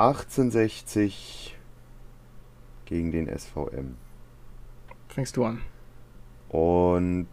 1860 0.00 1.56
gegen 2.86 3.12
den 3.12 3.26
SVM. 3.26 3.96
Fängst 5.08 5.36
du 5.36 5.44
an. 5.44 5.60
Und 6.48 7.28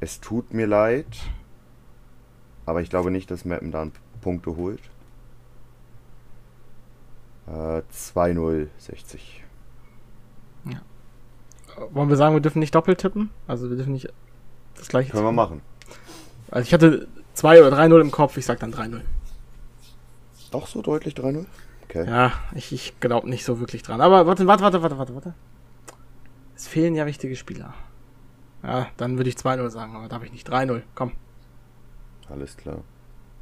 es 0.00 0.20
tut 0.20 0.52
mir 0.52 0.66
leid, 0.66 1.06
aber 2.66 2.82
ich 2.82 2.90
glaube 2.90 3.10
nicht, 3.10 3.30
dass 3.30 3.44
Mappen 3.44 3.70
da 3.70 3.88
Punkte 4.20 4.56
holt. 4.56 4.82
Äh, 7.46 7.82
2-0, 7.92 8.68
60. 8.78 9.44
Wollen 11.92 12.08
wir 12.10 12.16
sagen, 12.16 12.34
wir 12.34 12.40
dürfen 12.40 12.58
nicht 12.58 12.74
doppelt 12.74 12.98
tippen? 12.98 13.30
Also 13.46 13.70
wir 13.70 13.76
dürfen 13.76 13.92
nicht 13.92 14.12
das 14.76 14.88
gleiche 14.88 15.12
Können 15.12 15.24
wir 15.24 15.30
tippen? 15.30 15.36
machen. 15.36 15.62
Also 16.50 16.66
ich 16.66 16.74
hatte 16.74 17.08
2 17.34 17.64
oder 17.64 17.78
3-0 17.78 18.00
im 18.00 18.10
Kopf, 18.10 18.36
ich 18.36 18.44
sag 18.44 18.58
dann 18.58 18.74
3-0. 18.74 19.00
Doch 20.50 20.66
so 20.66 20.82
deutlich 20.82 21.14
3-0? 21.14 21.46
Okay. 21.84 22.06
Ja, 22.06 22.32
ich, 22.54 22.72
ich 22.72 23.00
glaube 23.00 23.28
nicht 23.28 23.44
so 23.44 23.60
wirklich 23.60 23.82
dran. 23.82 24.00
Aber 24.00 24.26
warte, 24.26 24.46
warte, 24.46 24.62
warte, 24.62 24.82
warte, 24.82 24.98
warte, 24.98 25.14
warte. 25.14 25.34
Es 26.54 26.68
fehlen 26.68 26.94
ja 26.94 27.06
wichtige 27.06 27.36
Spieler. 27.36 27.74
Ja, 28.62 28.88
dann 28.96 29.16
würde 29.16 29.30
ich 29.30 29.36
2-0 29.36 29.70
sagen, 29.70 29.96
aber 29.96 30.08
darf 30.08 30.22
ich 30.22 30.32
nicht. 30.32 30.48
3-0, 30.48 30.82
komm. 30.94 31.12
Alles 32.28 32.56
klar. 32.56 32.82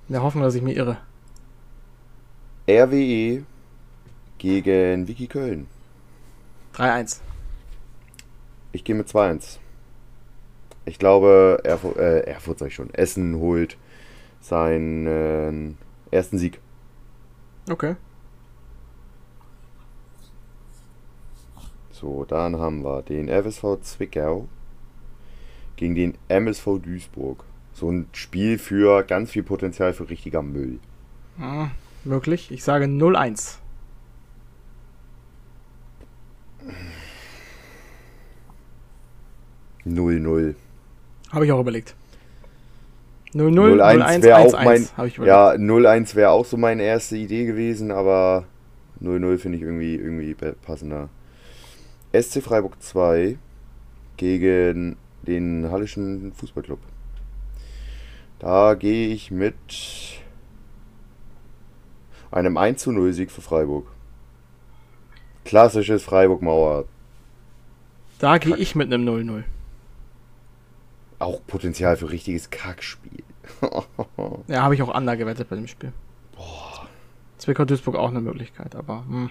In 0.08 0.12
der 0.12 0.22
Hoffnung, 0.22 0.44
dass 0.44 0.54
ich 0.54 0.62
mir 0.62 0.74
irre. 0.74 0.98
RWE 2.68 3.44
gegen 4.38 5.08
Wiki 5.08 5.26
Köln. 5.26 5.66
3-1. 6.74 7.20
Ich 8.72 8.84
gehe 8.84 8.94
mit 8.94 9.08
2-1. 9.08 9.58
Ich 10.84 10.98
glaube, 10.98 11.60
Erfurt, 11.64 11.96
äh, 11.98 12.20
Erfurt 12.20 12.60
sag 12.60 12.68
ich 12.68 12.74
schon, 12.74 12.94
Essen 12.94 13.36
holt 13.36 13.76
seinen 14.40 15.76
ersten 16.10 16.38
Sieg. 16.38 16.60
Okay. 17.68 17.96
So, 21.90 22.24
dann 22.24 22.58
haben 22.58 22.84
wir 22.84 23.02
den 23.02 23.28
FSV 23.28 23.80
Zwickau 23.82 24.48
gegen 25.76 25.94
den 25.94 26.18
MSV 26.28 26.78
Duisburg. 26.82 27.44
So 27.72 27.90
ein 27.90 28.06
Spiel 28.12 28.58
für 28.58 29.02
ganz 29.02 29.30
viel 29.30 29.42
Potenzial 29.42 29.92
für 29.92 30.08
richtiger 30.08 30.42
Müll. 30.42 30.78
Hm, 31.36 31.70
möglich. 32.04 32.50
Ich 32.50 32.64
sage 32.64 32.86
0-1. 32.86 33.58
Null 39.84 40.20
null. 40.20 40.54
Habe 41.30 41.46
ich 41.46 41.52
auch 41.52 41.60
überlegt. 41.60 41.94
0-0, 43.34 43.80
0-1 43.80 44.02
0-1, 44.02 44.22
wäre 44.22 44.38
auch 44.38 44.54
1-1, 44.54 44.64
mein. 44.64 44.88
habe 44.96 45.08
ich 45.08 45.16
überlegt. 45.16 45.36
Ja, 45.36 45.50
0-1 45.52 46.14
wäre 46.14 46.30
auch 46.30 46.44
so 46.44 46.56
meine 46.56 46.82
erste 46.82 47.16
Idee 47.16 47.44
gewesen, 47.44 47.90
aber 47.90 48.46
0-0 49.02 49.38
finde 49.38 49.58
ich 49.58 49.64
irgendwie, 49.64 49.96
irgendwie 49.96 50.34
passender. 50.34 51.08
SC 52.12 52.42
Freiburg 52.42 52.82
2 52.82 53.36
gegen 54.16 54.96
den 55.22 55.70
Hallischen 55.70 56.32
Fußballclub. 56.32 56.80
Da 58.38 58.74
gehe 58.74 59.08
ich 59.08 59.30
mit 59.30 59.54
einem 62.30 62.56
1 62.56 62.86
0 62.86 63.12
Sieg 63.12 63.30
für 63.30 63.42
Freiburg. 63.42 63.86
Klassisches 65.44 66.02
Freiburg-Mauer. 66.02 66.84
Da 68.18 68.38
gehe 68.38 68.56
ich 68.56 68.74
mit 68.74 68.92
einem 68.92 69.08
0-0. 69.08 69.44
Auch 71.18 71.40
Potenzial 71.46 71.96
für 71.96 72.10
richtiges 72.10 72.50
Kackspiel. 72.50 73.24
Ja, 74.46 74.62
habe 74.62 74.74
ich 74.74 74.82
auch 74.82 74.94
Ander 74.94 75.16
gewettet 75.16 75.48
bei 75.48 75.56
dem 75.56 75.66
Spiel. 75.66 75.92
Boah. 76.36 76.86
Zwickau 77.38 77.64
Duisburg 77.64 77.96
auch 77.96 78.10
eine 78.10 78.20
Möglichkeit, 78.20 78.76
aber 78.76 79.04
hm. 79.06 79.30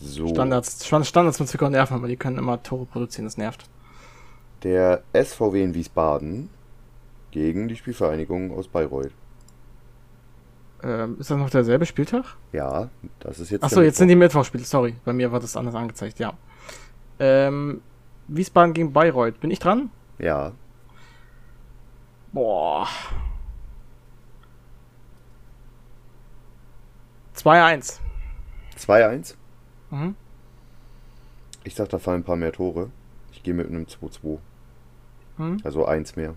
so. 0.00 0.28
Standards, 0.28 0.86
Stand- 0.86 1.06
Standards 1.06 1.38
von 1.38 1.46
Zwickau 1.46 1.68
nerven, 1.68 1.94
aber 1.94 2.08
die 2.08 2.16
können 2.16 2.38
immer 2.38 2.62
Tore 2.62 2.86
produzieren, 2.86 3.26
das 3.26 3.36
nervt. 3.36 3.64
Der 4.62 5.02
SVW 5.12 5.62
in 5.62 5.74
Wiesbaden 5.74 6.50
gegen 7.30 7.68
die 7.68 7.76
Spielvereinigung 7.76 8.52
aus 8.56 8.68
Bayreuth. 8.68 9.12
Ähm, 10.82 11.16
ist 11.18 11.30
das 11.30 11.38
noch 11.38 11.50
derselbe 11.50 11.86
Spieltag? 11.86 12.24
Ja, 12.52 12.88
das 13.20 13.38
ist 13.38 13.50
jetzt. 13.50 13.62
Achso, 13.62 13.82
jetzt 13.82 13.98
sind 13.98 14.08
die 14.08 14.16
Mittwochspiele, 14.16 14.64
sorry. 14.64 14.96
Bei 15.04 15.12
mir 15.12 15.30
war 15.30 15.40
das 15.40 15.56
anders 15.56 15.74
angezeigt, 15.74 16.18
ja. 16.18 16.32
Ähm, 17.18 17.82
Wiesbaden 18.28 18.72
gegen 18.72 18.92
Bayreuth. 18.92 19.40
Bin 19.40 19.50
ich 19.50 19.58
dran? 19.58 19.90
Ja, 20.20 20.52
Boah. 22.32 22.88
2-1. 27.34 27.98
2-1. 28.78 29.34
Mhm. 29.90 30.14
Ich 31.64 31.74
sag, 31.74 31.88
da 31.88 31.98
fallen 31.98 32.20
ein 32.20 32.24
paar 32.24 32.36
mehr 32.36 32.52
Tore. 32.52 32.90
Ich 33.32 33.42
gehe 33.42 33.54
mit 33.54 33.68
einem 33.68 33.84
2-2. 33.84 34.38
Mhm. 35.38 35.60
Also 35.64 35.86
eins 35.86 36.16
mehr. 36.16 36.34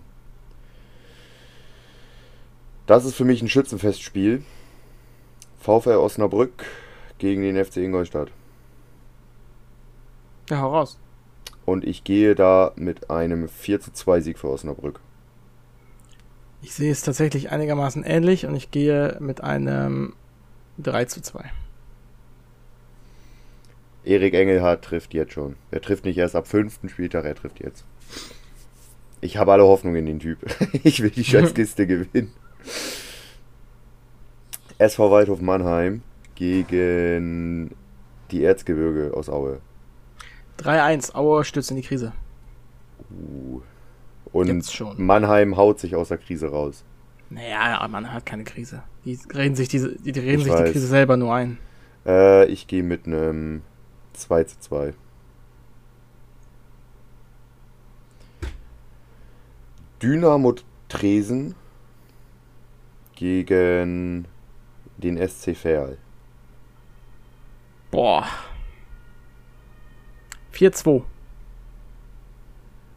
Das 2.86 3.04
ist 3.04 3.14
für 3.14 3.24
mich 3.24 3.40
ein 3.40 3.48
Schützenfestspiel. 3.48 4.42
VfL 5.60 5.96
Osnabrück 5.96 6.64
gegen 7.18 7.42
den 7.42 7.62
FC 7.62 7.78
Ingolstadt. 7.78 8.30
Ja, 10.50 10.60
hau 10.60 10.72
raus. 10.74 10.98
Und 11.64 11.84
ich 11.84 12.04
gehe 12.04 12.34
da 12.34 12.72
mit 12.76 13.10
einem 13.10 13.48
4 13.48 13.80
2 13.80 14.20
Sieg 14.20 14.38
für 14.38 14.50
Osnabrück. 14.50 15.00
Ich 16.62 16.74
sehe 16.74 16.90
es 16.90 17.02
tatsächlich 17.02 17.50
einigermaßen 17.50 18.04
ähnlich 18.04 18.46
und 18.46 18.54
ich 18.54 18.70
gehe 18.70 19.16
mit 19.20 19.42
einem 19.42 20.14
3 20.78 21.04
zu 21.06 21.20
2. 21.20 21.44
Erik 24.04 24.34
Engelhardt 24.34 24.84
trifft 24.84 25.14
jetzt 25.14 25.32
schon. 25.32 25.56
Er 25.70 25.80
trifft 25.80 26.04
nicht 26.04 26.18
erst 26.18 26.36
ab 26.36 26.46
fünften 26.46 26.88
Spieltag, 26.88 27.24
er 27.24 27.34
trifft 27.34 27.60
jetzt. 27.60 27.84
Ich 29.20 29.38
habe 29.38 29.52
alle 29.52 29.64
Hoffnung 29.64 29.96
in 29.96 30.06
den 30.06 30.20
Typ. 30.20 30.38
Ich 30.84 31.02
will 31.02 31.10
die 31.10 31.24
Schatzkiste 31.24 31.86
gewinnen. 31.86 32.32
SV 34.78 35.10
Waldhof 35.10 35.40
Mannheim 35.40 36.02
gegen 36.34 37.70
die 38.30 38.42
Erzgebirge 38.42 39.14
aus 39.14 39.28
Aue. 39.28 39.60
3-1, 40.58 41.14
Aue 41.14 41.44
stürzt 41.44 41.70
in 41.70 41.76
die 41.76 41.82
Krise. 41.82 42.12
Uh. 43.10 43.60
Und. 44.32 44.98
Mannheim 44.98 45.56
haut 45.56 45.78
sich 45.78 45.94
aus 45.94 46.08
der 46.08 46.18
Krise 46.18 46.48
raus. 46.48 46.84
Naja, 47.30 47.78
aber 47.78 47.88
man 47.88 48.12
hat 48.12 48.26
keine 48.26 48.44
Krise. 48.44 48.82
Die 49.04 49.18
reden 49.32 49.54
sich, 49.54 49.68
diese, 49.68 49.96
die, 49.96 50.12
die 50.12 50.20
reden 50.20 50.38
Ich 50.40 50.44
sich 50.44 50.52
weiß. 50.52 50.64
die 50.64 50.72
Krise 50.72 50.86
selber 50.88 51.16
nur 51.16 51.32
ein. 51.32 51.58
Äh, 52.04 52.46
ich 52.46 52.66
gehe 52.66 52.82
mit 52.82 53.06
einem 53.06 53.62
2 54.14 54.44
zu 54.44 54.58
2. 54.58 54.94
Dynamo 60.02 60.54
Tresen 60.88 61.54
gegen 63.14 64.26
den 64.98 65.28
SC 65.28 65.56
Verl. 65.56 65.98
Boah. 67.90 68.26
4-2. 70.54 71.02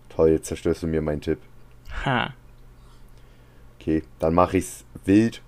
Toll, 0.10 0.30
jetzt 0.30 0.48
zerstörst 0.48 0.84
du 0.84 0.88
mir 0.88 1.02
meinen 1.02 1.22
Tipp. 1.22 1.40
Ha. 2.06 2.34
Okay, 3.80 4.04
dann 4.20 4.34
mache 4.34 4.58
ich's 4.58 4.86
wild. 5.06 5.42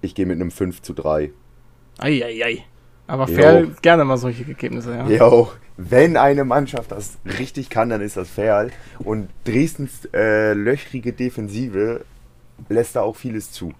Ich 0.00 0.14
gehe 0.14 0.26
mit 0.26 0.36
einem 0.36 0.50
5 0.50 0.82
zu 0.82 0.94
3. 0.94 1.30
Eieiei. 1.98 2.64
Aber 3.06 3.26
fair 3.26 3.66
gerne 3.82 4.04
mal 4.04 4.18
solche 4.18 4.46
Ergebnisse, 4.46 4.94
ja. 4.94 5.08
Jo, 5.08 5.50
wenn 5.78 6.16
eine 6.16 6.44
Mannschaft 6.44 6.92
das 6.92 7.18
richtig 7.24 7.70
kann, 7.70 7.88
dann 7.88 8.02
ist 8.02 8.16
das 8.16 8.28
Ferl. 8.28 8.70
Und 8.98 9.30
Dresdens 9.44 10.04
äh, 10.12 10.52
löchrige 10.52 11.12
Defensive 11.12 12.04
lässt 12.68 12.96
da 12.96 13.00
auch 13.02 13.16
vieles 13.16 13.50
zu. 13.50 13.72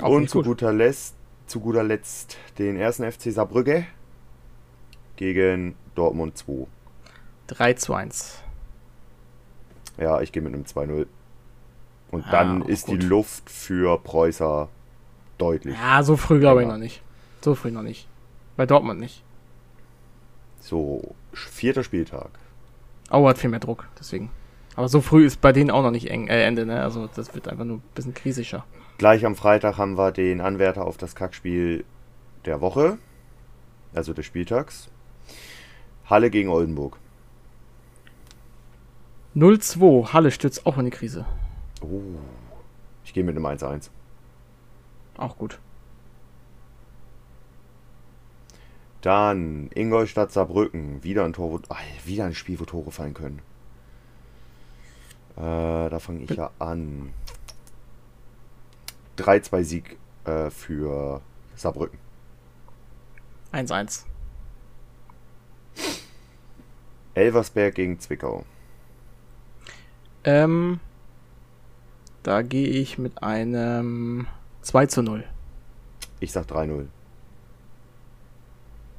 Auch 0.00 0.10
Und 0.10 0.30
zu 0.30 0.38
gut. 0.38 0.46
guter, 0.46 0.72
Letzt, 0.72 1.14
zu 1.46 1.60
guter 1.60 1.82
Letzt 1.82 2.36
den 2.58 2.76
ersten 2.76 3.10
FC 3.10 3.32
Saarbrücke 3.32 3.86
gegen 5.16 5.74
Dortmund 5.94 6.36
2. 6.38 6.66
3 7.48 7.72
zu 7.74 7.94
1. 7.94 8.40
Ja, 9.98 10.20
ich 10.20 10.32
gehe 10.32 10.42
mit 10.42 10.54
einem 10.54 10.64
2-0. 10.64 11.06
Und 12.10 12.24
Ah, 12.26 12.30
dann 12.30 12.62
ist 12.62 12.86
gut. 12.86 13.02
die 13.02 13.06
Luft 13.06 13.50
für 13.50 13.98
Preußer 13.98 14.68
deutlich. 15.38 15.76
Ja, 15.76 16.02
so 16.02 16.16
früh 16.16 16.38
glaube 16.40 16.62
ich 16.62 16.68
noch 16.68 16.78
nicht. 16.78 17.02
So 17.42 17.54
früh 17.54 17.70
noch 17.70 17.82
nicht. 17.82 18.08
Bei 18.56 18.66
Dortmund 18.66 19.00
nicht. 19.00 19.22
So, 20.60 21.14
vierter 21.32 21.84
Spieltag. 21.84 22.30
Aue 23.10 23.28
hat 23.28 23.38
viel 23.38 23.50
mehr 23.50 23.60
Druck, 23.60 23.86
deswegen. 23.98 24.30
Aber 24.76 24.88
so 24.88 25.00
früh 25.00 25.26
ist 25.26 25.40
bei 25.40 25.52
denen 25.52 25.70
auch 25.70 25.82
noch 25.82 25.90
nicht 25.90 26.08
eng, 26.10 26.26
äh, 26.28 26.44
Ende, 26.44 26.66
ne? 26.66 26.82
Also 26.82 27.08
das 27.14 27.34
wird 27.34 27.48
einfach 27.48 27.64
nur 27.64 27.76
ein 27.78 27.82
bisschen 27.94 28.14
krisischer. 28.14 28.64
Gleich 28.98 29.26
am 29.26 29.36
Freitag 29.36 29.76
haben 29.76 29.98
wir 29.98 30.10
den 30.10 30.40
Anwärter 30.40 30.84
auf 30.84 30.96
das 30.96 31.14
Kackspiel 31.14 31.84
der 32.44 32.60
Woche, 32.60 32.98
also 33.92 34.12
des 34.12 34.24
Spieltags. 34.26 34.88
Halle 36.06 36.30
gegen 36.30 36.48
Oldenburg. 36.48 36.98
0-2, 39.34 40.12
Halle 40.12 40.30
stürzt 40.30 40.66
auch 40.66 40.78
in 40.78 40.84
die 40.84 40.90
Krise. 40.90 41.24
Oh. 41.80 42.00
Ich 43.04 43.12
gehe 43.12 43.24
mit 43.24 43.36
einem 43.36 43.46
1-1. 43.46 43.90
Auch 45.16 45.36
gut. 45.36 45.58
Dann 49.00 49.70
Ingolstadt 49.74 50.32
Saarbrücken. 50.32 51.02
Wieder 51.04 51.24
ein 51.24 51.32
Tor, 51.32 51.50
wo, 51.50 51.60
ah, 51.68 51.76
wieder 52.04 52.24
ein 52.24 52.34
Spiel, 52.34 52.58
wo 52.58 52.64
Tore 52.64 52.90
fallen 52.90 53.14
können. 53.14 53.40
Äh, 55.36 55.90
da 55.90 55.98
fange 55.98 56.24
ich 56.24 56.30
ja 56.30 56.50
an. 56.58 57.12
3-2 59.18 59.62
Sieg 59.62 59.98
äh, 60.24 60.50
für 60.50 61.20
Saarbrücken. 61.54 61.98
1-1. 63.52 64.04
Elversberg 67.14 67.74
gegen 67.74 67.98
Zwickau. 68.00 68.44
Ähm, 70.24 70.80
da 72.22 72.42
gehe 72.42 72.68
ich 72.68 72.98
mit 72.98 73.22
einem 73.22 74.26
2 74.62 74.86
zu 74.86 75.02
0. 75.02 75.24
Ich 76.20 76.32
sag 76.32 76.46
3-0. 76.46 76.86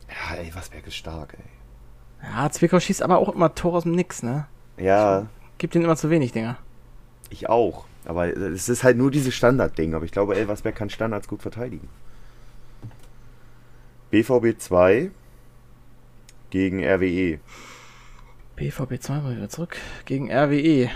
Ja, 0.10 0.36
Elversberg 0.36 0.86
ist 0.88 0.96
stark, 0.96 1.34
ey. 1.38 2.30
Ja, 2.32 2.50
Zwickau 2.50 2.80
schießt 2.80 3.02
aber 3.02 3.18
auch 3.18 3.30
immer 3.30 3.54
Tor 3.56 3.74
aus 3.74 3.84
dem 3.84 3.94
Nix, 3.94 4.24
ne? 4.24 4.48
Ja, 4.78 5.28
Gibt 5.58 5.74
ihnen 5.76 5.86
immer 5.86 5.96
zu 5.96 6.10
wenig 6.10 6.32
Dinger. 6.34 6.58
ich 7.30 7.50
auch. 7.50 7.86
Aber 8.06 8.28
es 8.28 8.70
ist 8.70 8.84
halt 8.84 8.98
nur 8.98 9.10
dieses 9.10 9.34
Standardding. 9.34 9.96
Aber 9.96 10.06
ich 10.06 10.12
glaube, 10.12 10.36
Elversberg 10.36 10.76
kann 10.76 10.90
Standards 10.92 11.28
gut 11.28 11.42
verteidigen. 11.42 11.90
BVB 14.12 14.60
2 14.60 15.10
gegen. 16.52 16.84
RWE. 16.84 17.40
BVB 18.56 19.00
2 19.02 19.20
mal 19.20 19.36
wieder 19.36 19.50
zurück 19.50 19.76
gegen 20.06 20.32
RWE. 20.32 20.90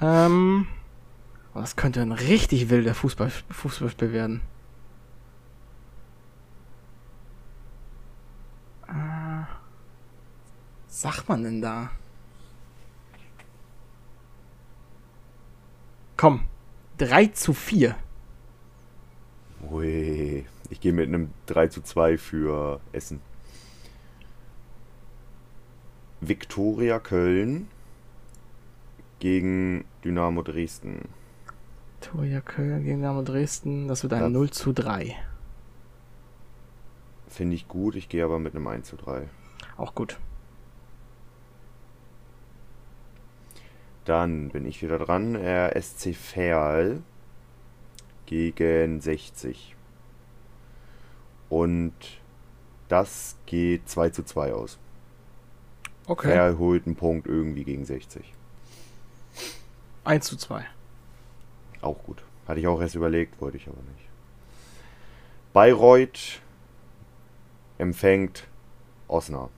Ähm, 0.00 0.66
oh, 1.54 1.60
das 1.60 1.76
könnte 1.76 2.00
ein 2.00 2.12
richtig 2.12 2.70
wilder 2.70 2.94
Fußball, 2.94 3.30
Fußballspiel 3.50 4.12
werden. 4.12 4.40
Äh, 8.88 9.44
was 10.86 11.00
sagt 11.02 11.28
man 11.28 11.42
denn 11.44 11.60
da? 11.60 11.90
Komm, 16.16 16.44
3 16.98 17.26
zu 17.26 17.52
4. 17.52 17.94
Ui, 19.70 20.46
ich 20.70 20.80
gehe 20.80 20.92
mit 20.92 21.08
einem 21.08 21.30
3 21.46 21.68
zu 21.68 21.82
2 21.82 22.16
für 22.16 22.80
Essen. 22.92 23.20
Viktoria 26.20 26.98
Köln 26.98 27.68
gegen 29.20 29.84
Dynamo 30.04 30.42
Dresden. 30.42 31.08
Torja 32.00 32.40
Köln 32.40 32.84
gegen 32.84 33.00
Dynamo 33.00 33.22
Dresden, 33.22 33.88
das 33.88 34.02
wird 34.02 34.12
ein 34.12 34.22
Ja. 34.22 34.28
0 34.28 34.50
zu 34.50 34.72
3. 34.72 35.16
Finde 37.28 37.54
ich 37.54 37.68
gut, 37.68 37.94
ich 37.94 38.08
gehe 38.08 38.24
aber 38.24 38.38
mit 38.38 38.54
einem 38.54 38.66
1 38.66 38.88
zu 38.88 38.96
3. 38.96 39.28
Auch 39.76 39.94
gut. 39.94 40.18
Dann 44.04 44.48
bin 44.48 44.66
ich 44.66 44.82
wieder 44.82 44.98
dran. 44.98 45.36
Äh, 45.36 45.80
SC 45.80 46.14
Verl 46.14 47.02
gegen 48.26 49.00
60. 49.00 49.76
Und 51.48 51.92
das 52.88 53.36
geht 53.46 53.88
2 53.88 54.10
zu 54.10 54.24
2 54.24 54.52
aus. 54.54 54.78
Okay. 56.06 56.32
Verl 56.32 56.58
holt 56.58 56.86
einen 56.86 56.96
Punkt 56.96 57.26
irgendwie 57.26 57.64
gegen 57.64 57.84
60. 57.84 58.34
1 60.04 60.26
zu 60.26 60.36
2. 60.36 60.64
Auch 61.82 62.02
gut. 62.02 62.22
Hatte 62.48 62.60
ich 62.60 62.66
auch 62.66 62.80
erst 62.80 62.94
überlegt, 62.94 63.40
wollte 63.40 63.56
ich 63.56 63.68
aber 63.68 63.76
nicht. 63.96 64.08
Bayreuth 65.52 66.40
empfängt 67.78 68.46
Osnabrück. 69.08 69.50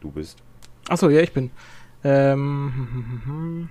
Du 0.00 0.10
bist. 0.10 0.42
Achso, 0.88 1.08
ja, 1.10 1.20
ich 1.20 1.32
bin. 1.32 1.50
Ähm, 2.02 3.68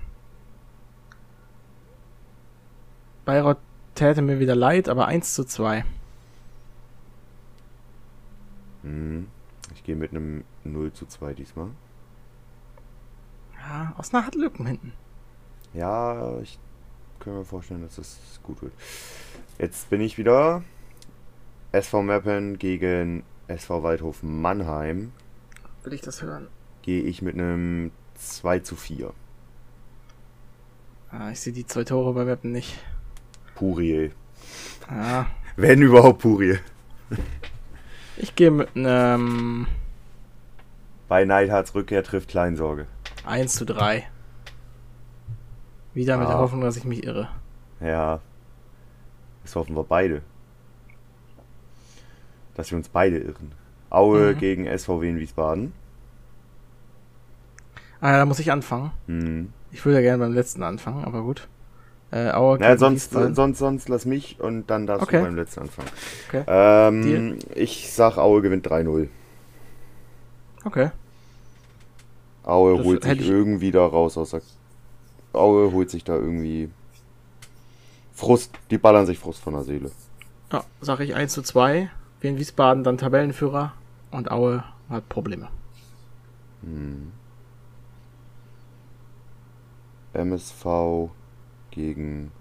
Bayreuth 3.24 3.58
täte 3.94 4.22
mir 4.22 4.38
wieder 4.38 4.54
leid, 4.54 4.88
aber 4.88 5.06
1 5.06 5.34
zu 5.34 5.44
2. 5.44 5.84
Hm. 8.82 9.28
Ich 9.74 9.84
gehe 9.84 9.96
mit 9.96 10.10
einem 10.10 10.44
0 10.64 10.92
zu 10.92 11.06
2 11.06 11.34
diesmal. 11.34 11.68
Ja, 13.56 13.94
Osnabrück 13.98 14.26
hat 14.26 14.34
Lücken 14.34 14.66
hinten. 14.66 14.92
Ja, 15.74 16.38
ich 16.40 16.58
kann 17.20 17.34
mir 17.34 17.44
vorstellen, 17.44 17.82
dass 17.82 17.96
das 17.96 18.40
gut 18.42 18.62
wird. 18.62 18.72
Jetzt 19.58 19.90
bin 19.90 20.00
ich 20.00 20.18
wieder. 20.18 20.62
SV 21.72 22.02
Meppen 22.02 22.58
gegen 22.58 23.22
SV 23.46 23.82
Waldhof 23.82 24.22
Mannheim. 24.22 25.12
Will 25.84 25.92
ich 25.92 26.00
das 26.00 26.22
hören? 26.22 26.48
Gehe 26.82 27.02
ich 27.02 27.22
mit 27.22 27.34
einem 27.34 27.92
2 28.14 28.60
zu 28.60 28.74
4. 28.74 29.12
Ah, 31.10 31.30
ich 31.30 31.40
sehe 31.40 31.52
die 31.52 31.66
zwei 31.66 31.84
Tore 31.84 32.12
bei 32.14 32.26
Weppen 32.26 32.52
nicht. 32.52 32.78
Purie. 33.54 34.12
Ah, 34.88 35.26
Wenn 35.56 35.82
überhaupt 35.82 36.20
Purie. 36.22 36.58
ich 38.22 38.34
gehe 38.34 38.50
mit 38.50 38.68
einem 38.76 39.66
Bei 41.08 41.24
Neidhards 41.24 41.74
Rückkehr 41.74 42.02
trifft 42.04 42.28
Kleinsorge. 42.30 42.86
1 43.26 43.54
zu 43.54 43.64
3. 43.66 44.06
Wieder 45.94 46.16
mit 46.18 46.28
der 46.28 46.36
Ah. 46.36 46.40
Hoffnung, 46.40 46.60
dass 46.60 46.76
ich 46.76 46.84
mich 46.84 47.04
irre. 47.04 47.28
Ja. 47.80 48.20
Das 49.42 49.56
hoffen 49.56 49.74
wir 49.76 49.84
beide. 49.84 50.22
Dass 52.54 52.70
wir 52.70 52.78
uns 52.78 52.88
beide 52.88 53.18
irren. 53.18 53.52
Aue 53.90 54.34
Mhm. 54.34 54.38
gegen 54.38 54.66
SVW 54.66 55.08
in 55.08 55.18
Wiesbaden. 55.18 55.72
Ah, 58.00 58.12
ja, 58.12 58.18
da 58.18 58.24
muss 58.26 58.38
ich 58.38 58.52
anfangen. 58.52 58.92
Hm. 59.06 59.52
Ich 59.72 59.84
würde 59.84 59.96
ja 59.96 60.02
gerne 60.02 60.24
beim 60.24 60.32
letzten 60.32 60.62
anfangen, 60.62 61.04
aber 61.04 61.22
gut. 61.22 61.48
Äh, 62.12 62.32
gegen 62.58 62.78
sonst, 62.78 63.12
sonst, 63.12 63.58
sonst 63.58 63.88
lass 63.88 64.04
mich 64.04 64.40
und 64.40 64.68
dann 64.68 64.86
darfst 64.86 65.04
Okay. 65.04 65.18
du 65.18 65.24
beim 65.24 65.36
letzten 65.36 65.60
anfangen. 65.60 65.88
Okay. 66.28 66.44
Ähm, 66.48 67.38
ich 67.54 67.92
sag, 67.92 68.16
Aue 68.18 68.42
gewinnt 68.42 68.66
3-0. 68.66 69.08
Okay. 70.64 70.90
Aue 72.42 72.76
Das 72.76 72.84
holt 72.86 73.04
sich 73.04 73.28
irgendwie 73.28 73.70
da 73.70 73.86
raus 73.86 74.16
aus 74.18 74.30
der. 74.30 74.42
Aue 75.32 75.70
holt 75.72 75.90
sich 75.90 76.02
da 76.02 76.14
irgendwie. 76.14 76.70
Frust, 78.12 78.52
die 78.70 78.78
ballern 78.78 79.06
sich 79.06 79.18
Frust 79.18 79.40
von 79.40 79.54
der 79.54 79.62
Seele. 79.62 79.90
Ja, 80.52 80.64
sage 80.80 81.04
ich 81.04 81.14
1 81.14 81.32
zu 81.32 81.42
2. 81.42 81.90
Wir 82.20 82.30
in 82.30 82.38
Wiesbaden 82.38 82.82
dann 82.82 82.98
Tabellenführer 82.98 83.72
und 84.10 84.30
Aue 84.30 84.64
hat 84.88 85.08
Probleme. 85.08 85.48
Hm. 86.62 87.12
MSV 90.12 91.10
gegen 91.70 92.32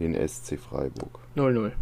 den 0.00 0.14
SC 0.14 0.58
Freiburg. 0.58 1.18
0-0. 1.36 1.72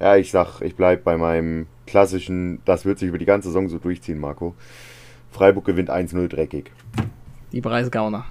Ja, 0.00 0.16
ich 0.16 0.30
sag, 0.30 0.60
ich 0.60 0.76
bleib 0.76 1.04
bei 1.04 1.16
meinem 1.16 1.66
klassischen, 1.86 2.60
das 2.64 2.84
wird 2.84 2.98
sich 2.98 3.08
über 3.08 3.18
die 3.18 3.24
ganze 3.24 3.48
Saison 3.48 3.68
so 3.68 3.78
durchziehen, 3.78 4.18
Marco. 4.18 4.54
Freiburg 5.30 5.64
gewinnt 5.64 5.90
1-0 5.90 6.28
dreckig. 6.28 6.70
Die 7.52 7.60
Preisgauner. 7.60 8.24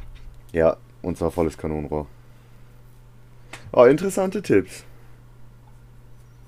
Ja, 0.52 0.78
und 1.02 1.18
zwar 1.18 1.32
volles 1.32 1.58
Kanonenrohr. 1.58 2.08
Oh, 3.72 3.86
interessante 3.86 4.42
Tipps. 4.42 4.86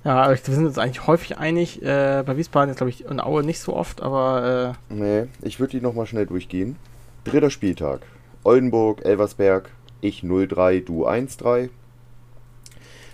Ja, 0.03 0.23
aber 0.23 0.33
wir 0.33 0.53
sind 0.53 0.65
uns 0.65 0.77
eigentlich 0.77 1.07
häufig 1.07 1.37
einig. 1.39 1.81
Äh, 1.81 2.23
bei 2.25 2.37
Wiesbaden 2.37 2.69
ist, 2.69 2.77
glaube 2.77 2.91
ich, 2.91 3.05
und 3.05 3.19
Aue 3.19 3.43
nicht 3.43 3.59
so 3.59 3.75
oft, 3.75 4.01
aber 4.03 4.75
äh, 4.89 4.93
Nee, 4.93 5.27
ich 5.41 5.59
würde 5.59 5.71
die 5.71 5.81
nochmal 5.81 6.05
schnell 6.05 6.27
durchgehen. 6.27 6.75
Dritter 7.25 7.49
Spieltag. 7.49 8.01
Oldenburg, 8.43 9.03
Elversberg, 9.03 9.71
ich 9.99 10.21
0-3, 10.21 10.85
du 10.85 11.07
1-3. 11.07 11.69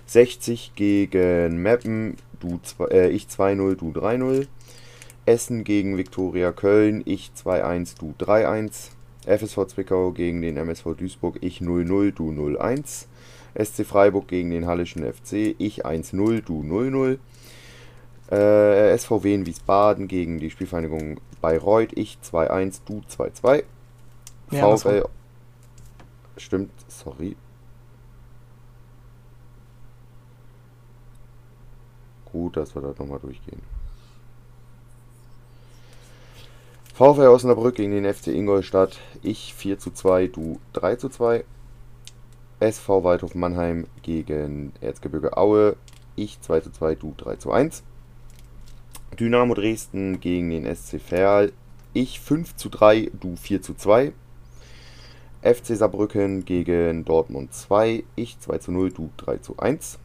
60 0.05 0.73
gegen 0.75 1.61
Meppen, 1.61 2.17
du 2.41 2.59
zwei, 2.61 2.87
äh, 2.87 3.09
ich 3.09 3.27
2-0, 3.27 3.75
du 3.75 3.91
3-0. 3.91 4.47
Essen 5.25 5.63
gegen 5.63 5.97
Viktoria 5.97 6.51
Köln, 6.51 7.03
ich 7.05 7.31
2-1, 7.41 7.97
du 7.99 8.13
3-1. 8.19 8.89
FSV 9.25 9.67
Zwickau 9.67 10.11
gegen 10.11 10.41
den 10.41 10.57
MSV 10.57 10.93
Duisburg, 10.97 11.37
ich 11.39 11.61
0-0, 11.61 12.11
du 12.11 12.31
0-1. 12.31 13.05
SC 13.57 13.85
Freiburg 13.85 14.27
gegen 14.27 14.49
den 14.49 14.67
Hallischen 14.67 15.05
FC, 15.05 15.55
ich 15.57 15.85
1-0, 15.85 16.41
du 16.41 16.61
0-0. 16.63 17.17
Äh, 18.29 18.97
SVW 18.97 19.33
in 19.33 19.45
Wiesbaden 19.45 20.09
gegen 20.09 20.41
die 20.41 20.49
Spielvereinigung 20.49 21.21
Bayreuth, 21.39 21.93
ich 21.95 22.17
2-1, 22.21 22.81
du 22.85 23.01
2-2. 23.09 23.63
Ja, 24.51 24.75
VfL. 24.75 25.05
Stimmt, 26.37 26.71
sorry. 26.87 27.35
Gut, 32.25 32.57
dass 32.57 32.75
wir 32.75 32.81
da 32.81 32.93
nochmal 32.97 33.19
durchgehen. 33.19 33.61
VfL 36.93 37.27
Osnabrück 37.27 37.75
gegen 37.75 37.91
den 37.91 38.13
FC 38.13 38.27
Ingolstadt. 38.27 38.99
Ich 39.21 39.53
4 39.53 39.79
zu 39.79 39.91
2, 39.91 40.27
du 40.27 40.59
3 40.73 40.97
zu 40.97 41.09
2. 41.09 41.43
SV 42.59 43.03
Waldhof 43.03 43.33
Mannheim 43.33 43.87
gegen 44.03 44.71
Erzgebirge 44.81 45.35
Aue. 45.35 45.75
Ich 46.15 46.39
2 46.41 46.59
zu 46.59 46.71
2, 46.71 46.95
du 46.95 47.13
3 47.17 47.37
zu 47.37 47.51
1. 47.51 47.83
Dynamo 49.19 49.55
Dresden 49.55 50.19
gegen 50.19 50.49
den 50.49 50.75
SC 50.75 50.99
Verl. 50.99 51.53
Ich 51.93 52.19
5 52.19 52.55
zu 52.55 52.69
3, 52.69 53.11
du 53.19 53.35
4 53.35 53.61
zu 53.61 53.73
2. 53.73 54.13
FC 55.43 55.75
Saarbrücken 55.75 56.45
gegen 56.45 57.03
Dortmund 57.03 57.51
2. 57.51 58.03
Ich 58.15 58.37
2 58.39 58.59
zu 58.59 58.71
0, 58.71 58.91
du 58.91 59.09
3 59.17 59.37
zu 59.37 59.57
1. 59.57 59.97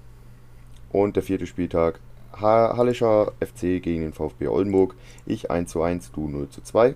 Und 0.91 1.17
der 1.17 1.23
vierte 1.23 1.47
Spieltag 1.47 2.01
Hallischer 2.33 3.33
FC 3.41 3.83
gegen 3.83 4.01
den 4.01 4.15
VfB 4.15 4.49
Oldenburg. 4.49 4.95
Ich 5.27 5.51
1 5.51 5.71
zu 5.71 5.83
1, 5.83 6.13
du 6.13 6.27
0 6.27 6.49
zu 6.49 6.63
2. 6.63 6.95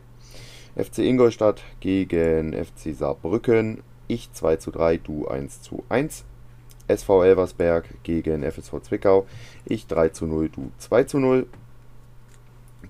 FC 0.74 0.98
Ingolstadt 1.00 1.62
gegen 1.80 2.54
FC 2.54 2.94
Saarbrücken. 2.94 3.82
Ich 4.08 4.32
2 4.32 4.56
zu 4.56 4.70
3, 4.70 4.96
du 4.96 5.28
1 5.28 5.60
zu 5.60 5.84
1. 5.90 6.24
SV 6.88 7.22
Elversberg 7.22 8.02
gegen 8.04 8.42
FSV 8.42 8.80
Zwickau. 8.80 9.26
Ich 9.66 9.86
3 9.86 10.08
zu 10.08 10.24
0, 10.24 10.48
du 10.48 10.70
2 10.78 11.04
zu 11.04 11.18
0. 11.18 11.46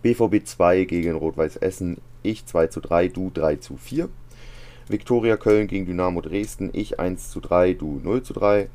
BVB 0.02 0.44
2 0.44 0.84
gegen 0.84 1.16
Rot-Weiß 1.16 1.56
Essen. 1.56 2.00
Ich 2.22 2.46
2 2.46 2.68
zu 2.68 2.80
3, 2.80 3.08
du 3.08 3.32
3 3.34 3.56
zu 3.56 3.76
4. 3.76 4.08
Viktoria 4.90 5.36
Köln 5.36 5.68
gegen 5.68 5.86
Dynamo 5.86 6.20
Dresden. 6.20 6.70
Ich 6.72 6.98
1 6.98 7.30
zu 7.30 7.38
3, 7.38 7.74
du 7.74 8.00
0 8.02 8.24
zu 8.24 8.32
3. 8.32 8.68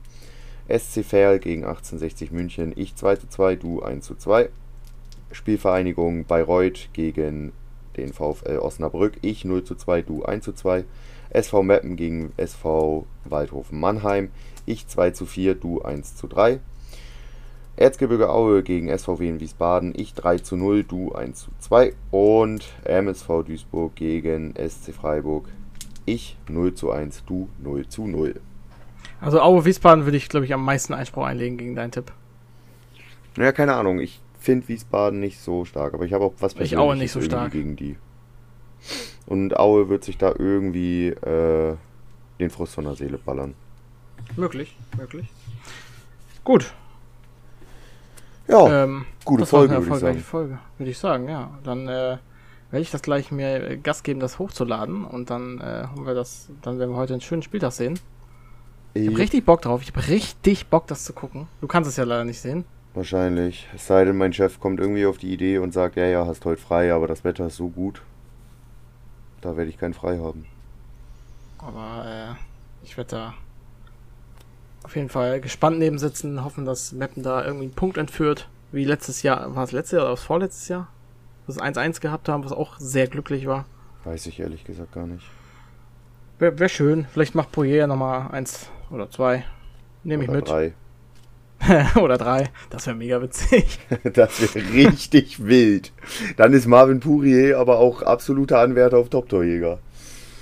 SC 0.70 1.04
Verl 1.04 1.40
gegen 1.40 1.66
1860 1.66 2.32
München. 2.32 2.72
Ich 2.78 2.96
2 2.96 3.18
zu 3.18 3.28
2, 3.28 3.56
du 3.58 3.82
1 3.82 4.06
zu 4.06 4.16
2. 4.16 4.50
Spielvereinigung 5.34 6.24
Bayreuth 6.24 6.88
gegen 6.94 7.52
den 7.98 8.14
VfL 8.14 8.60
Osnabrück. 8.60 9.18
Ich 9.24 9.44
0 9.44 9.66
zu 9.66 9.76
2, 9.76 10.04
du 10.04 10.24
1 10.24 10.46
zu 10.46 10.54
2. 10.54 10.86
SV 11.32 11.64
Meppen 11.64 11.98
gegen 11.98 12.32
SV 12.38 13.06
Waldhofen 13.26 13.78
Mannheim. 13.78 14.30
Ich 14.66 14.88
2 14.88 15.12
zu 15.12 15.26
4, 15.26 15.56
du 15.56 15.82
1 15.82 16.16
zu 16.16 16.28
3. 16.28 16.62
Erzgebirge 17.76 18.30
Aue 18.30 18.64
gegen 18.64 18.88
SVW 18.88 19.28
in 19.28 19.42
Wiesbaden. 19.42 19.92
Ich 19.98 20.14
3 20.14 20.38
zu 20.38 20.56
0, 20.56 20.86
du 20.86 21.12
1 21.12 21.38
zu 21.42 21.52
2. 21.60 21.94
Und 22.12 22.64
MSV 22.86 23.44
Duisburg 23.46 23.96
gegen 23.96 24.54
SC 24.56 24.94
Freiburg. 24.94 25.50
Ich 26.06 26.38
0 26.48 26.74
zu 26.74 26.92
1, 26.92 27.26
du 27.26 27.50
0 27.60 27.88
zu 27.88 28.08
0. 28.08 28.40
Also 29.22 29.42
Aue 29.42 29.66
Wiesbaden 29.66 30.06
würde 30.06 30.18
ich, 30.18 30.30
glaube 30.30 30.46
ich, 30.46 30.54
am 30.54 30.64
meisten 30.64 30.94
Einspruch 30.94 31.26
einlegen 31.26 31.58
gegen 31.58 31.76
deinen 31.76 31.92
Tipp. 31.92 32.12
Naja, 33.38 33.52
keine 33.52 33.76
Ahnung. 33.76 34.00
Ich 34.00 34.22
finde 34.40 34.68
Wiesbaden 34.68 35.20
nicht 35.20 35.40
so 35.40 35.66
stark, 35.66 35.94
aber 35.94 36.06
ich 36.06 36.14
habe 36.14 36.26
auch 36.26 36.34
was 36.40 36.54
Ich 36.60 36.78
Aue 36.78 36.96
nicht 36.96 37.12
so 37.12 37.22
stark 37.22 37.52
gegen 37.52 37.76
die. 37.76 37.98
Und 39.26 39.58
Aue 39.58 39.90
wird 39.90 40.04
sich 40.04 40.18
da 40.18 40.34
irgendwie 40.38 41.08
äh, 41.08 41.76
den 42.40 42.50
Frust 42.50 42.76
von 42.76 42.86
der 42.86 42.96
Seele 42.96 43.18
ballern. 43.18 43.56
Möglich, 44.36 44.76
möglich. 44.98 45.28
Gut. 46.44 46.74
Ja, 48.48 48.84
ähm, 48.84 49.06
gute 49.24 49.46
Folge, 49.48 49.74
würde 49.74 49.96
ich 49.96 50.00
sagen. 50.00 50.20
Folge, 50.20 50.60
würde 50.78 50.92
ich 50.92 50.98
sagen, 50.98 51.28
ja. 51.28 51.50
Dann 51.64 51.88
äh, 51.88 52.18
werde 52.72 52.82
ich 52.82 52.92
das 52.92 53.02
gleich 53.02 53.32
mir 53.32 53.78
Gas 53.78 54.04
geben, 54.04 54.20
das 54.20 54.40
hochzuladen 54.40 55.06
und 55.06 55.30
dann 55.30 55.60
äh, 55.60 55.88
haben 55.88 56.06
wir 56.06 56.14
das, 56.14 56.50
dann 56.62 56.80
werden 56.80 56.92
wir 56.92 56.98
heute 56.98 57.14
einen 57.14 57.22
schönen 57.22 57.42
Spieltag 57.42 57.72
sehen. 57.72 58.00
Ich 58.94 59.08
habe 59.08 59.18
richtig 59.18 59.44
Bock 59.46 59.62
drauf. 59.62 59.82
Ich 59.82 59.90
habe 59.90 60.08
richtig 60.08 60.68
Bock, 60.68 60.88
das 60.88 61.04
zu 61.04 61.12
gucken. 61.12 61.48
Du 61.60 61.68
kannst 61.68 61.90
es 61.90 61.98
ja 61.98 62.06
leider 62.06 62.24
nicht 62.24 62.40
sehen. 62.40 62.64
Wahrscheinlich. 62.94 63.68
Es 63.76 63.88
sei 63.88 64.06
denn, 64.06 64.16
mein 64.16 64.32
Chef 64.32 64.62
kommt 64.62 64.80
irgendwie 64.80 65.06
auf 65.06 65.18
die 65.18 65.34
Idee 65.34 65.58
und 65.58 65.74
sagt, 65.74 65.98
ja, 65.98 66.06
ja, 66.06 66.26
hast 66.26 66.46
heute 66.46 66.62
frei, 66.62 66.94
aber 66.94 67.08
das 67.08 67.26
Wetter 67.26 67.48
ist 67.48 67.58
so 67.58 67.68
gut. 67.68 68.02
Da 69.42 69.58
werde 69.58 69.70
ich 69.70 69.78
keinen 69.78 69.94
frei 69.94 70.18
haben. 70.18 70.46
Aber 71.58 72.06
äh, 72.08 72.86
ich 72.86 72.96
werde 72.96 73.10
da 73.10 73.34
auf 74.84 74.96
jeden 74.96 75.10
Fall 75.10 75.42
gespannt 75.42 75.78
neben 75.78 75.98
sitzen, 75.98 76.46
hoffen, 76.46 76.64
dass 76.64 76.94
Meppen 76.94 77.22
da 77.22 77.44
irgendwie 77.44 77.66
einen 77.66 77.76
Punkt 77.76 77.98
entführt. 77.98 78.48
Wie 78.72 78.86
letztes 78.86 79.24
Jahr, 79.24 79.56
war 79.56 79.66
es 79.66 79.74
letztes 79.74 79.98
Jahr 79.98 80.04
oder 80.04 80.14
was 80.14 80.24
vorletztes 80.24 80.70
Jahr? 80.70 80.88
Was 81.48 81.60
1-1 81.60 82.02
gehabt 82.02 82.30
haben, 82.30 82.44
was 82.44 82.52
auch 82.52 82.80
sehr 82.80 83.08
glücklich 83.08 83.46
war. 83.46 83.66
Weiß 84.04 84.26
ich 84.28 84.40
ehrlich 84.40 84.64
gesagt 84.64 84.94
gar 84.94 85.08
nicht. 85.08 85.26
Wäre 86.40 86.60
wär 86.60 86.70
schön. 86.70 87.06
Vielleicht 87.12 87.36
macht 87.36 87.52
Poirier 87.52 87.88
nochmal 87.88 88.32
eins 88.32 88.70
oder 88.92 89.10
zwei. 89.10 89.46
Nehme 90.04 90.24
ich 90.24 90.30
mit. 90.30 90.50
Drei. 90.50 90.74
oder 91.96 92.18
drei. 92.18 92.50
Das 92.70 92.86
wäre 92.88 92.96
mega 92.96 93.22
witzig. 93.22 93.80
das 94.04 94.42
wäre 94.42 94.74
richtig 94.74 95.44
wild. 95.46 95.92
Dann 96.38 96.54
ist 96.54 96.68
Marvin 96.68 97.00
Pourier 97.00 97.58
aber 97.60 97.80
auch 97.80 98.02
absoluter 98.02 98.60
Anwärter 98.60 98.98
auf 98.98 99.10
Top-Torjäger. 99.10 99.80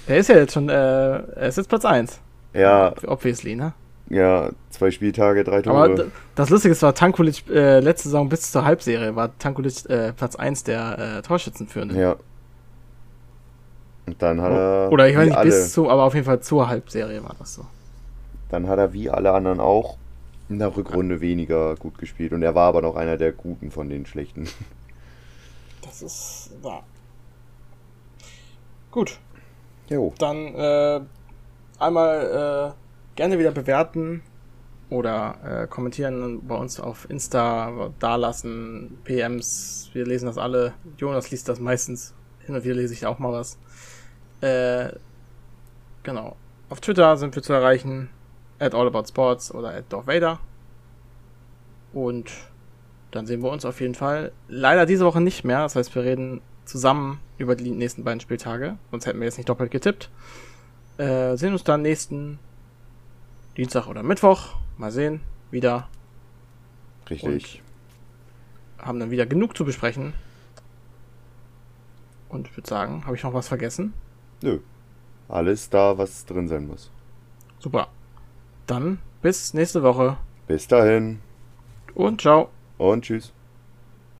Er 0.08 0.18
ist 0.18 0.30
ja 0.30 0.36
jetzt 0.36 0.54
schon, 0.54 0.68
äh, 0.70 0.74
er 0.74 1.48
ist 1.48 1.58
jetzt 1.58 1.70
Platz 1.70 1.86
1. 1.86 2.20
Ja. 2.54 2.94
Obviously, 3.08 3.56
ne? 3.56 3.74
Ja, 4.10 4.50
zwei 4.84 4.92
Spieltage, 4.92 5.44
drei 5.44 5.62
Tore. 5.62 5.84
Aber 5.84 6.06
das 6.36 6.50
Lustige 6.50 6.74
ist, 6.74 6.82
war 6.82 6.94
Tankulic 6.94 7.50
äh, 7.50 7.80
letzte 7.80 8.10
Saison 8.10 8.28
bis 8.30 8.52
zur 8.52 8.66
Halbserie, 8.66 9.16
war 9.16 9.38
Tankulic 9.38 9.90
äh, 9.90 10.14
Platz 10.14 10.36
1 10.36 10.64
der 10.66 11.18
äh, 11.18 11.22
Torschützenführenden. 11.22 11.98
Ja. 11.98 12.16
Und 14.06 14.22
dann 14.22 14.42
hat 14.42 14.52
er. 14.52 14.90
Oder 14.92 15.08
ich 15.08 15.16
weiß 15.16 15.28
nicht, 15.28 15.38
alle, 15.38 15.50
bis 15.50 15.72
zu, 15.72 15.90
aber 15.90 16.04
auf 16.04 16.14
jeden 16.14 16.26
Fall 16.26 16.42
zur 16.42 16.68
Halbserie 16.68 17.24
war 17.24 17.36
das 17.40 17.56
so. 17.56 17.66
Dann 18.50 18.68
hat 18.68 18.78
er 18.78 18.92
wie 18.92 19.10
alle 19.10 19.32
anderen 19.32 19.60
auch 19.62 19.98
in 20.50 20.60
der 20.60 20.76
Rückrunde 20.76 21.22
weniger 21.22 21.76
gut 21.76 21.98
gespielt. 21.98 22.34
Und 22.34 22.44
er 22.44 22.54
war 22.54 22.68
aber 22.68 22.82
noch 22.82 22.96
einer 22.96 23.18
der 23.18 23.32
Guten 23.32 23.72
von 23.72 23.90
den 23.90 24.06
Schlechten. 24.06 24.48
Das 25.86 26.02
ist 26.02 26.50
wahr. 26.64 26.82
Gut. 28.90 29.20
Jo. 29.90 30.14
Dann 30.18 30.56
äh, 30.56 31.02
einmal 31.78 32.74
äh, 32.74 33.16
gerne 33.16 33.38
wieder 33.38 33.52
bewerten 33.52 34.24
oder 34.94 35.64
äh, 35.64 35.68
kommentieren 35.68 36.46
bei 36.48 36.56
uns 36.56 36.80
auf 36.80 37.10
Insta, 37.10 37.92
dalassen, 38.00 39.00
PMs. 39.04 39.90
Wir 39.94 40.06
lesen 40.06 40.28
das 40.28 40.38
alle. 40.38 40.74
Jonas 40.98 41.32
liest 41.32 41.50
das 41.50 41.60
meistens. 41.60 42.14
Hin 42.46 42.54
und 42.54 42.64
wieder 42.64 42.76
lese 42.76 42.94
ich 42.94 43.06
auch 43.08 43.18
mal 43.18 43.32
was. 43.32 43.58
Äh, 44.42 44.94
genau. 46.04 46.36
Auf 46.70 46.80
Twitter 46.80 47.18
sind 47.18 47.34
wir 47.34 47.42
zu 47.42 47.54
erreichen 47.54 48.10
at 48.60 48.76
allaboutsports 48.76 49.54
oder 49.54 49.74
at 49.74 49.86
Vader. 49.92 50.40
Und 51.92 52.32
dann 53.10 53.26
sehen 53.26 53.42
wir 53.42 53.52
uns 53.52 53.66
auf 53.66 53.82
jeden 53.82 53.96
Fall 53.96 54.32
leider 54.48 54.86
diese 54.86 55.06
Woche 55.06 55.22
nicht 55.22 55.44
mehr. 55.44 55.64
Das 55.64 55.76
heißt, 55.76 55.96
wir 55.96 56.04
reden 56.04 56.42
zusammen 56.66 57.20
über 57.40 57.56
die 57.56 57.72
nächsten 57.72 58.04
beiden 58.04 58.20
Spieltage. 58.20 58.78
Sonst 58.92 59.08
hätten 59.08 59.20
wir 59.20 59.26
jetzt 59.26 59.38
nicht 59.38 59.50
doppelt 59.50 59.72
getippt. 59.72 60.12
Äh, 60.98 61.36
sehen 61.36 61.54
uns 61.54 61.64
dann 61.64 61.82
nächsten 61.82 62.38
Dienstag 63.58 63.88
oder 63.88 64.02
Mittwoch. 64.02 64.56
Mal 64.78 64.92
sehen. 64.92 65.22
Wieder. 65.52 65.88
Richtig. 67.10 67.62
Und 68.78 68.86
haben 68.86 69.00
dann 69.00 69.12
wieder 69.12 69.26
genug 69.26 69.56
zu 69.56 69.66
besprechen. 69.66 70.14
Und 72.30 72.48
ich 72.48 72.58
würde 72.58 72.68
sagen, 72.68 73.06
habe 73.06 73.16
ich 73.16 73.24
noch 73.24 73.34
was 73.34 73.48
vergessen? 73.48 73.94
Nö. 74.42 74.60
Alles 75.30 75.70
da, 75.70 75.98
was 75.98 76.26
drin 76.26 76.48
sein 76.48 76.68
muss. 76.68 76.90
Super. 77.60 77.90
Dann 78.66 79.00
bis 79.22 79.54
nächste 79.54 79.84
Woche. 79.84 80.18
Bis 80.48 80.68
dahin. 80.68 81.22
Und 81.94 82.22
ciao. 82.22 82.50
Und 82.78 83.06
tschüss. 83.06 83.32